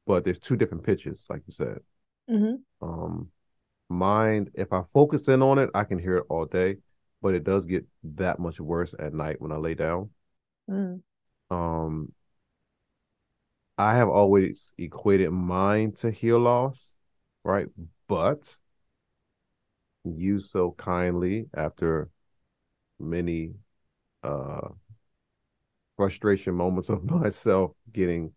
But 0.06 0.24
there's 0.24 0.38
two 0.38 0.56
different 0.56 0.84
pitches, 0.84 1.26
like 1.28 1.42
you 1.46 1.52
said. 1.52 1.80
Mm-hmm. 2.30 2.88
Um, 2.88 3.28
mind. 3.90 4.50
If 4.54 4.72
I 4.72 4.82
focus 4.82 5.28
in 5.28 5.42
on 5.42 5.58
it, 5.58 5.70
I 5.74 5.84
can 5.84 5.98
hear 5.98 6.16
it 6.18 6.26
all 6.28 6.46
day, 6.46 6.76
but 7.20 7.34
it 7.34 7.44
does 7.44 7.66
get 7.66 7.84
that 8.04 8.38
much 8.38 8.60
worse 8.60 8.94
at 8.98 9.12
night 9.12 9.40
when 9.40 9.52
I 9.52 9.56
lay 9.56 9.74
down. 9.74 10.10
Mm. 10.70 11.02
Um, 11.50 12.12
I 13.76 13.96
have 13.96 14.08
always 14.08 14.74
equated 14.78 15.30
mind 15.30 15.96
to 15.98 16.10
hear 16.10 16.38
loss, 16.38 16.96
right? 17.44 17.66
But 18.08 18.56
you 20.04 20.38
so 20.40 20.72
kindly, 20.72 21.48
after 21.54 22.10
many 22.98 23.54
uh 24.22 24.68
frustration 25.96 26.54
moments 26.54 26.88
of 26.88 27.04
myself 27.10 27.72
getting, 27.92 28.32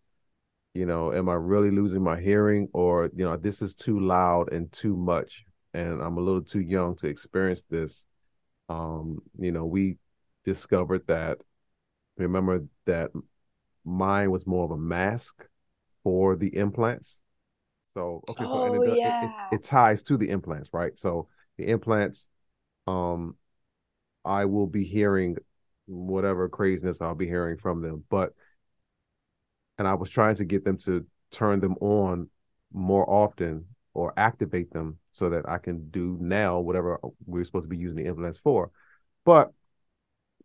you 0.73 0.85
know, 0.85 1.13
am 1.13 1.29
I 1.29 1.35
really 1.35 1.71
losing 1.71 2.03
my 2.03 2.19
hearing 2.19 2.67
or, 2.73 3.09
you 3.15 3.25
know, 3.25 3.37
this 3.37 3.61
is 3.61 3.75
too 3.75 3.99
loud 3.99 4.51
and 4.51 4.71
too 4.71 4.95
much 4.95 5.45
and 5.73 6.01
I'm 6.01 6.17
a 6.17 6.21
little 6.21 6.41
too 6.43 6.61
young 6.61 6.95
to 6.97 7.07
experience 7.07 7.63
this. 7.69 8.05
Um, 8.69 9.19
you 9.39 9.51
know, 9.51 9.65
we 9.65 9.97
discovered 10.45 11.07
that 11.07 11.39
remember 12.17 12.63
that 12.85 13.11
mine 13.85 14.31
was 14.31 14.47
more 14.47 14.65
of 14.65 14.71
a 14.71 14.77
mask 14.77 15.45
for 16.03 16.35
the 16.35 16.55
implants. 16.57 17.21
So 17.93 18.23
okay, 18.29 18.45
so 18.45 18.59
Oh, 18.59 18.65
it, 18.65 18.99
it, 19.03 19.17
it, 19.21 19.31
it 19.51 19.63
ties 19.63 20.03
to 20.03 20.17
the 20.17 20.29
implants, 20.29 20.69
right? 20.73 20.97
So 20.97 21.27
the 21.57 21.67
implants, 21.69 22.29
um, 22.87 23.35
I 24.25 24.45
will 24.45 24.67
be 24.67 24.83
hearing 24.83 25.37
whatever 25.85 26.49
craziness 26.49 27.01
I'll 27.01 27.15
be 27.15 27.27
hearing 27.27 27.57
from 27.57 27.81
them, 27.81 28.03
but 28.09 28.33
and 29.77 29.87
I 29.87 29.93
was 29.95 30.09
trying 30.09 30.35
to 30.35 30.45
get 30.45 30.63
them 30.63 30.77
to 30.79 31.05
turn 31.31 31.59
them 31.59 31.75
on 31.81 32.29
more 32.71 33.09
often 33.09 33.65
or 33.93 34.13
activate 34.17 34.71
them 34.71 34.97
so 35.11 35.29
that 35.29 35.47
I 35.47 35.57
can 35.57 35.89
do 35.89 36.17
now 36.19 36.59
whatever 36.59 36.99
we're 37.25 37.43
supposed 37.43 37.65
to 37.65 37.69
be 37.69 37.77
using 37.77 38.03
the 38.03 38.09
implants 38.09 38.39
for. 38.39 38.71
But 39.25 39.51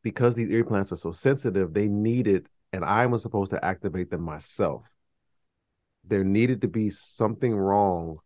because 0.03 0.35
these 0.35 0.51
implants 0.51 0.93
are 0.93 0.97
so 0.97 1.13
sensitive, 1.13 1.73
they 1.73 1.89
needed, 1.89 2.49
and 2.73 2.85
I 2.85 3.07
was 3.07 3.23
supposed 3.23 3.51
to 3.53 3.65
activate 3.65 4.11
them 4.11 4.23
myself. 4.23 4.85
There 6.05 6.25
needed 6.25 6.61
to 6.63 6.69
be 6.69 6.91
something 6.91 7.55
wrong. 7.55 8.19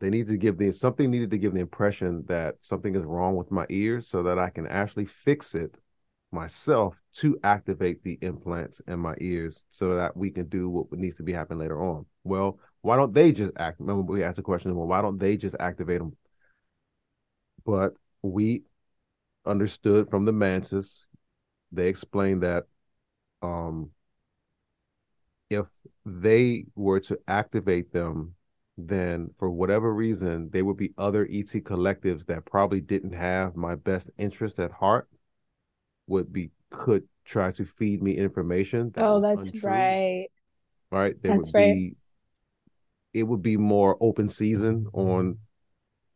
They 0.00 0.10
need 0.10 0.26
to 0.26 0.36
give 0.36 0.58
the 0.58 0.72
something 0.72 1.10
needed 1.10 1.30
to 1.30 1.38
give 1.38 1.54
the 1.54 1.60
impression 1.60 2.24
that 2.26 2.56
something 2.60 2.94
is 2.94 3.04
wrong 3.04 3.36
with 3.36 3.50
my 3.50 3.64
ears 3.70 4.08
so 4.08 4.24
that 4.24 4.38
I 4.38 4.50
can 4.50 4.66
actually 4.66 5.06
fix 5.06 5.54
it 5.54 5.74
myself 6.36 6.94
to 7.14 7.38
activate 7.42 8.02
the 8.04 8.18
implants 8.20 8.80
in 8.86 9.00
my 9.00 9.14
ears 9.20 9.64
so 9.68 9.96
that 9.96 10.16
we 10.16 10.30
can 10.30 10.46
do 10.46 10.68
what 10.68 10.92
needs 10.92 11.16
to 11.16 11.22
be 11.22 11.32
happening 11.32 11.60
later 11.60 11.82
on. 11.82 12.06
Well, 12.24 12.60
why 12.82 12.96
don't 12.96 13.14
they 13.14 13.32
just 13.32 13.52
act? 13.58 13.80
Remember, 13.80 14.12
we 14.12 14.22
asked 14.22 14.36
the 14.36 14.42
question, 14.42 14.76
well, 14.76 14.86
why 14.86 15.00
don't 15.00 15.18
they 15.18 15.36
just 15.36 15.56
activate 15.58 15.98
them? 15.98 16.16
But 17.64 17.94
we 18.22 18.62
understood 19.46 20.10
from 20.10 20.26
the 20.26 20.32
Mantis, 20.32 21.06
they 21.72 21.88
explained 21.88 22.42
that 22.42 22.64
um, 23.42 23.90
if 25.50 25.66
they 26.04 26.66
were 26.74 27.00
to 27.00 27.18
activate 27.26 27.92
them, 27.92 28.34
then 28.78 29.30
for 29.38 29.50
whatever 29.50 29.92
reason, 29.92 30.50
there 30.52 30.64
would 30.64 30.76
be 30.76 30.92
other 30.98 31.26
ET 31.30 31.46
collectives 31.64 32.26
that 32.26 32.44
probably 32.44 32.80
didn't 32.80 33.14
have 33.14 33.56
my 33.56 33.74
best 33.74 34.10
interest 34.18 34.60
at 34.60 34.70
heart, 34.70 35.08
would 36.06 36.32
be 36.32 36.50
could 36.70 37.04
try 37.24 37.50
to 37.52 37.64
feed 37.64 38.02
me 38.02 38.16
information. 38.16 38.90
That 38.94 39.06
oh, 39.06 39.20
that's 39.20 39.52
untrue, 39.52 39.64
right. 39.64 40.28
Right. 40.90 41.20
There 41.20 41.32
That's 41.32 41.52
would 41.54 41.60
right. 41.60 41.74
be 41.74 41.96
it 43.12 43.22
would 43.24 43.42
be 43.42 43.56
more 43.56 43.96
open 44.00 44.28
season 44.28 44.86
on 44.92 45.38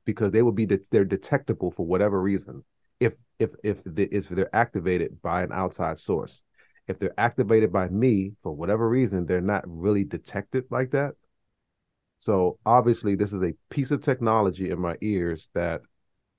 because 0.04 0.32
they 0.32 0.42
would 0.42 0.54
be 0.54 0.66
de- 0.66 0.80
they're 0.90 1.04
detectable 1.04 1.70
for 1.70 1.86
whatever 1.86 2.20
reason 2.20 2.64
if 3.00 3.14
if 3.38 3.50
if 3.62 3.82
the, 3.84 4.04
if 4.14 4.28
they're 4.28 4.54
activated 4.54 5.20
by 5.22 5.42
an 5.42 5.52
outside 5.52 5.98
source 5.98 6.42
if 6.88 6.98
they're 6.98 7.18
activated 7.18 7.72
by 7.72 7.88
me 7.88 8.32
for 8.42 8.52
whatever 8.52 8.88
reason 8.88 9.26
they're 9.26 9.40
not 9.40 9.64
really 9.66 10.04
detected 10.04 10.64
like 10.70 10.90
that 10.90 11.12
so 12.18 12.58
obviously 12.66 13.14
this 13.14 13.32
is 13.32 13.42
a 13.42 13.54
piece 13.70 13.90
of 13.90 14.02
technology 14.02 14.70
in 14.70 14.80
my 14.80 14.96
ears 15.00 15.48
that 15.54 15.80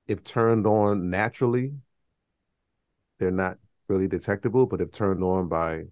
if 0.08 0.24
turned 0.24 0.68
on 0.68 1.10
naturally 1.10 1.74
they're 3.22 3.32
not 3.32 3.58
really 3.88 4.08
detectable 4.08 4.66
but 4.66 4.82
if 4.82 4.92
turned 4.92 5.24
on 5.24 5.48
by 5.48 5.84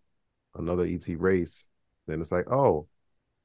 another 0.55 0.83
et 0.83 1.07
race 1.17 1.69
then 2.07 2.19
it's 2.19 2.31
like 2.31 2.49
oh 2.51 2.87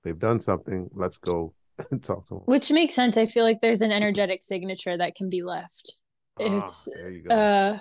they've 0.02 0.18
done 0.18 0.40
something 0.40 0.88
let's 0.94 1.18
go 1.18 1.52
and 1.90 2.02
talk 2.02 2.26
to 2.26 2.34
them 2.34 2.42
Which 2.46 2.70
makes 2.70 2.94
sense. 2.94 3.16
I 3.16 3.26
feel 3.26 3.44
like 3.44 3.60
there's 3.60 3.82
an 3.82 3.92
energetic 3.92 4.42
signature 4.42 4.96
that 4.96 5.16
can 5.16 5.28
be 5.28 5.42
left. 5.42 5.98
It's 6.38 6.88
ah, 6.88 7.28
go 7.28 7.34
uh 7.34 7.78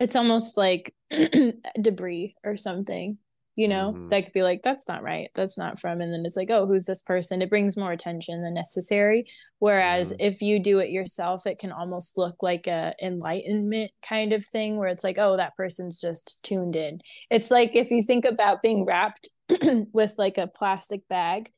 it's 0.00 0.16
almost 0.16 0.56
like 0.56 0.94
debris 1.80 2.34
or 2.44 2.56
something, 2.56 3.18
you 3.56 3.68
know, 3.68 3.92
Mhm. 3.92 4.08
that 4.10 4.24
could 4.24 4.32
be 4.32 4.42
like, 4.42 4.62
that's 4.62 4.88
not 4.88 5.02
right. 5.02 5.30
That's 5.34 5.58
not 5.58 5.78
from. 5.78 6.00
And 6.00 6.12
then 6.12 6.24
it's 6.24 6.36
like, 6.36 6.50
oh, 6.50 6.66
who's 6.66 6.84
this 6.86 7.02
person? 7.02 7.42
It 7.42 7.50
brings 7.50 7.76
more 7.76 7.92
attention 7.92 8.42
than 8.42 8.54
necessary. 8.54 9.26
Whereas 9.58 10.12
Mhm. 10.12 10.16
if 10.20 10.42
you 10.42 10.62
do 10.62 10.78
it 10.78 10.90
yourself, 10.90 11.46
it 11.46 11.58
can 11.58 11.72
almost 11.72 12.16
look 12.16 12.42
like 12.42 12.66
a 12.66 12.94
enlightenment 13.02 13.90
kind 14.02 14.32
of 14.32 14.44
thing 14.46 14.76
where 14.76 14.88
it's 14.88 15.04
like, 15.04 15.18
oh, 15.18 15.36
that 15.36 15.56
person's 15.56 15.98
just 15.98 16.42
tuned 16.42 16.76
in. 16.76 17.00
It's 17.30 17.50
like 17.50 17.74
if 17.74 17.90
you 17.90 18.02
think 18.02 18.24
about 18.24 18.62
being 18.62 18.84
wrapped 18.84 19.28
with 19.92 20.14
like 20.16 20.38
a 20.38 20.46
plastic 20.46 21.06
bag, 21.08 21.50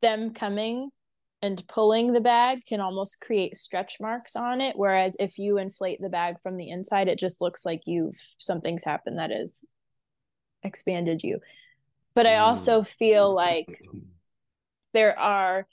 them 0.00 0.32
coming 0.32 0.90
and 1.40 1.62
pulling 1.68 2.12
the 2.12 2.20
bag 2.20 2.60
can 2.68 2.80
almost 2.80 3.20
create 3.20 3.56
stretch 3.56 4.00
marks 4.00 4.34
on 4.34 4.60
it 4.60 4.76
whereas 4.76 5.14
if 5.20 5.38
you 5.38 5.56
inflate 5.56 6.00
the 6.00 6.08
bag 6.08 6.34
from 6.42 6.56
the 6.56 6.68
inside 6.68 7.06
it 7.06 7.16
just 7.16 7.40
looks 7.40 7.64
like 7.64 7.80
you've 7.86 8.20
something's 8.40 8.82
happened 8.82 9.18
that 9.20 9.30
has 9.30 9.64
expanded 10.62 11.22
you. 11.22 11.40
But 12.14 12.26
i 12.26 12.36
also 12.36 12.82
feel 12.82 13.34
like 13.34 13.68
there 14.92 15.18
are 15.18 15.66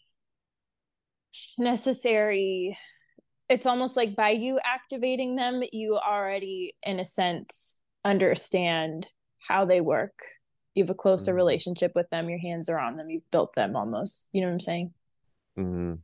necessary 1.57 2.77
it's 3.49 3.65
almost 3.65 3.95
like 3.97 4.15
by 4.15 4.29
you 4.31 4.59
activating 4.65 5.35
them 5.35 5.61
you 5.71 5.97
already 5.97 6.75
in 6.83 6.99
a 6.99 7.05
sense 7.05 7.81
understand 8.03 9.07
how 9.39 9.65
they 9.65 9.81
work. 9.81 10.19
You 10.75 10.83
have 10.83 10.89
a 10.89 10.95
closer 10.95 11.33
Mhm. 11.33 11.35
relationship 11.35 11.93
with 11.95 12.09
them. 12.09 12.29
Your 12.29 12.39
hands 12.39 12.69
are 12.69 12.79
on 12.79 12.97
them. 12.97 13.09
You've 13.09 13.29
built 13.31 13.55
them 13.55 13.75
almost. 13.75 14.29
You 14.33 14.41
know 14.41 14.47
what 14.47 14.53
i'm 14.53 14.59
saying? 14.59 14.93
Hmm 15.55 15.95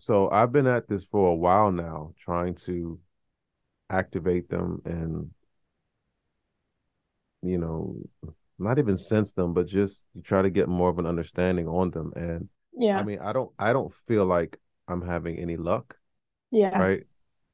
So 0.00 0.30
I've 0.30 0.52
been 0.52 0.66
at 0.66 0.88
this 0.88 1.04
for 1.04 1.28
a 1.28 1.34
while 1.34 1.72
now, 1.72 2.14
trying 2.18 2.54
to 2.66 3.00
activate 3.90 4.48
them 4.50 4.82
and, 4.84 5.32
you 7.42 7.58
know, 7.58 7.96
not 8.58 8.78
even 8.78 8.96
sense 8.96 9.32
them, 9.32 9.54
but 9.54 9.66
just 9.66 10.04
you 10.14 10.22
try 10.22 10.42
to 10.42 10.50
get 10.50 10.68
more 10.68 10.88
of 10.90 10.98
an 10.98 11.06
understanding 11.06 11.68
on 11.68 11.90
them. 11.90 12.12
And 12.16 12.48
yeah 12.76 12.98
I 13.00 13.02
mean, 13.04 13.18
I 13.20 13.32
don't, 13.32 13.50
I 13.58 13.72
don't 13.72 13.92
feel 13.92 14.24
like 14.26 14.58
I'm 14.88 15.02
having 15.02 15.38
any 15.38 15.56
luck, 15.56 15.96
yeah 16.50 16.70
right? 16.78 17.04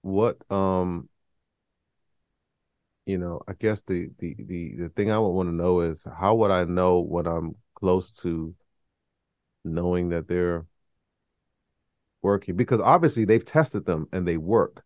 What, 0.02 0.38
um, 0.50 1.08
you 3.06 3.18
know, 3.18 3.40
I 3.46 3.52
guess 3.54 3.82
the 3.82 4.08
the 4.18 4.34
the 4.38 4.76
the 4.78 4.88
thing 4.90 5.10
I 5.10 5.18
would 5.18 5.28
want 5.30 5.48
to 5.48 5.54
know 5.54 5.80
is 5.80 6.06
how 6.18 6.34
would 6.36 6.50
I 6.50 6.64
know 6.64 7.00
when 7.00 7.26
I'm 7.26 7.56
close 7.74 8.12
to 8.22 8.54
knowing 9.64 10.10
that 10.10 10.28
they're 10.28 10.66
working? 12.22 12.56
Because 12.56 12.80
obviously 12.80 13.24
they've 13.24 13.44
tested 13.44 13.84
them 13.86 14.06
and 14.12 14.26
they 14.26 14.36
work. 14.36 14.84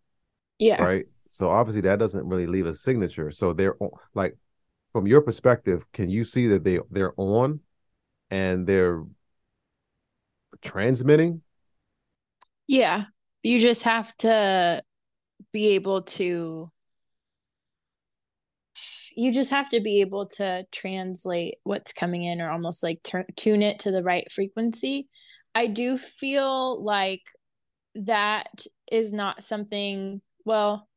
yeah 0.59 0.81
right? 0.81 1.03
So 1.29 1.51
obviously 1.51 1.83
that 1.83 1.99
doesn't 1.99 2.27
really 2.27 2.47
leave 2.47 2.67
a 2.67 2.75
signature. 2.75 3.31
So 3.31 3.53
they're 3.53 3.77
like, 4.15 4.37
from 4.93 5.07
your 5.07 5.21
perspective, 5.21 5.85
can 5.93 6.09
you 6.09 6.25
see 6.25 6.47
that 6.49 6.65
they 6.65 6.79
they're 6.91 7.15
on 7.17 7.61
and 8.31 8.67
they're 8.67 9.05
transmitting? 10.63 11.43
Yeah. 12.67 13.05
You 13.43 13.59
just 13.59 13.85
have 13.85 14.17
to 14.19 14.83
be 15.53 15.75
able 15.75 16.03
to 16.03 16.71
you 19.17 19.33
just 19.33 19.51
have 19.51 19.69
to 19.71 19.81
be 19.81 20.01
able 20.01 20.27
to 20.27 20.65
translate 20.71 21.57
what's 21.65 21.93
coming 21.93 22.23
in 22.23 22.41
or 22.41 22.51
almost 22.51 22.85
like 22.85 23.03
tur- 23.03 23.27
tune 23.35 23.63
it 23.63 23.81
to 23.81 23.91
the 23.91 24.03
right 24.03 24.31
frequency. 24.31 25.09
I 25.55 25.67
do 25.67 25.99
feel 25.99 26.83
like 26.83 27.23
that 27.97 28.65
is 28.93 29.13
not 29.13 29.43
something 29.43 30.21
well 30.45 30.88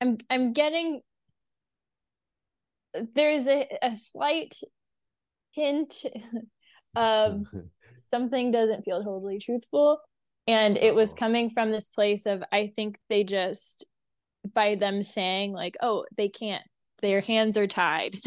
I'm 0.00 0.18
I'm 0.30 0.52
getting 0.52 1.00
there's 3.14 3.46
a, 3.46 3.66
a 3.82 3.94
slight 3.94 4.54
hint 5.52 6.04
of 6.96 7.46
something 8.12 8.50
doesn't 8.50 8.84
feel 8.84 9.02
totally 9.02 9.38
truthful. 9.38 10.00
And 10.46 10.78
it 10.78 10.94
was 10.94 11.10
uh-huh. 11.10 11.18
coming 11.18 11.50
from 11.50 11.72
this 11.72 11.88
place 11.88 12.26
of 12.26 12.42
i 12.52 12.68
think 12.68 12.98
they 13.08 13.24
just 13.24 13.84
by 14.54 14.76
them 14.76 15.02
saying 15.02 15.52
like 15.52 15.76
oh 15.82 16.04
they 16.16 16.28
can't 16.28 16.62
their 17.02 17.20
hands 17.20 17.56
are 17.56 17.66
tied. 17.66 18.14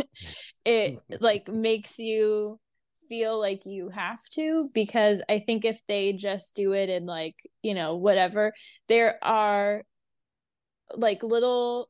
It 0.65 0.99
like 1.20 1.47
makes 1.47 1.97
you 1.97 2.59
feel 3.07 3.39
like 3.39 3.65
you 3.65 3.89
have 3.89 4.24
to 4.34 4.70
because 4.74 5.24
i 5.28 5.39
think 5.39 5.65
if 5.65 5.80
they 5.88 6.13
just 6.13 6.55
do 6.55 6.74
it 6.74 6.89
and 6.89 7.07
like 7.07 7.36
you 7.63 7.74
know 7.74 7.95
whatever 7.95 8.53
there 8.88 9.17
are 9.24 9.84
like 10.96 11.24
little 11.24 11.90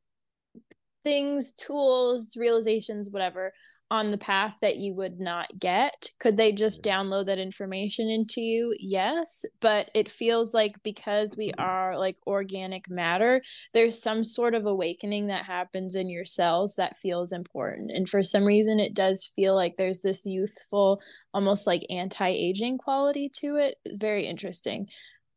things 1.04 1.54
tools 1.54 2.36
realizations 2.38 3.10
whatever 3.10 3.54
on 3.92 4.12
the 4.12 4.18
path 4.18 4.56
that 4.62 4.78
you 4.78 4.94
would 4.94 5.20
not 5.20 5.48
get. 5.58 6.12
Could 6.20 6.38
they 6.38 6.52
just 6.52 6.84
download 6.84 7.26
that 7.26 7.40
information 7.40 8.08
into 8.08 8.40
you? 8.40 8.76
Yes, 8.80 9.46
but 9.62 9.90
it 9.96 10.10
feels 10.10 10.54
like 10.54 10.76
because 10.84 11.36
we 11.36 11.48
mm-hmm. 11.48 11.62
are 11.62 11.98
like 11.98 12.18
organic 12.28 12.90
matter, 12.90 13.42
there's 13.74 14.02
some 14.02 14.24
sort 14.24 14.54
of 14.54 14.68
awakening 14.68 15.28
that 15.28 15.46
happens 15.46 15.96
in 15.96 16.10
your 16.10 16.26
cells 16.26 16.76
that 16.76 16.98
feels 16.98 17.32
important. 17.32 17.92
And 17.92 18.08
for 18.08 18.22
some 18.22 18.46
reason, 18.46 18.80
it 18.80 18.94
does 18.94 19.26
feel 19.36 19.56
like 19.56 19.76
there's 19.76 20.02
this 20.02 20.26
youthful, 20.26 21.02
almost 21.34 21.66
like 21.66 21.82
anti 21.90 22.28
aging 22.28 22.78
quality 22.78 23.32
to 23.38 23.56
it. 23.56 23.76
Very 23.88 24.28
interesting. 24.28 24.88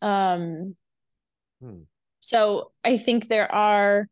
Um, 0.03 0.77
hmm. 1.63 1.83
So 2.23 2.71
I 2.85 2.99
think 2.99 3.27
there 3.27 3.53
are 3.53 4.07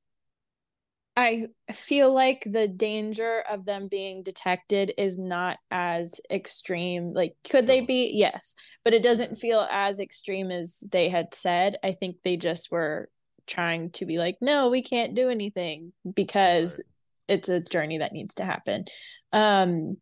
I 1.17 1.47
feel 1.73 2.15
like 2.15 2.45
the 2.47 2.67
danger 2.67 3.45
of 3.49 3.65
them 3.65 3.89
being 3.89 4.23
detected 4.23 4.95
is 4.97 5.19
not 5.19 5.59
as 5.71 6.21
extreme. 6.31 7.13
Like, 7.13 7.37
could 7.49 7.67
they 7.67 7.83
be? 7.83 8.13
Yes, 8.15 8.55
but 8.85 8.95
it 8.95 9.03
doesn't 9.03 9.37
feel 9.37 9.67
as 9.71 10.01
extreme 10.01 10.51
as 10.51 10.83
they 10.91 11.09
had 11.09 11.35
said. 11.35 11.77
I 11.85 11.93
think 11.93 12.17
they 12.23 12.37
just 12.37 12.73
were 12.73 13.11
trying 13.47 13.91
to 13.91 14.07
be 14.07 14.19
like, 14.19 14.39
no, 14.41 14.71
we 14.71 14.83
can't 14.83 15.15
do 15.15 15.29
anything 15.29 15.93
because 16.15 16.79
right. 16.79 17.37
it's 17.37 17.49
a 17.49 17.61
journey 17.61 17.99
that 17.99 18.13
needs 18.13 18.35
to 18.35 18.45
happen. 18.45 18.87
Um, 19.33 19.99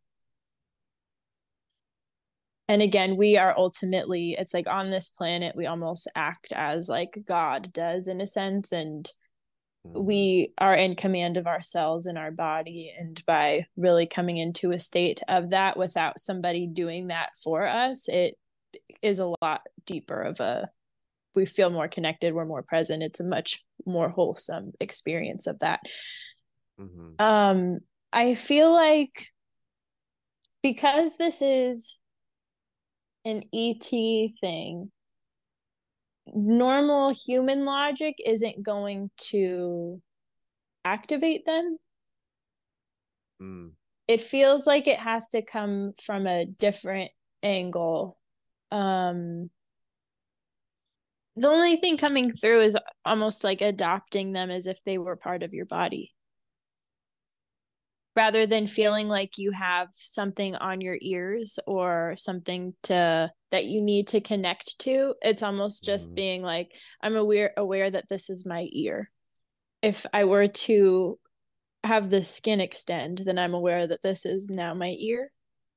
and 2.69 2.83
again, 2.83 3.17
we 3.17 3.37
are 3.37 3.55
ultimately, 3.57 4.37
it's 4.39 4.55
like 4.55 4.67
on 4.67 4.91
this 4.91 5.11
planet, 5.11 5.57
we 5.57 5.67
almost 5.67 6.09
act 6.15 6.53
as 6.53 6.89
like 6.89 7.19
God 7.27 7.73
does 7.73 8.09
in 8.09 8.21
a 8.21 8.27
sense. 8.27 8.73
And 8.73 9.11
Mm-hmm. 9.87 10.05
we 10.05 10.53
are 10.59 10.75
in 10.75 10.97
command 10.97 11.37
of 11.37 11.47
ourselves 11.47 12.07
and 12.07 12.19
our 12.19 12.33
body 12.33 12.93
and 12.99 13.23
by 13.27 13.67
really 13.77 14.07
coming 14.07 14.37
into 14.37 14.73
a 14.73 14.79
state 14.79 15.23
of 15.29 15.51
that 15.51 15.77
without 15.77 16.21
somebody 16.21 16.67
doing 16.67 17.09
that 17.09 17.31
for 17.43 17.65
us 17.67 18.09
it 18.09 18.35
is 19.03 19.21
a 19.21 19.33
lot 19.41 19.63
deeper 19.87 20.21
of 20.21 20.41
a 20.41 20.69
we 21.37 21.47
feel 21.47 21.71
more 21.71 21.87
connected 21.87 22.35
we're 22.35 22.45
more 22.45 22.63
present 22.63 23.05
it's 23.05 23.21
a 23.21 23.25
much 23.25 23.65
more 23.87 24.09
wholesome 24.09 24.73
experience 24.81 25.47
of 25.47 25.61
that 25.61 25.79
mm-hmm. 26.81 27.11
um 27.21 27.79
i 28.13 28.35
feel 28.35 28.73
like 28.73 29.29
because 30.61 31.17
this 31.19 31.41
is 31.41 31.98
an 33.29 33.45
et 33.53 33.85
thing 34.41 34.91
normal 36.35 37.13
human 37.13 37.65
logic 37.65 38.17
isn't 38.25 38.63
going 38.63 39.11
to 39.17 40.01
activate 40.85 41.45
them. 41.45 41.79
Mm. 43.41 43.71
It 44.07 44.21
feels 44.21 44.67
like 44.67 44.87
it 44.87 44.99
has 44.99 45.29
to 45.31 45.43
come 45.43 45.93
from 46.03 46.27
a 46.27 46.47
different 46.47 47.11
angle. 47.43 48.19
Um, 48.71 49.51
the 51.37 51.49
only 51.49 51.77
thing 51.77 51.97
coming 51.97 52.31
through 52.31 52.63
is 52.63 52.77
almost 53.05 53.45
like 53.45 53.61
adopting 53.61 54.33
them 54.33 54.51
as 54.51 54.67
if 54.67 54.83
they 54.85 54.99
were 54.99 55.17
part 55.17 55.43
of 55.43 55.55
your 55.55 55.67
body 55.67 56.13
rather 58.19 58.49
than 58.49 58.67
feeling 58.67 59.07
like 59.07 59.39
you 59.39 59.53
have 59.53 59.87
something 59.93 60.57
on 60.57 60.81
your 60.81 60.99
ears 61.01 61.61
or 61.69 62.15
something 62.19 62.75
to 62.83 63.31
that 63.53 63.67
you 63.67 63.81
need 63.81 64.09
to 64.09 64.21
connect 64.21 64.77
to 64.81 65.15
it's 65.23 65.45
almost 65.45 65.85
just 65.85 66.07
mm-hmm. 66.07 66.15
being 66.17 66.43
like 66.43 66.75
i'm 67.01 67.15
aware 67.15 67.53
aware 67.57 67.89
that 67.89 68.09
this 68.09 68.29
is 68.29 68.45
my 68.45 68.67
ear 68.73 69.09
if 69.83 70.05
i 70.13 70.25
were 70.25 70.49
to 70.49 71.17
have 71.85 72.11
the 72.11 72.21
skin 72.21 72.61
extend 72.61 73.19
then 73.19 73.39
i'm 73.39 73.55
aware 73.55 73.87
that 73.87 74.03
this 74.03 74.27
is 74.27 74.49
now 74.49 74.75
my 74.75 74.97
ear 74.99 75.31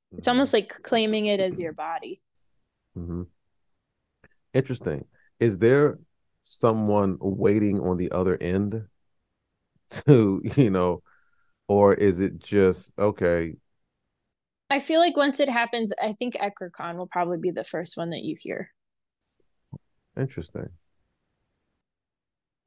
mm-hmm. 0.07 0.17
it's 0.17 0.27
almost 0.27 0.51
like 0.51 0.69
claiming 0.81 1.27
it 1.27 1.39
as 1.39 1.59
your 1.59 1.73
body 1.73 2.23
mm-hmm. 2.97 3.21
interesting 4.51 5.05
is 5.39 5.59
there 5.59 5.99
someone 6.41 7.17
waiting 7.21 7.79
on 7.79 7.97
the 7.97 8.11
other 8.11 8.35
end 8.41 8.87
to 9.91 10.41
you 10.57 10.71
know 10.71 11.03
or 11.71 11.93
is 11.93 12.19
it 12.19 12.37
just 12.37 12.91
okay? 12.99 13.55
I 14.69 14.81
feel 14.81 14.99
like 14.99 15.15
once 15.15 15.39
it 15.39 15.47
happens, 15.47 15.93
I 16.03 16.11
think 16.13 16.35
Ekrokan 16.35 16.97
will 16.97 17.07
probably 17.07 17.37
be 17.37 17.51
the 17.51 17.63
first 17.63 17.95
one 17.95 18.09
that 18.09 18.23
you 18.23 18.35
hear. 18.37 18.71
Interesting. 20.17 20.69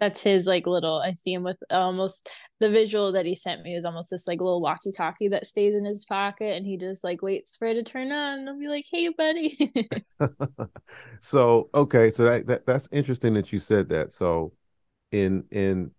That's 0.00 0.22
his 0.22 0.46
like 0.46 0.66
little. 0.66 1.02
I 1.04 1.12
see 1.12 1.34
him 1.34 1.42
with 1.42 1.58
almost 1.70 2.30
the 2.60 2.70
visual 2.70 3.12
that 3.12 3.26
he 3.26 3.34
sent 3.34 3.62
me 3.62 3.74
is 3.74 3.84
almost 3.84 4.08
this 4.10 4.26
like 4.26 4.40
little 4.40 4.62
walkie-talkie 4.62 5.28
that 5.28 5.46
stays 5.46 5.74
in 5.74 5.84
his 5.84 6.06
pocket, 6.06 6.56
and 6.56 6.64
he 6.64 6.78
just 6.78 7.04
like 7.04 7.20
waits 7.20 7.56
for 7.56 7.66
it 7.66 7.74
to 7.74 7.82
turn 7.82 8.10
on. 8.10 8.38
And 8.40 8.48
I'll 8.48 8.58
be 8.58 8.68
like, 8.68 8.86
"Hey, 8.90 9.10
buddy." 9.10 9.70
so 11.20 11.68
okay, 11.74 12.10
so 12.10 12.24
that, 12.24 12.46
that 12.46 12.66
that's 12.66 12.88
interesting 12.90 13.34
that 13.34 13.52
you 13.52 13.58
said 13.58 13.90
that. 13.90 14.14
So, 14.14 14.52
in 15.12 15.44
in 15.50 15.90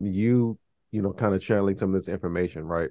you 0.00 0.58
you 0.94 1.02
know, 1.02 1.12
kind 1.12 1.34
of 1.34 1.42
channeling 1.42 1.76
some 1.76 1.88
of 1.88 1.94
this 1.94 2.08
information, 2.08 2.64
right? 2.64 2.90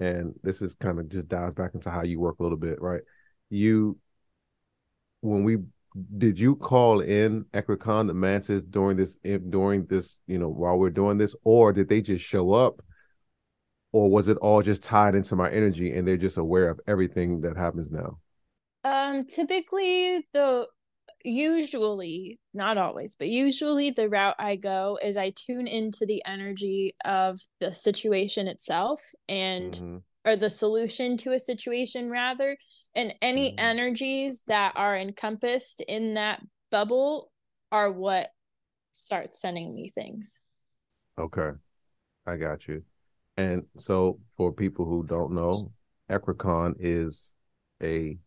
And 0.00 0.32
this 0.42 0.62
is 0.62 0.74
kind 0.74 0.98
of 0.98 1.10
just 1.10 1.28
dives 1.28 1.52
back 1.52 1.74
into 1.74 1.90
how 1.90 2.02
you 2.02 2.18
work 2.18 2.40
a 2.40 2.42
little 2.42 2.56
bit, 2.56 2.80
right? 2.80 3.02
You, 3.50 3.98
when 5.20 5.44
we 5.44 5.58
did 6.16 6.38
you 6.38 6.56
call 6.56 7.00
in 7.00 7.44
Ekrokan 7.52 8.06
the 8.06 8.14
mantis 8.14 8.62
during 8.62 8.96
this 8.96 9.18
during 9.50 9.84
this 9.86 10.20
you 10.26 10.38
know 10.38 10.48
while 10.48 10.78
we're 10.78 10.88
doing 10.88 11.18
this, 11.18 11.36
or 11.44 11.70
did 11.70 11.90
they 11.90 12.00
just 12.00 12.24
show 12.24 12.54
up, 12.54 12.80
or 13.92 14.10
was 14.10 14.28
it 14.28 14.38
all 14.38 14.62
just 14.62 14.82
tied 14.82 15.14
into 15.14 15.36
my 15.36 15.50
energy 15.50 15.92
and 15.92 16.08
they're 16.08 16.16
just 16.16 16.38
aware 16.38 16.70
of 16.70 16.80
everything 16.86 17.42
that 17.42 17.58
happens 17.58 17.90
now? 17.92 18.18
Um, 18.84 19.26
typically 19.26 20.24
the 20.32 20.66
usually 21.24 22.38
not 22.52 22.76
always 22.76 23.16
but 23.16 23.28
usually 23.28 23.90
the 23.90 24.08
route 24.08 24.36
i 24.38 24.56
go 24.56 24.98
is 25.02 25.16
i 25.16 25.30
tune 25.30 25.66
into 25.66 26.04
the 26.04 26.22
energy 26.26 26.94
of 27.04 27.40
the 27.60 27.72
situation 27.72 28.46
itself 28.46 29.02
and 29.26 29.72
mm-hmm. 29.72 29.96
or 30.26 30.36
the 30.36 30.50
solution 30.50 31.16
to 31.16 31.32
a 31.32 31.40
situation 31.40 32.10
rather 32.10 32.56
and 32.94 33.14
any 33.22 33.50
mm-hmm. 33.50 33.58
energies 33.64 34.42
that 34.46 34.72
are 34.76 34.96
encompassed 34.96 35.80
in 35.80 36.14
that 36.14 36.42
bubble 36.70 37.32
are 37.72 37.90
what 37.90 38.28
start 38.92 39.34
sending 39.34 39.74
me 39.74 39.90
things 39.94 40.42
okay 41.18 41.52
i 42.26 42.36
got 42.36 42.68
you 42.68 42.82
and 43.38 43.62
so 43.78 44.20
for 44.36 44.52
people 44.52 44.84
who 44.84 45.04
don't 45.04 45.32
know 45.32 45.72
Ekrokan 46.10 46.74
is 46.78 47.32
a 47.82 48.18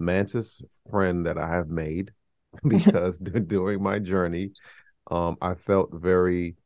mantis 0.00 0.60
friend 0.90 1.26
that 1.26 1.38
i 1.38 1.48
have 1.48 1.68
made 1.68 2.10
because 2.66 3.18
during 3.46 3.82
my 3.82 3.98
journey, 3.98 4.52
um, 5.10 5.36
I 5.40 5.54
felt 5.54 5.90
very 5.92 6.56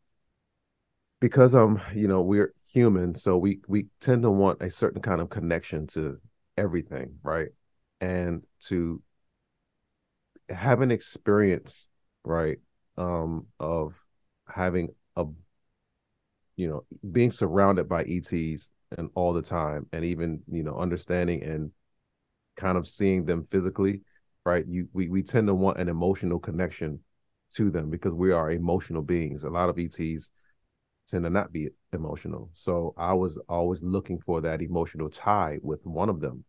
because 1.21 1.55
I'm, 1.55 1.81
you 1.95 2.09
know, 2.09 2.21
we're 2.23 2.53
human, 2.73 3.15
so 3.15 3.37
we 3.37 3.61
we 3.69 3.87
tend 4.01 4.23
to 4.23 4.31
want 4.31 4.63
a 4.63 4.71
certain 4.71 5.01
kind 5.01 5.21
of 5.21 5.31
connection 5.31 5.87
to 5.89 6.19
everything, 6.57 7.19
right? 7.23 7.49
And 8.01 8.43
to 8.69 9.03
have 10.49 10.81
an 10.81 10.91
experience, 10.91 11.89
right, 12.25 12.59
um, 12.97 13.47
of 13.59 13.95
having 14.47 14.91
a 15.17 15.25
you 16.57 16.69
know, 16.69 16.85
being 17.13 17.31
surrounded 17.31 17.89
by 17.89 18.05
ETs 18.05 18.71
and 18.97 19.11
all 19.15 19.33
the 19.33 19.43
time 19.43 19.87
and 19.93 20.05
even, 20.05 20.41
you 20.51 20.63
know, 20.63 20.77
understanding 20.77 21.43
and 21.43 21.73
kind 22.57 22.79
of 22.79 22.89
seeing 22.89 23.25
them 23.25 23.45
physically 23.45 24.03
right? 24.45 24.65
You 24.67 24.89
we 24.93 25.09
we 25.09 25.23
tend 25.23 25.47
to 25.49 25.55
want 25.55 25.79
an 25.79 25.89
emotional 25.89 26.39
connection 26.39 27.01
to 27.55 27.71
them 27.71 27.91
because 27.91 28.15
we 28.15 28.33
are 28.33 28.51
emotional 28.51 29.03
beings. 29.03 29.45
A 29.45 29.51
lot 29.51 29.69
of 29.69 29.79
ETs 29.79 30.31
tend 31.09 31.25
to 31.25 31.31
not 31.31 31.53
be 31.53 31.69
emotional. 31.93 32.51
So 32.55 32.95
I 32.97 33.15
was 33.15 33.39
always 33.49 33.83
looking 33.83 34.21
for 34.21 34.41
that 34.43 34.63
emotional 34.63 35.11
tie 35.11 35.59
with 35.63 35.85
one 35.87 36.09
of 36.09 36.21
them. 36.21 36.45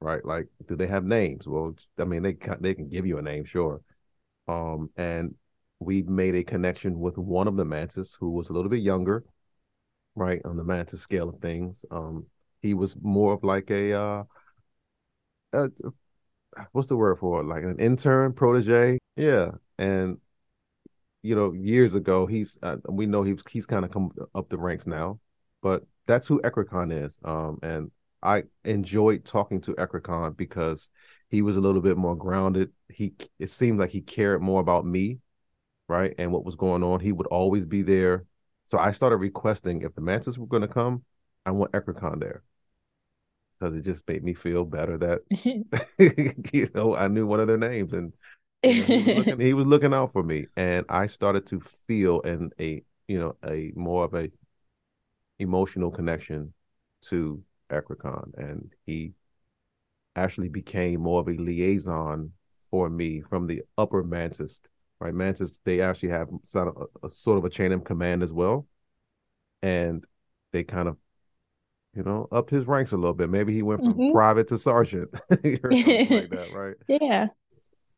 right? 0.00 0.24
Like, 0.24 0.48
do 0.66 0.76
they 0.76 0.86
have 0.86 1.04
names? 1.04 1.46
Well, 1.48 1.74
I 1.98 2.04
mean, 2.04 2.22
they 2.22 2.36
they 2.60 2.74
can 2.74 2.88
give 2.88 3.06
you 3.06 3.18
a 3.18 3.22
name, 3.22 3.44
sure. 3.44 3.80
Um, 4.48 4.90
and 4.96 5.34
we 5.80 6.02
made 6.02 6.34
a 6.36 6.44
connection 6.44 7.00
with 7.00 7.18
one 7.18 7.48
of 7.48 7.56
the 7.56 7.64
mantis 7.64 8.16
who 8.18 8.30
was 8.30 8.48
a 8.50 8.52
little 8.52 8.70
bit 8.70 8.82
younger, 8.82 9.24
right, 10.14 10.40
on 10.44 10.56
the 10.56 10.64
mantis 10.64 11.02
scale 11.02 11.28
of 11.30 11.40
things. 11.40 11.84
Um, 11.90 12.26
he 12.62 12.74
was 12.74 12.96
more 13.00 13.34
of 13.34 13.44
like 13.44 13.70
a 13.70 13.92
uh, 13.94 14.24
uh 15.52 15.68
what's 16.72 16.88
the 16.88 16.96
word 16.96 17.18
for 17.18 17.40
it? 17.40 17.44
Like 17.44 17.64
an 17.64 17.78
intern 17.78 18.32
protege, 18.32 18.98
yeah. 19.16 19.52
And 19.78 20.18
you 21.22 21.34
know, 21.34 21.52
years 21.52 21.94
ago, 21.94 22.26
he's 22.26 22.58
uh, 22.62 22.76
we 22.88 23.06
know 23.06 23.22
he's 23.22 23.42
he's 23.50 23.66
kind 23.66 23.84
of 23.84 23.90
come 23.90 24.10
up 24.34 24.48
the 24.48 24.58
ranks 24.58 24.86
now, 24.86 25.18
but 25.62 25.84
that's 26.06 26.26
who 26.26 26.40
Ekrikan 26.42 27.04
is. 27.04 27.18
Um, 27.24 27.58
and 27.62 27.90
I 28.22 28.44
enjoyed 28.64 29.24
talking 29.24 29.60
to 29.62 29.74
Ekrikan 29.74 30.36
because 30.36 30.90
he 31.28 31.42
was 31.42 31.56
a 31.56 31.60
little 31.60 31.80
bit 31.80 31.96
more 31.96 32.16
grounded. 32.16 32.70
He 32.88 33.14
it 33.38 33.50
seemed 33.50 33.80
like 33.80 33.90
he 33.90 34.00
cared 34.00 34.42
more 34.42 34.60
about 34.60 34.86
me, 34.86 35.18
right, 35.88 36.14
and 36.18 36.32
what 36.32 36.44
was 36.44 36.56
going 36.56 36.82
on. 36.82 37.00
He 37.00 37.12
would 37.12 37.26
always 37.26 37.64
be 37.64 37.82
there. 37.82 38.24
So 38.64 38.78
I 38.78 38.92
started 38.92 39.16
requesting 39.16 39.82
if 39.82 39.94
the 39.94 40.00
Mantis 40.00 40.38
were 40.38 40.46
going 40.46 40.62
to 40.62 40.68
come, 40.68 41.04
I 41.44 41.52
want 41.52 41.72
Ekrikan 41.72 42.20
there 42.20 42.42
because 43.58 43.74
it 43.74 43.82
just 43.82 44.06
made 44.08 44.24
me 44.24 44.34
feel 44.34 44.64
better 44.64 44.98
that 44.98 45.20
you 46.52 46.68
know 46.74 46.94
I 46.94 47.08
knew 47.08 47.26
one 47.26 47.40
of 47.40 47.48
their 47.48 47.58
names 47.58 47.92
and 47.92 48.12
you 48.72 48.82
know, 48.82 48.86
he, 48.86 48.96
was 48.98 49.16
looking, 49.16 49.40
he 49.40 49.52
was 49.54 49.66
looking 49.66 49.94
out 49.94 50.12
for 50.12 50.22
me, 50.22 50.46
and 50.56 50.84
I 50.88 51.06
started 51.06 51.46
to 51.48 51.60
feel 51.86 52.20
in 52.20 52.50
a 52.60 52.82
you 53.08 53.18
know 53.18 53.36
a 53.44 53.72
more 53.76 54.04
of 54.04 54.14
a 54.14 54.30
emotional 55.38 55.90
connection 55.90 56.52
to 57.02 57.42
Ekrikan, 57.70 58.36
and 58.36 58.72
he 58.86 59.12
actually 60.14 60.48
became 60.48 61.00
more 61.02 61.20
of 61.20 61.28
a 61.28 61.32
liaison 61.32 62.32
for 62.70 62.88
me 62.88 63.20
from 63.20 63.46
the 63.46 63.62
upper 63.78 64.02
Mantis. 64.02 64.60
Right, 64.98 65.14
Mantis 65.14 65.60
they 65.64 65.80
actually 65.82 66.08
have 66.10 66.28
sort 66.44 66.68
of 66.68 66.88
a, 67.02 67.06
a 67.06 67.10
sort 67.10 67.38
of 67.38 67.44
a 67.44 67.50
chain 67.50 67.72
of 67.72 67.84
command 67.84 68.22
as 68.22 68.32
well, 68.32 68.66
and 69.62 70.04
they 70.52 70.64
kind 70.64 70.88
of 70.88 70.96
you 71.96 72.02
know, 72.02 72.28
up 72.30 72.50
his 72.50 72.66
ranks 72.66 72.92
a 72.92 72.96
little 72.96 73.14
bit. 73.14 73.30
Maybe 73.30 73.54
he 73.54 73.62
went 73.62 73.80
from 73.80 73.94
mm-hmm. 73.94 74.12
private 74.12 74.48
to 74.48 74.58
sergeant 74.58 75.08
or 75.30 75.38
something 75.72 76.08
like 76.10 76.30
that, 76.30 76.52
right? 76.56 77.00
Yeah. 77.00 77.28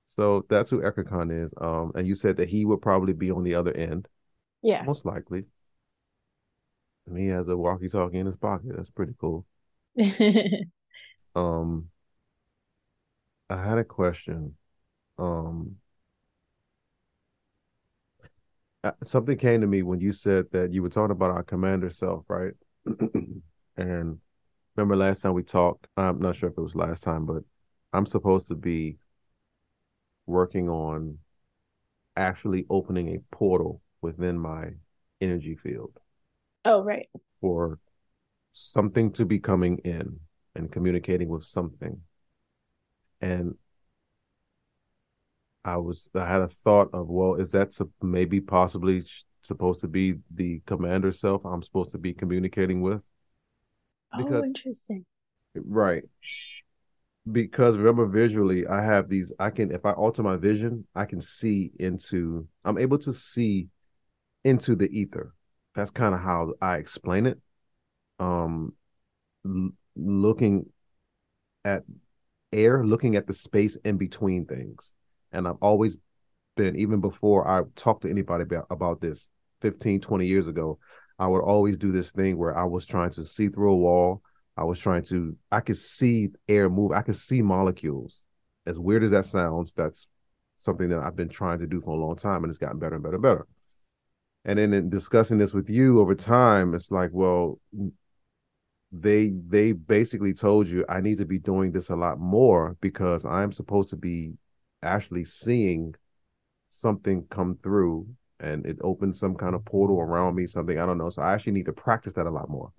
So 0.07 0.46
that's 0.49 0.70
who 0.70 0.80
Ekrikan 0.80 1.44
is. 1.44 1.53
Um, 1.61 1.92
and 1.94 2.07
you 2.07 2.14
said 2.14 2.36
that 2.36 2.49
he 2.49 2.64
would 2.64 2.80
probably 2.80 3.12
be 3.12 3.30
on 3.30 3.42
the 3.42 3.57
other 3.57 3.76
end. 3.76 4.09
Yeah. 4.62 4.82
Most 4.84 5.05
likely. 5.05 5.44
And 7.07 7.18
he 7.18 7.26
has 7.26 7.49
a 7.49 7.57
walkie-talkie 7.57 8.18
in 8.18 8.26
his 8.26 8.36
pocket. 8.36 8.76
That's 8.76 8.90
pretty 8.90 9.14
cool. 9.20 9.44
um, 11.34 11.88
I 13.51 13.62
had 13.62 13.78
a 13.78 13.84
question. 13.84 14.55
Um, 15.18 15.76
uh, 18.84 18.92
something 19.03 19.36
came 19.36 19.61
to 19.61 19.66
me 19.66 19.82
when 19.82 20.01
you 20.01 20.12
said 20.12 20.46
that 20.53 20.72
you 20.72 20.82
were 20.82 20.88
talking 20.88 21.11
about 21.11 21.30
our 21.30 21.42
commander 21.42 21.90
self, 21.90 22.24
right? 22.28 22.53
And 23.78 24.18
remember 24.76 24.96
last 24.96 25.22
time 25.22 25.32
we 25.32 25.44
talked, 25.44 25.86
I'm 25.96 26.18
not 26.18 26.36
sure 26.36 26.50
if 26.50 26.58
it 26.58 26.60
was 26.60 26.74
last 26.74 27.02
time, 27.02 27.24
but 27.24 27.44
I'm 27.92 28.06
supposed 28.06 28.48
to 28.48 28.54
be 28.54 28.98
working 30.26 30.68
on 30.68 31.18
actually 32.16 32.66
opening 32.68 33.14
a 33.14 33.34
portal 33.34 33.80
within 34.02 34.38
my 34.38 34.70
energy 35.20 35.54
field. 35.54 35.98
Oh, 36.64 36.82
right. 36.82 37.08
For 37.40 37.78
something 38.50 39.12
to 39.12 39.24
be 39.24 39.38
coming 39.38 39.78
in 39.78 40.18
and 40.54 40.70
communicating 40.70 41.28
with 41.28 41.44
something. 41.44 42.00
And 43.20 43.54
I 45.64 45.76
was 45.76 46.08
I 46.14 46.26
had 46.26 46.40
a 46.40 46.48
thought 46.48 46.90
of 46.92 47.08
well, 47.08 47.34
is 47.34 47.52
that 47.52 47.78
maybe 48.02 48.40
possibly 48.40 49.04
supposed 49.42 49.80
to 49.80 49.88
be 49.88 50.16
the 50.34 50.60
commander 50.66 51.12
self 51.12 51.44
I'm 51.44 51.62
supposed 51.62 51.90
to 51.92 51.98
be 51.98 52.12
communicating 52.12 52.80
with? 52.80 53.02
Oh, 54.12 54.24
because, 54.24 54.42
oh, 54.42 54.46
interesting. 54.46 55.04
Right. 55.54 56.04
Because 57.30 57.76
remember 57.76 58.06
visually, 58.06 58.66
I 58.66 58.82
have 58.82 59.09
these, 59.09 59.32
I 59.38 59.50
can, 59.50 59.70
if 59.70 59.84
I 59.84 59.92
alter 59.92 60.22
my 60.22 60.36
vision, 60.36 60.86
I 60.94 61.04
can 61.04 61.20
see 61.20 61.72
into, 61.78 62.48
I'm 62.64 62.78
able 62.78 62.98
to 62.98 63.12
see 63.12 63.68
into 64.44 64.74
the 64.76 64.88
ether. 64.98 65.34
That's 65.74 65.90
kind 65.90 66.14
of 66.14 66.20
how 66.20 66.54
I 66.62 66.78
explain 66.78 67.26
it. 67.26 67.38
Um, 68.18 68.74
l- 69.46 69.72
looking 69.96 70.66
at 71.64 71.84
air, 72.52 72.84
looking 72.84 73.16
at 73.16 73.26
the 73.26 73.34
space 73.34 73.76
in 73.84 73.98
between 73.98 74.46
things. 74.46 74.94
And 75.32 75.48
I've 75.48 75.56
always 75.61 75.98
been, 76.56 76.76
even 76.76 77.00
before 77.00 77.48
I 77.48 77.62
talked 77.76 78.02
to 78.02 78.11
anybody 78.11 78.44
about, 78.44 78.66
about 78.70 79.00
this 79.00 79.30
15, 79.61 80.00
20 80.00 80.26
years 80.26 80.46
ago, 80.46 80.78
I 81.18 81.26
would 81.26 81.42
always 81.42 81.76
do 81.76 81.92
this 81.92 82.10
thing 82.10 82.38
where 82.38 82.56
I 82.56 82.64
was 82.64 82.86
trying 82.86 83.10
to 83.10 83.24
see 83.24 83.48
through 83.48 83.72
a 83.72 83.76
wall. 83.76 84.22
I 84.56 84.64
was 84.64 84.78
trying 84.78 85.02
to, 85.04 85.36
I 85.50 85.60
could 85.60 85.76
see 85.76 86.28
air 86.48 86.68
move. 86.68 86.92
I 86.92 87.02
could 87.02 87.16
see 87.16 87.42
molecules. 87.42 88.24
As 88.66 88.78
weird 88.78 89.02
as 89.02 89.10
that 89.12 89.24
sounds, 89.24 89.72
that's 89.72 90.06
something 90.58 90.88
that 90.88 91.00
I've 91.00 91.16
been 91.16 91.28
trying 91.28 91.60
to 91.60 91.66
do 91.66 91.80
for 91.80 91.90
a 91.90 92.00
long 92.00 92.16
time 92.16 92.44
and 92.44 92.50
it's 92.50 92.58
gotten 92.58 92.78
better 92.78 92.96
and 92.96 93.02
better 93.02 93.16
and 93.16 93.22
better. 93.22 93.46
And 94.44 94.58
then 94.58 94.72
in 94.72 94.88
discussing 94.88 95.38
this 95.38 95.52
with 95.52 95.68
you 95.68 96.00
over 96.00 96.14
time, 96.14 96.74
it's 96.74 96.90
like, 96.90 97.10
well, 97.12 97.60
they 98.90 99.32
they 99.46 99.72
basically 99.72 100.32
told 100.32 100.66
you 100.66 100.84
I 100.88 101.00
need 101.00 101.18
to 101.18 101.26
be 101.26 101.38
doing 101.38 101.72
this 101.72 101.90
a 101.90 101.96
lot 101.96 102.18
more 102.18 102.76
because 102.80 103.26
I'm 103.26 103.52
supposed 103.52 103.90
to 103.90 103.96
be 103.96 104.32
actually 104.82 105.24
seeing 105.24 105.94
something 106.70 107.26
come 107.28 107.58
through 107.62 108.08
and 108.41 108.64
it 108.66 108.78
opens 108.82 109.18
some 109.18 109.34
kind 109.34 109.55
of 109.55 109.64
portal 109.64 110.01
around 110.01 110.34
me, 110.34 110.47
something 110.47 110.78
I 110.78 110.86
don't 110.86 110.99
know. 110.99 111.11
So 111.11 111.22
I 111.22 111.32
actually 111.32 111.53
need 111.53 111.66
to 111.66 111.72
practice 111.72 112.12
that 112.14 112.26
a 112.26 112.30
lot 112.30 112.49
more. 112.49 112.72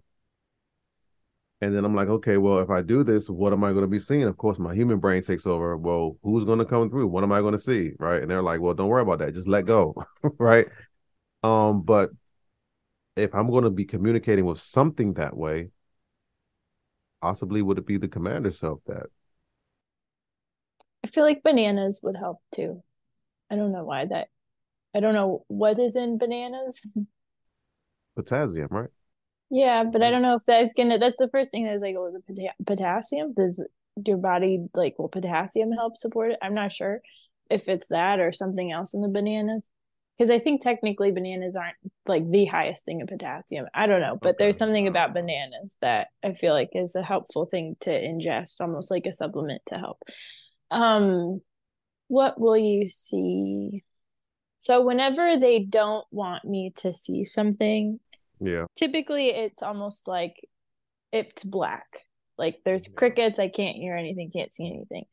And 1.62 1.76
then 1.76 1.84
I'm 1.84 1.94
like, 1.94 2.08
okay, 2.08 2.38
well, 2.38 2.60
if 2.60 2.70
I 2.70 2.82
do 2.82 3.04
this, 3.04 3.30
what 3.30 3.52
am 3.52 3.66
I 3.66 3.72
going 3.72 3.84
to 3.84 3.88
be 3.88 4.00
seeing? 4.00 4.24
Of 4.24 4.38
course, 4.38 4.60
my 4.60 4.74
human 4.74 5.00
brain 5.00 5.22
takes 5.22 5.46
over. 5.46 5.76
Well, 5.76 6.18
who's 6.24 6.46
going 6.46 6.60
to 6.60 6.66
come 6.66 6.90
through? 6.90 7.08
What 7.08 7.24
am 7.24 7.34
I 7.34 7.42
going 7.42 7.52
to 7.52 7.60
see? 7.60 7.92
Right. 8.00 8.22
And 8.22 8.32
they're 8.32 8.42
like, 8.42 8.62
well, 8.62 8.74
don't 8.74 8.88
worry 8.88 9.02
about 9.02 9.20
that. 9.20 9.34
Just 9.34 9.48
let 9.48 9.66
go. 9.66 9.94
right. 10.38 10.68
Um, 11.44 11.82
but 11.82 12.12
if 13.18 13.36
I'm 13.36 13.50
going 13.50 13.66
to 13.66 13.70
be 13.70 13.84
communicating 13.84 14.46
with 14.46 14.62
something 14.62 15.14
that 15.16 15.36
way, 15.36 15.70
possibly 17.22 17.62
would 17.62 17.78
it 17.78 17.86
be 17.86 17.98
the 17.98 18.08
commander 18.08 18.52
self 18.52 18.80
that? 18.88 19.08
I 21.04 21.08
feel 21.08 21.24
like 21.26 21.44
bananas 21.44 22.00
would 22.04 22.16
help 22.16 22.40
too. 22.54 22.84
I 23.50 23.56
don't 23.56 23.74
know 23.74 23.84
why 23.84 24.06
that 24.06 24.30
I 24.96 25.00
don't 25.00 25.14
know 25.14 25.46
what 25.48 25.80
is 25.80 25.96
in 25.96 26.18
bananas. 26.18 26.86
Potassium, 28.16 28.68
right? 28.72 28.90
Yeah, 29.52 29.84
but 29.84 30.04
I 30.04 30.12
don't 30.12 30.22
know 30.22 30.36
if 30.36 30.46
that's 30.46 30.74
gonna. 30.74 31.00
That's 31.00 31.18
the 31.18 31.30
first 31.30 31.52
thing 31.52 31.66
that 31.66 31.74
was 31.74 31.82
like, 31.82 31.96
was 31.96 32.16
it 32.16 32.52
potassium? 32.66 33.34
Does 33.34 33.64
your 34.06 34.18
body 34.18 34.66
like 34.74 34.98
will 35.00 35.10
potassium 35.10 35.72
help 35.72 35.98
support 35.98 36.32
it? 36.32 36.40
I'm 36.42 36.54
not 36.54 36.72
sure 36.72 37.02
if 37.50 37.68
it's 37.68 37.88
that 37.88 38.20
or 38.20 38.32
something 38.32 38.72
else 38.72 38.94
in 38.94 39.02
the 39.02 39.08
bananas. 39.08 39.70
Because 40.18 40.32
I 40.32 40.40
think 40.40 40.62
technically 40.62 41.14
bananas 41.14 41.56
aren't 41.56 41.78
like 42.06 42.30
the 42.30 42.46
highest 42.46 42.84
thing 42.84 43.02
of 43.02 43.08
potassium. 43.08 43.68
I 43.74 43.88
don't 43.88 44.02
know, 44.02 44.18
but 44.22 44.32
okay. 44.32 44.36
there's 44.40 44.58
something 44.58 44.88
about 44.88 45.14
bananas 45.14 45.78
that 45.82 46.08
I 46.22 46.34
feel 46.34 46.54
like 46.54 46.70
is 46.74 46.96
a 46.96 47.02
helpful 47.02 47.46
thing 47.46 47.78
to 47.82 47.90
ingest, 47.90 48.60
almost 48.60 48.92
like 48.92 49.06
a 49.06 49.14
supplement 49.14 49.62
to 49.68 49.78
help. 49.78 49.98
Um, 50.72 51.42
what 52.10 52.40
will 52.40 52.58
you 52.58 52.86
see? 52.86 53.84
So 54.60 54.82
whenever 54.82 55.40
they 55.40 55.60
don't 55.64 56.06
want 56.12 56.46
me 56.46 56.72
to 56.78 56.94
see 56.94 57.24
something, 57.24 58.00
yeah. 58.40 58.66
Typically 58.76 59.30
it's 59.30 59.64
almost 59.64 60.08
like 60.08 60.36
it's 61.12 61.44
black. 61.44 62.06
Like 62.38 62.62
there's 62.64 62.88
crickets, 62.88 63.40
I 63.40 63.50
can't 63.50 63.76
hear 63.76 63.96
anything, 63.96 64.30
can't 64.30 64.52
see 64.52 64.68
anything. 64.68 65.06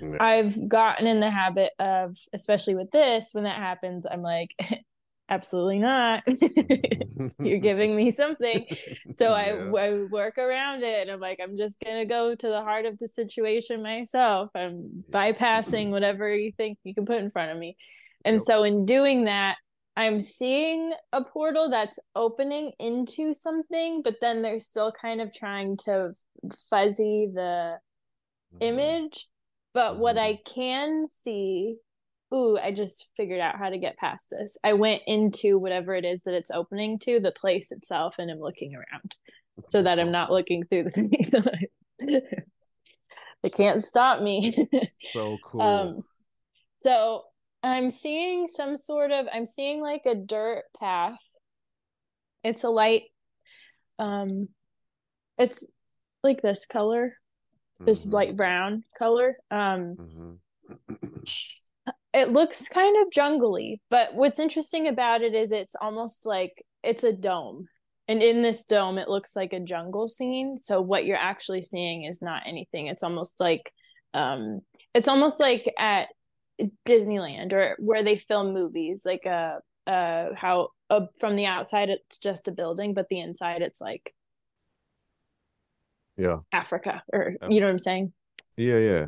Yeah. 0.00 0.16
I've 0.18 0.68
gotten 0.68 1.06
in 1.06 1.20
the 1.20 1.30
habit 1.30 1.72
of 1.78 2.16
especially 2.32 2.74
with 2.74 2.90
this 2.90 3.30
when 3.32 3.44
that 3.44 3.56
happens, 3.56 4.06
I'm 4.10 4.22
like 4.22 4.54
absolutely 5.28 5.78
not. 5.78 6.22
You're 7.38 7.58
giving 7.58 7.96
me 7.96 8.10
something. 8.10 8.66
So 9.14 9.30
yeah. 9.30 9.70
I, 9.76 9.86
I 9.86 10.02
work 10.10 10.38
around 10.38 10.82
it 10.82 11.02
and 11.02 11.10
I'm 11.10 11.20
like, 11.20 11.38
I'm 11.42 11.56
just 11.56 11.82
going 11.84 11.98
to 11.98 12.04
go 12.04 12.34
to 12.34 12.48
the 12.48 12.62
heart 12.62 12.86
of 12.86 12.98
the 12.98 13.08
situation 13.08 13.82
myself. 13.82 14.50
I'm 14.54 15.04
bypassing 15.10 15.90
whatever 15.90 16.32
you 16.34 16.52
think 16.52 16.78
you 16.84 16.94
can 16.94 17.04
put 17.04 17.18
in 17.18 17.30
front 17.30 17.52
of 17.52 17.58
me. 17.58 17.76
And 18.24 18.34
yep. 18.34 18.42
so 18.42 18.62
in 18.64 18.86
doing 18.86 19.24
that, 19.24 19.56
I'm 19.96 20.20
seeing 20.20 20.92
a 21.12 21.22
portal 21.22 21.68
that's 21.70 21.98
opening 22.14 22.72
into 22.78 23.34
something, 23.34 24.02
but 24.02 24.16
then 24.20 24.42
they're 24.42 24.60
still 24.60 24.90
kind 24.90 25.20
of 25.20 25.32
trying 25.34 25.76
to 25.84 26.12
fuzzy 26.70 27.28
the 27.32 27.78
mm-hmm. 28.54 28.62
image. 28.62 29.28
But 29.74 29.92
mm-hmm. 29.92 30.00
what 30.00 30.18
I 30.18 30.40
can 30.46 31.06
see, 31.10 31.76
ooh, 32.32 32.58
I 32.58 32.72
just 32.72 33.10
figured 33.16 33.40
out 33.40 33.58
how 33.58 33.68
to 33.68 33.78
get 33.78 33.98
past 33.98 34.30
this. 34.30 34.56
I 34.64 34.72
went 34.72 35.02
into 35.06 35.58
whatever 35.58 35.94
it 35.94 36.06
is 36.06 36.22
that 36.22 36.34
it's 36.34 36.50
opening 36.50 36.98
to, 37.00 37.20
the 37.20 37.32
place 37.32 37.70
itself, 37.70 38.16
and 38.18 38.30
I'm 38.30 38.40
looking 38.40 38.74
around 38.74 39.14
so 39.68 39.82
that 39.82 39.98
I'm 39.98 40.12
not 40.12 40.30
looking 40.30 40.64
through 40.64 40.84
the 40.84 40.90
thing. 40.90 41.68
it 43.42 43.54
can't 43.54 43.84
stop 43.84 44.22
me. 44.22 44.68
so 45.12 45.36
cool. 45.44 45.60
Um, 45.60 46.04
so 46.80 47.24
I'm 47.62 47.90
seeing 47.90 48.48
some 48.48 48.76
sort 48.76 49.12
of 49.12 49.26
I'm 49.32 49.46
seeing 49.46 49.80
like 49.80 50.02
a 50.06 50.14
dirt 50.14 50.64
path. 50.78 51.20
It's 52.42 52.64
a 52.64 52.70
light 52.70 53.02
um 53.98 54.48
it's 55.38 55.66
like 56.22 56.42
this 56.42 56.66
color, 56.66 57.16
this 57.80 58.06
Mhm. 58.06 58.12
light 58.12 58.36
brown 58.36 58.82
color. 58.98 59.36
Um 59.50 59.96
Mhm. 59.96 60.38
it 62.14 62.30
looks 62.30 62.68
kind 62.68 62.96
of 63.02 63.12
jungly, 63.12 63.80
but 63.90 64.14
what's 64.14 64.38
interesting 64.38 64.88
about 64.88 65.22
it 65.22 65.34
is 65.34 65.52
it's 65.52 65.74
almost 65.80 66.26
like 66.26 66.62
it's 66.82 67.04
a 67.04 67.12
dome. 67.12 67.68
And 68.08 68.20
in 68.22 68.42
this 68.42 68.64
dome, 68.64 68.98
it 68.98 69.08
looks 69.08 69.36
like 69.36 69.52
a 69.52 69.60
jungle 69.60 70.08
scene. 70.08 70.58
So 70.58 70.80
what 70.80 71.04
you're 71.06 71.16
actually 71.16 71.62
seeing 71.62 72.04
is 72.04 72.20
not 72.20 72.42
anything. 72.44 72.88
It's 72.88 73.04
almost 73.04 73.38
like 73.40 73.72
um 74.14 74.60
it's 74.94 75.08
almost 75.08 75.38
like 75.40 75.72
at 75.78 76.08
Disneyland 76.86 77.52
or 77.52 77.76
where 77.78 78.02
they 78.02 78.18
film 78.18 78.52
movies, 78.54 79.02
like 79.04 79.26
uh 79.26 79.58
uh 79.86 80.28
how 80.36 80.68
uh, 80.90 81.06
from 81.18 81.36
the 81.36 81.46
outside 81.46 81.88
it's 81.88 82.18
just 82.18 82.48
a 82.48 82.52
building, 82.52 82.94
but 82.94 83.08
the 83.08 83.20
inside 83.20 83.62
it's 83.62 83.80
like 83.80 84.14
Yeah. 86.16 86.40
Africa 86.52 87.02
or 87.12 87.36
you 87.48 87.60
know 87.60 87.66
what 87.66 87.72
I'm 87.72 87.78
saying? 87.78 88.12
Yeah, 88.56 88.78
yeah. 88.78 89.06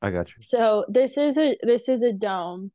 I 0.00 0.10
got 0.10 0.28
you. 0.28 0.34
So 0.40 0.84
this 0.88 1.16
is 1.16 1.38
a 1.38 1.56
this 1.62 1.88
is 1.88 2.02
a 2.02 2.12
dome 2.12 2.72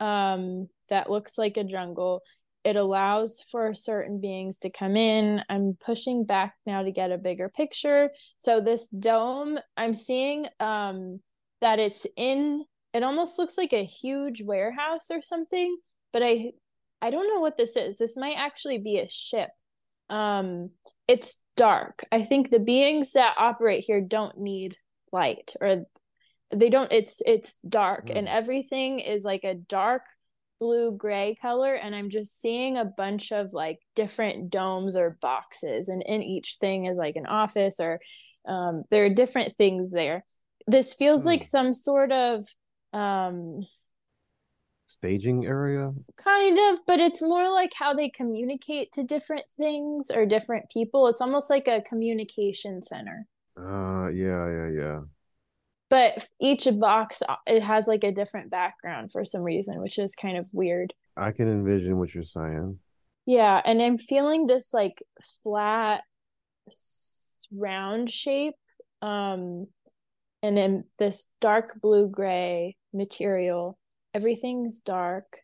um 0.00 0.68
that 0.90 1.10
looks 1.10 1.38
like 1.38 1.56
a 1.56 1.64
jungle. 1.64 2.22
It 2.62 2.76
allows 2.76 3.42
for 3.50 3.74
certain 3.74 4.20
beings 4.20 4.58
to 4.58 4.70
come 4.70 4.96
in. 4.96 5.40
I'm 5.48 5.76
pushing 5.80 6.24
back 6.24 6.54
now 6.66 6.82
to 6.82 6.90
get 6.90 7.12
a 7.12 7.18
bigger 7.18 7.48
picture. 7.48 8.10
So 8.38 8.60
this 8.60 8.88
dome, 8.88 9.58
I'm 9.76 9.94
seeing 9.94 10.46
um 10.60 11.20
that 11.60 11.78
it's 11.78 12.06
in 12.16 12.64
it 12.96 13.02
almost 13.02 13.38
looks 13.38 13.56
like 13.58 13.72
a 13.72 13.84
huge 13.84 14.42
warehouse 14.42 15.10
or 15.10 15.22
something, 15.22 15.76
but 16.12 16.22
I 16.22 16.52
I 17.02 17.10
don't 17.10 17.28
know 17.28 17.40
what 17.40 17.56
this 17.56 17.76
is. 17.76 17.96
This 17.96 18.16
might 18.16 18.36
actually 18.38 18.78
be 18.78 18.98
a 18.98 19.08
ship. 19.08 19.50
Um 20.08 20.70
it's 21.08 21.42
dark. 21.56 22.04
I 22.10 22.22
think 22.22 22.50
the 22.50 22.58
beings 22.58 23.12
that 23.12 23.34
operate 23.38 23.84
here 23.86 24.00
don't 24.00 24.38
need 24.38 24.76
light 25.12 25.54
or 25.60 25.84
they 26.54 26.70
don't 26.70 26.92
it's 26.92 27.22
it's 27.26 27.58
dark 27.68 28.08
and 28.10 28.26
Mm. 28.28 28.36
everything 28.40 29.00
is 29.00 29.24
like 29.24 29.44
a 29.44 29.54
dark 29.54 30.02
blue 30.60 30.90
gray 30.96 31.34
color 31.42 31.74
and 31.74 31.94
i'm 31.94 32.08
just 32.08 32.40
seeing 32.40 32.78
a 32.78 32.84
bunch 32.84 33.30
of 33.32 33.52
like 33.52 33.78
different 33.94 34.48
domes 34.50 34.96
or 34.96 35.18
boxes 35.20 35.88
and 35.88 36.02
in 36.02 36.22
each 36.22 36.56
thing 36.60 36.86
is 36.86 36.96
like 36.98 37.16
an 37.16 37.26
office 37.26 37.78
or 37.80 38.00
um, 38.48 38.82
there 38.90 39.04
are 39.04 39.10
different 39.22 39.52
things 39.54 39.90
there 39.90 40.24
this 40.66 40.94
feels 40.94 41.26
like 41.26 41.42
Hmm. 41.42 41.46
some 41.56 41.72
sort 41.72 42.10
of 42.12 42.44
um 42.92 43.60
Staging 44.88 45.44
area? 45.44 45.92
kind 46.16 46.58
of 46.70 46.78
but 46.86 47.00
it's 47.00 47.20
more 47.20 47.52
like 47.52 47.72
how 47.74 47.92
they 47.92 48.08
communicate 48.08 48.92
to 48.92 49.02
different 49.02 49.44
things 49.56 50.10
or 50.14 50.24
different 50.26 50.70
people 50.70 51.08
it's 51.08 51.20
almost 51.20 51.50
like 51.50 51.66
a 51.66 51.82
communication 51.82 52.82
center 52.84 53.26
Uh 53.58 54.08
yeah, 54.08 54.48
yeah, 54.48 54.68
yeah. 54.70 55.00
but 55.90 56.24
each 56.40 56.68
box 56.78 57.20
uh, 57.28 57.34
it 57.46 57.62
has 57.64 57.88
like 57.88 58.04
a 58.04 58.12
different 58.12 58.48
background 58.50 59.10
for 59.10 59.24
some 59.24 59.42
reason 59.42 59.80
which 59.82 59.98
is 59.98 60.14
kind 60.14 60.36
of 60.38 60.48
weird 60.52 60.94
I 61.16 61.32
can 61.32 61.48
envision 61.48 61.98
what 61.98 62.14
you're 62.14 62.22
saying. 62.22 62.78
yeah 63.26 63.60
and 63.64 63.82
i'm 63.82 63.98
feeling 63.98 64.46
this 64.46 64.72
like 64.72 65.02
flat 65.44 66.02
round 67.52 68.08
shape 68.10 68.54
um 69.02 69.66
and 70.46 70.58
in 70.58 70.84
this 70.98 71.32
dark 71.40 71.80
blue 71.80 72.08
gray 72.08 72.76
material 72.92 73.78
everything's 74.14 74.80
dark. 74.80 75.40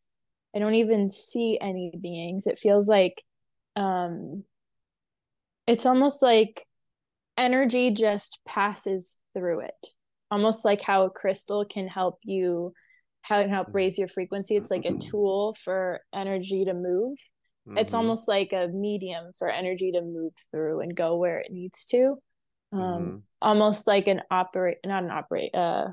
I 0.56 0.58
don't 0.58 0.76
even 0.76 1.10
see 1.10 1.58
any 1.60 1.92
beings. 2.00 2.46
It 2.46 2.58
feels 2.58 2.88
like 2.88 3.22
um 3.76 4.44
it's 5.66 5.86
almost 5.86 6.22
like 6.22 6.62
energy 7.36 7.90
just 7.90 8.40
passes 8.46 9.18
through 9.34 9.60
it. 9.60 9.86
Almost 10.30 10.64
like 10.64 10.82
how 10.82 11.04
a 11.04 11.10
crystal 11.10 11.64
can 11.64 11.88
help 11.88 12.18
you 12.24 12.72
how 13.22 13.38
it 13.38 13.44
can 13.44 13.52
help 13.52 13.68
raise 13.72 13.98
your 13.98 14.08
frequency. 14.08 14.56
It's 14.56 14.70
like 14.70 14.84
a 14.84 14.98
tool 14.98 15.54
for 15.62 16.00
energy 16.12 16.64
to 16.64 16.74
move. 16.74 17.18
It's 17.76 17.92
Mhm. 17.92 17.98
almost 17.98 18.26
like 18.26 18.52
a 18.52 18.68
medium 18.68 19.32
for 19.38 19.48
energy 19.48 19.92
to 19.92 20.00
move 20.00 20.32
through 20.50 20.80
and 20.80 20.96
go 20.96 21.16
where 21.16 21.38
it 21.38 21.52
needs 21.52 21.86
to 21.88 22.16
um 22.72 22.80
Mhm. 22.80 23.22
almost 23.40 23.86
like 23.86 24.06
an 24.06 24.22
operate 24.30 24.78
not 24.86 25.04
an 25.04 25.10
operate 25.10 25.54
uh 25.54 25.88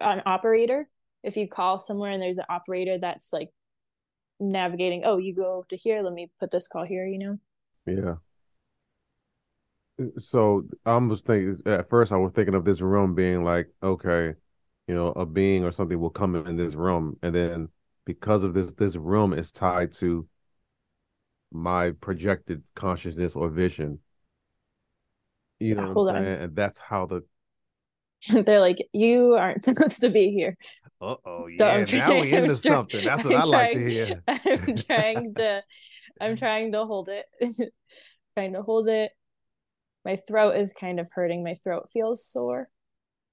an 0.00 0.22
operator 0.26 0.88
if 1.22 1.36
you 1.36 1.48
call 1.48 1.78
somewhere 1.80 2.10
and 2.12 2.22
there's 2.22 2.38
an 2.38 2.44
operator 2.48 2.98
that's 2.98 3.32
like 3.32 3.50
navigating 4.40 5.02
oh 5.04 5.18
you 5.18 5.34
go 5.34 5.64
to 5.68 5.76
here 5.76 6.02
let 6.02 6.12
me 6.12 6.30
put 6.40 6.50
this 6.50 6.68
call 6.68 6.84
here 6.84 7.06
you 7.06 7.18
know 7.18 7.38
Yeah. 7.86 8.16
So 10.18 10.66
I 10.86 10.96
was 10.96 11.20
thinking 11.20 11.60
at 11.66 11.90
first 11.90 12.12
I 12.12 12.16
was 12.16 12.32
thinking 12.32 12.54
of 12.54 12.64
this 12.64 12.80
room 12.80 13.14
being 13.14 13.44
like, 13.44 13.68
okay, 13.82 14.34
you 14.86 14.94
know, 14.94 15.08
a 15.08 15.26
being 15.26 15.62
or 15.64 15.72
something 15.72 16.00
will 16.00 16.10
come 16.10 16.34
in 16.34 16.56
this 16.56 16.74
room, 16.74 17.18
and 17.22 17.34
then 17.34 17.68
because 18.06 18.42
of 18.44 18.54
this, 18.54 18.72
this 18.72 18.96
room 18.96 19.32
is 19.34 19.52
tied 19.52 19.92
to 19.92 20.26
my 21.52 21.90
projected 21.92 22.62
consciousness 22.74 23.36
or 23.36 23.48
vision. 23.48 23.98
You 25.60 25.74
know 25.74 25.92
what 25.92 26.10
I'm 26.10 26.16
on. 26.16 26.24
saying? 26.24 26.42
And 26.42 26.56
that's 26.56 26.78
how 26.78 27.06
the 27.06 27.22
they're 28.44 28.60
like 28.60 28.78
you 28.92 29.34
aren't 29.34 29.64
supposed 29.64 30.00
to 30.00 30.10
be 30.10 30.30
here 30.30 30.56
uh-oh, 31.00 31.46
So 31.46 31.48
yeah, 31.48 31.66
I'm 31.66 31.84
now 31.96 32.20
we 32.20 32.32
into 32.34 32.50
I'm 32.50 32.56
something. 32.56 33.04
That's 33.04 33.24
what 33.24 33.34
I'm 33.34 33.42
I 33.42 33.44
like 33.44 33.72
to 33.72 33.90
hear. 33.90 34.22
I'm 34.28 34.76
trying 34.76 35.34
to 35.34 35.62
I'm 36.20 36.36
trying 36.36 36.72
to 36.72 36.84
hold 36.84 37.08
it. 37.08 37.26
trying 38.34 38.52
to 38.52 38.62
hold 38.62 38.88
it. 38.88 39.12
My 40.04 40.16
throat 40.16 40.56
is 40.56 40.72
kind 40.72 41.00
of 41.00 41.08
hurting. 41.10 41.42
My 41.42 41.54
throat 41.54 41.88
feels 41.90 42.24
sore. 42.24 42.68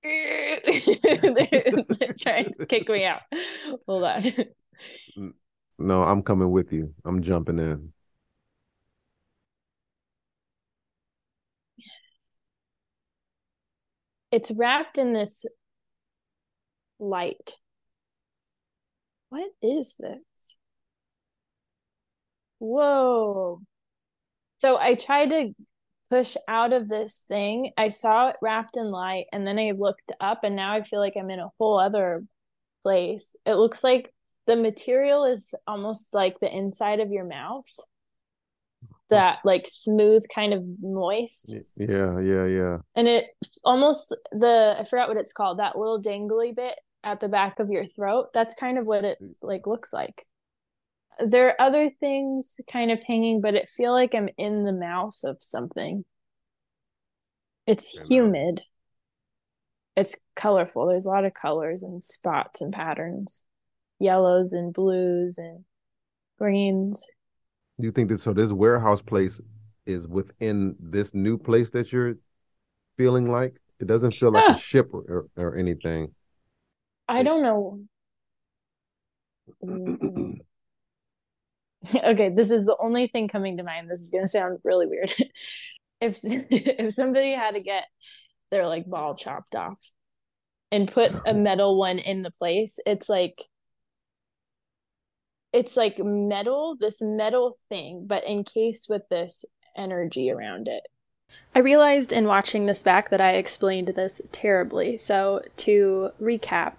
they're, 0.03 0.61
they're 0.61 2.15
trying 2.17 2.53
to 2.53 2.65
kick 2.65 2.87
me 2.87 3.03
out. 3.03 3.21
Hold 3.87 4.03
on. 4.03 4.21
No, 5.79 6.03
I'm 6.03 6.23
coming 6.23 6.51
with 6.51 6.71
you. 6.71 6.93
I'm 7.03 7.21
jumping 7.21 7.59
in. 7.59 7.93
It's 14.37 14.51
wrapped 14.51 14.99
in 14.99 15.13
this 15.13 15.47
light. 16.99 17.57
What 19.29 19.49
is 19.63 19.97
this? 19.99 20.57
Whoa. 22.59 23.61
So 24.59 24.77
I 24.77 24.93
tried 24.93 25.29
to 25.29 25.55
push 26.11 26.37
out 26.47 26.71
of 26.71 26.87
this 26.87 27.25
thing. 27.27 27.71
I 27.79 27.89
saw 27.89 28.27
it 28.27 28.35
wrapped 28.39 28.77
in 28.77 28.91
light, 28.91 29.25
and 29.33 29.47
then 29.47 29.57
I 29.57 29.71
looked 29.71 30.11
up, 30.21 30.43
and 30.43 30.55
now 30.55 30.71
I 30.73 30.83
feel 30.83 30.99
like 30.99 31.15
I'm 31.17 31.31
in 31.31 31.39
a 31.39 31.49
whole 31.57 31.79
other 31.79 32.23
place. 32.83 33.35
It 33.43 33.55
looks 33.55 33.83
like 33.83 34.13
the 34.45 34.55
material 34.55 35.25
is 35.25 35.55
almost 35.65 36.13
like 36.13 36.39
the 36.39 36.55
inside 36.55 36.99
of 36.99 37.09
your 37.09 37.25
mouth. 37.25 37.65
That 39.09 39.39
like 39.45 39.67
smooth 39.69 40.25
kind 40.33 40.53
of 40.53 40.63
moist. 40.81 41.55
Yeah, 41.77 42.19
yeah, 42.19 42.45
yeah. 42.45 42.77
And 42.95 43.07
it 43.07 43.25
almost 43.63 44.13
the 44.31 44.75
I 44.77 44.83
forgot 44.83 45.07
what 45.07 45.17
it's 45.17 45.31
called, 45.31 45.59
that 45.59 45.77
little 45.77 46.01
dangly 46.01 46.53
bit 46.53 46.75
at 47.03 47.21
the 47.21 47.29
back 47.29 47.59
of 47.59 47.69
your 47.69 47.87
throat. 47.87 48.27
That's 48.33 48.53
kind 48.55 48.77
of 48.77 48.85
what 48.85 49.05
it 49.05 49.17
mm. 49.21 49.33
like 49.41 49.65
looks 49.65 49.93
like. 49.93 50.25
There 51.25 51.47
are 51.47 51.61
other 51.61 51.89
things 51.99 52.59
kind 52.69 52.91
of 52.91 52.99
hanging, 53.07 53.41
but 53.41 53.55
it 53.55 53.69
feel 53.69 53.93
like 53.93 54.13
I'm 54.13 54.29
in 54.37 54.65
the 54.65 54.73
mouth 54.73 55.17
of 55.23 55.37
something. 55.39 56.03
It's 57.65 58.09
humid. 58.09 58.61
It's 59.95 60.21
colorful. 60.35 60.85
There's 60.85 61.05
a 61.05 61.09
lot 61.09 61.25
of 61.25 61.33
colors 61.33 61.81
and 61.81 62.03
spots 62.03 62.61
and 62.61 62.71
patterns. 62.71 63.45
Yellows 63.99 64.53
and 64.53 64.73
blues 64.73 65.37
and 65.37 65.65
greens. 66.37 67.07
Do 67.79 67.85
you 67.85 67.91
think 67.91 68.09
that 68.09 68.19
so 68.19 68.33
this 68.33 68.51
warehouse 68.51 69.01
place 69.01 69.41
is 69.85 70.07
within 70.07 70.75
this 70.79 71.13
new 71.13 71.37
place 71.37 71.69
that 71.71 71.91
you're 71.91 72.15
feeling 72.97 73.31
like? 73.31 73.55
It 73.79 73.87
doesn't 73.87 74.13
feel 74.13 74.31
like 74.31 74.43
Yeah. 74.47 74.55
a 74.55 74.59
ship 74.59 74.89
or, 74.93 75.27
or 75.35 75.55
anything. 75.55 76.13
I 77.07 77.23
don't 77.23 77.43
know. 77.43 77.81
Okay, 81.95 82.29
this 82.29 82.51
is 82.51 82.65
the 82.65 82.75
only 82.79 83.07
thing 83.07 83.27
coming 83.27 83.57
to 83.57 83.63
mind. 83.63 83.89
This 83.89 84.01
is 84.01 84.09
gonna 84.09 84.27
sound 84.27 84.59
really 84.63 84.87
weird. 84.87 85.13
If 85.99 86.19
if 86.23 86.93
somebody 86.93 87.33
had 87.33 87.55
to 87.55 87.59
get 87.59 87.85
their 88.51 88.67
like 88.67 88.85
ball 88.85 89.15
chopped 89.15 89.55
off 89.55 89.79
and 90.71 90.91
put 90.91 91.11
a 91.25 91.33
metal 91.33 91.77
one 91.79 91.97
in 91.97 92.21
the 92.21 92.29
place, 92.29 92.77
it's 92.85 93.09
like 93.09 93.43
it's 95.53 95.77
like 95.77 95.97
metal, 95.99 96.75
this 96.79 97.01
metal 97.01 97.57
thing, 97.69 98.05
but 98.07 98.25
encased 98.25 98.89
with 98.89 99.07
this 99.09 99.45
energy 99.75 100.29
around 100.29 100.67
it. 100.67 100.83
I 101.55 101.59
realized 101.59 102.13
in 102.13 102.27
watching 102.27 102.65
this 102.65 102.83
back 102.83 103.09
that 103.09 103.21
I 103.21 103.31
explained 103.31 103.89
this 103.89 104.21
terribly. 104.31 104.97
So, 104.97 105.41
to 105.57 106.11
recap, 106.21 106.73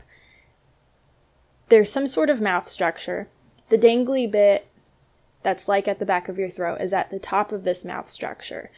there's 1.69 1.93
some 1.93 2.07
sort 2.07 2.31
of 2.31 2.41
mouth 2.41 2.69
structure. 2.69 3.29
The 3.69 3.79
dangly 3.79 4.31
bit 4.31 4.69
that's 5.43 5.69
like 5.69 5.89
at 5.89 5.99
the 5.99 6.07
back 6.07 6.29
of 6.29 6.39
your 6.39 6.49
throat 6.49 6.81
is 6.81 6.93
at 6.93 7.11
the 7.11 7.19
top 7.19 7.53
of 7.53 7.65
this 7.65 7.85
mouth 7.85 8.09
structure. 8.09 8.71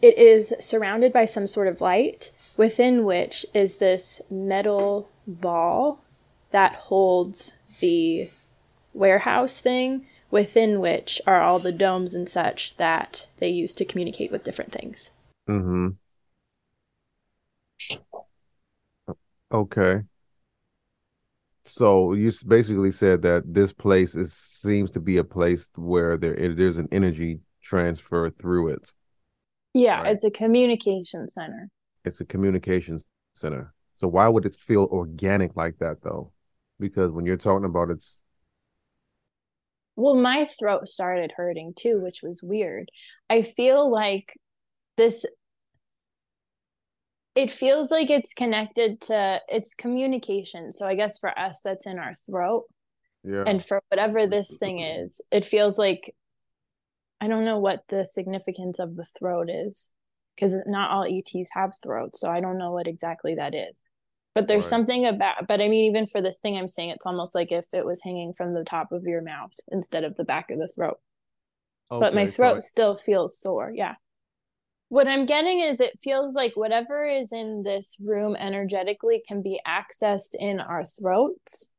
It 0.00 0.18
is 0.18 0.54
surrounded 0.60 1.12
by 1.12 1.24
some 1.24 1.46
sort 1.46 1.68
of 1.68 1.80
light, 1.80 2.32
within 2.56 3.04
which 3.04 3.46
is 3.54 3.78
this 3.78 4.20
metal 4.30 5.08
ball 5.26 6.00
that 6.50 6.74
holds 6.74 7.58
the 7.80 8.30
warehouse 8.94 9.60
thing, 9.60 10.06
within 10.30 10.80
which 10.80 11.20
are 11.26 11.42
all 11.42 11.58
the 11.58 11.72
domes 11.72 12.14
and 12.14 12.28
such 12.28 12.76
that 12.76 13.28
they 13.38 13.48
use 13.48 13.74
to 13.74 13.84
communicate 13.84 14.32
with 14.32 14.44
different 14.44 14.72
things. 14.72 15.10
Mm-hmm. 15.48 15.88
Okay. 19.52 20.02
So 21.64 22.12
you 22.12 22.30
basically 22.46 22.90
said 22.90 23.22
that 23.22 23.42
this 23.46 23.72
place 23.72 24.14
is 24.16 24.32
seems 24.32 24.90
to 24.92 25.00
be 25.00 25.16
a 25.16 25.24
place 25.24 25.70
where 25.76 26.16
there 26.16 26.34
there's 26.54 26.78
an 26.78 26.88
energy 26.92 27.40
transfer 27.62 28.30
through 28.30 28.68
it. 28.68 28.92
Yeah, 29.72 30.02
right? 30.02 30.12
it's 30.12 30.24
a 30.24 30.30
communication 30.30 31.28
center. 31.28 31.70
It's 32.04 32.20
a 32.20 32.24
communication 32.24 33.00
center. 33.34 33.72
So 33.94 34.08
why 34.08 34.28
would 34.28 34.44
it 34.44 34.56
feel 34.56 34.88
organic 34.90 35.56
like 35.56 35.78
that 35.78 36.02
though? 36.02 36.32
Because 36.78 37.10
when 37.12 37.24
you're 37.24 37.36
talking 37.36 37.64
about 37.64 37.90
it's 37.90 38.20
well, 39.96 40.14
my 40.14 40.48
throat 40.58 40.88
started 40.88 41.32
hurting 41.36 41.74
too, 41.76 42.00
which 42.00 42.20
was 42.22 42.42
weird. 42.42 42.90
I 43.30 43.42
feel 43.42 43.90
like 43.90 44.32
this 44.96 45.24
it 47.34 47.50
feels 47.50 47.90
like 47.90 48.10
it's 48.10 48.32
connected 48.32 49.00
to 49.02 49.40
it's 49.48 49.74
communication. 49.74 50.72
So 50.72 50.86
I 50.86 50.94
guess 50.94 51.18
for 51.18 51.36
us 51.36 51.60
that's 51.64 51.86
in 51.86 51.98
our 51.98 52.16
throat. 52.26 52.64
Yeah. 53.24 53.44
And 53.46 53.64
for 53.64 53.82
whatever 53.88 54.26
this 54.26 54.56
thing 54.58 54.80
is, 54.80 55.20
it 55.32 55.44
feels 55.44 55.78
like 55.78 56.14
I 57.20 57.28
don't 57.28 57.44
know 57.44 57.58
what 57.58 57.84
the 57.88 58.04
significance 58.04 58.78
of 58.78 58.96
the 58.96 59.06
throat 59.18 59.48
is 59.50 59.92
because 60.34 60.56
not 60.66 60.90
all 60.90 61.04
ETs 61.04 61.48
have 61.52 61.72
throats, 61.82 62.20
so 62.20 62.30
I 62.30 62.40
don't 62.40 62.58
know 62.58 62.72
what 62.72 62.86
exactly 62.86 63.36
that 63.36 63.54
is. 63.54 63.82
But 64.34 64.48
there's 64.48 64.64
right. 64.64 64.70
something 64.70 65.06
about 65.06 65.46
but 65.46 65.60
I 65.60 65.68
mean 65.68 65.84
even 65.90 66.06
for 66.06 66.20
this 66.20 66.38
thing 66.40 66.56
I'm 66.56 66.68
saying 66.68 66.90
it's 66.90 67.06
almost 67.06 67.34
like 67.34 67.52
if 67.52 67.66
it 67.72 67.86
was 67.86 68.02
hanging 68.02 68.32
from 68.34 68.54
the 68.54 68.64
top 68.64 68.90
of 68.90 69.04
your 69.04 69.22
mouth 69.22 69.52
instead 69.70 70.04
of 70.04 70.16
the 70.16 70.24
back 70.24 70.50
of 70.50 70.58
the 70.58 70.68
throat. 70.68 70.98
Okay, 71.90 72.00
but 72.00 72.14
my 72.14 72.26
throat 72.26 72.62
so 72.62 72.68
still 72.68 72.96
feels 72.96 73.38
sore. 73.38 73.72
Yeah 73.74 73.94
what 74.94 75.08
I'm 75.08 75.26
getting 75.26 75.58
is 75.58 75.80
it 75.80 75.98
feels 75.98 76.34
like 76.34 76.52
whatever 76.54 77.04
is 77.04 77.32
in 77.32 77.64
this 77.64 77.96
room 78.00 78.36
energetically 78.36 79.22
can 79.26 79.42
be 79.42 79.60
accessed 79.66 80.36
in 80.38 80.60
our 80.60 80.86
throats. 80.86 81.74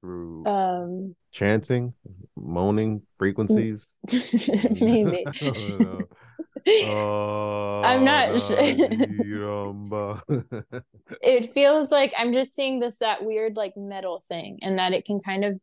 Through 0.00 0.44
um, 0.44 1.14
chanting, 1.30 1.94
moaning 2.36 3.02
frequencies. 3.18 3.86
Maybe. 4.80 5.24
uh, 6.66 7.80
I'm 7.80 8.04
not 8.04 8.40
sure. 8.40 8.56
it 11.22 11.52
feels 11.52 11.90
like 11.90 12.12
I'm 12.16 12.32
just 12.32 12.54
seeing 12.54 12.80
this 12.80 12.98
that 12.98 13.24
weird 13.24 13.56
like 13.56 13.76
metal 13.76 14.24
thing 14.28 14.58
and 14.62 14.78
that 14.78 14.92
it 14.92 15.04
can 15.04 15.20
kind 15.20 15.44
of 15.44 15.60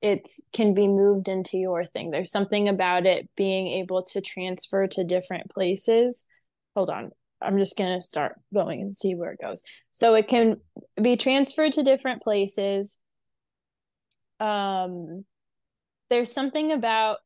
it 0.00 0.28
can 0.52 0.74
be 0.74 0.86
moved 0.86 1.28
into 1.28 1.56
your 1.56 1.86
thing. 1.86 2.10
There's 2.10 2.30
something 2.30 2.68
about 2.68 3.06
it 3.06 3.28
being 3.36 3.68
able 3.68 4.02
to 4.04 4.20
transfer 4.20 4.86
to 4.86 5.04
different 5.04 5.50
places. 5.50 6.26
Hold 6.74 6.90
on. 6.90 7.10
I'm 7.40 7.58
just 7.58 7.76
going 7.76 7.98
to 7.98 8.06
start 8.06 8.38
going 8.52 8.80
and 8.80 8.94
see 8.94 9.14
where 9.14 9.32
it 9.32 9.40
goes. 9.40 9.64
So 9.92 10.14
it 10.14 10.28
can 10.28 10.56
be 11.00 11.16
transferred 11.16 11.72
to 11.72 11.82
different 11.82 12.22
places. 12.22 12.98
Um 14.40 15.24
there's 16.10 16.32
something 16.32 16.70
about 16.70 17.18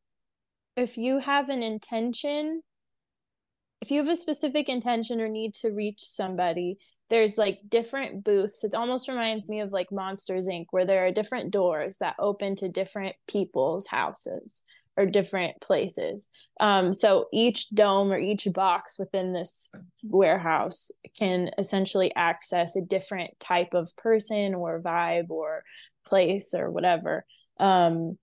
if 0.77 0.97
you 0.97 1.19
have 1.19 1.49
an 1.49 1.61
intention 1.61 2.61
if 3.81 3.91
you 3.91 3.99
have 3.99 4.09
a 4.09 4.15
specific 4.15 4.69
intention 4.69 5.21
or 5.21 5.29
need 5.29 5.53
to 5.55 5.69
reach 5.69 6.01
somebody, 6.01 6.77
there's 7.09 7.37
like 7.37 7.59
different 7.67 8.23
booths. 8.23 8.63
It 8.63 8.75
almost 8.75 9.07
reminds 9.07 9.49
me 9.49 9.61
of 9.61 9.71
like 9.71 9.91
Monsters 9.91 10.47
Inc., 10.47 10.67
where 10.71 10.85
there 10.85 11.05
are 11.07 11.11
different 11.11 11.51
doors 11.51 11.97
that 11.97 12.15
open 12.19 12.55
to 12.57 12.69
different 12.69 13.15
people's 13.27 13.87
houses 13.87 14.63
or 14.95 15.05
different 15.05 15.59
places. 15.61 16.29
Um, 16.59 16.91
so 16.91 17.27
each 17.31 17.69
dome 17.69 18.11
or 18.11 18.19
each 18.19 18.47
box 18.53 18.99
within 18.99 19.33
this 19.33 19.71
warehouse 20.03 20.91
can 21.17 21.51
essentially 21.57 22.13
access 22.15 22.75
a 22.75 22.81
different 22.81 23.31
type 23.39 23.73
of 23.73 23.95
person 23.95 24.53
or 24.53 24.81
vibe 24.81 25.29
or 25.29 25.63
place 26.05 26.53
or 26.53 26.69
whatever. 26.69 27.25
Um, 27.59 28.17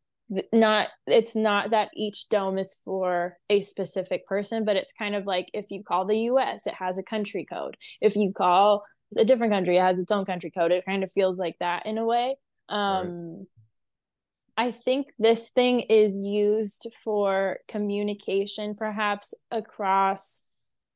not 0.53 0.89
it's 1.07 1.37
not 1.37 1.71
that 1.71 1.91
each 1.95 2.29
dome 2.29 2.59
is 2.59 2.81
for 2.85 3.37
a 3.49 3.61
specific 3.61 4.27
person 4.27 4.65
but 4.65 4.77
it's 4.77 4.93
kind 4.93 5.15
of 5.15 5.25
like 5.25 5.49
if 5.53 5.71
you 5.71 5.85
call 5.85 6.05
the 6.05 6.19
US 6.31 6.67
it 6.67 6.75
has 6.75 6.99
a 6.99 7.03
country 7.03 7.47
code. 7.51 7.77
If 8.01 8.17
you 8.17 8.33
call 8.33 8.85
a 9.17 9.25
different 9.25 9.53
country 9.53 9.77
it 9.77 9.83
has 9.83 10.01
its 10.01 10.11
own 10.11 10.25
country 10.25 10.51
code. 10.51 10.73
It 10.73 10.85
kind 10.85 11.05
of 11.05 11.13
feels 11.13 11.39
like 11.39 11.57
that 11.61 11.87
in 11.87 11.99
a 11.99 12.05
way. 12.05 12.37
Um 12.69 13.37
right. 13.37 13.47
I 14.59 14.73
think 14.73 15.09
this 15.19 15.51
thing 15.51 15.81
is 15.81 16.21
used 16.23 16.89
for 17.05 17.59
communication 17.69 18.75
perhaps 18.75 19.35
across 19.51 20.45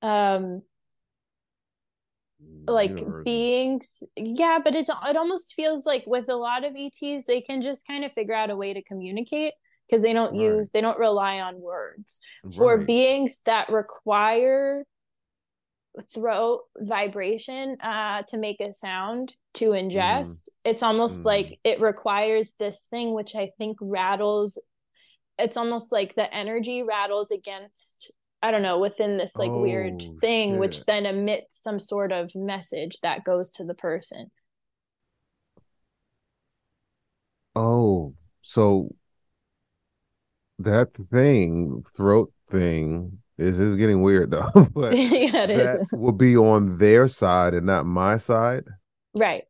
um 0.03 0.63
like 2.67 2.91
Universe. 2.91 3.25
beings 3.25 4.03
yeah 4.17 4.59
but 4.63 4.75
it's 4.75 4.89
it 4.89 5.17
almost 5.17 5.55
feels 5.55 5.87
like 5.87 6.05
with 6.07 6.29
a 6.29 6.37
lot 6.37 6.65
of 6.65 6.75
ets 6.77 7.25
they 7.25 7.41
can 7.41 7.63
just 7.63 7.87
kind 7.87 8.05
of 8.05 8.13
figure 8.13 8.35
out 8.35 8.51
a 8.51 8.57
way 8.57 8.73
to 8.73 8.83
communicate 8.83 9.55
because 9.89 10.03
they 10.03 10.13
don't 10.13 10.33
right. 10.33 10.41
use 10.41 10.71
they 10.71 10.81
don't 10.81 10.99
rely 10.99 11.41
on 11.41 11.61
words 11.61 12.21
right. 12.45 12.55
for 12.55 12.79
beings 12.79 13.43
that 13.47 13.69
require 13.71 14.85
throat 16.15 16.61
vibration 16.79 17.77
uh 17.83 18.23
to 18.23 18.39
make 18.39 18.61
a 18.61 18.73
sound 18.73 19.33
to 19.55 19.71
ingest 19.71 20.45
mm. 20.45 20.49
it's 20.65 20.83
almost 20.83 21.23
mm. 21.23 21.27
like 21.27 21.59
it 21.65 21.81
requires 21.81 22.55
this 22.61 22.87
thing 22.91 23.13
which 23.13 23.35
i 23.35 23.51
think 23.59 23.77
rattles 23.81 24.63
it's 25.39 25.57
almost 25.57 25.91
like 25.91 26.15
the 26.15 26.33
energy 26.33 26.83
rattles 26.83 27.31
against 27.31 28.13
I 28.43 28.51
don't 28.51 28.63
know, 28.63 28.79
within 28.79 29.19
this 29.19 29.37
like 29.37 29.51
oh, 29.51 29.61
weird 29.61 30.03
thing, 30.21 30.53
shit. 30.53 30.61
which 30.61 30.85
then 30.87 31.05
emits 31.05 31.63
some 31.63 31.79
sort 31.79 32.11
of 32.11 32.35
message 32.35 32.99
that 33.03 33.25
goes 33.25 33.51
to 33.53 33.65
the 33.65 33.75
person. 33.75 34.31
Oh, 37.55 38.15
so 38.41 38.95
that 40.59 40.95
thing, 40.95 41.85
throat 41.95 42.33
thing, 42.51 43.19
is 43.37 43.59
is 43.59 43.77
getting 43.77 44.03
weird 44.03 44.31
though. 44.31 44.69
but 44.75 44.97
yeah, 44.97 45.45
it 45.45 45.51
is. 45.51 45.93
will 45.93 46.13
be 46.13 46.37
on 46.37 46.79
their 46.79 47.09
side 47.09 47.55
and 47.55 47.67
not 47.67 47.87
my 47.87 48.17
side. 48.17 48.65
Right. 49.15 49.45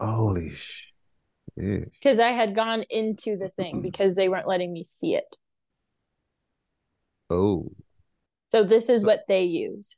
Holy 0.00 0.54
shit. 0.54 1.92
Because 1.92 2.18
I 2.18 2.30
had 2.30 2.54
gone 2.54 2.84
into 2.88 3.36
the 3.36 3.50
thing 3.50 3.82
because 3.82 4.14
they 4.14 4.28
weren't 4.28 4.48
letting 4.48 4.72
me 4.72 4.82
see 4.84 5.14
it. 5.14 5.36
Oh. 7.30 7.70
So 8.46 8.64
this 8.64 8.88
is 8.88 9.02
so, 9.02 9.06
what 9.06 9.20
they 9.28 9.44
use. 9.44 9.96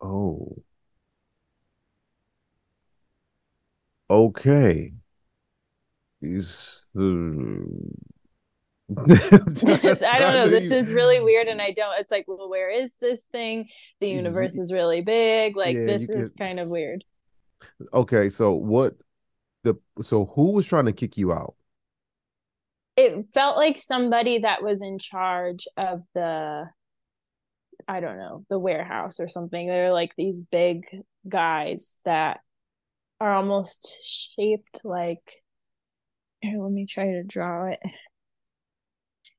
Oh. 0.00 0.56
Okay. 4.10 4.92
These. 6.20 6.84
Uh... 6.96 7.00
I 8.96 10.18
don't 10.18 10.34
know. 10.34 10.50
This 10.50 10.70
is 10.70 10.90
really 10.90 11.20
weird, 11.20 11.48
and 11.48 11.60
I 11.60 11.72
don't. 11.72 11.98
It's 11.98 12.10
like, 12.10 12.24
well, 12.26 12.48
where 12.48 12.70
is 12.70 12.96
this 13.00 13.24
thing? 13.26 13.68
The 14.00 14.08
universe 14.08 14.54
is 14.54 14.72
really 14.72 15.02
big. 15.02 15.56
Like 15.56 15.76
yeah, 15.76 15.86
this 15.86 16.08
is 16.08 16.32
can... 16.32 16.48
kind 16.48 16.60
of 16.60 16.68
weird. 16.68 17.04
Okay, 17.92 18.28
so 18.28 18.52
what? 18.52 18.94
The 19.62 19.74
so 20.02 20.26
who 20.34 20.52
was 20.52 20.66
trying 20.66 20.84
to 20.86 20.92
kick 20.92 21.16
you 21.16 21.32
out? 21.32 21.54
It 22.96 23.26
felt 23.34 23.56
like 23.56 23.78
somebody 23.78 24.40
that 24.40 24.62
was 24.62 24.82
in 24.82 24.98
charge 24.98 25.66
of 25.76 26.02
the 26.14 26.64
I 27.86 28.00
don't 28.00 28.16
know, 28.16 28.46
the 28.48 28.58
warehouse 28.58 29.20
or 29.20 29.28
something. 29.28 29.66
They're 29.66 29.92
like 29.92 30.14
these 30.16 30.46
big 30.46 30.86
guys 31.28 31.98
that 32.04 32.40
are 33.20 33.34
almost 33.34 33.98
shaped 34.02 34.80
like 34.84 35.30
here, 36.40 36.62
let 36.62 36.72
me 36.72 36.86
try 36.86 37.06
to 37.06 37.22
draw 37.22 37.66
it. 37.66 37.80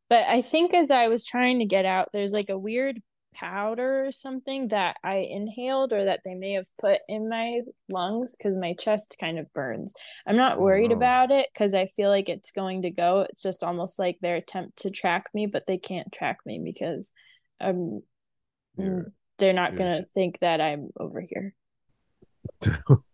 But 0.10 0.28
I 0.28 0.42
think 0.42 0.74
as 0.74 0.92
I 0.92 1.08
was 1.08 1.26
trying 1.26 1.60
to 1.60 1.66
get 1.66 1.86
out, 1.86 2.10
there's 2.14 2.34
like 2.34 2.50
a 2.50 2.58
weird 2.58 3.02
powder 3.36 4.06
or 4.06 4.12
something 4.12 4.70
that 4.70 4.98
I 5.04 5.18
inhaled 5.30 5.94
or 5.94 6.06
that 6.06 6.22
they 6.26 6.34
may 6.36 6.54
have 6.54 6.68
put 6.80 7.02
in 7.08 7.30
my 7.30 7.62
lungs 7.90 8.36
because 8.38 8.56
my 8.56 8.74
chest 8.74 9.18
kind 9.20 9.38
of 9.40 9.52
burns. 9.54 9.94
I'm 10.26 10.38
not 10.38 10.60
worried 10.60 10.92
Oh, 10.92 10.96
about 10.96 11.32
it 11.32 11.50
because 11.54 11.74
I 11.74 11.86
feel 11.88 12.10
like 12.10 12.30
it's 12.30 12.52
going 12.52 12.84
to 12.84 12.92
go. 12.92 13.22
It's 13.30 13.42
just 13.44 13.64
almost 13.64 14.00
like 14.00 14.18
their 14.22 14.38
attempt 14.38 14.78
to 14.80 14.92
track 14.92 15.30
me, 15.34 15.46
but 15.48 15.68
they 15.68 15.78
can't 15.78 16.12
track 16.12 16.40
me 16.46 16.62
because 16.64 17.14
um 17.62 18.02
mm, 18.80 19.12
they're 19.38 19.54
not 19.54 19.76
gonna 19.76 20.04
sh- 20.04 20.08
think 20.14 20.40
that 20.40 20.62
I'm 20.62 20.90
over 21.00 21.22
here. 21.22 21.54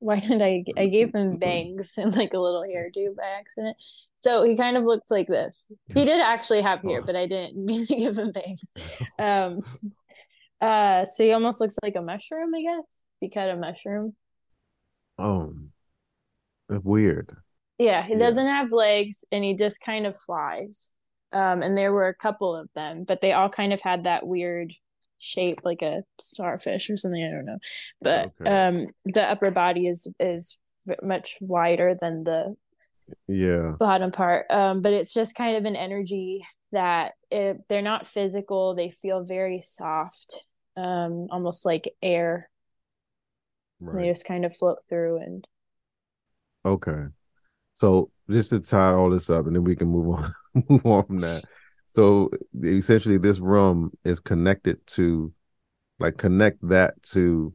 Why 0.00 0.18
did 0.18 0.42
I 0.42 0.64
I 0.76 0.88
gave 0.88 1.14
him 1.14 1.36
bangs 1.38 1.96
and 1.96 2.14
like 2.16 2.34
a 2.34 2.38
little 2.38 2.62
hairdo 2.62 3.14
by 3.16 3.24
accident. 3.24 3.76
So 4.22 4.44
he 4.44 4.56
kind 4.56 4.76
of 4.76 4.84
looks 4.84 5.10
like 5.10 5.26
this. 5.26 5.70
He 5.92 6.04
did 6.04 6.20
actually 6.20 6.62
have 6.62 6.80
hair, 6.82 7.00
Oh. 7.00 7.04
but 7.04 7.16
I 7.16 7.26
didn't 7.26 7.56
mean 7.64 7.86
to 7.86 7.96
give 7.96 8.16
him 8.18 8.32
bangs. 8.32 8.60
Um 9.18 9.60
uh 10.60 11.04
so 11.06 11.24
he 11.24 11.32
almost 11.32 11.60
looks 11.60 11.76
like 11.82 11.96
a 11.96 12.02
mushroom, 12.02 12.54
I 12.54 12.62
guess. 12.62 13.04
You 13.20 13.30
cut 13.30 13.50
a 13.50 13.56
mushroom. 13.56 14.14
Oh, 15.18 15.54
that's 16.68 16.84
weird. 16.84 17.34
Yeah, 17.78 18.02
he 18.04 18.12
Yeah. 18.12 18.18
doesn't 18.20 18.46
have 18.46 18.72
legs 18.72 19.24
and 19.32 19.42
he 19.44 19.54
just 19.54 19.80
kind 19.84 20.06
of 20.06 20.18
flies. 20.18 20.90
Um 21.32 21.62
and 21.62 21.76
there 21.76 21.92
were 21.92 22.08
a 22.08 22.14
couple 22.14 22.54
of 22.54 22.68
them, 22.74 23.04
but 23.04 23.20
they 23.20 23.32
all 23.32 23.48
kind 23.48 23.72
of 23.72 23.80
had 23.82 24.04
that 24.04 24.26
weird 24.26 24.72
shape 25.18 25.60
like 25.64 25.82
a 25.82 26.02
starfish 26.20 26.90
or 26.90 26.96
something, 26.96 27.22
I 27.24 27.30
don't 27.34 27.44
know. 27.44 27.58
But 28.00 28.32
Okay. 28.40 28.50
um 28.50 28.86
the 29.04 29.22
upper 29.22 29.50
body 29.50 29.86
is 29.88 30.06
is 30.20 30.58
much 31.02 31.36
wider 31.40 31.96
than 32.00 32.24
the 32.24 32.56
Yeah. 33.26 33.72
bottom 33.78 34.12
part. 34.12 34.46
Um, 34.50 34.82
but 34.82 34.92
it's 34.92 35.14
just 35.14 35.34
kind 35.34 35.56
of 35.56 35.64
an 35.64 35.76
energy 35.76 36.44
that 36.72 37.12
it, 37.30 37.58
they're 37.68 37.82
not 37.82 38.06
physical. 38.06 38.74
They 38.74 38.90
feel 38.90 39.24
very 39.24 39.60
soft, 39.60 40.46
um, 40.76 41.28
almost 41.30 41.66
like 41.66 41.92
air. 42.02 42.48
They 43.80 44.08
just 44.08 44.24
kind 44.24 44.44
of 44.44 44.54
float 44.54 44.78
through 44.88 45.18
and 45.18 45.46
Okay. 46.64 47.06
So 47.74 48.10
just 48.30 48.50
to 48.50 48.60
tie 48.60 48.92
all 48.92 49.10
this 49.10 49.28
up, 49.30 49.46
and 49.46 49.56
then 49.56 49.64
we 49.64 49.76
can 49.76 49.88
move 49.88 50.08
on 50.18 50.34
move 50.68 50.86
on 50.86 51.06
from 51.06 51.16
that. 51.18 51.42
So 51.86 52.30
essentially, 52.62 53.18
this 53.18 53.38
room 53.38 53.90
is 54.04 54.20
connected 54.20 54.86
to, 54.88 55.32
like, 55.98 56.16
connect 56.16 56.66
that 56.68 57.02
to 57.04 57.54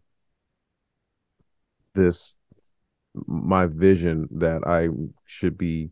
this 1.95 2.37
my 3.25 3.65
vision 3.65 4.27
that 4.31 4.61
I 4.65 4.89
should 5.25 5.57
be 5.57 5.91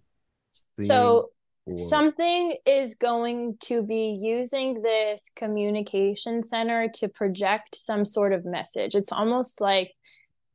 seeing. 0.53 0.87
so 0.87 1.29
or- 1.65 1.89
something 1.89 2.57
is 2.65 2.95
going 2.95 3.57
to 3.61 3.81
be 3.81 4.19
using 4.21 4.81
this 4.81 5.31
communication 5.35 6.43
center 6.43 6.87
to 6.95 7.09
project 7.09 7.75
some 7.75 8.05
sort 8.05 8.33
of 8.33 8.45
message. 8.45 8.95
It's 8.95 9.11
almost 9.11 9.61
like 9.61 9.91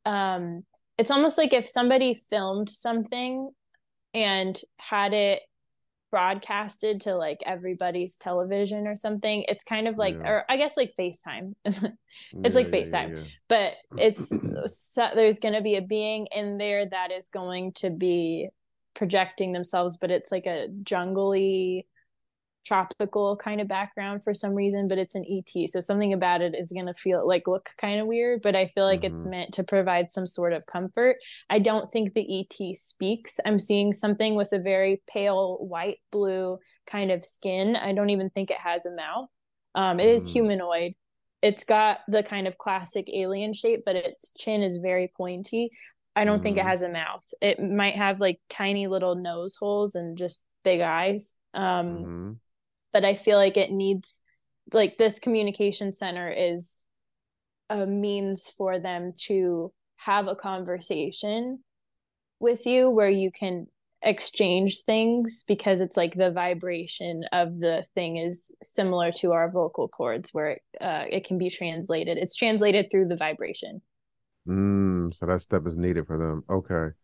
um 0.06 0.64
it's 0.98 1.10
almost 1.10 1.38
like 1.38 1.52
if 1.52 1.68
somebody 1.68 2.22
filmed 2.28 2.68
something 2.68 3.50
and 4.14 4.60
had 4.78 5.12
it 5.12 5.40
broadcasted 6.10 7.00
to 7.02 7.14
like 7.16 7.38
everybody's 7.46 8.16
television 8.16 8.86
or 8.86 8.96
something. 8.96 9.44
It's 9.48 9.64
kind 9.64 9.88
of 9.88 9.96
like 9.98 10.14
Yeah. 10.14 10.28
or 10.30 10.44
I 10.48 10.56
guess 10.56 10.76
like 10.76 10.92
FaceTime. 10.98 11.54
it's 11.64 11.82
Yeah, 12.32 12.48
like 12.54 12.68
FaceTime. 12.68 13.16
yeah. 13.16 13.22
but 13.48 13.72
it's 13.98 14.32
so, 14.66 15.08
there's 15.14 15.38
going 15.38 15.54
to 15.54 15.62
be 15.62 15.76
a 15.76 15.82
being 15.82 16.26
in 16.32 16.58
there 16.58 16.86
that 16.88 17.10
is 17.12 17.28
going 17.28 17.72
to 17.74 17.90
be 17.90 18.48
projecting 18.94 19.52
themselves 19.52 19.96
but 19.98 20.10
it's 20.10 20.32
like 20.32 20.46
a 20.46 20.66
jungly 20.82 21.86
tropical 22.64 23.36
kind 23.36 23.60
of 23.60 23.66
background 23.68 24.22
for 24.22 24.34
some 24.34 24.54
reason 24.54 24.86
but 24.88 24.98
it's 24.98 25.14
an 25.14 25.24
et 25.30 25.68
so 25.70 25.80
something 25.80 26.12
about 26.12 26.40
it 26.40 26.54
is 26.54 26.72
going 26.72 26.86
to 26.86 26.94
feel 26.94 27.26
like 27.26 27.46
look 27.46 27.70
kind 27.78 28.00
of 28.00 28.06
weird 28.06 28.40
but 28.42 28.54
i 28.54 28.66
feel 28.66 28.84
like 28.84 29.02
it's 29.02 29.24
Mhm. 29.24 29.30
meant 29.30 29.52
to 29.52 29.64
provide 29.64 30.12
some 30.12 30.26
sort 30.26 30.52
of 30.52 30.64
comfort 30.66 31.16
i 31.48 31.58
don't 31.58 31.90
think 31.90 32.12
the 32.14 32.40
et 32.40 32.76
speaks 32.76 33.40
i'm 33.46 33.58
seeing 33.58 33.92
something 33.92 34.34
with 34.34 34.52
a 34.52 34.58
very 34.58 35.02
pale 35.08 35.56
white 35.60 35.98
blue 36.12 36.58
kind 36.86 37.10
of 37.10 37.24
skin 37.24 37.76
i 37.76 37.92
don't 37.92 38.10
even 38.10 38.30
think 38.30 38.50
it 38.50 38.58
has 38.58 38.86
a 38.86 38.90
mouth 38.94 39.28
um, 39.74 40.00
it 40.00 40.08
is 40.08 40.28
Mm. 40.28 40.32
humanoid 40.32 40.92
it's 41.42 41.64
got 41.64 42.00
the 42.08 42.22
kind 42.22 42.46
of 42.46 42.58
classic 42.58 43.08
alien 43.10 43.54
shape, 43.54 43.80
but 43.86 43.96
its 43.96 44.30
chin 44.38 44.62
is 44.62 44.76
very 44.76 45.10
pointy. 45.16 45.70
I 46.14 46.24
don't 46.24 46.42
think 46.42 46.58
it 46.58 46.64
Mhm. 46.64 46.66
has 46.66 46.82
a 46.82 46.88
mouth. 46.90 47.24
It 47.40 47.58
might 47.62 47.96
have 47.96 48.20
like 48.20 48.40
tiny 48.50 48.86
little 48.88 49.14
nose 49.14 49.56
holes 49.56 49.94
and 49.94 50.18
just 50.18 50.44
big 50.64 50.82
eyes. 50.82 51.36
Um, 51.54 52.02
Mhm. 52.02 52.40
But 52.92 53.04
I 53.04 53.14
feel 53.14 53.36
like 53.36 53.56
it 53.56 53.70
needs 53.70 54.22
like 54.72 54.98
this 54.98 55.18
communication 55.18 55.92
center 55.94 56.30
is 56.30 56.78
a 57.68 57.86
means 57.86 58.48
for 58.48 58.78
them 58.78 59.12
to 59.26 59.72
have 59.96 60.28
a 60.28 60.36
conversation 60.36 61.60
with 62.38 62.66
you 62.66 62.90
where 62.90 63.10
you 63.10 63.30
can 63.30 63.66
exchange 64.02 64.80
things 64.80 65.44
because 65.46 65.80
it's 65.80 65.96
like 65.96 66.14
the 66.14 66.30
vibration 66.30 67.22
of 67.32 67.58
the 67.58 67.84
thing 67.94 68.16
is 68.16 68.50
similar 68.62 69.12
to 69.12 69.32
our 69.32 69.50
vocal 69.50 69.88
cords 69.88 70.30
where 70.32 70.52
it, 70.52 70.62
uh, 70.80 71.04
it 71.10 71.24
can 71.26 71.36
be 71.36 71.50
translated 71.50 72.16
it's 72.16 72.34
translated 72.34 72.90
through 72.90 73.06
the 73.06 73.16
vibration 73.16 73.82
Mm, 74.48 75.14
so 75.14 75.26
that 75.26 75.40
step 75.40 75.66
is 75.66 75.76
needed 75.76 76.06
for 76.06 76.18
them. 76.18 76.44
Okay. 76.50 76.94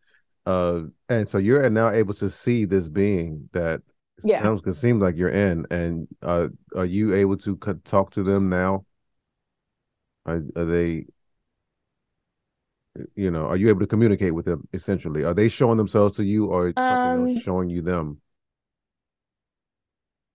Uh, 0.46 0.88
and 1.08 1.28
so 1.28 1.38
you're 1.38 1.68
now 1.70 1.90
able 1.90 2.14
to 2.14 2.30
see 2.30 2.64
this 2.64 2.88
being 2.88 3.48
that 3.52 3.82
Yeah. 4.22 4.40
sounds 4.42 4.62
it 4.66 4.74
seems 4.74 5.02
like 5.02 5.16
you're 5.16 5.28
in, 5.30 5.66
and 5.70 6.08
uh, 6.22 6.48
are 6.74 6.84
you 6.84 7.14
able 7.14 7.36
to 7.38 7.56
talk 7.84 8.10
to 8.12 8.22
them 8.22 8.48
now? 8.48 8.84
Are, 10.26 10.42
are 10.56 10.64
they, 10.64 11.06
you 13.14 13.30
know, 13.30 13.46
are 13.46 13.56
you 13.56 13.68
able 13.68 13.80
to 13.80 13.86
communicate 13.86 14.34
with 14.34 14.46
them 14.46 14.66
essentially? 14.72 15.22
Are 15.24 15.34
they 15.34 15.48
showing 15.48 15.76
themselves 15.76 16.16
to 16.16 16.24
you, 16.24 16.46
or 16.46 16.72
something 16.80 17.10
Um, 17.10 17.16
else 17.16 17.32
showing 17.32 17.68
you 17.70 17.82
them? 17.82 18.20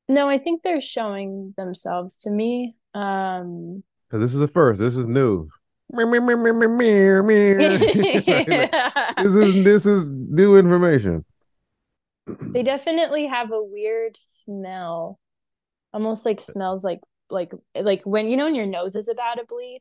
no 0.08 0.28
i 0.30 0.38
think 0.38 0.62
they're 0.62 0.82
showing 0.82 1.54
themselves 1.58 2.20
to 2.20 2.30
me 2.32 2.76
um 2.94 3.84
Because 4.10 4.22
this 4.22 4.34
is 4.34 4.42
a 4.42 4.48
first. 4.48 4.80
This 4.80 4.96
is 4.96 5.08
new. 5.08 5.50
This 9.18 9.34
is 9.36 9.64
this 9.64 9.86
is 9.86 10.10
new 10.10 10.58
information. 10.58 11.26
they 12.54 12.64
definitely 12.64 13.28
have 13.28 13.52
a 13.52 13.64
weird 13.64 14.16
smell. 14.18 15.20
Almost 15.94 16.26
like 16.26 16.40
smells 16.40 16.84
like 16.84 17.02
like 17.30 17.54
like 17.76 18.04
when 18.06 18.30
you 18.30 18.38
know 18.38 18.46
when 18.46 18.56
your 18.56 18.66
nose 18.66 18.96
is 18.96 19.08
about 19.08 19.36
to 19.36 19.46
bleed? 19.46 19.80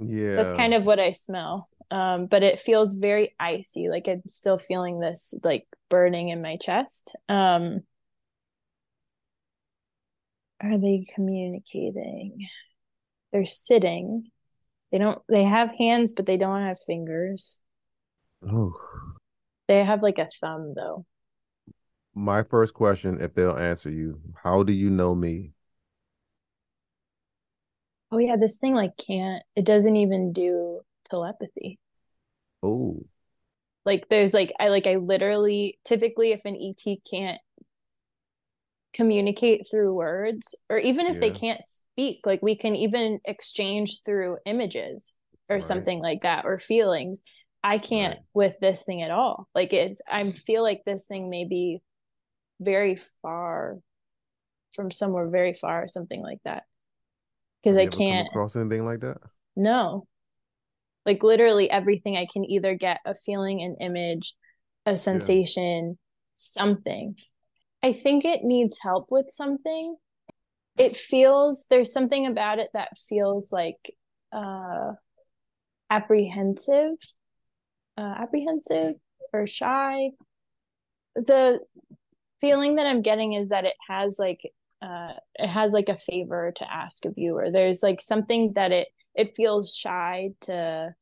Yeah. 0.00 0.36
that's 0.36 0.52
kind 0.52 0.74
of 0.74 0.86
what 0.86 1.00
i 1.00 1.10
smell. 1.12 1.68
Um 1.90 2.26
but 2.26 2.42
it 2.42 2.58
feels 2.58 2.96
very 2.96 3.34
icy 3.40 3.88
like 3.88 4.08
i'm 4.08 4.22
still 4.26 4.58
feeling 4.58 5.00
this 5.00 5.34
like 5.42 5.66
burning 5.88 6.28
in 6.28 6.42
my 6.42 6.56
chest. 6.56 7.16
Um 7.28 7.80
are 10.60 10.78
they 10.78 11.02
communicating? 11.14 12.48
They're 13.32 13.44
sitting. 13.44 14.30
They 14.90 14.98
don't 14.98 15.20
they 15.28 15.44
have 15.44 15.76
hands 15.78 16.14
but 16.14 16.26
they 16.26 16.36
don't 16.36 16.62
have 16.62 16.78
fingers. 16.86 17.60
Oh. 18.46 18.74
they 19.66 19.82
have 19.82 20.00
like 20.00 20.18
a 20.18 20.28
thumb 20.40 20.72
though 20.76 21.04
My 22.18 22.42
first 22.42 22.74
question, 22.74 23.18
if 23.20 23.32
they'll 23.34 23.56
answer 23.56 23.88
you, 23.88 24.20
how 24.42 24.62
do 24.62 24.72
you 24.74 24.90
know 24.90 25.14
me? 25.14 25.52
oh 28.12 28.18
yeah 28.18 28.36
this 28.36 28.58
thing 28.58 28.74
like 28.74 28.96
can't 28.96 29.42
it 29.56 29.64
doesn't 29.64 29.96
even 29.96 30.32
do 30.32 30.80
telepathy 31.10 31.78
Oh, 32.62 33.04
like 33.84 34.08
there's 34.08 34.34
like 34.34 34.52
i 34.60 34.68
like 34.68 34.86
i 34.86 34.96
literally 34.96 35.78
typically 35.84 36.32
if 36.32 36.40
an 36.44 36.56
et 36.56 36.96
can't 37.10 37.40
communicate 38.94 39.66
through 39.70 39.94
words 39.94 40.54
or 40.70 40.78
even 40.78 41.06
if 41.06 41.20
they 41.20 41.30
can't 41.30 41.62
speak 41.62 42.20
like 42.24 42.42
we 42.42 42.56
can 42.56 42.74
even 42.74 43.20
exchange 43.26 44.00
through 44.04 44.38
images 44.46 45.14
or 45.48 45.60
Right. 45.60 45.60
something 45.60 46.00
like 46.00 46.22
that 46.22 46.44
or 46.46 46.58
feelings 46.58 47.22
i 47.62 47.78
can't 47.78 48.16
Right. 48.16 48.22
with 48.34 48.56
this 48.60 48.82
thing 48.84 49.02
at 49.02 49.10
all 49.10 49.46
like 49.54 49.72
it's 49.72 50.00
i 50.10 50.32
feel 50.32 50.62
like 50.62 50.80
this 50.86 51.06
thing 51.06 51.28
may 51.28 51.44
be 51.44 51.80
very 52.60 52.98
far 53.22 53.78
from 54.72 54.90
somewhere 54.90 55.28
very 55.28 55.54
far 55.54 55.84
or 55.84 55.88
something 55.88 56.20
like 56.22 56.40
that 56.44 56.64
because 57.62 57.76
i 57.76 57.82
you 57.82 57.86
ever 57.88 57.90
come 57.90 57.98
can't 57.98 58.32
cross 58.32 58.56
anything 58.56 58.84
like 58.84 59.00
that? 59.00 59.18
no. 59.56 60.06
Like 61.06 61.22
literally 61.22 61.70
everything 61.70 62.18
I 62.18 62.26
can 62.30 62.44
either 62.44 62.74
get 62.74 63.00
a 63.06 63.14
feeling, 63.14 63.62
an 63.62 63.76
image, 63.80 64.34
a 64.84 64.94
sensation, 64.98 65.98
something. 66.34 67.16
I 67.82 67.94
think 67.94 68.26
it 68.26 68.44
needs 68.44 68.78
help 68.82 69.06
with 69.10 69.26
something. 69.30 69.96
It 70.76 70.98
feels 70.98 71.64
there's 71.70 71.94
something 71.94 72.26
about 72.26 72.58
it 72.58 72.68
that 72.74 72.90
feels 73.08 73.50
like 73.50 73.78
uh 74.32 74.92
apprehensive. 75.88 76.92
Uh 77.96 78.14
apprehensive 78.18 78.96
or 79.32 79.46
shy. 79.46 80.10
The 81.14 81.60
feeling 82.40 82.76
that 82.76 82.86
I'm 82.86 83.02
getting 83.02 83.32
is 83.34 83.48
that 83.50 83.64
it 83.64 83.74
has 83.88 84.18
like 84.18 84.40
uh 84.82 85.12
it 85.34 85.48
has 85.48 85.72
like 85.72 85.88
a 85.88 85.98
favor 85.98 86.52
to 86.56 86.72
ask 86.72 87.04
of 87.04 87.14
you 87.16 87.36
or 87.36 87.50
there's 87.50 87.82
like 87.82 88.00
something 88.00 88.52
that 88.54 88.70
it 88.72 88.88
it 89.14 89.34
feels 89.36 89.74
shy 89.74 90.30
to 90.42 90.94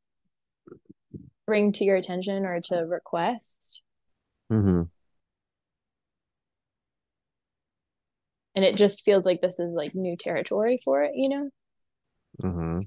bring 1.46 1.72
to 1.72 1.84
your 1.84 1.96
attention 1.96 2.44
or 2.46 2.60
to 2.60 2.76
request 2.76 3.82
Mm-hmm. 4.52 4.82
and 8.54 8.64
it 8.64 8.76
just 8.76 9.02
feels 9.04 9.26
like 9.26 9.40
this 9.40 9.58
is 9.58 9.72
like 9.74 9.94
new 9.94 10.16
territory 10.16 10.80
for 10.84 11.02
it 11.02 11.12
you 11.14 11.28
know 11.28 11.50
Mm-hmm. 12.42 12.78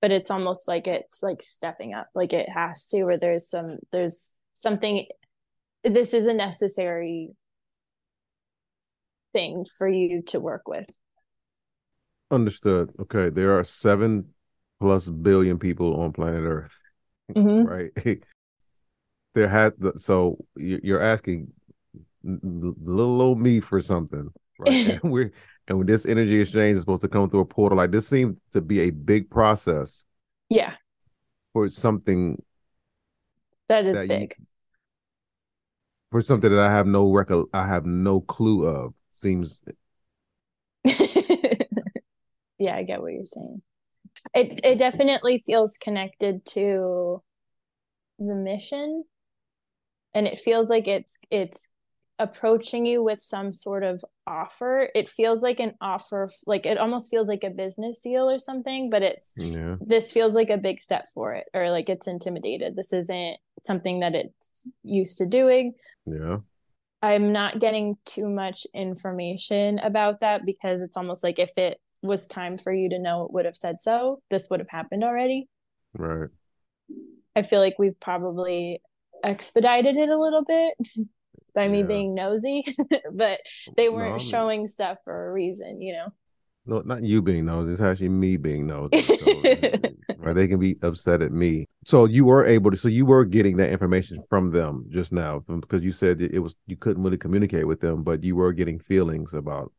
but 0.00 0.10
it's 0.10 0.30
almost 0.30 0.66
like 0.68 0.86
it's 0.86 1.22
like 1.22 1.42
stepping 1.42 1.94
up 1.94 2.08
like 2.14 2.32
it 2.32 2.48
has 2.48 2.88
to 2.88 3.04
where 3.04 3.18
there's 3.18 3.48
some 3.48 3.78
there's 3.92 4.34
something 4.60 5.06
this 5.84 6.12
is 6.12 6.26
a 6.26 6.34
necessary 6.34 7.30
thing 9.32 9.64
for 9.76 9.88
you 9.88 10.22
to 10.22 10.40
work 10.40 10.66
with 10.66 10.86
Understood. 12.30 12.92
Okay. 13.00 13.30
There 13.30 13.58
are 13.58 13.64
seven 13.64 14.34
plus 14.80 15.08
billion 15.08 15.58
people 15.58 15.98
on 16.02 16.12
planet 16.12 16.42
Earth, 16.44 16.78
Mhm. 17.34 17.66
right? 17.66 17.90
there 19.34 19.48
has 19.48 19.72
so 19.96 20.36
you- 20.56 20.80
you're 20.82 21.00
asking 21.00 21.52
little 22.22 23.22
old 23.22 23.40
me 23.40 23.60
for 23.60 23.80
something, 23.80 24.28
right? 24.58 24.68
and 25.02 25.10
we're 25.10 25.32
and 25.68 25.78
when 25.78 25.86
this 25.86 26.04
energy 26.04 26.40
exchange 26.40 26.76
is 26.76 26.82
supposed 26.82 27.00
to 27.02 27.08
come 27.08 27.30
through 27.30 27.40
a 27.40 27.46
portal, 27.46 27.78
like 27.78 27.90
this 27.92 28.08
seems 28.08 28.36
to 28.52 28.60
be 28.60 28.80
a 28.80 28.90
big 28.90 29.30
process 29.30 30.04
yeah 30.50 30.74
for 31.54 31.70
something 31.70 32.42
that 33.68 33.86
is 33.86 33.96
that 34.08 34.08
you- 34.08 34.28
for 36.10 36.20
something 36.22 36.50
that 36.50 36.60
I 36.60 36.70
have 36.70 36.86
no 36.86 37.10
record, 37.12 37.46
I 37.52 37.66
have 37.66 37.84
no 37.86 38.20
clue 38.20 38.66
of. 38.66 38.94
Seems 39.10 39.62
yeah 42.58 42.76
i 42.76 42.82
get 42.82 43.00
what 43.00 43.12
you're 43.12 43.26
saying. 43.26 43.62
It 44.34 44.60
it 44.64 44.78
definitely 44.78 45.38
feels 45.44 45.78
connected 45.78 46.44
to 46.46 47.22
the 48.18 48.34
mission 48.34 49.04
and 50.14 50.26
it 50.26 50.38
feels 50.38 50.70
like 50.70 50.88
it's 50.88 51.18
it's 51.30 51.70
approaching 52.18 52.84
you 52.84 53.02
with 53.02 53.22
some 53.22 53.52
sort 53.52 53.84
of 53.84 54.04
offer. 54.26 54.88
It 54.94 55.08
feels 55.08 55.42
like 55.42 55.60
an 55.60 55.74
offer 55.80 56.30
like 56.46 56.66
it 56.66 56.78
almost 56.78 57.10
feels 57.10 57.28
like 57.28 57.44
a 57.44 57.50
business 57.50 58.00
deal 58.00 58.28
or 58.28 58.38
something 58.40 58.90
but 58.90 59.02
it's 59.02 59.36
yeah, 59.36 59.76
this 59.80 60.10
feels 60.10 60.34
like 60.34 60.50
a 60.50 60.56
big 60.58 60.80
step 60.80 61.06
for 61.14 61.34
it 61.34 61.46
or 61.54 61.70
like 61.70 61.88
it's 61.88 62.08
intimidated. 62.08 62.74
This 62.76 62.92
isn't 62.92 63.36
something 63.62 64.00
that 64.00 64.14
it's 64.14 64.70
used 64.82 65.18
to 65.18 65.26
doing 65.26 65.74
yeah. 66.06 66.38
I'm 67.02 67.32
not 67.32 67.60
getting 67.60 67.96
too 68.06 68.28
much 68.28 68.66
information 68.74 69.78
about 69.78 70.20
that 70.20 70.44
because 70.46 70.80
it's 70.80 70.96
almost 70.96 71.22
like 71.22 71.38
if 71.38 71.56
it 71.56 71.78
was 72.02 72.26
time 72.26 72.58
for 72.58 72.72
you 72.72 72.88
to 72.88 72.98
know, 72.98 73.24
it 73.24 73.32
would 73.32 73.44
have 73.44 73.56
said 73.56 73.80
so. 73.80 74.20
This 74.30 74.48
would 74.50 74.58
have 74.60 74.68
happened 74.70 75.04
already. 75.04 75.48
Right. 75.96 76.30
I 77.36 77.42
feel 77.42 77.60
like 77.60 77.76
we've 77.78 78.00
probably 78.00 78.80
expedited 79.22 79.96
it 79.96 80.08
a 80.08 80.18
little 80.18 80.42
bit 80.44 80.74
by 81.54 81.68
me 81.68 81.80
Yeah. 81.80 81.86
being 81.86 82.14
nosy, 82.14 82.64
but 83.12 83.40
they 83.76 83.88
weren't 83.88 84.20
I'm- 84.20 84.30
showing 84.30 84.66
stuff 84.66 84.98
for 85.04 85.28
a 85.28 85.32
reason, 85.32 85.80
you 85.82 85.92
know? 85.92 86.08
No, 86.68 86.82
not 86.84 87.02
you 87.02 87.22
being 87.22 87.46
nosy. 87.46 87.72
It's 87.72 87.80
actually 87.80 88.10
me 88.10 88.36
being 88.36 88.66
nosy. 88.66 89.02
So, 89.02 89.16
right? 90.18 90.34
They 90.34 90.46
can 90.46 90.60
be 90.60 90.76
upset 90.82 91.22
at 91.22 91.32
me. 91.32 91.66
So 91.86 92.04
you 92.04 92.26
were 92.26 92.44
able 92.44 92.70
to. 92.70 92.76
So 92.76 92.88
you 92.88 93.06
were 93.06 93.24
getting 93.24 93.56
that 93.56 93.70
information 93.70 94.22
from 94.28 94.50
them 94.52 94.84
just 94.90 95.10
now 95.10 95.40
because 95.48 95.82
you 95.82 95.92
said 95.92 96.20
it 96.20 96.38
was 96.40 96.56
you 96.66 96.76
couldn't 96.76 97.02
really 97.02 97.16
communicate 97.16 97.66
with 97.66 97.80
them, 97.80 98.02
but 98.04 98.22
you 98.22 98.36
were 98.36 98.52
getting 98.52 98.78
feelings 98.78 99.32
about. 99.32 99.72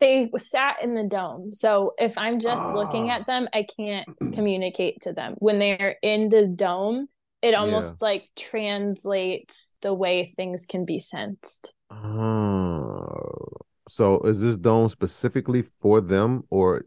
They 0.00 0.30
sat 0.36 0.82
in 0.82 0.94
the 0.94 1.04
dome. 1.04 1.54
So 1.54 1.94
if 1.98 2.18
I'm 2.18 2.38
just 2.38 2.62
looking 2.74 3.10
Ah. 3.10 3.14
at 3.16 3.26
them, 3.26 3.48
I 3.54 3.64
can't 3.76 4.06
communicate 4.34 5.00
to 5.02 5.14
them. 5.14 5.36
When 5.38 5.58
they're 5.58 5.96
in 6.02 6.28
the 6.28 6.46
dome, 6.46 7.08
it 7.40 7.54
almost 7.54 8.02
like 8.02 8.24
translates 8.36 9.72
the 9.80 9.94
way 9.94 10.26
things 10.36 10.66
can 10.66 10.84
be 10.84 10.98
sensed. 10.98 11.72
Oh, 11.90 12.83
so 13.88 14.20
is 14.22 14.40
this 14.40 14.56
dome 14.58 14.88
specifically 14.88 15.62
for 15.80 16.00
them 16.00 16.44
or? 16.50 16.86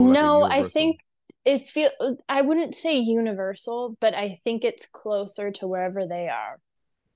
or 0.00 0.16
like 0.16 0.32
no, 0.32 0.44
I 0.44 0.64
think 0.64 1.00
it 1.44 1.68
feel 1.68 1.90
I 2.28 2.42
wouldn't 2.42 2.76
say 2.76 2.98
universal, 2.98 3.96
but 4.00 4.14
I 4.14 4.40
think 4.44 4.64
it's 4.64 4.86
closer 4.86 5.50
to 5.52 5.66
wherever 5.68 6.06
they 6.06 6.28
are. 6.28 6.58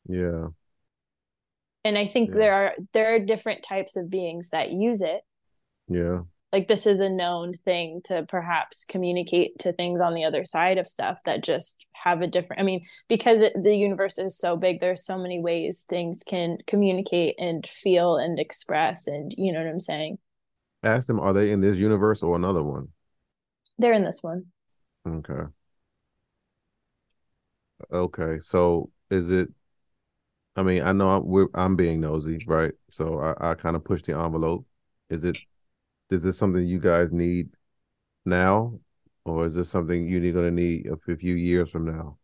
Yeah. 0.08 0.48
And 1.84 1.96
I 1.96 2.06
think 2.06 2.32
Yeah. 2.32 2.34
there 2.34 2.52
are 2.52 2.74
there 2.92 3.14
are 3.14 3.18
different 3.18 3.62
types 3.62 3.96
of 3.96 4.10
beings 4.10 4.50
that 4.50 4.70
use 4.72 5.00
it. 5.00 5.22
Yeah. 5.88 6.22
Like 6.52 6.66
this 6.66 6.86
is 6.86 7.00
a 7.00 7.10
known 7.10 7.54
thing 7.64 8.00
to 8.06 8.24
perhaps 8.26 8.84
communicate 8.86 9.58
to 9.60 9.72
things 9.72 10.00
on 10.00 10.14
the 10.14 10.24
other 10.24 10.44
side 10.46 10.78
of 10.78 10.88
stuff 10.88 11.18
that 11.26 11.44
just 11.44 11.84
have 11.92 12.22
a 12.22 12.26
different 12.26 12.60
I 12.60 12.64
mean, 12.64 12.84
because 13.08 13.42
it, 13.42 13.52
the 13.62 13.74
universe 13.74 14.18
is 14.18 14.38
so 14.38 14.56
big, 14.56 14.80
there's 14.80 15.04
so 15.04 15.18
many 15.18 15.40
ways 15.40 15.84
things 15.88 16.22
can 16.26 16.58
communicate 16.66 17.34
and 17.38 17.66
feel 17.66 18.16
and 18.16 18.38
express 18.38 19.06
and 19.06 19.34
you 19.36 19.52
know 19.52 19.60
what 19.62 19.68
I'm 19.68 19.80
saying? 19.80 20.18
Ask 20.82 21.06
them, 21.06 21.20
are 21.20 21.32
they 21.32 21.50
in 21.50 21.60
this 21.60 21.76
universe 21.76 22.22
or 22.22 22.36
another 22.36 22.62
one? 22.62 22.88
They're 23.78 23.92
in 23.92 24.04
this 24.04 24.22
one. 24.22 24.46
Okay. 25.06 25.50
Okay. 27.92 28.38
So 28.40 28.90
is 29.10 29.30
it? 29.30 29.48
I 30.56 30.62
mean, 30.62 30.82
I 30.82 30.92
know 30.92 31.10
I'm 31.10 31.26
we're, 31.26 31.46
I'm 31.54 31.76
being 31.76 32.00
nosy, 32.00 32.38
right? 32.46 32.72
So 32.90 33.20
I, 33.20 33.50
I 33.50 33.54
kind 33.54 33.76
of 33.76 33.84
push 33.84 34.02
the 34.02 34.18
envelope. 34.18 34.66
Is 35.10 35.24
it? 35.24 35.36
Is 36.10 36.22
this 36.22 36.38
something 36.38 36.66
you 36.66 36.80
guys 36.80 37.12
need 37.12 37.50
now, 38.26 38.80
or 39.24 39.46
is 39.46 39.54
this 39.54 39.70
something 39.70 40.08
you're 40.08 40.32
going 40.32 40.46
to 40.46 40.62
need 40.62 40.88
a 40.88 41.16
few 41.16 41.34
years 41.34 41.70
from 41.70 41.86
now? 41.86 42.18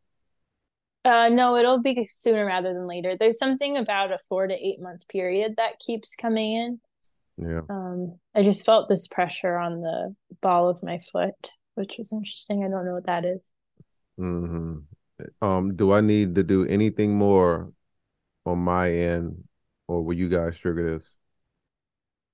Uh, 1.05 1.29
no, 1.29 1.57
it'll 1.57 1.83
be 1.83 2.07
sooner 2.11 2.47
rather 2.47 2.73
than 2.73 2.87
later. 2.87 3.15
There's 3.19 3.39
something 3.39 3.77
about 3.77 4.13
a 4.13 4.19
four 4.19 4.47
to 4.47 4.55
eight 4.55 4.81
month 4.81 5.07
period 5.09 5.55
that 5.59 5.79
keeps 5.79 6.15
coming 6.15 6.53
in. 6.57 6.81
Yeah. 7.37 7.63
Um, 7.69 8.19
I 8.35 8.43
just 8.43 8.65
felt 8.65 8.89
this 8.89 9.09
pressure 9.09 9.57
on 9.59 9.81
the 9.83 10.15
ball 10.43 10.69
of 10.69 10.83
my 10.83 10.99
foot, 10.99 11.51
which 11.75 11.97
was 11.99 12.13
interesting. 12.13 12.65
I 12.65 12.69
don't 12.69 12.87
know 12.87 12.95
what 12.95 13.07
that 13.07 13.25
is. 13.25 13.41
hmm 14.17 14.79
Um, 15.43 15.77
do 15.77 15.93
I 15.93 16.01
need 16.01 16.35
to 16.37 16.43
do 16.43 16.67
anything 16.67 17.17
more 17.17 17.73
on 18.47 18.59
my 18.61 18.93
end, 18.93 19.45
or 19.89 20.03
will 20.05 20.15
you 20.17 20.29
guys 20.29 20.59
trigger 20.59 20.95
this? 20.95 21.17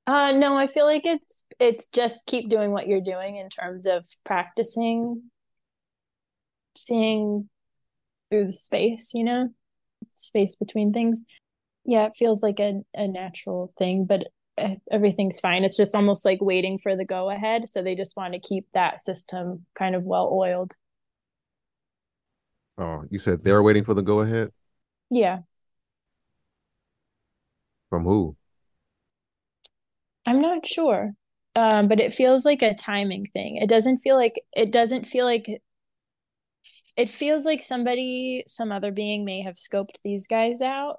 Uh, 0.06 0.32
no, 0.32 0.56
I 0.56 0.66
feel 0.66 0.86
like 0.86 1.02
it's 1.04 1.46
it's 1.60 1.88
just 1.88 2.26
keep 2.26 2.50
doing 2.50 2.72
what 2.72 2.88
you're 2.88 3.00
doing 3.00 3.36
in 3.36 3.48
terms 3.48 3.86
of 3.86 4.04
practicing 4.24 5.30
seeing 6.76 7.48
through 8.30 8.46
the 8.46 8.52
space, 8.52 9.12
you 9.14 9.24
know, 9.24 9.50
space 10.14 10.56
between 10.56 10.92
things. 10.94 11.24
Yeah, 11.84 12.06
it 12.06 12.14
feels 12.16 12.42
like 12.42 12.60
a, 12.60 12.82
a 12.94 13.08
natural 13.08 13.72
thing, 13.78 14.06
but 14.06 14.26
e- 14.60 14.76
everything's 14.92 15.40
fine. 15.40 15.64
It's 15.64 15.76
just 15.76 15.94
almost 15.96 16.24
like 16.24 16.40
waiting 16.42 16.78
for 16.78 16.96
the 16.96 17.04
go 17.04 17.30
ahead. 17.30 17.68
So 17.70 17.82
they 17.82 17.96
just 17.96 18.16
want 18.16 18.34
to 18.34 18.40
keep 18.40 18.66
that 18.74 19.00
system 19.00 19.66
kind 19.76 19.96
of 19.96 20.06
well 20.06 20.30
oiled. 20.32 20.74
Oh, 22.78 23.04
you 23.10 23.18
said 23.18 23.44
they're 23.44 23.62
waiting 23.62 23.84
for 23.84 23.94
the 23.94 24.02
go 24.02 24.20
ahead 24.20 24.52
Yeah, 25.10 25.42
from 27.88 28.04
who? 28.04 28.36
I'm 30.30 30.40
not 30.40 30.64
sure. 30.66 31.12
Um, 31.56 31.88
but 31.88 31.98
it 31.98 32.14
feels 32.14 32.44
like 32.44 32.62
a 32.62 32.74
timing 32.74 33.24
thing. 33.26 33.56
It 33.56 33.68
doesn't 33.68 33.98
feel 33.98 34.14
like 34.16 34.40
it 34.52 34.72
doesn't 34.72 35.06
feel 35.06 35.24
like 35.24 35.46
it 36.96 37.08
feels 37.08 37.44
like 37.44 37.60
somebody, 37.62 38.44
some 38.46 38.70
other 38.70 38.92
being 38.92 39.24
may 39.24 39.42
have 39.42 39.54
scoped 39.54 39.98
these 40.04 40.26
guys 40.26 40.60
out 40.62 40.98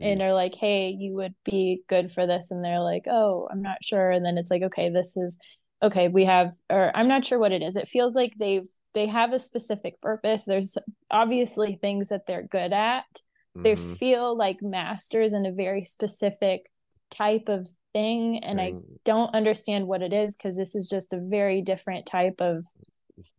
and 0.00 0.22
are 0.22 0.34
like, 0.34 0.54
hey, 0.54 0.90
you 0.90 1.14
would 1.14 1.34
be 1.44 1.82
good 1.88 2.12
for 2.12 2.26
this. 2.26 2.50
And 2.50 2.64
they're 2.64 2.80
like, 2.80 3.06
oh, 3.08 3.48
I'm 3.50 3.62
not 3.62 3.82
sure. 3.82 4.10
And 4.10 4.24
then 4.24 4.38
it's 4.38 4.50
like, 4.50 4.62
okay, 4.62 4.90
this 4.90 5.16
is 5.16 5.38
okay, 5.82 6.08
we 6.08 6.24
have 6.24 6.52
or 6.70 6.96
I'm 6.96 7.08
not 7.08 7.24
sure 7.24 7.38
what 7.38 7.52
it 7.52 7.62
is. 7.62 7.76
It 7.76 7.88
feels 7.88 8.14
like 8.14 8.34
they've 8.38 8.68
they 8.94 9.06
have 9.06 9.32
a 9.32 9.38
specific 9.38 10.00
purpose. 10.00 10.44
There's 10.44 10.78
obviously 11.10 11.78
things 11.80 12.08
that 12.08 12.26
they're 12.26 12.46
good 12.46 12.72
at. 12.72 13.04
They 13.56 13.74
Mhm. 13.74 13.96
feel 13.98 14.36
like 14.36 14.62
masters 14.62 15.32
in 15.32 15.46
a 15.46 15.52
very 15.52 15.82
specific 15.82 16.66
type 17.10 17.48
of 17.48 17.68
thing. 17.94 18.44
And 18.44 18.60
I 18.60 18.74
don't 19.06 19.34
understand 19.34 19.86
what 19.86 20.02
it 20.02 20.12
is 20.12 20.36
because 20.36 20.56
this 20.56 20.74
is 20.74 20.88
just 20.90 21.14
a 21.14 21.20
very 21.20 21.62
different 21.62 22.06
type 22.06 22.40
of 22.40 22.66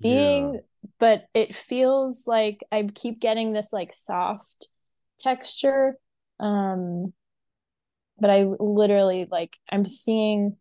Yeah. 0.01 0.11
being 0.11 0.61
but 0.99 1.25
it 1.33 1.55
feels 1.55 2.27
like 2.27 2.59
i 2.71 2.83
keep 2.83 3.19
getting 3.19 3.53
this 3.53 3.73
like 3.73 3.91
soft 3.91 4.69
texture 5.19 5.97
um 6.39 7.13
but 8.19 8.29
i 8.29 8.43
literally 8.59 9.27
like 9.31 9.57
i'm 9.71 9.85
seeing 9.85 10.55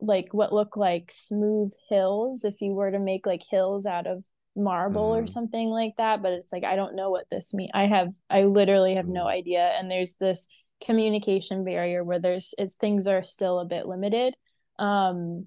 like 0.00 0.32
what 0.32 0.52
look 0.52 0.76
like 0.76 1.10
smooth 1.12 1.72
hills 1.88 2.44
if 2.44 2.60
you 2.60 2.72
were 2.72 2.90
to 2.90 2.98
make 2.98 3.26
like 3.26 3.42
hills 3.48 3.86
out 3.86 4.06
of 4.06 4.24
marble 4.56 5.14
or 5.14 5.22
Mhm. 5.22 5.28
something 5.28 5.68
like 5.68 5.94
that 5.96 6.22
but 6.22 6.32
it's 6.32 6.52
like 6.52 6.64
i 6.64 6.76
don't 6.76 6.96
know 6.96 7.10
what 7.10 7.26
this 7.30 7.54
means 7.54 7.70
i 7.74 7.86
have 7.86 8.12
i 8.30 8.42
literally 8.44 8.94
have 8.96 9.08
no 9.08 9.24
Mhm. 9.24 9.28
idea 9.28 9.74
and 9.78 9.90
there's 9.90 10.16
this 10.18 10.48
communication 10.84 11.64
barrier 11.64 12.04
where 12.04 12.20
there's 12.20 12.54
it's 12.58 12.74
things 12.76 13.06
are 13.06 13.22
still 13.22 13.60
a 13.60 13.64
bit 13.66 13.86
limited. 13.86 14.34
Um 14.78 15.46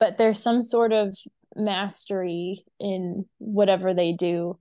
but 0.00 0.18
there's 0.18 0.42
some 0.42 0.62
sort 0.62 0.92
of 0.92 1.16
mastery 1.56 2.56
in 2.80 3.26
whatever 3.38 3.94
they 3.94 4.12
do. 4.12 4.58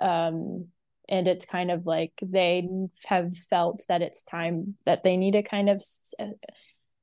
Um 0.00 0.68
and 1.08 1.28
it's 1.28 1.46
kind 1.46 1.70
of 1.70 1.86
like 1.86 2.12
they 2.22 2.68
have 3.06 3.36
felt 3.36 3.84
that 3.88 4.02
it's 4.02 4.24
time 4.24 4.76
that 4.86 5.02
they 5.04 5.16
need 5.16 5.32
to 5.32 5.42
kind 5.42 5.70
of 5.70 5.76
s- 5.76 6.14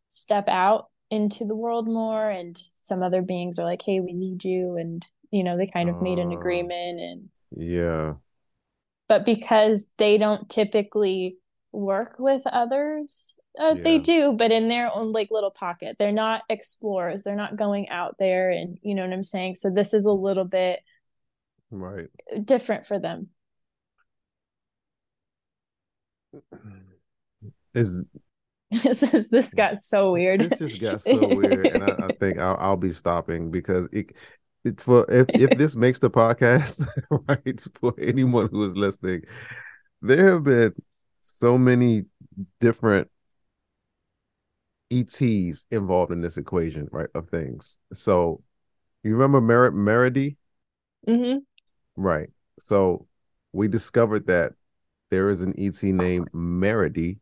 step 0.07 0.48
out 0.48 0.90
into 1.11 1.45
the 1.45 1.56
world 1.56 1.88
more. 1.88 2.30
And 2.30 2.60
some 2.73 3.03
other 3.03 3.22
beings 3.22 3.60
are 3.60 3.65
like 3.65 3.82
hey 3.86 3.99
we 3.99 4.14
need 4.14 4.44
you. 4.44 4.77
And 4.77 5.06
you 5.32 5.44
know 5.44 5.57
they 5.57 5.68
kind 5.68 5.90
of 5.90 6.02
made 6.02 6.19
an 6.19 6.32
Uh, 6.32 6.32
agreement 6.32 6.99
and 6.99 7.30
Yeah. 7.56 8.15
but 9.07 9.26
because 9.26 9.88
they 9.98 10.18
don't 10.18 10.49
typically 10.49 11.38
work 11.76 12.15
with 12.19 12.43
others. 12.47 13.39
Uh, 13.60 13.76
they 13.84 13.99
do 13.99 14.34
but 14.34 14.52
in 14.52 14.68
their 14.68 14.93
own 14.93 15.11
like 15.14 15.30
little 15.31 15.52
pocket. 15.52 15.95
They're 15.97 16.11
not 16.11 16.43
explorers. 16.49 17.23
They're 17.23 17.35
not 17.35 17.56
going 17.56 17.89
out 17.89 18.18
there 18.19 18.49
and 18.52 18.77
you 18.81 18.95
know 18.95 19.03
what 19.03 19.14
i'm 19.14 19.23
saying? 19.23 19.56
So 19.56 19.69
this 19.69 19.93
is 19.93 20.06
a 20.06 20.11
little 20.11 20.45
bit 20.45 20.80
Right. 21.72 22.10
different 22.43 22.85
for 22.85 22.99
them. 22.99 23.30
Is 27.73 28.03
this 28.72 29.03
is 29.14 29.30
this 29.30 29.53
got 29.53 29.81
so 29.81 30.11
weird. 30.11 30.41
This 30.41 30.57
just 30.57 30.77
got 30.80 31.02
so 31.02 31.30
weird, 31.30 31.72
and 31.72 31.84
I, 31.84 32.07
I 32.07 32.10
think 32.19 32.39
I'll 32.39 32.57
I'll 32.60 32.77
be 32.77 32.91
stopping 32.93 33.52
because 33.52 33.88
it, 33.91 34.11
it 34.64 34.81
for 34.81 35.06
if 35.10 35.27
if 35.38 35.53
this 35.56 35.76
makes 35.76 35.99
the 35.99 36.10
podcast 36.10 36.85
right 37.27 37.61
for 37.80 37.93
anyone 37.99 38.49
who 38.52 38.65
is 38.65 38.76
listening, 38.76 39.23
there 40.02 40.34
have 40.34 40.43
been 40.43 40.73
so 41.26 41.57
many 41.57 42.06
different 42.60 43.10
ETs 44.91 45.65
involved 45.72 46.11
in 46.11 46.22
this 46.22 46.38
equation, 46.38 46.88
right, 46.91 47.10
of 47.15 47.30
things. 47.30 47.77
So 47.93 48.43
you 49.03 49.14
remember 49.14 49.41
Mer- 49.41 49.72
Meridi? 49.72 50.38
hmm 51.07 51.38
Right. 51.95 52.30
So 52.61 53.07
we 53.53 53.68
discovered 53.68 54.27
that 54.27 54.53
there 55.10 55.30
is 55.30 55.41
an 55.41 55.53
ET 55.57 55.91
named 55.91 56.30
Meridi 56.31 57.18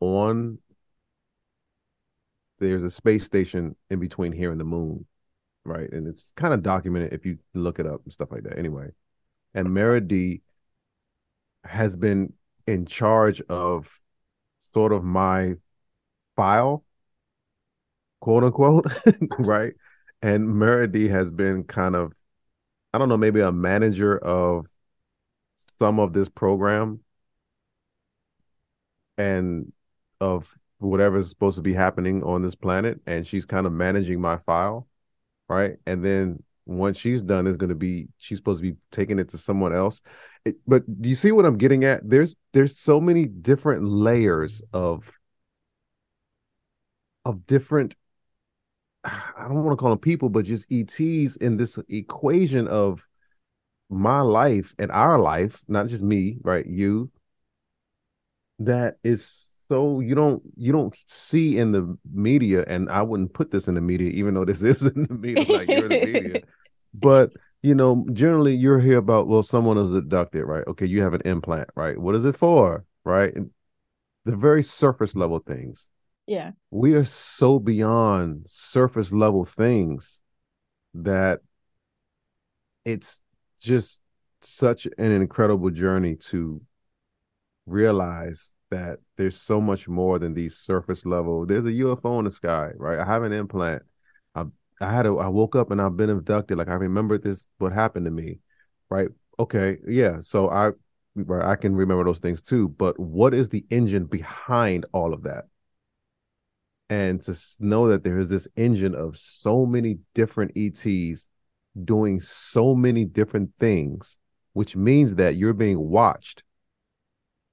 on 0.00 0.58
there's 2.58 2.84
a 2.84 2.90
space 2.90 3.24
station 3.24 3.76
in 3.90 3.98
between 3.98 4.32
here 4.32 4.50
and 4.50 4.60
the 4.60 4.64
moon, 4.64 5.04
right? 5.64 5.90
And 5.92 6.06
it's 6.06 6.32
kind 6.36 6.54
of 6.54 6.62
documented 6.62 7.12
if 7.12 7.26
you 7.26 7.38
look 7.54 7.78
it 7.78 7.86
up 7.86 8.02
and 8.04 8.12
stuff 8.12 8.30
like 8.30 8.44
that. 8.44 8.58
Anyway, 8.58 8.90
and 9.54 9.68
Meridi 9.68 10.42
has 11.64 11.96
been 11.96 12.32
in 12.66 12.86
charge 12.86 13.40
of 13.42 13.88
sort 14.58 14.92
of 14.92 15.04
my 15.04 15.54
file, 16.36 16.84
quote 18.20 18.44
unquote, 18.44 18.86
right? 19.38 19.74
And 20.22 20.48
Meredy 20.48 21.10
has 21.10 21.30
been 21.30 21.64
kind 21.64 21.94
of, 21.94 22.12
I 22.92 22.98
don't 22.98 23.08
know, 23.08 23.16
maybe 23.16 23.40
a 23.40 23.52
manager 23.52 24.18
of 24.18 24.66
some 25.78 26.00
of 26.00 26.12
this 26.12 26.28
program 26.28 27.00
and 29.18 29.72
of 30.20 30.52
whatever's 30.78 31.28
supposed 31.28 31.56
to 31.56 31.62
be 31.62 31.72
happening 31.74 32.22
on 32.22 32.42
this 32.42 32.54
planet. 32.54 33.00
And 33.06 33.26
she's 33.26 33.44
kind 33.44 33.66
of 33.66 33.72
managing 33.72 34.20
my 34.20 34.38
file, 34.38 34.86
right? 35.48 35.76
And 35.86 36.04
then 36.04 36.42
once 36.66 36.98
she's 36.98 37.22
done, 37.22 37.46
is 37.46 37.56
going 37.56 37.70
to 37.70 37.76
be 37.76 38.08
she's 38.18 38.38
supposed 38.38 38.60
to 38.60 38.72
be 38.72 38.76
taking 38.90 39.18
it 39.18 39.30
to 39.30 39.38
someone 39.38 39.74
else. 39.74 40.02
It, 40.44 40.56
but 40.66 40.82
do 41.00 41.08
you 41.08 41.14
see 41.14 41.32
what 41.32 41.46
I'm 41.46 41.58
getting 41.58 41.84
at? 41.84 42.08
There's 42.08 42.36
there's 42.52 42.78
so 42.78 43.00
many 43.00 43.26
different 43.26 43.84
layers 43.84 44.62
of 44.72 45.10
of 47.24 47.46
different 47.46 47.96
I 49.04 49.44
don't 49.48 49.62
want 49.64 49.78
to 49.78 49.80
call 49.80 49.90
them 49.90 49.98
people, 49.98 50.28
but 50.28 50.44
just 50.44 50.70
ETs 50.72 51.36
in 51.36 51.56
this 51.56 51.78
equation 51.88 52.66
of 52.66 53.06
my 53.88 54.20
life 54.20 54.74
and 54.78 54.90
our 54.90 55.18
life, 55.18 55.62
not 55.68 55.86
just 55.86 56.02
me, 56.02 56.38
right? 56.42 56.66
You 56.66 57.10
that 58.58 58.96
is 59.04 59.55
so 59.68 60.00
you 60.00 60.14
don't 60.14 60.42
you 60.56 60.72
don't 60.72 60.94
see 61.06 61.58
in 61.58 61.72
the 61.72 61.96
media, 62.12 62.64
and 62.66 62.90
I 62.90 63.02
wouldn't 63.02 63.34
put 63.34 63.50
this 63.50 63.68
in 63.68 63.74
the 63.74 63.80
media, 63.80 64.10
even 64.10 64.34
though 64.34 64.44
this 64.44 64.62
is 64.62 64.82
in 64.82 65.04
the 65.04 65.14
media, 65.14 65.44
like 65.52 65.68
you're 65.68 65.86
in 65.86 66.00
the 66.00 66.06
media. 66.06 66.40
But 66.98 67.32
you 67.62 67.74
know, 67.74 68.06
generally 68.12 68.54
you're 68.54 68.78
here 68.78 68.96
about 68.96 69.28
well, 69.28 69.42
someone 69.42 69.76
is 69.76 69.94
abducted, 69.94 70.44
right? 70.44 70.66
Okay, 70.66 70.86
you 70.86 71.02
have 71.02 71.12
an 71.12 71.20
implant, 71.26 71.68
right? 71.74 71.98
What 71.98 72.14
is 72.14 72.24
it 72.24 72.36
for? 72.36 72.86
Right? 73.04 73.34
And 73.36 73.50
the 74.24 74.36
very 74.36 74.62
surface 74.62 75.14
level 75.14 75.38
things 75.38 75.88
yeah 76.26 76.50
we 76.70 76.94
are 76.94 77.04
so 77.04 77.58
beyond 77.58 78.44
surface 78.48 79.12
level 79.12 79.44
things 79.44 80.20
that 80.92 81.40
it's 82.84 83.22
just 83.60 84.02
such 84.40 84.86
an 84.98 85.12
incredible 85.12 85.70
journey 85.70 86.16
to 86.16 86.60
realize 87.66 88.52
that 88.70 88.98
there's 89.16 89.40
so 89.40 89.60
much 89.60 89.88
more 89.88 90.18
than 90.18 90.34
these 90.34 90.56
surface 90.56 91.06
level 91.06 91.46
there's 91.46 91.64
a 91.64 91.68
ufo 91.68 92.18
in 92.18 92.24
the 92.24 92.30
sky 92.30 92.70
right? 92.76 92.98
I 92.98 93.04
have 93.04 93.22
an 93.22 93.32
implant. 93.32 93.82
I 94.34 94.44
i 94.80 94.92
had 94.92 95.06
a 95.06 95.10
i 95.10 95.28
woke 95.28 95.56
up 95.56 95.70
and 95.70 95.80
i've 95.80 95.96
been 95.96 96.10
abducted. 96.10 96.58
Like 96.58 96.68
i 96.68 96.74
remember 96.74 97.18
this 97.18 97.48
what 97.58 97.72
happened 97.72 98.06
to 98.06 98.10
me 98.10 98.38
right? 98.90 99.08
Okay 99.38 99.78
yeah 99.86 100.20
so 100.20 100.50
i 100.50 100.70
right, 101.14 101.44
i 101.44 101.56
can 101.56 101.74
remember 101.74 102.04
those 102.04 102.20
things 102.20 102.42
too 102.42 102.68
but 102.68 102.98
what 102.98 103.34
is 103.34 103.48
the 103.48 103.64
engine 103.70 104.04
behind 104.04 104.86
all 104.92 105.12
of 105.12 105.22
that? 105.24 105.44
And 106.88 107.20
to 107.22 107.36
know 107.58 107.88
that 107.88 108.04
there 108.04 108.18
is 108.18 108.28
this 108.28 108.46
engine 108.56 108.94
of 108.94 109.16
so 109.16 109.66
many 109.66 109.98
different 110.14 110.52
ETs 110.56 111.28
doing 111.84 112.20
so 112.20 112.74
many 112.74 113.04
different 113.04 113.50
things, 113.58 114.18
which 114.52 114.76
means 114.76 115.16
that 115.16 115.34
you're 115.34 115.52
being 115.52 115.80
watched 115.80 116.44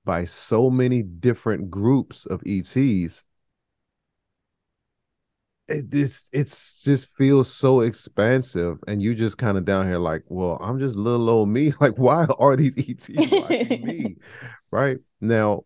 by 0.05 0.25
so 0.25 0.69
many 0.69 1.01
different 1.03 1.69
groups 1.71 2.25
of 2.25 2.41
ETs. 2.45 3.25
It 5.69 5.89
this 5.91 6.29
it's 6.33 6.83
just 6.83 7.15
feels 7.15 7.51
so 7.51 7.81
expansive, 7.81 8.79
and 8.85 9.01
you 9.01 9.15
just 9.15 9.37
kind 9.37 9.57
of 9.57 9.63
down 9.63 9.85
here 9.87 9.97
like, 9.97 10.23
well, 10.27 10.57
I'm 10.61 10.77
just 10.77 10.97
little 10.97 11.29
old 11.29 11.49
me. 11.49 11.71
Like, 11.79 11.97
why 11.97 12.25
are 12.37 12.55
these 12.57 12.77
ETs 12.77 13.31
me? 13.49 14.17
Right 14.71 14.97
now, 15.21 15.63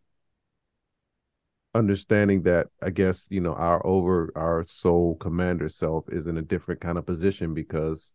understanding 1.75 2.43
that 2.43 2.67
I 2.81 2.89
guess 2.89 3.27
you 3.29 3.39
know 3.41 3.53
our 3.53 3.85
over 3.85 4.31
our 4.35 4.63
soul 4.63 5.15
commander 5.15 5.69
self 5.69 6.05
is 6.09 6.27
in 6.27 6.37
a 6.37 6.41
different 6.41 6.81
kind 6.81 6.97
of 6.97 7.05
position 7.05 7.53
because 7.53 8.13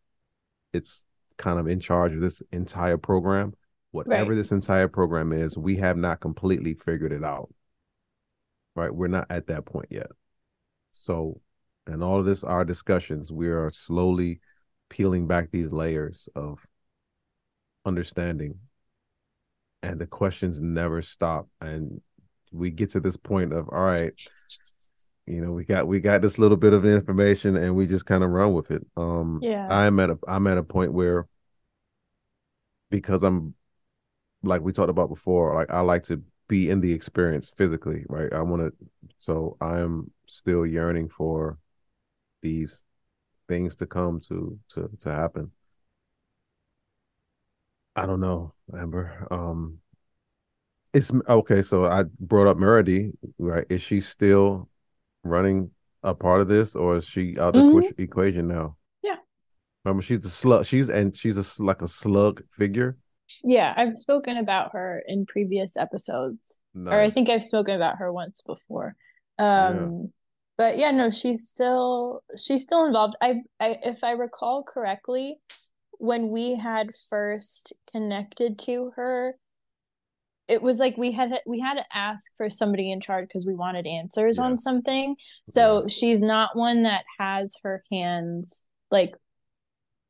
it's 0.73 1.05
kind 1.39 1.59
of 1.61 1.69
in 1.69 1.81
charge 1.81 2.15
of 2.15 2.21
this 2.21 2.43
entire 2.53 2.99
program. 2.99 3.55
Whatever 3.93 4.31
Right. 4.31 4.37
this 4.37 4.53
entire 4.53 4.89
program 4.89 5.33
is, 5.33 5.57
we 5.57 5.77
have 5.77 5.97
not 5.97 6.21
completely 6.21 6.75
figured 6.75 7.13
it 7.13 7.25
out. 7.25 7.53
Right? 8.75 8.95
We're 8.95 9.09
not 9.09 9.27
at 9.31 9.47
that 9.49 9.65
point 9.67 9.89
yet. 9.91 10.09
So, 10.93 11.41
and 11.87 12.03
all 12.03 12.19
of 12.19 12.27
this, 12.27 12.43
our 12.43 12.65
discussions, 12.65 13.31
we 13.31 13.49
are 13.49 13.71
slowly 13.71 14.41
peeling 14.89 15.27
back 15.27 15.51
these 15.51 15.73
layers 15.73 16.29
of 16.35 16.59
understanding. 17.85 18.59
And 19.83 20.01
the 20.01 20.07
questions 20.07 20.61
never 20.61 21.03
stop. 21.03 21.49
And 21.61 22.01
we 22.53 22.71
get 22.71 22.91
to 22.91 23.01
this 23.01 23.17
point 23.17 23.53
of 23.53 23.69
all 23.71 23.83
right 23.83 24.13
you 25.27 25.41
know 25.41 25.53
we 25.53 25.65
got 25.65 25.87
we 25.87 26.01
got 26.01 26.21
this 26.21 26.39
little 26.39 26.57
bit 26.57 26.73
of 26.75 26.85
information 26.85 27.57
and 27.57 27.75
we 27.75 27.87
just 27.87 28.05
kind 28.05 28.23
of 28.23 28.31
run 28.31 28.53
with 28.53 28.71
it 28.71 28.85
um 28.97 29.39
Yeah. 29.41 29.67
i'm 29.71 29.99
at 30.01 30.11
a 30.11 30.19
i'm 30.29 30.47
at 30.47 30.59
a 30.59 30.63
point 30.63 30.93
where 30.93 31.27
because 32.91 33.23
i'm 33.23 33.55
like 34.43 34.61
we 34.63 34.73
talked 34.73 34.91
about 34.91 35.09
before 35.09 35.55
like 35.55 35.71
i 35.71 35.81
like 35.81 36.03
to 36.05 36.23
be 36.49 36.71
in 36.71 36.81
the 36.81 36.93
experience 36.93 37.53
physically 37.57 38.05
right 38.09 38.33
i 38.33 38.41
want 38.43 38.63
to 38.63 38.73
so 39.19 39.57
i 39.61 39.79
am 39.79 40.11
still 40.27 40.67
yearning 40.67 41.09
for 41.09 41.59
these 42.43 42.85
things 43.49 43.77
to 43.77 43.87
come 43.87 44.21
to 44.21 44.59
to 44.69 44.91
to 45.01 45.11
happen 45.13 45.51
i 47.97 48.07
don't 48.07 48.21
know 48.21 48.53
amber 48.77 49.27
um 49.31 49.79
it's 50.95 51.11
okay. 51.29 51.63
So 51.63 51.87
I 51.87 52.05
brought 52.21 52.49
up 52.49 52.59
Meredy, 52.59 53.13
right? 53.39 53.65
Is 53.71 53.81
she 53.83 54.01
still 54.01 54.69
running 55.25 55.71
a 56.03 56.15
part 56.15 56.41
of 56.43 56.49
this, 56.49 56.75
or 56.77 56.97
is 56.97 57.07
she 57.07 57.39
out 57.39 57.57
of 57.57 57.65
the 57.65 57.71
Mhm. 57.71 57.83
equa- 57.83 57.99
equation 57.99 58.49
now? 58.49 58.77
Yeah. 59.03 59.17
Remember, 59.85 60.03
she's 60.03 60.25
a 60.25 60.31
slug. 60.31 60.67
She's 60.67 60.91
and 60.91 61.17
she's 61.17 61.39
a 61.39 61.63
like 61.63 61.83
a 61.83 61.89
slug 61.89 62.43
figure. 62.51 62.97
Yeah 63.45 63.73
i've 63.77 63.97
spoken 63.97 64.37
about 64.37 64.73
her 64.73 65.03
in 65.07 65.27
previous 65.27 65.77
episodes 65.77 66.61
or 66.93 67.01
i 67.01 67.11
think 67.11 67.29
i've 67.29 67.45
spoken 67.45 67.75
about 67.75 67.97
her 67.99 68.13
once 68.13 68.43
before 68.47 68.95
um 69.39 70.03
but 70.59 70.77
yeah 70.79 70.91
no 70.91 71.11
she's 71.11 71.49
still 71.49 72.23
she's 72.37 72.63
still 72.63 72.85
involved 72.85 73.15
I, 73.23 73.41
I 73.61 73.79
if 73.85 74.05
i 74.05 74.13
recall 74.13 74.63
correctly 74.63 75.37
when 75.99 76.31
we 76.31 76.57
had 76.57 76.91
first 77.11 77.73
connected 77.93 78.59
to 78.61 78.93
her 78.97 79.35
it 80.49 80.61
was 80.61 80.79
like 80.79 80.97
we 80.99 81.13
had 81.13 81.31
we 81.47 81.61
had 81.61 81.75
to 81.75 81.85
ask 81.95 82.37
for 82.37 82.51
somebody 82.51 82.91
in 82.91 83.01
charge 83.01 83.29
because 83.29 83.47
we 83.47 83.55
wanted 83.55 83.87
answers 83.87 84.37
Yeah. 84.39 84.45
on 84.45 84.59
something. 84.59 85.15
So 85.47 85.85
Yes. 85.85 85.93
she's 85.93 86.21
not 86.21 86.57
one 86.57 86.83
that 86.83 87.05
has 87.19 87.57
her 87.63 87.83
hands 87.91 88.67
like 88.91 89.15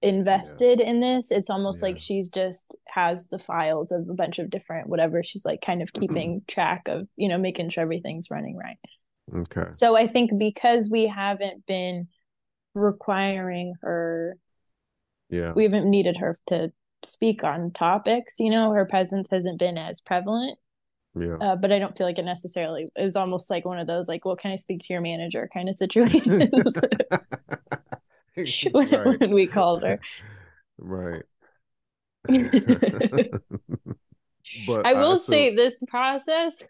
invested 0.03 0.81
in 0.81 1.01
this. 1.01 1.31
It's 1.31 1.51
almost 1.51 1.81
Yeah. 1.81 1.87
like 1.89 1.99
she's 1.99 2.31
just 2.31 2.75
has 2.89 3.29
the 3.29 3.39
files 3.39 3.93
of 3.93 4.09
a 4.09 4.15
bunch 4.15 4.39
of 4.39 4.51
different 4.51 4.89
whatever. 4.89 5.23
She's 5.23 5.45
like 5.45 5.61
kind 5.61 5.83
of 5.83 5.93
keeping 6.01 6.43
track 6.47 6.89
of, 6.89 7.09
you 7.17 7.29
know, 7.29 7.39
making 7.39 7.69
sure 7.71 7.83
everything's 7.83 8.31
running 8.31 8.57
right. 8.57 8.79
Okay. 9.35 9.67
So 9.73 9.97
I 9.97 10.07
think 10.09 10.39
because 10.39 10.91
we 10.91 11.07
haven't 11.07 11.65
been 11.67 12.09
requiring 12.75 13.75
her, 13.83 14.37
Yeah. 15.31 15.53
we 15.53 15.63
haven't 15.65 15.89
needed 15.89 16.17
her 16.19 16.37
to 16.49 16.73
speak 17.05 17.45
on 17.45 17.71
topics, 17.71 18.39
you 18.41 18.51
know, 18.51 18.73
her 18.73 18.85
presence 18.87 19.31
hasn't 19.31 19.59
been 19.59 19.79
as 19.79 20.01
prevalent. 20.01 20.59
Yeah. 21.15 21.37
Uh, 21.41 21.57
but 21.57 21.71
I 21.73 21.79
don't 21.79 21.97
feel 21.97 22.07
like 22.07 22.19
it 22.19 22.25
necessarily 22.25 22.89
it 22.97 23.05
was 23.05 23.17
almost 23.17 23.51
like 23.51 23.65
one 23.67 23.79
of 23.79 23.87
those 23.87 24.09
like, 24.09 24.25
well, 24.25 24.37
can 24.37 24.51
I 24.51 24.57
speak 24.57 24.81
to 24.85 24.93
your 24.93 25.03
manager 25.03 25.49
kind 25.53 25.69
of 25.69 25.75
situations 25.77 26.51
when, 28.73 28.89
right. 28.91 29.21
when 29.21 29.31
we 29.33 29.47
called 29.47 29.83
her. 29.83 30.01
Right. 30.79 31.23
But 34.67 34.87
I 34.87 34.95
will 34.95 35.19
so- 35.19 35.33
say 35.33 35.55
this 35.55 35.83
process 35.89 36.63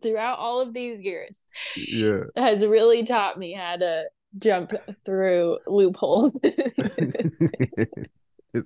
throughout 0.00 0.38
all 0.38 0.60
of 0.60 0.72
these 0.72 1.00
years 1.00 1.44
yeah. 1.76 2.20
has 2.36 2.64
really 2.64 3.02
taught 3.04 3.36
me 3.36 3.52
how 3.52 3.76
to 3.76 4.04
jump 4.38 4.70
through 5.04 5.58
loopholes. 5.66 6.32
it 6.44 7.90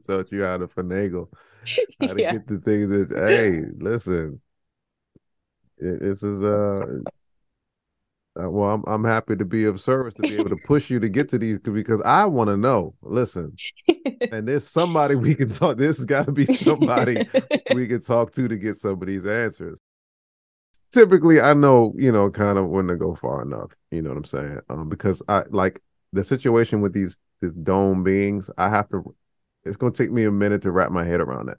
taught 0.07 0.31
you 0.31 0.43
how 0.45 0.59
to 0.59 0.67
finagle, 0.69 1.29
how 2.01 2.07
to 2.09 2.21
yeah. 2.21 2.33
get 2.33 2.47
the 2.49 2.59
things 2.59 2.91
that 2.91 3.09
hey, 3.17 3.63
listen. 3.79 4.41
it- 5.79 6.01
This 6.01 6.23
is 6.23 6.43
uh 6.45 6.87
uh, 8.39 8.49
well, 8.49 8.71
I'm 8.71 8.85
I'm 8.87 9.05
happy 9.05 9.35
to 9.37 9.45
be 9.45 9.65
of 9.65 9.81
service 9.81 10.15
to 10.15 10.23
be 10.23 10.37
able 10.37 10.51
to 10.51 10.57
push 10.57 10.89
you 10.89 11.01
to 11.01 11.09
get 11.09 11.29
to 11.31 11.39
these 11.39 11.59
because 11.59 12.01
I 12.03 12.27
want 12.27 12.49
to 12.49 12.57
know. 12.57 12.95
Listen, 13.03 13.57
and 14.31 14.47
there's 14.47 14.69
somebody 14.69 15.17
we 15.17 15.35
can 15.35 15.51
talk. 15.51 15.79
There's 15.79 16.05
got 16.05 16.27
to 16.27 16.33
be 16.33 16.47
somebody 16.47 17.29
we 17.75 17.89
can 17.89 18.01
talk 18.01 18.33
to 18.35 18.47
to 18.47 18.57
get 18.57 18.77
some 18.77 18.93
of 18.93 19.07
these 19.07 19.27
answers. 19.27 19.81
Typically, 20.93 21.41
I 21.41 21.55
know, 21.55 21.95
you 21.97 22.11
know, 22.11 22.31
kind 22.31 22.59
of 22.59 22.69
when 22.69 22.87
to 22.89 22.97
go 22.97 23.15
far 23.15 23.43
enough. 23.43 23.73
You 23.91 24.03
know 24.03 24.11
what 24.11 24.19
I'm 24.19 24.25
saying? 24.25 24.61
Um, 24.69 24.89
because 24.89 25.23
I 25.29 25.45
like 25.51 25.81
the 26.13 26.23
situation 26.23 26.81
with 26.81 26.93
these 26.93 27.19
these 27.41 27.53
dome 27.53 28.05
beings. 28.05 28.49
I 28.57 28.69
have 28.69 28.89
to. 28.91 29.15
It's 29.65 29.77
going 29.77 29.93
to 29.93 30.03
take 30.03 30.13
me 30.13 30.25
a 30.25 30.31
minute 30.31 30.63
to 30.63 30.71
wrap 30.71 30.91
my 30.91 31.05
head 31.05 31.21
around 31.21 31.47
that. 31.47 31.59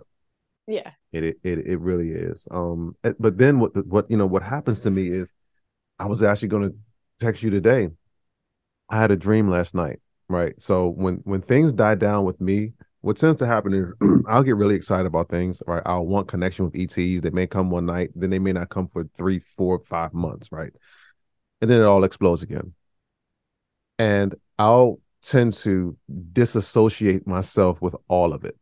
yeah. 0.67 0.91
It 1.11 1.23
it 1.25 1.37
it, 1.43 1.59
it 1.67 1.79
really 1.79 2.11
is. 2.11 2.47
Um, 2.49 2.95
eh, 3.03 3.13
but 3.19 3.37
then 3.37 3.59
what 3.59 3.85
what 3.87 4.09
you 4.09 4.15
know 4.15 4.25
what 4.25 4.41
happens 4.43 4.79
to 4.81 4.91
me 4.91 5.09
is, 5.09 5.31
I 6.01 6.07
was 6.07 6.23
actually 6.23 6.47
going 6.47 6.63
to 6.63 6.75
text 7.19 7.43
you 7.43 7.51
today. 7.51 7.89
I 8.89 8.99
had 8.99 9.11
a 9.11 9.15
dream 9.15 9.49
last 9.49 9.75
night, 9.75 9.99
right? 10.27 10.55
So 10.59 10.87
when 10.89 11.17
when 11.25 11.41
things 11.41 11.71
die 11.71 11.93
down 11.93 12.25
with 12.25 12.41
me, 12.41 12.73
what 13.01 13.17
tends 13.17 13.37
to 13.37 13.45
happen 13.45 13.71
is 13.73 13.93
I'll 14.27 14.41
get 14.41 14.55
really 14.55 14.73
excited 14.73 15.05
about 15.05 15.29
things, 15.29 15.61
right? 15.67 15.83
I'll 15.85 16.05
want 16.07 16.27
connection 16.27 16.65
with 16.65 16.75
ETs. 16.75 17.21
They 17.21 17.29
may 17.29 17.45
come 17.45 17.69
one 17.69 17.85
night, 17.85 18.09
then 18.15 18.31
they 18.31 18.39
may 18.39 18.51
not 18.51 18.69
come 18.69 18.87
for 18.87 19.07
three, 19.15 19.39
four, 19.39 19.79
five 19.85 20.11
months, 20.11 20.51
right? 20.51 20.73
And 21.61 21.69
then 21.69 21.79
it 21.79 21.85
all 21.85 22.03
explodes 22.03 22.41
again. 22.41 22.73
And 23.99 24.33
I'll 24.57 24.99
tend 25.21 25.53
to 25.53 25.95
disassociate 26.33 27.27
myself 27.27 27.79
with 27.79 27.95
all 28.07 28.33
of 28.33 28.43
it. 28.43 28.57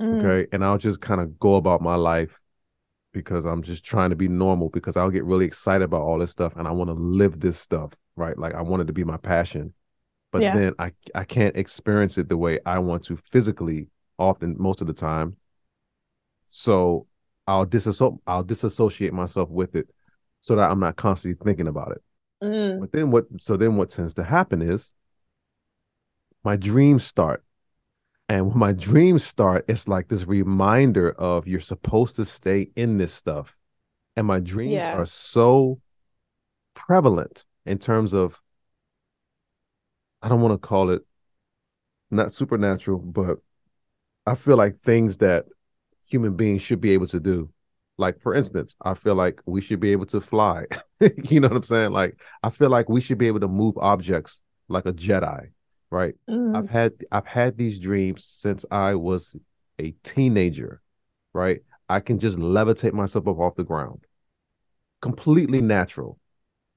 Mm. 0.00 0.22
Okay. 0.22 0.48
And 0.52 0.62
I'll 0.62 0.76
just 0.76 1.00
kind 1.00 1.22
of 1.22 1.38
go 1.38 1.56
about 1.56 1.80
my 1.80 1.94
life 1.94 2.38
because 3.16 3.46
I'm 3.46 3.62
just 3.62 3.82
trying 3.82 4.10
to 4.10 4.16
be 4.16 4.28
normal 4.28 4.68
because 4.68 4.94
I'll 4.96 5.10
get 5.10 5.24
really 5.24 5.46
excited 5.46 5.84
about 5.84 6.02
all 6.02 6.18
this 6.18 6.30
stuff 6.30 6.54
and 6.56 6.68
I 6.68 6.70
want 6.70 6.88
to 6.88 6.94
live 6.94 7.40
this 7.40 7.58
stuff, 7.58 7.92
right? 8.14 8.38
Like 8.38 8.54
I 8.54 8.60
want 8.60 8.82
it 8.82 8.84
to 8.86 8.92
be 8.92 9.04
my 9.04 9.16
passion. 9.16 9.72
But 10.32 10.42
Yeah. 10.42 10.54
then 10.54 10.74
I 10.78 10.92
I 11.14 11.24
can't 11.24 11.56
experience 11.56 12.18
it 12.18 12.28
the 12.28 12.36
way 12.36 12.58
I 12.66 12.78
want 12.78 13.04
to 13.04 13.16
physically 13.16 13.88
often 14.18 14.54
most 14.58 14.82
of 14.82 14.86
the 14.86 14.92
time. 14.92 15.36
So 16.46 17.06
I'll 17.46 17.66
disasso- 17.66 18.20
I'll 18.26 18.44
disassociate 18.44 19.14
myself 19.14 19.48
with 19.48 19.74
it 19.76 19.88
so 20.40 20.56
that 20.56 20.70
I'm 20.70 20.80
not 20.80 20.96
constantly 20.96 21.42
thinking 21.42 21.68
about 21.68 21.92
it. 21.92 22.02
Mm. 22.42 22.80
But 22.80 22.92
then 22.92 23.10
what 23.10 23.24
so 23.40 23.56
then 23.56 23.76
what 23.76 23.88
tends 23.88 24.12
to 24.14 24.24
happen 24.24 24.60
is 24.60 24.92
my 26.44 26.56
dreams 26.56 27.04
start. 27.04 27.42
And 28.28 28.48
when 28.48 28.58
my 28.58 28.72
dreams 28.72 29.24
start, 29.24 29.64
it's 29.68 29.86
like 29.86 30.08
this 30.08 30.26
reminder 30.26 31.12
of 31.12 31.46
you're 31.46 31.60
supposed 31.60 32.16
to 32.16 32.24
stay 32.24 32.70
in 32.74 32.98
this 32.98 33.14
stuff. 33.14 33.56
And 34.16 34.26
my 34.26 34.40
dreams 34.40 34.82
Yeah. 34.82 34.92
are 34.92 35.06
so 35.06 35.80
prevalent 36.74 37.44
in 37.66 37.78
terms 37.78 38.14
of 38.14 38.40
I 40.22 40.28
don't 40.28 40.40
want 40.40 40.60
to 40.60 40.66
call 40.66 40.90
it 40.90 41.02
not 42.10 42.32
supernatural, 42.32 42.98
but 42.98 43.38
I 44.26 44.34
feel 44.34 44.56
like 44.56 44.78
things 44.78 45.18
that 45.18 45.46
human 46.08 46.36
beings 46.36 46.62
should 46.62 46.80
be 46.80 46.92
able 46.92 47.08
to 47.08 47.20
do. 47.20 47.50
Like 47.98 48.20
for 48.20 48.34
instance, 48.34 48.76
I 48.82 48.94
feel 48.94 49.14
like 49.14 49.40
we 49.46 49.60
should 49.60 49.80
be 49.80 49.92
able 49.92 50.06
to 50.06 50.20
fly. 50.20 50.66
you 51.24 51.40
know 51.40 51.48
what 51.48 51.58
I'm 51.58 51.62
saying? 51.64 51.92
Like 51.92 52.20
I 52.42 52.50
feel 52.50 52.70
like 52.70 52.88
we 52.88 53.00
should 53.00 53.18
be 53.18 53.28
able 53.28 53.40
to 53.40 53.48
move 53.48 53.78
objects 53.78 54.42
like 54.68 54.86
a 54.86 54.92
Jedi, 54.92 55.50
right? 55.90 56.14
Mm. 56.28 56.56
I've 56.56 56.68
had 56.70 56.92
I've 57.12 57.26
had 57.26 57.56
these 57.56 57.78
dreams 57.78 58.24
since 58.24 58.64
I 58.70 58.94
was 58.94 59.36
a 59.78 59.92
teenager, 60.02 60.82
right? 61.32 61.60
I 61.88 62.00
can 62.00 62.18
just 62.18 62.36
levitate 62.38 62.92
myself 62.92 63.28
up 63.28 63.38
off 63.38 63.56
the 63.56 63.64
ground. 63.64 64.04
Completely 65.02 65.60
natural. 65.60 66.18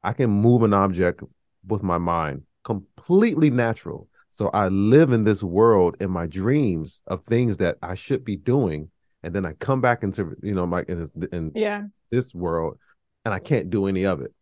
I 0.04 0.14
can 0.14 0.30
move 0.30 0.64
an 0.64 0.74
object 0.74 1.24
with 1.68 1.84
my 1.84 1.98
mind. 1.98 2.44
Completely 2.64 3.50
natural. 3.50 4.08
So 4.30 4.50
I 4.50 4.68
live 4.68 5.12
in 5.12 5.24
this 5.24 5.42
world 5.42 5.98
in 6.00 6.12
my 6.12 6.28
dreams 6.28 7.02
of 7.08 7.24
things 7.24 7.58
that 7.58 7.78
I 7.82 7.96
should 7.96 8.24
be 8.24 8.36
doing, 8.38 8.90
and 9.24 9.34
then 9.34 9.46
I 9.46 9.54
come 9.54 9.82
back 9.82 10.04
into 10.04 10.36
you 10.44 10.54
know 10.54 10.68
my 10.68 10.84
in, 10.88 11.00
this- 11.00 11.30
in 11.32 11.52
Yeah. 11.56 11.84
this 12.12 12.34
world 12.36 12.78
and 13.26 13.34
I 13.34 13.40
can't 13.40 13.70
do 13.70 13.88
any 13.88 14.06
of 14.06 14.22
it. 14.22 14.34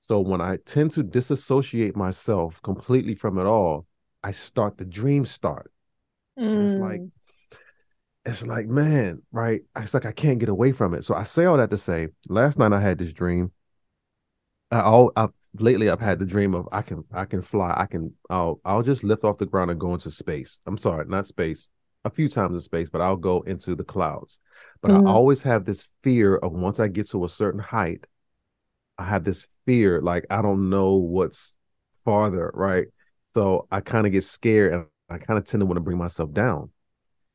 So 0.00 0.20
when 0.20 0.40
I 0.40 0.58
tend 0.64 0.92
to 0.92 1.02
disassociate 1.02 1.96
myself 1.96 2.60
completely 2.62 3.14
from 3.14 3.38
it 3.38 3.46
all, 3.46 3.86
I 4.26 4.32
start 4.32 4.78
the 4.78 4.84
dream 4.84 5.26
start. 5.26 5.72
And 6.54 6.62
it's 6.62 6.78
like 6.78 7.02
Mm. 7.02 7.10
it's 8.24 8.42
like, 8.44 8.66
man, 8.66 9.22
right? 9.30 9.62
It's 9.76 9.94
like 9.94 10.04
I 10.06 10.12
can't 10.12 10.38
get 10.40 10.48
away 10.48 10.72
from 10.72 10.94
it. 10.94 11.04
So 11.04 11.14
I 11.14 11.22
say 11.22 11.44
all 11.44 11.56
that 11.58 11.70
to 11.70 11.78
say, 11.78 12.08
last 12.28 12.58
night 12.58 12.72
I 12.72 12.80
had 12.80 12.98
this 12.98 13.12
dream. 13.12 13.52
I 14.70 14.80
all 14.80 15.12
I, 15.16 15.28
lately 15.58 15.88
I've 15.90 16.00
had 16.00 16.18
the 16.18 16.26
dream 16.26 16.54
of 16.54 16.68
I 16.72 16.82
can 16.82 17.04
I 17.12 17.24
can 17.24 17.42
fly. 17.42 17.74
I 17.76 17.86
can 17.86 18.12
I'll 18.30 18.60
I'll 18.64 18.82
just 18.82 19.04
lift 19.04 19.24
off 19.24 19.38
the 19.38 19.46
ground 19.46 19.70
and 19.70 19.80
go 19.80 19.94
into 19.94 20.10
space. 20.10 20.60
I'm 20.66 20.78
sorry, 20.78 21.06
not 21.06 21.26
space. 21.26 21.70
A 22.04 22.10
few 22.10 22.28
times 22.28 22.54
in 22.54 22.60
space, 22.60 22.88
but 22.88 23.00
I'll 23.00 23.16
go 23.16 23.42
into 23.42 23.74
the 23.74 23.84
clouds. 23.84 24.38
But 24.80 24.90
Mhm. 24.90 24.96
I 25.06 25.10
always 25.10 25.42
have 25.42 25.64
this 25.64 25.88
fear 26.02 26.36
of 26.36 26.52
once 26.52 26.78
I 26.80 26.88
get 26.88 27.10
to 27.10 27.24
a 27.24 27.28
certain 27.28 27.60
height, 27.60 28.06
I 28.98 29.06
have 29.06 29.24
this 29.24 29.46
fear 29.66 30.02
like 30.02 30.26
I 30.30 30.42
don't 30.42 30.70
know 30.70 30.96
what's 30.96 31.56
farther, 32.04 32.50
right? 32.54 32.88
So 33.36 33.68
I 33.70 33.82
kind 33.82 34.06
of 34.06 34.12
get 34.14 34.24
scared 34.24 34.72
and 34.72 34.86
I 35.10 35.18
kind 35.18 35.36
of 35.38 35.44
tend 35.44 35.60
to 35.60 35.66
want 35.66 35.76
to 35.76 35.82
bring 35.82 35.98
myself 35.98 36.32
down. 36.32 36.70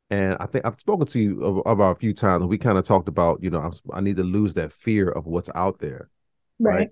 And 0.10 0.36
I 0.40 0.48
think 0.48 0.66
I've 0.66 0.80
spoken 0.80 1.06
to 1.06 1.20
you 1.20 1.60
about 1.60 1.96
a 1.96 2.00
few 2.00 2.12
times. 2.12 2.44
We 2.46 2.58
kind 2.58 2.80
of 2.80 2.86
talked 2.86 3.08
about, 3.08 3.44
you 3.44 3.52
know, 3.52 3.60
I'm, 3.60 3.72
I 3.94 4.02
need 4.02 4.16
to 4.16 4.24
lose 4.24 4.56
that 4.56 4.74
fear 4.74 5.10
of 5.12 5.28
what's 5.28 5.52
out 5.54 5.78
there. 5.78 6.10
right. 6.58 6.90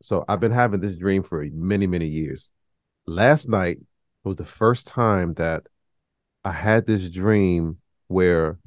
So 0.00 0.24
I've 0.28 0.38
been 0.38 0.52
having 0.52 0.78
this 0.78 0.94
dream 0.94 1.24
for 1.24 1.44
many, 1.52 1.88
many 1.88 2.06
years. 2.06 2.52
Last 3.04 3.48
night 3.48 3.78
was 4.22 4.36
the 4.36 4.44
first 4.44 4.86
time 4.86 5.34
that 5.34 5.64
I 6.44 6.52
had 6.52 6.86
this 6.86 7.10
dream 7.10 7.78
where 8.06 8.60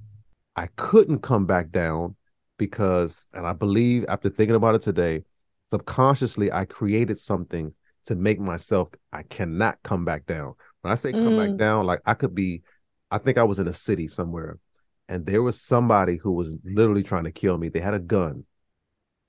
I 0.58 0.68
couldn't 0.76 1.20
come 1.20 1.46
back 1.46 1.70
down 1.70 2.18
because, 2.58 3.30
and 3.34 3.48
I 3.48 3.54
believe 3.54 4.04
after 4.10 4.30
thinking 4.30 4.58
about 4.58 4.76
it 4.76 4.82
today, 4.82 5.24
subconsciously 5.64 6.52
I 6.52 6.66
created 6.66 7.18
something 7.18 7.74
to 8.10 8.16
make 8.16 8.40
myself, 8.40 8.90
I 9.14 9.24
cannot 9.24 9.80
come 9.84 10.06
back 10.06 10.26
down. 10.28 10.56
When 10.82 10.92
I 10.92 10.96
say 10.96 11.14
come 11.14 11.36
back 11.36 11.52
Mm. 11.52 11.58
down, 11.58 11.86
like 11.88 12.02
I 12.06 12.14
could 12.16 12.36
be, 12.36 12.64
I 13.12 13.18
think 13.18 13.38
I 13.38 13.44
was 13.44 13.60
in 13.60 13.68
a 13.68 13.74
city 13.74 14.08
somewhere 14.08 14.60
and 15.08 15.26
there 15.26 15.42
was 15.44 15.62
somebody 15.62 16.18
who 16.18 16.34
was 16.34 16.52
literally 16.64 17.04
trying 17.04 17.26
to 17.26 17.32
kill 17.32 17.58
me. 17.58 17.70
They 17.70 17.80
had 17.80 17.96
a 17.96 18.00
gun 18.00 18.46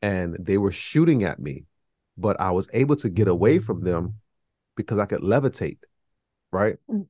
and 0.02 0.36
they 0.40 0.58
were 0.58 0.72
shooting 0.72 1.24
at 1.24 1.38
me, 1.38 1.64
but 2.18 2.40
I 2.40 2.50
was 2.52 2.68
able 2.72 2.96
to 2.96 3.08
get 3.08 3.28
away 3.28 3.58
from 3.58 3.82
them 3.82 4.14
because 4.76 4.98
I 4.98 5.06
could 5.06 5.22
levitate, 5.22 5.78
right? 6.52 6.76
Mm. 6.90 7.06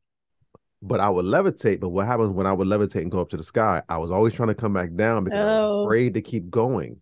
But 0.82 1.00
I 1.00 1.08
would 1.10 1.26
levitate. 1.26 1.80
But 1.80 1.90
what 1.90 2.06
happens 2.06 2.30
when 2.30 2.46
I 2.46 2.52
would 2.52 2.68
levitate 2.68 3.02
and 3.02 3.10
go 3.10 3.20
up 3.20 3.30
to 3.30 3.36
the 3.36 3.42
sky? 3.42 3.82
I 3.88 3.98
was 3.98 4.10
always 4.10 4.34
trying 4.34 4.48
to 4.48 4.54
come 4.54 4.72
back 4.72 4.94
down 4.94 5.24
because 5.24 5.40
I 5.42 5.46
was 5.46 5.62
Oh. 5.62 5.84
afraid 5.84 6.14
to 6.14 6.22
keep 6.22 6.50
going. 6.50 7.00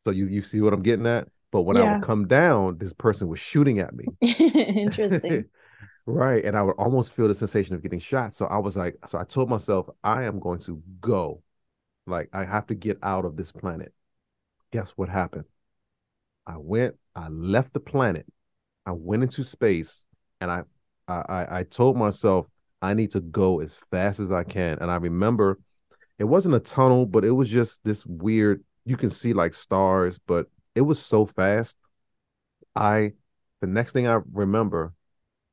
So 0.00 0.10
you 0.10 0.26
you 0.26 0.42
see 0.42 0.60
what 0.60 0.72
I'm 0.72 0.82
getting 0.82 1.06
at? 1.06 1.28
But 1.54 1.62
when 1.62 1.76
I 1.76 1.92
would 1.92 2.02
come 2.02 2.26
down, 2.26 2.78
this 2.78 2.92
person 2.92 3.28
was 3.28 3.38
shooting 3.38 3.78
at 3.78 3.94
me. 3.94 4.06
Interesting. 4.20 5.44
right. 6.04 6.44
And 6.44 6.56
I 6.56 6.62
would 6.62 6.74
almost 6.78 7.12
feel 7.12 7.28
the 7.28 7.34
sensation 7.36 7.76
of 7.76 7.82
getting 7.82 8.00
shot. 8.00 8.34
So 8.34 8.46
I 8.46 8.58
was 8.58 8.76
like, 8.76 8.96
so 9.06 9.20
I 9.20 9.22
told 9.22 9.48
myself, 9.48 9.88
I 10.02 10.24
am 10.24 10.40
going 10.40 10.58
to 10.62 10.82
go. 11.00 11.44
Like 12.08 12.28
I 12.32 12.42
have 12.42 12.66
to 12.66 12.74
get 12.74 12.98
out 13.04 13.24
of 13.24 13.36
this 13.36 13.52
planet. 13.52 13.94
Guess 14.72 14.94
what 14.96 15.08
happened? 15.08 15.44
I 16.44 16.56
went, 16.56 16.96
I 17.14 17.28
left 17.28 17.72
the 17.72 17.78
planet, 17.78 18.26
I 18.84 18.90
went 18.90 19.22
into 19.22 19.44
space, 19.44 20.04
and 20.40 20.50
I 20.50 20.64
I 21.06 21.60
I 21.60 21.62
told 21.62 21.96
myself 21.96 22.46
I 22.82 22.94
need 22.94 23.12
to 23.12 23.20
go 23.20 23.60
as 23.60 23.76
fast 23.92 24.18
as 24.18 24.32
I 24.32 24.42
can. 24.42 24.78
And 24.80 24.90
I 24.90 24.96
remember 24.96 25.60
it 26.18 26.24
wasn't 26.24 26.56
a 26.56 26.60
tunnel, 26.60 27.06
but 27.06 27.24
it 27.24 27.30
was 27.30 27.48
just 27.48 27.84
this 27.84 28.04
weird, 28.04 28.64
you 28.84 28.96
can 28.96 29.08
see 29.08 29.32
like 29.32 29.54
stars, 29.54 30.18
but 30.26 30.48
it 30.74 30.82
was 30.82 31.00
so 31.00 31.26
fast. 31.26 31.76
I 32.74 33.12
the 33.60 33.66
next 33.66 33.92
thing 33.92 34.06
I 34.06 34.20
remember, 34.32 34.94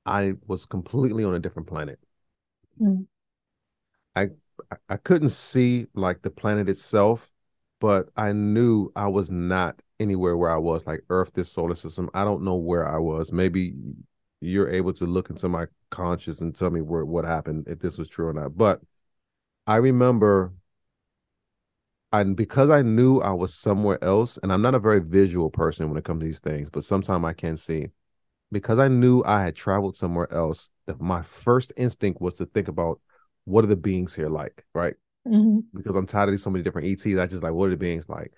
I 0.06 0.34
was 0.48 0.66
completely 0.66 1.24
on 1.24 1.36
a 1.36 1.40
different 1.40 1.68
planet. 1.68 2.00
Mm. 2.80 3.06
I 4.16 4.30
I 4.90 4.98
couldn't 4.98 5.30
see 5.30 5.88
like 5.94 6.22
the 6.22 6.30
planet 6.30 6.70
itself, 6.70 7.32
but 7.80 8.10
I 8.16 8.32
knew 8.34 8.92
I 8.96 9.08
was 9.08 9.32
not 9.32 9.82
anywhere 10.00 10.36
where 10.36 10.52
I 10.52 10.58
was, 10.58 10.86
like 10.88 11.04
Earth, 11.10 11.34
this 11.34 11.52
solar 11.52 11.76
system. 11.76 12.10
I 12.14 12.24
don't 12.24 12.44
know 12.44 12.56
where 12.56 12.88
I 12.88 12.98
was. 12.98 13.32
Maybe 13.32 13.76
you're 14.42 14.70
able 14.70 14.94
to 14.94 15.06
look 15.06 15.30
into 15.30 15.48
my 15.48 15.68
conscious 15.92 16.42
and 16.42 16.56
tell 16.56 16.72
me 16.72 16.82
where 16.82 17.06
what 17.06 17.26
happened, 17.26 17.68
if 17.68 17.80
this 17.80 17.98
was 17.98 18.10
true 18.10 18.28
or 18.28 18.34
not. 18.34 18.58
But 18.58 18.82
I 19.68 19.78
remember 19.78 20.54
and 22.12 22.36
because 22.36 22.70
I 22.70 22.82
knew 22.82 23.20
I 23.20 23.32
was 23.32 23.54
somewhere 23.54 24.04
else, 24.04 24.38
and 24.42 24.52
I'm 24.52 24.62
not 24.62 24.76
a 24.76 24.80
very 24.80 25.00
visual 25.00 25.50
person 25.50 25.88
when 25.88 25.98
it 25.98 26.04
comes 26.04 26.22
to 26.22 26.26
these 26.26 26.40
things, 26.40 26.70
but 26.70 26.84
sometimes 26.84 27.24
I 27.26 27.34
can 27.34 27.58
see. 27.58 27.88
Because 28.52 28.80
I 28.80 28.90
knew 28.90 29.24
I 29.26 29.44
had 29.44 29.56
traveled 29.56 29.96
somewhere 29.96 30.32
else, 30.34 30.70
that 30.86 31.00
my 31.00 31.22
first 31.22 31.72
instinct 31.78 32.20
was 32.20 32.34
to 32.36 32.46
think 32.46 32.68
about 32.68 33.00
what 33.46 33.64
are 33.64 33.68
the 33.68 33.78
beings 33.78 34.14
here 34.14 34.30
like, 34.30 34.66
right? 34.74 34.96
Mm-hmm. 35.26 35.60
Because 35.74 35.96
I'm 35.96 36.06
tired 36.06 36.34
of 36.34 36.40
so 36.40 36.50
many 36.50 36.64
different 36.64 36.88
ETs. 36.88 37.18
I 37.18 37.28
just 37.28 37.44
like, 37.44 37.54
what 37.54 37.68
are 37.68 37.72
the 37.72 37.78
beings 37.78 38.10
like? 38.10 38.34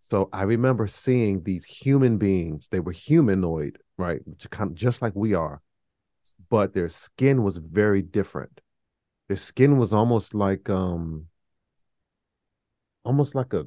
So 0.00 0.28
I 0.34 0.42
remember 0.42 0.86
seeing 0.86 1.42
these 1.42 1.64
human 1.64 2.18
beings. 2.18 2.68
They 2.68 2.80
were 2.80 2.92
humanoid, 2.92 3.78
right? 3.96 4.20
Just 4.74 5.00
like 5.00 5.14
we 5.14 5.32
are, 5.32 5.62
but 6.50 6.74
their 6.74 6.90
skin 6.90 7.42
was 7.42 7.56
very 7.56 8.02
different. 8.02 8.60
Their 9.28 9.38
skin 9.38 9.78
was 9.78 9.94
almost 9.94 10.34
like 10.34 10.68
um, 10.68 11.28
almost 13.04 13.34
like 13.34 13.52
a 13.52 13.66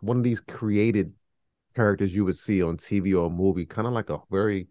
one 0.00 0.18
of 0.18 0.22
these 0.22 0.40
created 0.40 1.12
characters 1.74 2.14
you 2.14 2.24
would 2.24 2.36
see 2.36 2.62
on 2.62 2.76
TV 2.76 3.14
or 3.14 3.28
a 3.28 3.30
movie, 3.30 3.66
kind 3.66 3.86
of 3.86 3.94
like 3.94 4.10
a 4.10 4.20
very 4.30 4.68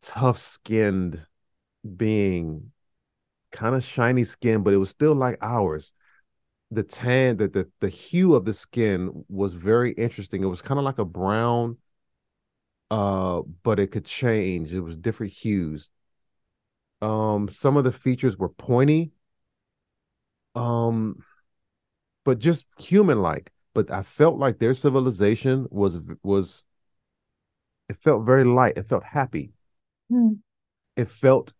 tough 0.00 0.38
skinned 0.38 1.26
being, 1.96 2.72
kind 3.52 3.76
of 3.76 3.84
shiny 3.84 4.24
skin, 4.24 4.62
but 4.62 4.74
it 4.74 4.78
was 4.78 4.90
still 4.90 5.14
like 5.14 5.38
ours 5.42 5.92
the 6.72 6.82
tan, 6.84 7.36
the, 7.36 7.48
the 7.48 7.70
the 7.80 7.88
hue 7.88 8.34
of 8.34 8.44
the 8.44 8.52
skin 8.54 9.24
was 9.28 9.54
very 9.54 9.92
interesting. 9.94 10.42
It 10.42 10.46
was 10.46 10.62
kind 10.62 10.78
of 10.78 10.84
like 10.84 10.98
a 10.98 11.04
brown, 11.04 11.78
uh, 12.90 13.42
but 13.62 13.78
it 13.80 13.88
could 13.88 14.04
change. 14.04 14.72
It 14.72 14.80
was 14.80 14.96
different 14.96 15.32
hues. 15.32 15.90
Um, 17.02 17.48
some 17.48 17.76
of 17.76 17.84
the 17.84 17.92
features 17.92 18.38
were 18.38 18.48
pointy, 18.48 19.12
um, 20.54 21.16
but 22.24 22.38
just 22.38 22.66
human-like. 22.78 23.50
But 23.74 23.90
I 23.90 24.02
felt 24.02 24.38
like 24.38 24.58
their 24.58 24.74
civilization 24.74 25.66
was 25.70 25.98
was. 26.22 26.64
It 27.88 27.96
felt 27.96 28.24
very 28.24 28.44
light. 28.44 28.78
It 28.78 28.88
felt 28.88 29.04
happy. 29.04 29.52
Hmm. 30.08 30.34
It 30.96 31.08
felt 31.08 31.52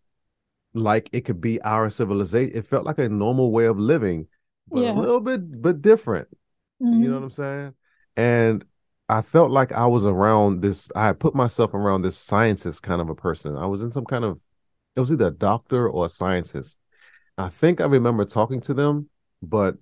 like 0.72 1.10
it 1.12 1.22
could 1.22 1.40
be 1.40 1.60
our 1.62 1.90
civilization. 1.90 2.56
It 2.56 2.66
felt 2.66 2.86
like 2.86 2.98
a 2.98 3.08
normal 3.08 3.50
way 3.50 3.66
of 3.66 3.78
living 3.78 4.28
but 4.68 4.82
yeah. 4.82 4.92
a 4.92 4.94
little 4.94 5.20
bit 5.20 5.60
but 5.60 5.82
different. 5.82 6.28
Mm-hmm. 6.82 7.02
You 7.02 7.08
know 7.08 7.14
mm-hmm. 7.14 7.14
what 7.14 7.22
I'm 7.24 7.30
saying? 7.30 7.74
And 8.16 8.64
I 9.08 9.22
felt 9.22 9.50
like 9.50 9.72
I 9.72 9.86
was 9.86 10.06
around 10.06 10.62
this. 10.62 10.90
I 10.94 11.12
put 11.12 11.34
myself 11.34 11.74
around 11.74 12.02
this 12.02 12.16
scientist 12.16 12.82
kind 12.82 13.00
of 13.00 13.08
a 13.08 13.14
person. 13.14 13.56
I 13.56 13.66
was 13.66 13.82
in 13.82 13.90
some 13.90 14.04
kind 14.04 14.24
of. 14.24 14.40
It 14.96 15.00
was 15.00 15.10
either 15.10 15.26
a 15.26 15.32
doctor 15.32 15.88
or 15.88 16.06
a 16.06 16.08
scientist. 16.08 16.78
I 17.36 17.48
think 17.48 17.80
I 17.80 17.86
remember 17.86 18.24
talking 18.24 18.60
to 18.62 18.74
them, 18.74 19.10
but 19.42 19.74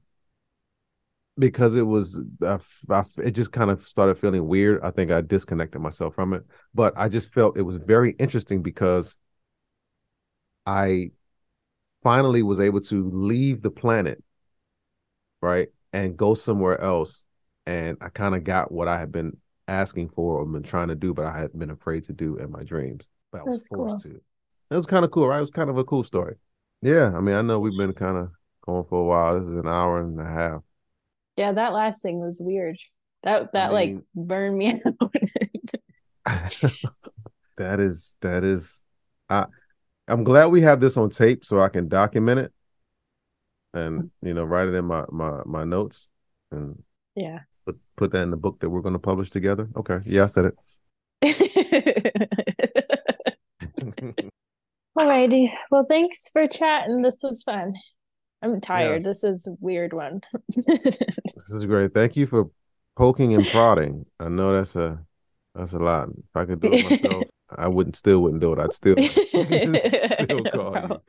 because 1.39 1.75
it 1.75 1.83
was, 1.83 2.21
I, 2.43 2.59
I, 2.91 3.05
it 3.19 3.33
just 3.33 3.53
kind 3.53 3.71
of 3.71 3.89
started 3.89 4.19
feeling 4.19 4.47
weird. 4.47 4.81
I 4.83 4.91
think 4.91 5.11
I 5.11 5.21
disconnected 5.21 5.81
myself 5.81 6.15
from 6.15 6.35
it. 6.35 6.45
But 6.75 6.93
I 6.97 7.09
just 7.09 7.33
felt 7.33 7.57
it 7.57 7.63
was 7.63 7.77
very 7.77 8.13
interesting 8.19 8.63
because 8.63 9.19
I 10.67 11.11
finally 12.03 12.43
was 12.43 12.61
able 12.61 12.81
to 12.83 13.11
leave 13.11 13.63
the 13.63 13.71
planet 13.71 14.23
right, 15.41 15.69
and 15.93 16.17
go 16.17 16.35
somewhere 16.35 16.81
else. 16.81 17.25
And 17.67 17.97
I 18.01 18.09
kind 18.09 18.35
of 18.35 18.45
got 18.45 18.73
what 18.73 18.89
I 18.89 18.99
had 18.99 19.13
been 19.13 19.37
asking 19.69 20.09
for 20.11 20.39
or 20.39 20.47
been 20.47 20.63
trying 20.63 20.89
to 20.89 20.95
do, 20.95 21.15
but 21.15 21.27
I 21.27 21.39
had 21.39 21.57
been 21.57 21.71
afraid 21.71 22.05
to 22.05 22.13
do 22.13 22.37
in 22.39 22.51
my 22.51 22.65
dreams. 22.65 23.07
But 23.31 23.43
I 23.43 23.45
was 23.45 23.53
That's 23.53 23.69
forced 23.69 23.99
cool. 23.99 24.03
to. 24.03 24.21
It 24.71 24.75
was 24.75 24.87
kind 24.87 25.05
of 25.05 25.11
cool, 25.11 25.29
right? 25.29 25.39
It 25.39 25.43
was 25.43 25.51
kind 25.51 25.71
of 25.71 25.79
a 25.79 25.85
cool 25.85 26.05
story. 26.05 26.37
Yeah, 26.81 27.13
I 27.17 27.21
mean, 27.21 27.35
I 27.35 27.43
know 27.43 27.61
we've 27.61 27.77
been 27.77 27.93
kind 27.93 28.17
of 28.17 28.31
going 28.63 28.85
for 28.85 29.01
a 29.01 29.05
while. 29.05 29.39
This 29.39 29.49
is 29.49 29.55
an 29.55 29.69
hour 29.69 30.01
and 30.01 30.21
a 30.21 30.25
half. 30.25 30.63
Yeah, 31.37 31.53
that 31.53 31.73
last 31.73 32.03
thing 32.03 32.21
was 32.21 32.41
weird. 32.41 32.77
That 33.23 33.53
that 33.53 33.73
I 33.73 33.85
mean, 33.85 33.97
like 33.97 34.05
burned 34.15 34.59
me 34.59 34.83
out. 36.27 36.27
that 37.57 37.81
is 37.81 38.17
that 38.21 38.45
is 38.45 38.85
I 39.29 39.47
I'm 40.09 40.25
glad 40.25 40.47
we 40.47 40.63
have 40.63 40.81
this 40.81 40.97
on 40.97 41.11
tape 41.11 41.45
so 41.45 41.61
I 41.61 41.69
can 41.69 41.89
document 41.89 42.41
it 42.41 42.53
and 43.75 44.11
you 44.23 44.35
know 44.35 44.45
write 44.45 44.69
it 44.69 44.75
in 44.75 44.85
my 44.85 45.05
my 45.11 45.41
my 45.47 45.65
notes 45.65 46.11
and 46.51 46.83
yeah. 47.15 47.41
put, 47.65 47.79
put 47.97 48.11
that 48.13 48.23
in 48.23 48.31
the 48.31 48.37
book 48.37 48.61
that 48.61 48.69
we're 48.69 48.83
going 48.83 48.95
to 48.95 48.99
publish 48.99 49.31
together. 49.31 49.69
Okay. 49.77 50.01
Yeah 50.05 50.25
i 50.25 50.27
said 50.27 50.47
it. 50.47 50.55
All 54.97 55.07
righty 55.07 55.53
well 55.71 55.87
thanks 55.89 56.29
for 56.29 56.47
chatting. 56.47 57.03
This 57.03 57.21
was 57.23 57.43
fun 57.43 57.75
i'm 58.43 58.61
tired 58.61 59.03
yes. 59.03 59.05
this 59.05 59.25
is 59.25 59.47
a 59.47 59.57
weird 59.61 59.93
one 59.93 60.21
this 60.49 61.51
is 61.51 61.65
great 61.65 61.93
thank 61.95 62.17
you 62.17 62.27
for 62.27 62.51
poking 62.97 63.35
and 63.35 63.47
prodding 63.47 64.05
i 64.21 64.29
know 64.29 64.53
that's 64.53 64.77
a 64.77 64.99
that's 65.55 65.73
a 65.73 65.79
lot 65.79 66.09
if 66.09 66.37
i 66.37 66.45
could 66.45 66.61
do 66.61 66.69
it 66.73 66.91
myself 66.91 67.25
i 67.57 67.69
wouldn't 67.69 67.97
still 67.97 68.21
wouldn't 68.21 68.41
do 68.41 68.53
it 68.53 68.59
i'd 68.59 68.73
still 68.73 68.97
still 68.99 70.45
call 70.45 70.77
you 70.77 71.01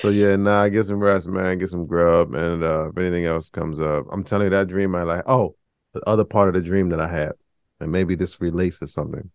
so 0.00 0.08
yeah, 0.08 0.36
nah, 0.36 0.62
I 0.62 0.68
get 0.68 0.86
some 0.86 0.98
rest, 0.98 1.26
man. 1.26 1.58
Get 1.58 1.70
some 1.70 1.86
grub, 1.86 2.34
and 2.34 2.62
uh, 2.62 2.88
if 2.88 2.98
anything 2.98 3.24
else 3.24 3.50
comes 3.50 3.80
up, 3.80 4.06
I'm 4.10 4.24
telling 4.24 4.44
you 4.44 4.50
that 4.50 4.68
dream 4.68 4.94
I 4.94 5.02
like. 5.02 5.22
Oh, 5.26 5.54
the 5.94 6.00
other 6.08 6.24
part 6.24 6.48
of 6.48 6.54
the 6.54 6.60
dream 6.60 6.88
that 6.90 7.00
I 7.00 7.08
had, 7.08 7.32
and 7.80 7.92
maybe 7.92 8.14
this 8.14 8.40
relates 8.40 8.78
to 8.80 8.88
something. 8.88 9.30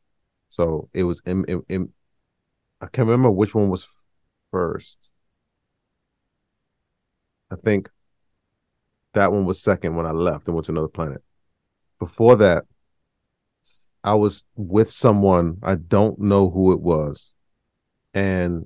So 0.49 0.89
it 0.93 1.03
was 1.03 1.22
in, 1.26 1.45
in, 1.45 1.64
in 1.69 1.89
I 2.81 2.88
can't 2.88 3.07
remember 3.07 3.31
which 3.31 3.55
one 3.55 3.69
was 3.69 3.88
first. 4.51 5.10
I 7.53 7.55
think 7.63 7.89
that 9.13 9.31
one 9.31 9.45
was 9.45 9.61
second 9.61 9.95
when 9.95 10.07
I 10.07 10.11
left 10.11 10.47
and 10.47 10.55
went 10.55 10.65
to 10.65 10.71
another 10.71 10.88
planet. 10.88 11.21
Before 11.99 12.35
that, 12.38 12.65
I 14.03 14.15
was 14.15 14.43
with 14.55 14.89
someone 14.91 15.57
I 15.61 15.75
don't 15.75 16.19
know 16.19 16.49
who 16.49 16.73
it 16.73 16.81
was, 16.81 17.31
and 18.13 18.65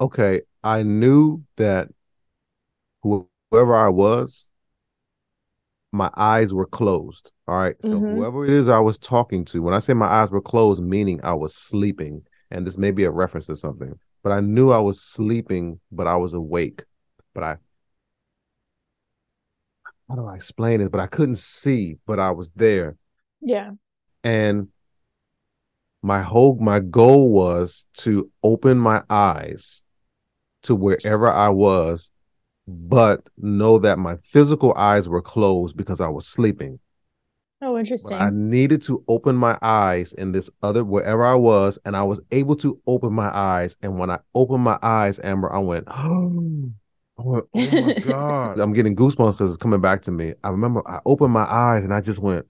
okay, 0.00 0.42
I 0.62 0.84
knew 0.84 1.42
that 1.56 1.88
whoever 3.02 3.74
I 3.74 3.88
was, 3.88 4.52
my 5.92 6.10
eyes 6.16 6.54
were 6.54 6.66
closed. 6.66 7.32
All 7.48 7.56
right. 7.56 7.74
So 7.82 7.90
mm-hmm. 7.90 8.16
whoever 8.16 8.44
it 8.44 8.52
is 8.52 8.68
I 8.68 8.78
was 8.78 8.98
talking 8.98 9.44
to, 9.46 9.62
when 9.62 9.74
I 9.74 9.80
say 9.80 9.94
my 9.94 10.06
eyes 10.06 10.30
were 10.30 10.40
closed, 10.40 10.82
meaning 10.82 11.20
I 11.24 11.34
was 11.34 11.54
sleeping, 11.54 12.22
and 12.50 12.66
this 12.66 12.78
may 12.78 12.92
be 12.92 13.04
a 13.04 13.10
reference 13.10 13.46
to 13.46 13.56
something, 13.56 13.98
but 14.22 14.30
I 14.30 14.40
knew 14.40 14.70
I 14.70 14.78
was 14.78 15.02
sleeping, 15.02 15.80
but 15.90 16.06
I 16.06 16.16
was 16.16 16.34
awake. 16.34 16.82
But 17.38 17.44
I 17.44 17.56
how 20.08 20.16
do 20.16 20.26
I 20.26 20.34
explain 20.34 20.80
it? 20.80 20.90
But 20.90 21.00
I 21.00 21.06
couldn't 21.06 21.38
see, 21.38 21.98
but 22.04 22.18
I 22.18 22.32
was 22.32 22.50
there. 22.56 22.96
Yeah. 23.40 23.70
And 24.24 24.68
my 26.02 26.20
whole 26.20 26.58
my 26.60 26.80
goal 26.80 27.30
was 27.30 27.86
to 27.98 28.28
open 28.42 28.76
my 28.76 29.04
eyes 29.08 29.84
to 30.64 30.74
wherever 30.74 31.30
I 31.30 31.50
was, 31.50 32.10
but 32.66 33.20
know 33.36 33.78
that 33.78 34.00
my 34.00 34.16
physical 34.16 34.74
eyes 34.74 35.08
were 35.08 35.22
closed 35.22 35.76
because 35.76 36.00
I 36.00 36.08
was 36.08 36.26
sleeping. 36.26 36.80
Oh, 37.62 37.78
interesting. 37.78 38.18
But 38.18 38.24
I 38.24 38.30
needed 38.32 38.82
to 38.82 39.04
open 39.06 39.36
my 39.36 39.56
eyes 39.62 40.12
in 40.12 40.32
this 40.32 40.50
other 40.60 40.84
wherever 40.84 41.24
I 41.24 41.36
was, 41.36 41.78
and 41.84 41.96
I 41.96 42.02
was 42.02 42.20
able 42.32 42.56
to 42.56 42.80
open 42.88 43.12
my 43.12 43.30
eyes. 43.32 43.76
And 43.80 43.96
when 43.96 44.10
I 44.10 44.18
opened 44.34 44.64
my 44.64 44.80
eyes, 44.82 45.20
Amber, 45.22 45.52
I 45.52 45.58
went, 45.58 45.86
oh, 45.90 46.72
I 47.18 47.22
went, 47.22 47.44
oh 47.54 47.82
my 47.82 47.92
God. 48.06 48.60
I'm 48.60 48.72
getting 48.72 48.94
goosebumps 48.94 49.32
because 49.32 49.50
it's 49.50 49.62
coming 49.62 49.80
back 49.80 50.02
to 50.02 50.10
me. 50.10 50.34
I 50.44 50.50
remember 50.50 50.86
I 50.88 51.00
opened 51.04 51.32
my 51.32 51.44
eyes 51.44 51.84
and 51.84 51.92
I 51.92 52.00
just 52.00 52.20
went, 52.20 52.46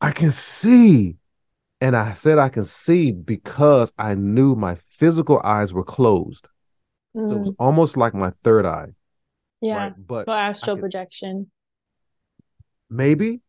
I 0.00 0.12
can 0.12 0.30
see. 0.30 1.16
And 1.80 1.96
I 1.96 2.12
said 2.14 2.38
I 2.38 2.48
can 2.48 2.64
see 2.64 3.12
because 3.12 3.92
I 3.98 4.14
knew 4.14 4.54
my 4.54 4.76
physical 4.96 5.40
eyes 5.44 5.72
were 5.72 5.84
closed. 5.84 6.48
Mm. 7.16 7.28
So 7.28 7.36
it 7.36 7.38
was 7.40 7.50
mm. 7.50 7.56
almost 7.58 7.96
like 7.96 8.14
my 8.14 8.30
third 8.42 8.66
eye. 8.66 8.88
Yeah. 9.60 9.76
Right. 9.76 9.92
But 9.96 10.26
Well, 10.26 10.36
astral 10.36 10.76
could- 10.76 10.82
projection. 10.82 11.50
maybe, 12.90 13.40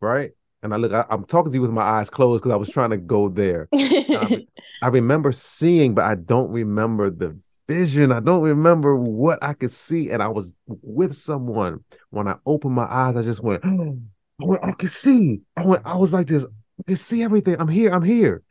right? 0.00 0.32
And 0.62 0.74
I 0.74 0.76
look, 0.76 0.92
I, 0.92 1.04
I'm 1.10 1.24
talking 1.24 1.52
to 1.52 1.56
you 1.56 1.62
with 1.62 1.70
my 1.70 1.82
eyes 1.82 2.10
closed 2.10 2.42
because 2.42 2.52
I 2.52 2.56
was 2.56 2.70
trying 2.70 2.90
to 2.90 2.96
go 2.96 3.28
there. 3.28 3.68
I 3.72 4.88
remember 4.88 5.30
seeing, 5.30 5.94
but 5.94 6.04
I 6.04 6.16
don't 6.16 6.50
remember 6.50 7.10
the 7.10 7.38
vision. 7.68 8.10
I 8.10 8.20
don't 8.20 8.42
remember 8.42 8.96
what 8.96 9.38
I 9.42 9.52
could 9.52 9.70
see. 9.70 10.10
And 10.10 10.22
I 10.22 10.28
was 10.28 10.54
with 10.66 11.14
someone. 11.14 11.84
When 12.10 12.26
I 12.26 12.36
opened 12.46 12.74
my 12.74 12.86
eyes, 12.86 13.16
I 13.16 13.22
just 13.22 13.42
went, 13.42 13.64
I 13.64 14.44
went, 14.44 14.64
I 14.64 14.72
could 14.72 14.90
see. 14.90 15.42
I 15.56 15.64
went, 15.64 15.82
I 15.84 15.96
was 15.96 16.12
like 16.12 16.26
this. 16.26 16.44
I 16.44 16.82
can 16.86 16.96
see 16.96 17.22
everything. 17.22 17.56
I'm 17.60 17.68
here. 17.68 17.92
I'm 17.92 18.02
here. 18.02 18.42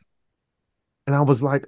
And 1.06 1.16
I 1.16 1.20
was 1.22 1.42
like, 1.42 1.66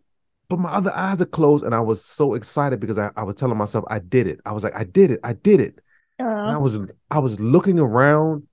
but 0.48 0.58
my 0.58 0.70
other 0.70 0.92
eyes 0.94 1.20
are 1.20 1.26
closed. 1.26 1.64
And 1.64 1.74
I 1.74 1.80
was 1.80 2.04
so 2.04 2.34
excited 2.34 2.80
because 2.80 2.98
I, 2.98 3.10
I 3.16 3.24
was 3.24 3.36
telling 3.36 3.56
myself 3.56 3.84
I 3.88 3.98
did 3.98 4.26
it. 4.26 4.40
I 4.46 4.52
was 4.52 4.62
like, 4.62 4.76
I 4.76 4.84
did 4.84 5.10
it. 5.10 5.20
I 5.24 5.32
did 5.32 5.60
it. 5.60 5.78
And 6.18 6.28
uh-huh. 6.28 6.54
I 6.54 6.56
was 6.58 6.78
I 7.10 7.18
was 7.18 7.40
looking 7.40 7.78
around 7.78 8.46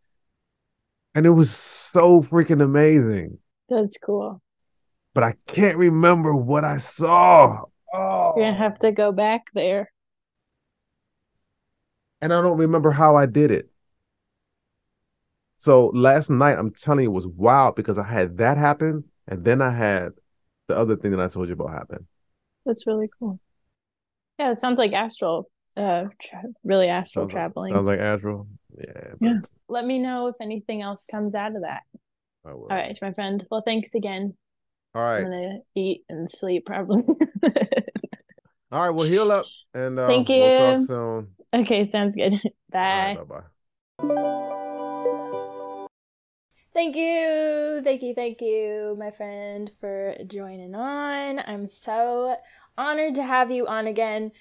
and 1.14 1.26
it 1.26 1.32
was 1.32 1.52
so 1.52 2.22
freaking 2.22 2.64
amazing. 2.64 3.40
that's 3.68 3.98
cool. 3.98 4.41
But 5.14 5.24
I 5.24 5.34
can't 5.48 5.78
remember 5.78 6.34
what 6.34 6.64
I 6.64 6.78
saw. 6.78 7.64
Oh. 7.98 8.34
You're 8.36 8.45
gonna 8.45 8.57
have 8.57 8.80
to 8.80 8.91
go 8.91 9.11
back 9.11 9.44
there. 9.53 9.91
and 12.22 12.34
I 12.34 12.41
don't 12.41 12.57
remember 12.57 12.91
how 12.91 13.15
I 13.15 13.26
did 13.28 13.52
it. 13.52 13.69
So 15.57 15.88
last 15.94 16.30
night, 16.30 16.57
I'm 16.57 16.72
telling 16.72 17.03
you, 17.03 17.10
it 17.10 17.14
was 17.14 17.28
wild 17.28 17.76
because 17.76 17.98
I 17.98 18.03
had 18.03 18.38
that 18.38 18.57
happen, 18.57 19.03
and 19.28 19.44
then 19.44 19.61
I 19.61 19.72
had 19.72 20.10
the 20.68 20.78
other 20.78 20.95
thing 20.95 21.11
that 21.11 21.19
I 21.19 21.28
told 21.28 21.48
you 21.48 21.53
about 21.53 21.72
happen. 21.72 22.07
That's 22.65 22.86
really 22.88 23.10
cool. 23.19 23.40
Yeah, 24.38 24.52
it 24.52 24.60
sounds 24.60 24.78
like 24.78 24.94
astral, 24.94 25.49
uh, 25.76 26.06
tra 26.22 26.44
really 26.64 26.88
astral 26.88 27.24
Sounds 27.24 27.34
like- 27.34 27.40
traveling. 27.41 27.74
Sounds 27.74 27.88
like 27.88 27.99
astral. 27.99 28.48
Yeah. 28.78 29.14
Yeah. 29.19 29.40
Let 29.69 29.86
me 29.86 29.99
know 29.99 30.28
if 30.28 30.36
anything 30.41 30.82
else 30.82 31.06
comes 31.10 31.34
out 31.36 31.56
of 31.56 31.61
that. 31.64 31.82
I 32.45 32.53
will. 32.53 32.64
All 32.64 32.68
right, 32.78 32.98
my 33.02 33.14
friend. 33.14 33.45
Well, 33.49 33.64
thanks 33.65 33.95
again. 33.95 34.36
All 34.98 35.03
I'm 35.03 35.24
gonna 35.24 35.60
eat 35.76 36.03
and 36.10 36.30
sleep 36.32 36.65
probably. 36.65 37.03
All 38.72 38.82
right. 38.82 38.90
Well, 38.90 39.07
heal 39.07 39.32
up, 39.32 39.45
and 39.74 39.99
uh, 39.99 40.07
Thank 40.07 40.30
We'll 40.30 40.38
you. 40.40 40.57
talk 40.57 40.88
soon. 40.88 41.28
Okay, 41.53 41.90
sounds 41.90 42.15
good. 42.15 42.34
Bye. 42.72 43.18
right, 43.18 43.28
bye 43.28 43.41
bye. 43.41 43.44
Thank 46.74 46.95
you, 46.95 47.82
thank 47.84 48.03
you, 48.03 48.14
thank 48.14 48.40
you, 48.40 48.95
my 48.99 49.10
friend, 49.10 49.72
for 49.80 50.15
joining 50.28 50.76
on. 50.76 51.40
I'm 51.40 51.68
so 51.68 52.36
honored 52.78 53.15
to 53.15 53.24
have 53.24 53.49
you 53.49 53.65
on 53.65 53.88
again. 53.88 54.32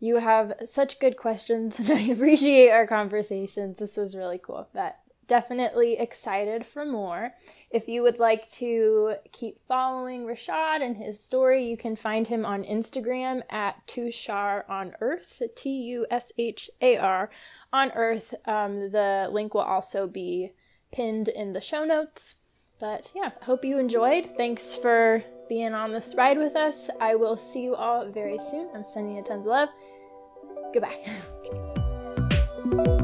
You 0.00 0.16
have 0.16 0.54
such 0.64 0.98
good 0.98 1.16
questions, 1.16 1.78
and 1.78 1.90
I 1.90 2.00
appreciate 2.12 2.70
our 2.70 2.86
conversations. 2.86 3.78
This 3.78 3.96
was 3.96 4.16
really 4.16 4.38
cool. 4.38 4.68
But 4.72 4.96
definitely 5.28 5.98
excited 5.98 6.66
for 6.66 6.84
more. 6.84 7.32
If 7.70 7.86
you 7.86 8.02
would 8.02 8.18
like 8.18 8.50
to 8.52 9.14
keep 9.30 9.60
following 9.60 10.24
Rashad 10.24 10.82
and 10.82 10.96
his 10.96 11.22
story, 11.22 11.64
you 11.64 11.76
can 11.76 11.94
find 11.94 12.26
him 12.26 12.44
on 12.44 12.64
Instagram 12.64 13.42
at 13.48 13.86
Tushar 13.86 14.68
on 14.68 14.94
Earth, 15.00 15.42
T 15.54 15.70
U 15.70 16.06
S 16.10 16.32
H 16.36 16.70
A 16.80 16.96
R 16.96 17.30
on 17.72 17.92
Earth. 17.92 18.34
Um, 18.46 18.90
the 18.90 19.28
link 19.30 19.54
will 19.54 19.60
also 19.60 20.08
be 20.08 20.52
pinned 20.90 21.28
in 21.28 21.52
the 21.52 21.60
show 21.60 21.84
notes. 21.84 22.36
But 22.80 23.12
yeah, 23.14 23.30
hope 23.42 23.64
you 23.64 23.78
enjoyed. 23.78 24.36
Thanks 24.36 24.74
for 24.74 25.22
being 25.48 25.74
on 25.74 25.92
this 25.92 26.14
ride 26.16 26.38
with 26.38 26.56
us. 26.56 26.90
I 27.00 27.14
will 27.14 27.36
see 27.36 27.62
you 27.62 27.74
all 27.74 28.08
very 28.10 28.38
soon. 28.38 28.68
I'm 28.74 28.84
sending 28.84 29.16
you 29.16 29.22
tons 29.22 29.46
of 29.46 29.50
love. 29.50 29.68
Goodbye. 30.72 30.98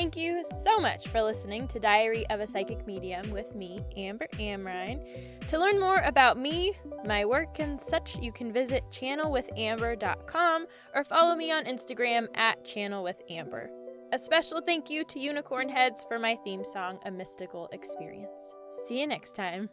Thank 0.00 0.16
you 0.16 0.42
so 0.64 0.78
much 0.78 1.08
for 1.08 1.20
listening 1.20 1.68
to 1.68 1.78
Diary 1.78 2.26
of 2.30 2.40
a 2.40 2.46
Psychic 2.46 2.86
Medium 2.86 3.30
with 3.30 3.54
me, 3.54 3.84
Amber 3.98 4.28
Amrine. 4.38 5.46
To 5.46 5.58
learn 5.58 5.78
more 5.78 5.98
about 5.98 6.38
me, 6.38 6.72
my 7.04 7.26
work, 7.26 7.58
and 7.58 7.78
such, 7.78 8.16
you 8.18 8.32
can 8.32 8.50
visit 8.50 8.82
channelwithamber.com 8.90 10.66
or 10.94 11.04
follow 11.04 11.36
me 11.36 11.52
on 11.52 11.66
Instagram 11.66 12.28
at 12.34 12.64
channelwithamber. 12.64 13.66
A 14.10 14.18
special 14.18 14.62
thank 14.62 14.88
you 14.88 15.04
to 15.04 15.20
Unicorn 15.20 15.68
Heads 15.68 16.06
for 16.08 16.18
my 16.18 16.34
theme 16.44 16.64
song, 16.64 16.98
A 17.04 17.10
Mystical 17.10 17.68
Experience. 17.70 18.56
See 18.86 19.00
you 19.00 19.06
next 19.06 19.36
time. 19.36 19.68